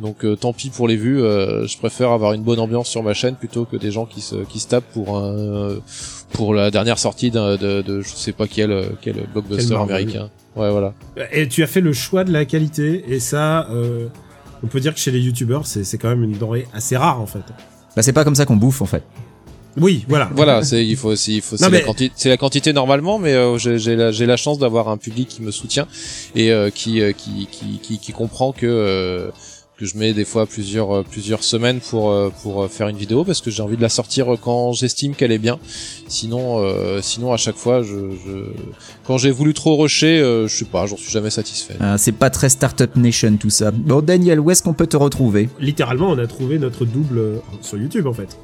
Donc 0.00 0.24
euh, 0.24 0.34
tant 0.36 0.52
pis 0.52 0.70
pour 0.70 0.88
les 0.88 0.96
vues, 0.96 1.22
euh, 1.22 1.66
je 1.66 1.76
préfère 1.78 2.10
avoir 2.10 2.32
une 2.32 2.42
bonne 2.42 2.58
ambiance 2.58 2.88
sur 2.88 3.02
ma 3.02 3.12
chaîne 3.14 3.34
plutôt 3.34 3.64
que 3.64 3.76
des 3.76 3.90
gens 3.90 4.06
qui 4.06 4.20
se 4.20 4.36
qui 4.36 4.58
se 4.58 4.68
tapent 4.68 4.90
pour 4.92 5.18
un 5.18 5.76
pour 6.32 6.54
la 6.54 6.70
dernière 6.70 6.98
sortie 6.98 7.30
d'un 7.30 7.56
de, 7.56 7.82
de 7.82 8.00
je 8.00 8.08
sais 8.14 8.32
pas 8.32 8.46
quel 8.46 8.92
quel 9.02 9.16
blockbuster 9.32 9.68
Quel 9.68 9.76
américain. 9.76 10.30
Ouais 10.56 10.70
voilà. 10.70 10.94
Et 11.32 11.48
tu 11.48 11.62
as 11.62 11.66
fait 11.66 11.80
le 11.80 11.92
choix 11.92 12.24
de 12.24 12.32
la 12.32 12.44
qualité, 12.44 13.04
et 13.08 13.20
ça, 13.20 13.68
euh, 13.70 14.08
on 14.64 14.66
peut 14.66 14.80
dire 14.80 14.92
que 14.94 15.00
chez 15.00 15.10
les 15.10 15.20
youtubeurs, 15.20 15.66
c'est 15.66 15.84
c'est 15.84 15.98
quand 15.98 16.08
même 16.08 16.24
une 16.24 16.36
denrée 16.38 16.66
assez 16.72 16.96
rare 16.96 17.20
en 17.20 17.26
fait. 17.26 17.42
Bah 17.94 18.02
c'est 18.02 18.12
pas 18.12 18.24
comme 18.24 18.34
ça 18.34 18.46
qu'on 18.46 18.56
bouffe 18.56 18.82
en 18.82 18.86
fait. 18.86 19.02
Oui, 19.76 20.04
voilà. 20.08 20.28
Voilà, 20.34 20.64
c'est 20.64 20.84
il 20.84 20.96
faut 20.96 21.10
aussi 21.10 21.36
il 21.36 21.42
faut 21.42 21.56
c'est 21.56 21.68
mais- 21.70 21.78
la 21.80 21.84
quantité 21.84 22.12
c'est 22.16 22.28
la 22.28 22.36
quantité 22.36 22.72
normalement 22.72 23.18
mais 23.20 23.34
euh, 23.34 23.56
j'ai 23.58 23.78
j'ai 23.78 23.94
la 23.94 24.10
j'ai 24.10 24.26
la 24.26 24.36
chance 24.36 24.58
d'avoir 24.58 24.88
un 24.88 24.96
public 24.96 25.28
qui 25.28 25.42
me 25.42 25.52
soutient 25.52 25.86
et 26.34 26.50
euh, 26.50 26.70
qui, 26.70 27.00
euh, 27.00 27.12
qui 27.12 27.46
qui 27.50 27.78
qui 27.78 27.98
qui 27.98 28.12
comprend 28.12 28.50
que 28.52 28.66
euh, 28.66 29.30
que 29.80 29.86
je 29.86 29.96
mets 29.96 30.12
des 30.12 30.26
fois 30.26 30.44
plusieurs 30.44 30.94
euh, 30.94 31.02
plusieurs 31.02 31.42
semaines 31.42 31.80
pour 31.80 32.10
euh, 32.10 32.30
pour 32.42 32.62
euh, 32.62 32.68
faire 32.68 32.88
une 32.88 32.98
vidéo 32.98 33.24
parce 33.24 33.40
que 33.40 33.50
j'ai 33.50 33.62
envie 33.62 33.78
de 33.78 33.82
la 33.82 33.88
sortir 33.88 34.26
quand 34.40 34.72
j'estime 34.74 35.14
qu'elle 35.14 35.32
est 35.32 35.38
bien. 35.38 35.58
Sinon 36.06 36.58
euh, 36.58 37.00
sinon 37.00 37.32
à 37.32 37.38
chaque 37.38 37.56
fois 37.56 37.82
je, 37.82 37.94
je 38.24 38.44
quand 39.06 39.16
j'ai 39.16 39.30
voulu 39.30 39.54
trop 39.54 39.76
rusher, 39.76 40.20
euh, 40.20 40.46
je 40.46 40.54
sais 40.54 40.66
pas, 40.66 40.84
j'en 40.84 40.98
suis 40.98 41.10
jamais 41.10 41.30
satisfait. 41.30 41.76
Ah, 41.80 41.96
c'est 41.96 42.12
pas 42.12 42.28
très 42.28 42.50
Startup 42.50 42.94
Nation 42.94 43.38
tout 43.38 43.48
ça. 43.48 43.70
Bon, 43.70 44.02
Daniel, 44.02 44.38
où 44.38 44.50
est-ce 44.50 44.62
qu'on 44.62 44.74
peut 44.74 44.86
te 44.86 44.98
retrouver? 44.98 45.48
Littéralement, 45.58 46.10
on 46.10 46.18
a 46.18 46.26
trouvé 46.26 46.58
notre 46.58 46.84
double 46.84 47.40
sur 47.62 47.78
YouTube 47.78 48.06
en 48.06 48.12
fait. 48.12 48.36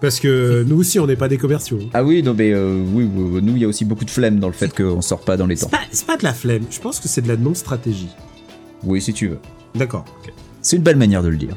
Parce 0.00 0.18
que 0.18 0.64
nous 0.66 0.78
aussi, 0.80 0.98
on 0.98 1.06
n'est 1.06 1.16
pas 1.16 1.28
des 1.28 1.38
commerciaux. 1.38 1.78
Ah 1.92 2.02
oui, 2.02 2.22
non, 2.24 2.34
mais 2.34 2.52
euh, 2.52 2.82
oui, 2.92 3.08
oui, 3.14 3.40
nous, 3.40 3.54
il 3.54 3.62
y 3.62 3.64
a 3.64 3.68
aussi 3.68 3.84
beaucoup 3.84 4.04
de 4.04 4.10
flemme 4.10 4.40
dans 4.40 4.48
le 4.48 4.52
fait 4.52 4.74
qu'on 4.74 5.00
sort 5.00 5.20
pas 5.20 5.36
dans 5.36 5.46
les 5.46 5.56
temps. 5.56 5.70
C'est 5.92 6.06
pas, 6.06 6.14
pas 6.14 6.18
de 6.18 6.24
la 6.24 6.34
flemme, 6.34 6.64
je 6.70 6.80
pense 6.80 6.98
que 6.98 7.06
c'est 7.06 7.22
de 7.22 7.28
la 7.28 7.36
non-stratégie. 7.36 8.08
Oui, 8.82 9.00
si 9.00 9.12
tu 9.12 9.28
veux. 9.28 9.38
D'accord. 9.76 10.04
C'est 10.62 10.76
une 10.76 10.82
belle 10.82 10.96
manière 10.96 11.22
de 11.22 11.28
le 11.28 11.36
dire. 11.36 11.54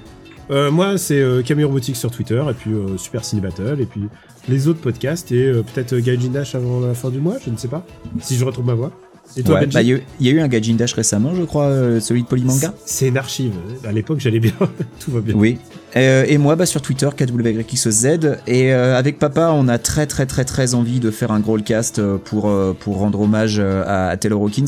Euh, 0.51 0.69
moi, 0.69 0.97
c'est 0.97 1.19
euh, 1.21 1.41
Camille 1.41 1.63
Robotique 1.65 1.95
sur 1.95 2.11
Twitter, 2.11 2.43
et 2.49 2.53
puis 2.53 2.71
euh, 2.71 2.97
Super 2.97 3.23
Ciné 3.25 3.41
Battle, 3.41 3.77
et 3.79 3.85
puis 3.85 4.01
les 4.47 4.67
autres 4.67 4.79
podcasts, 4.81 5.31
et 5.31 5.43
euh, 5.47 5.63
peut-être 5.63 5.95
Gaijin 5.97 6.29
Dash 6.29 6.53
avant 6.55 6.79
la 6.79 6.93
fin 6.93 7.09
du 7.09 7.19
mois, 7.19 7.37
je 7.43 7.49
ne 7.49 7.57
sais 7.57 7.67
pas. 7.67 7.85
Si 8.21 8.35
je 8.37 8.45
retrouve 8.45 8.65
ma 8.65 8.73
voix. 8.75 8.91
Et 9.37 9.41
toi, 9.43 9.55
Ouais, 9.55 9.65
bah, 9.65 9.81
il 9.81 9.87
y, 9.87 9.91
a 9.93 9.95
eu- 9.95 10.03
il 10.19 10.27
y 10.27 10.29
a 10.29 10.33
eu 10.33 10.39
un 10.41 10.47
Gajin 10.47 10.75
Dash 10.75 10.93
récemment, 10.93 11.33
je 11.33 11.41
crois, 11.43 11.99
celui 11.99 12.21
de 12.23 12.27
Polymanga. 12.27 12.73
C'est 12.85 13.07
une 13.07 13.17
archive. 13.17 13.53
À 13.83 13.91
l'époque, 13.91 14.19
j'allais 14.19 14.39
bien. 14.39 14.53
Tout 14.99 15.11
va 15.11 15.21
bien. 15.21 15.33
Oui. 15.35 15.57
Euh, 15.95 16.25
et 16.27 16.37
moi, 16.37 16.55
bah, 16.55 16.65
sur 16.65 16.81
Twitter, 16.81 17.09
KWYXZ. 17.15 18.05
Et 18.47 18.73
euh, 18.73 18.97
avec 18.97 19.17
papa, 19.19 19.51
on 19.53 19.67
a 19.67 19.77
très 19.77 20.05
très 20.07 20.25
très 20.25 20.43
très 20.43 20.73
envie 20.73 20.99
de 20.99 21.11
faire 21.11 21.31
un 21.31 21.39
gros 21.39 21.57
cast 21.57 21.99
euh, 21.99 22.17
pour, 22.17 22.49
euh, 22.49 22.75
pour 22.77 22.97
rendre 22.97 23.21
hommage 23.21 23.57
euh, 23.59 23.83
à, 23.85 24.09
à 24.09 24.17
Taylor 24.17 24.41
Hawkins. 24.41 24.65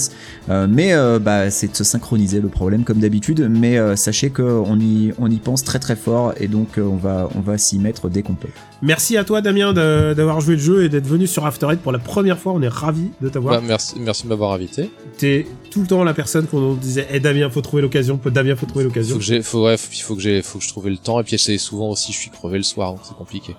Euh, 0.50 0.68
mais 0.70 0.94
bah, 1.20 1.50
c'est 1.52 1.72
de 1.72 1.76
se 1.76 1.84
synchroniser 1.84 2.40
le 2.40 2.48
problème 2.48 2.84
comme 2.84 3.00
d'habitude. 3.00 3.48
Mais 3.50 3.78
sachez 3.96 4.30
qu'on 4.30 4.80
y, 4.80 5.14
on 5.20 5.30
y 5.30 5.38
pense 5.38 5.64
très 5.64 5.80
très 5.80 5.96
fort 5.96 6.34
et 6.38 6.48
donc 6.48 6.78
on 6.78 6.96
va, 6.96 7.30
on 7.36 7.42
va 7.42 7.58
s'y 7.58 7.80
mettre 7.80 8.10
dès 8.10 8.22
qu'on 8.22 8.36
peut. 8.36 8.48
Merci 8.84 9.18
à 9.18 9.24
toi, 9.24 9.42
Damien, 9.42 9.74
d'avoir 9.74 10.40
joué 10.40 10.56
le 10.56 10.62
jeu 10.62 10.84
et 10.84 10.90
d'être 10.90 11.08
venu 11.08 11.26
sur 11.26 11.46
After 11.46 11.68
Eight 11.72 11.80
pour 11.82 11.92
la 11.92 11.98
première 12.00 12.38
fois. 12.38 12.54
On 12.54 12.62
est 12.62 12.68
ravis 12.68 13.10
de 13.22 13.30
t'avoir. 13.30 13.56
Bah, 13.56 13.64
merci 13.66 13.96
merci 14.00 14.24
de 14.24 14.30
m'avoir 14.30 14.52
invité. 14.52 14.92
T'es 15.18 15.48
tout 15.72 15.82
le 15.82 15.88
temps 15.88 16.04
la 16.04 16.14
personne 16.14 16.46
qu'on 16.46 16.74
disait 16.76 17.08
Eh 17.12 17.20
Damien, 17.20 17.50
faut 17.50 17.62
trouver 17.62 17.82
l'occasion. 17.82 18.20
Damien, 18.26 18.56
faut 18.56 18.66
trouver 18.68 18.84
Faut 18.86 18.90
l'occasion. 18.90 19.18
que 19.18 19.24
j'ai 19.24 19.42
faut 19.42 19.66
ouais, 19.66 19.78
faut 19.78 20.16
que 20.16 20.22
j'ai 20.22 20.42
faut 20.44 20.60
que 20.60 20.64
je 20.64 20.70
trouve 20.70 20.90
le 20.90 20.98
temps 20.98 21.20
et 21.20 21.24
puis 21.24 21.40
c'est 21.40 21.58
souvent 21.58 21.90
aussi 21.90 22.12
je 22.14 22.18
suis 22.18 22.30
crevé 22.30 22.58
le 22.58 22.64
soir 22.64 22.92
donc 22.92 23.02
c'est 23.04 23.16
compliqué. 23.18 23.56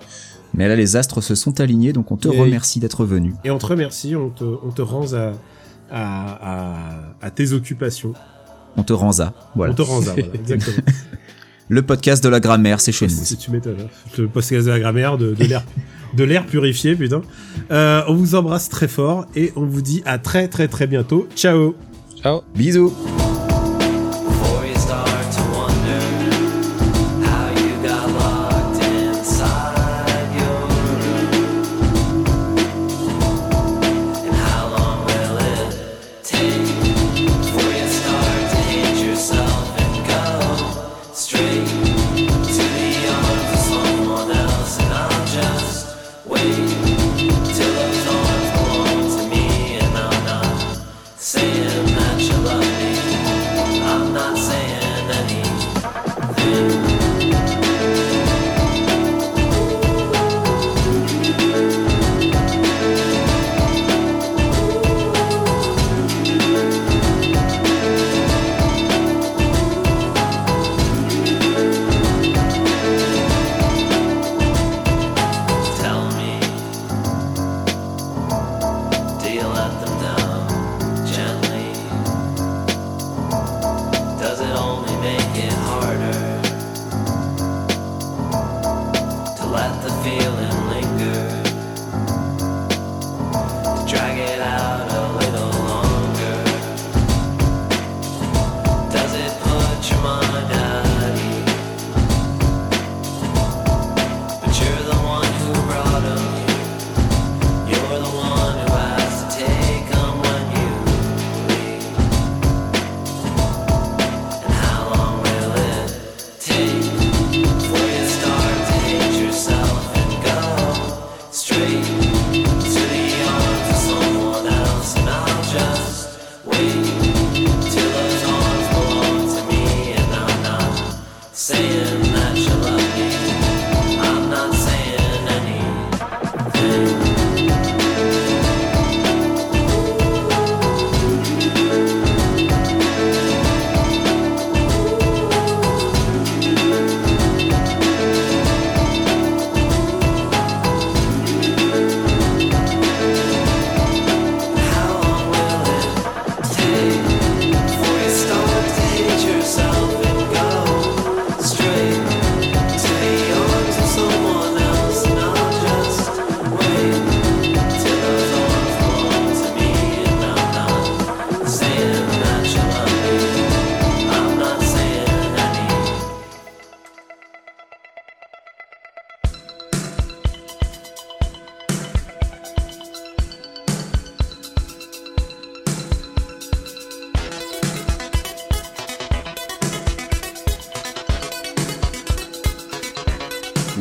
Mais 0.53 0.67
là, 0.67 0.75
les 0.75 0.95
astres 0.95 1.21
se 1.21 1.35
sont 1.35 1.59
alignés, 1.59 1.93
donc 1.93 2.11
on 2.11 2.17
te 2.17 2.27
Et- 2.27 2.39
remercie 2.39 2.79
d'être 2.79 3.05
venu. 3.05 3.35
Et 3.43 3.51
on 3.51 3.57
te 3.59 3.65
remercie, 3.67 4.15
on 4.15 4.29
te, 4.29 4.43
on 4.43 4.71
te 4.71 4.81
rend 4.81 5.13
à, 5.13 5.33
à, 5.91 6.71
à, 6.71 6.75
à 7.21 7.29
tes 7.31 7.51
occupations. 7.53 8.13
On 8.77 8.83
te 8.83 8.93
ranza. 8.93 9.33
Voilà. 9.55 9.73
On 9.73 9.75
te 9.75 9.81
rend 9.83 9.99
à, 9.99 10.13
voilà, 10.13 10.23
exactement. 10.33 10.77
Le 11.69 11.81
podcast 11.83 12.23
de 12.23 12.29
la 12.29 12.39
grammaire, 12.39 12.81
c'est 12.81 12.91
chez 12.91 13.05
nous. 13.07 13.13
si 13.23 13.37
tu 13.37 13.51
m'étonnes. 13.51 13.77
hein. 13.81 13.87
Le 14.17 14.27
podcast 14.27 14.65
de 14.65 14.71
la 14.71 14.79
grammaire, 14.79 15.17
de, 15.17 15.33
de 15.33 15.43
l'air. 15.45 15.63
De 16.15 16.23
l'air 16.23 16.45
purifié, 16.47 16.95
putain. 16.95 17.21
Euh, 17.71 18.01
on 18.07 18.15
vous 18.15 18.33
embrasse 18.35 18.67
très 18.69 18.87
fort 18.87 19.27
et 19.35 19.53
on 19.55 19.65
vous 19.65 19.81
dit 19.83 20.01
à 20.05 20.17
très 20.17 20.47
très 20.47 20.67
très 20.67 20.87
bientôt. 20.87 21.27
Ciao 21.35 21.75
Ciao. 22.21 22.41
Bisous. 22.55 22.91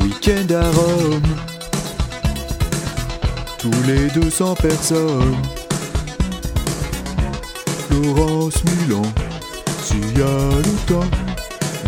Week-end 0.02 0.54
à 0.54 0.70
Rome. 0.70 1.22
Tous 3.58 3.82
les 3.86 4.08
200 4.08 4.54
personnes. 4.54 5.36
Florence, 7.88 8.54
Milan, 8.64 9.02
s'il 9.82 10.18
y 10.18 10.22
a 10.22 10.48
le 10.66 10.86
temps. 10.86 11.10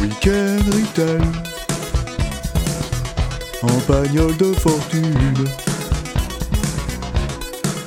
Week-end 0.00 0.62
Rital. 0.72 1.20
En 3.62 3.92
bagnole 3.92 4.36
de 4.36 4.52
fortune. 4.54 5.48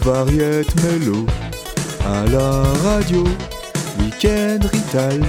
Variette 0.01 0.75
Mello. 0.83 1.25
À 2.05 2.25
la 2.27 2.63
radio. 2.83 3.23
Week-end 3.99 4.59
Rital. 4.71 5.21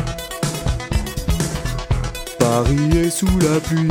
Paris 2.38 2.98
est 2.98 3.10
sous 3.10 3.38
la 3.40 3.58
pluie. 3.60 3.88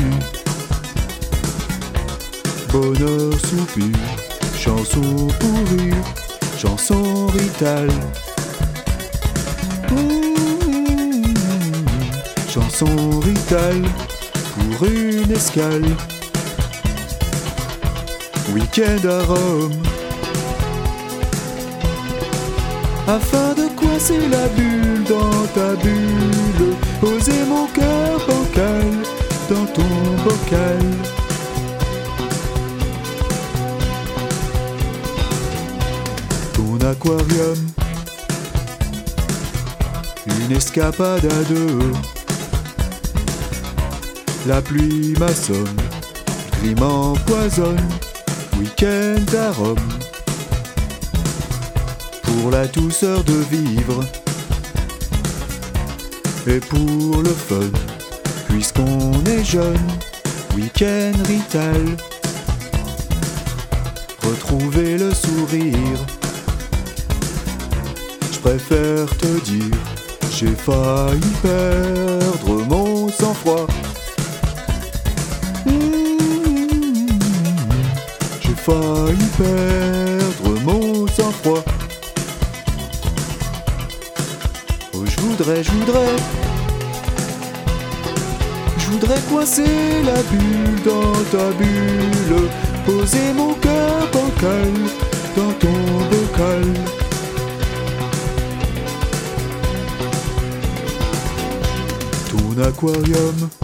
Bonheur 2.74 3.32
soupir, 3.34 3.96
chanson 4.58 5.28
pour 5.40 5.78
rire, 5.78 5.96
chanson 6.58 7.28
Rital. 7.28 7.88
Mmh, 9.92 11.36
chanson 12.50 13.20
Rital 13.20 13.80
pour 14.56 14.88
une 14.88 15.32
escale. 15.32 15.86
Week-end 18.56 19.08
à 19.08 19.24
Rome. 19.24 19.84
Afin 23.08 23.54
de 23.54 23.70
coincer 23.80 24.28
la 24.32 24.48
bulle 24.48 25.04
dans 25.08 25.46
ta 25.54 25.76
bulle, 25.76 26.74
poser 27.00 27.44
mon 27.48 27.68
cœur 27.68 28.18
bancal 28.28 28.88
dans 29.48 29.66
ton 29.68 30.24
bocal. 30.24 31.13
Ton 36.94 37.18
aquarium, 37.18 37.58
une 40.28 40.56
escapade 40.56 41.26
à 41.26 41.44
deux. 41.50 41.92
La 44.48 44.62
pluie 44.62 45.14
m'assomme, 45.20 45.78
gris 46.60 46.76
m'empoisonne, 46.76 47.90
week-end 48.60 49.24
à 49.38 49.52
Rome 49.52 49.78
pour 52.22 52.52
la 52.52 52.68
douceur 52.68 53.24
de 53.24 53.34
vivre 53.50 54.04
et 56.48 56.60
pour 56.60 57.22
le 57.22 57.34
fun, 57.34 57.72
puisqu'on 58.50 59.24
est 59.26 59.44
jeune, 59.44 59.88
week-end 60.56 61.14
rital. 61.28 61.98
Retrouver 64.22 64.98
le 64.98 65.14
sourire, 65.14 66.00
préfère 68.44 69.06
te 69.18 69.40
dire, 69.46 69.78
j'ai 70.38 70.54
failli 70.54 71.32
perdre 71.42 72.66
mon 72.68 73.08
sang-froid. 73.08 73.68
Mmh, 75.66 77.08
J'ai 78.42 78.56
failli 78.56 79.28
perdre 79.38 80.60
mon 80.66 81.08
sang-froid. 81.08 81.64
Oh, 84.94 85.06
je 85.06 85.22
voudrais, 85.22 85.64
je 85.64 85.72
voudrais. 85.72 86.16
Je 88.78 88.86
voudrais 88.92 89.22
coincer 89.30 90.04
la 90.04 90.22
bulle 90.30 90.84
dans 90.84 91.14
ta 91.32 91.50
bulle. 91.58 92.50
Poser 92.86 93.32
mon 93.34 93.54
cœur 93.54 94.10
bancal 94.12 94.74
dans 95.38 95.54
ton 95.54 95.78
bocal. 96.12 97.03
aquarium. 102.60 103.63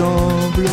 Ne 0.00 0.04
ressemble 0.04 0.66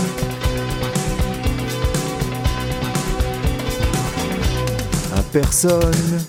à 5.15 5.21
personne. 5.31 6.25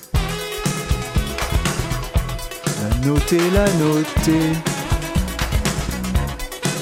La 2.83 3.07
noter, 3.07 3.41
la 3.53 3.67
noter. 3.75 4.53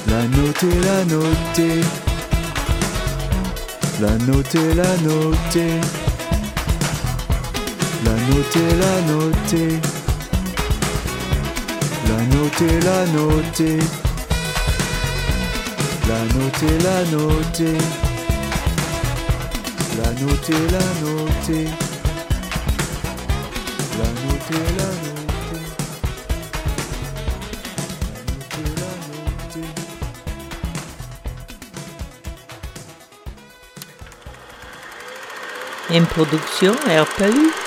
La 0.07 0.23
noter, 0.23 0.79
la 0.85 1.05
noter. 1.05 1.81
La 4.01 4.11
noter, 4.25 4.73
la 4.73 4.97
noter. 4.97 5.81
La 8.05 8.11
noter, 8.11 8.69
la 8.81 9.01
noter. 9.11 9.79
La 12.07 12.19
noter, 12.35 12.79
la 12.81 13.05
noter. 13.13 14.06
La 16.07 16.19
noter, 16.23 16.77
la 16.83 17.03
noter. 17.11 17.77
La 19.97 20.09
noter, 20.13 20.61
la 20.71 20.83
noter. 21.01 21.67
La 23.97 24.07
noter, 24.21 24.65
la 24.77 24.89
noter. 25.03 25.65
La 35.89 35.99
noter, 35.99 36.85
la 36.85 37.03
RPU. 37.03 37.66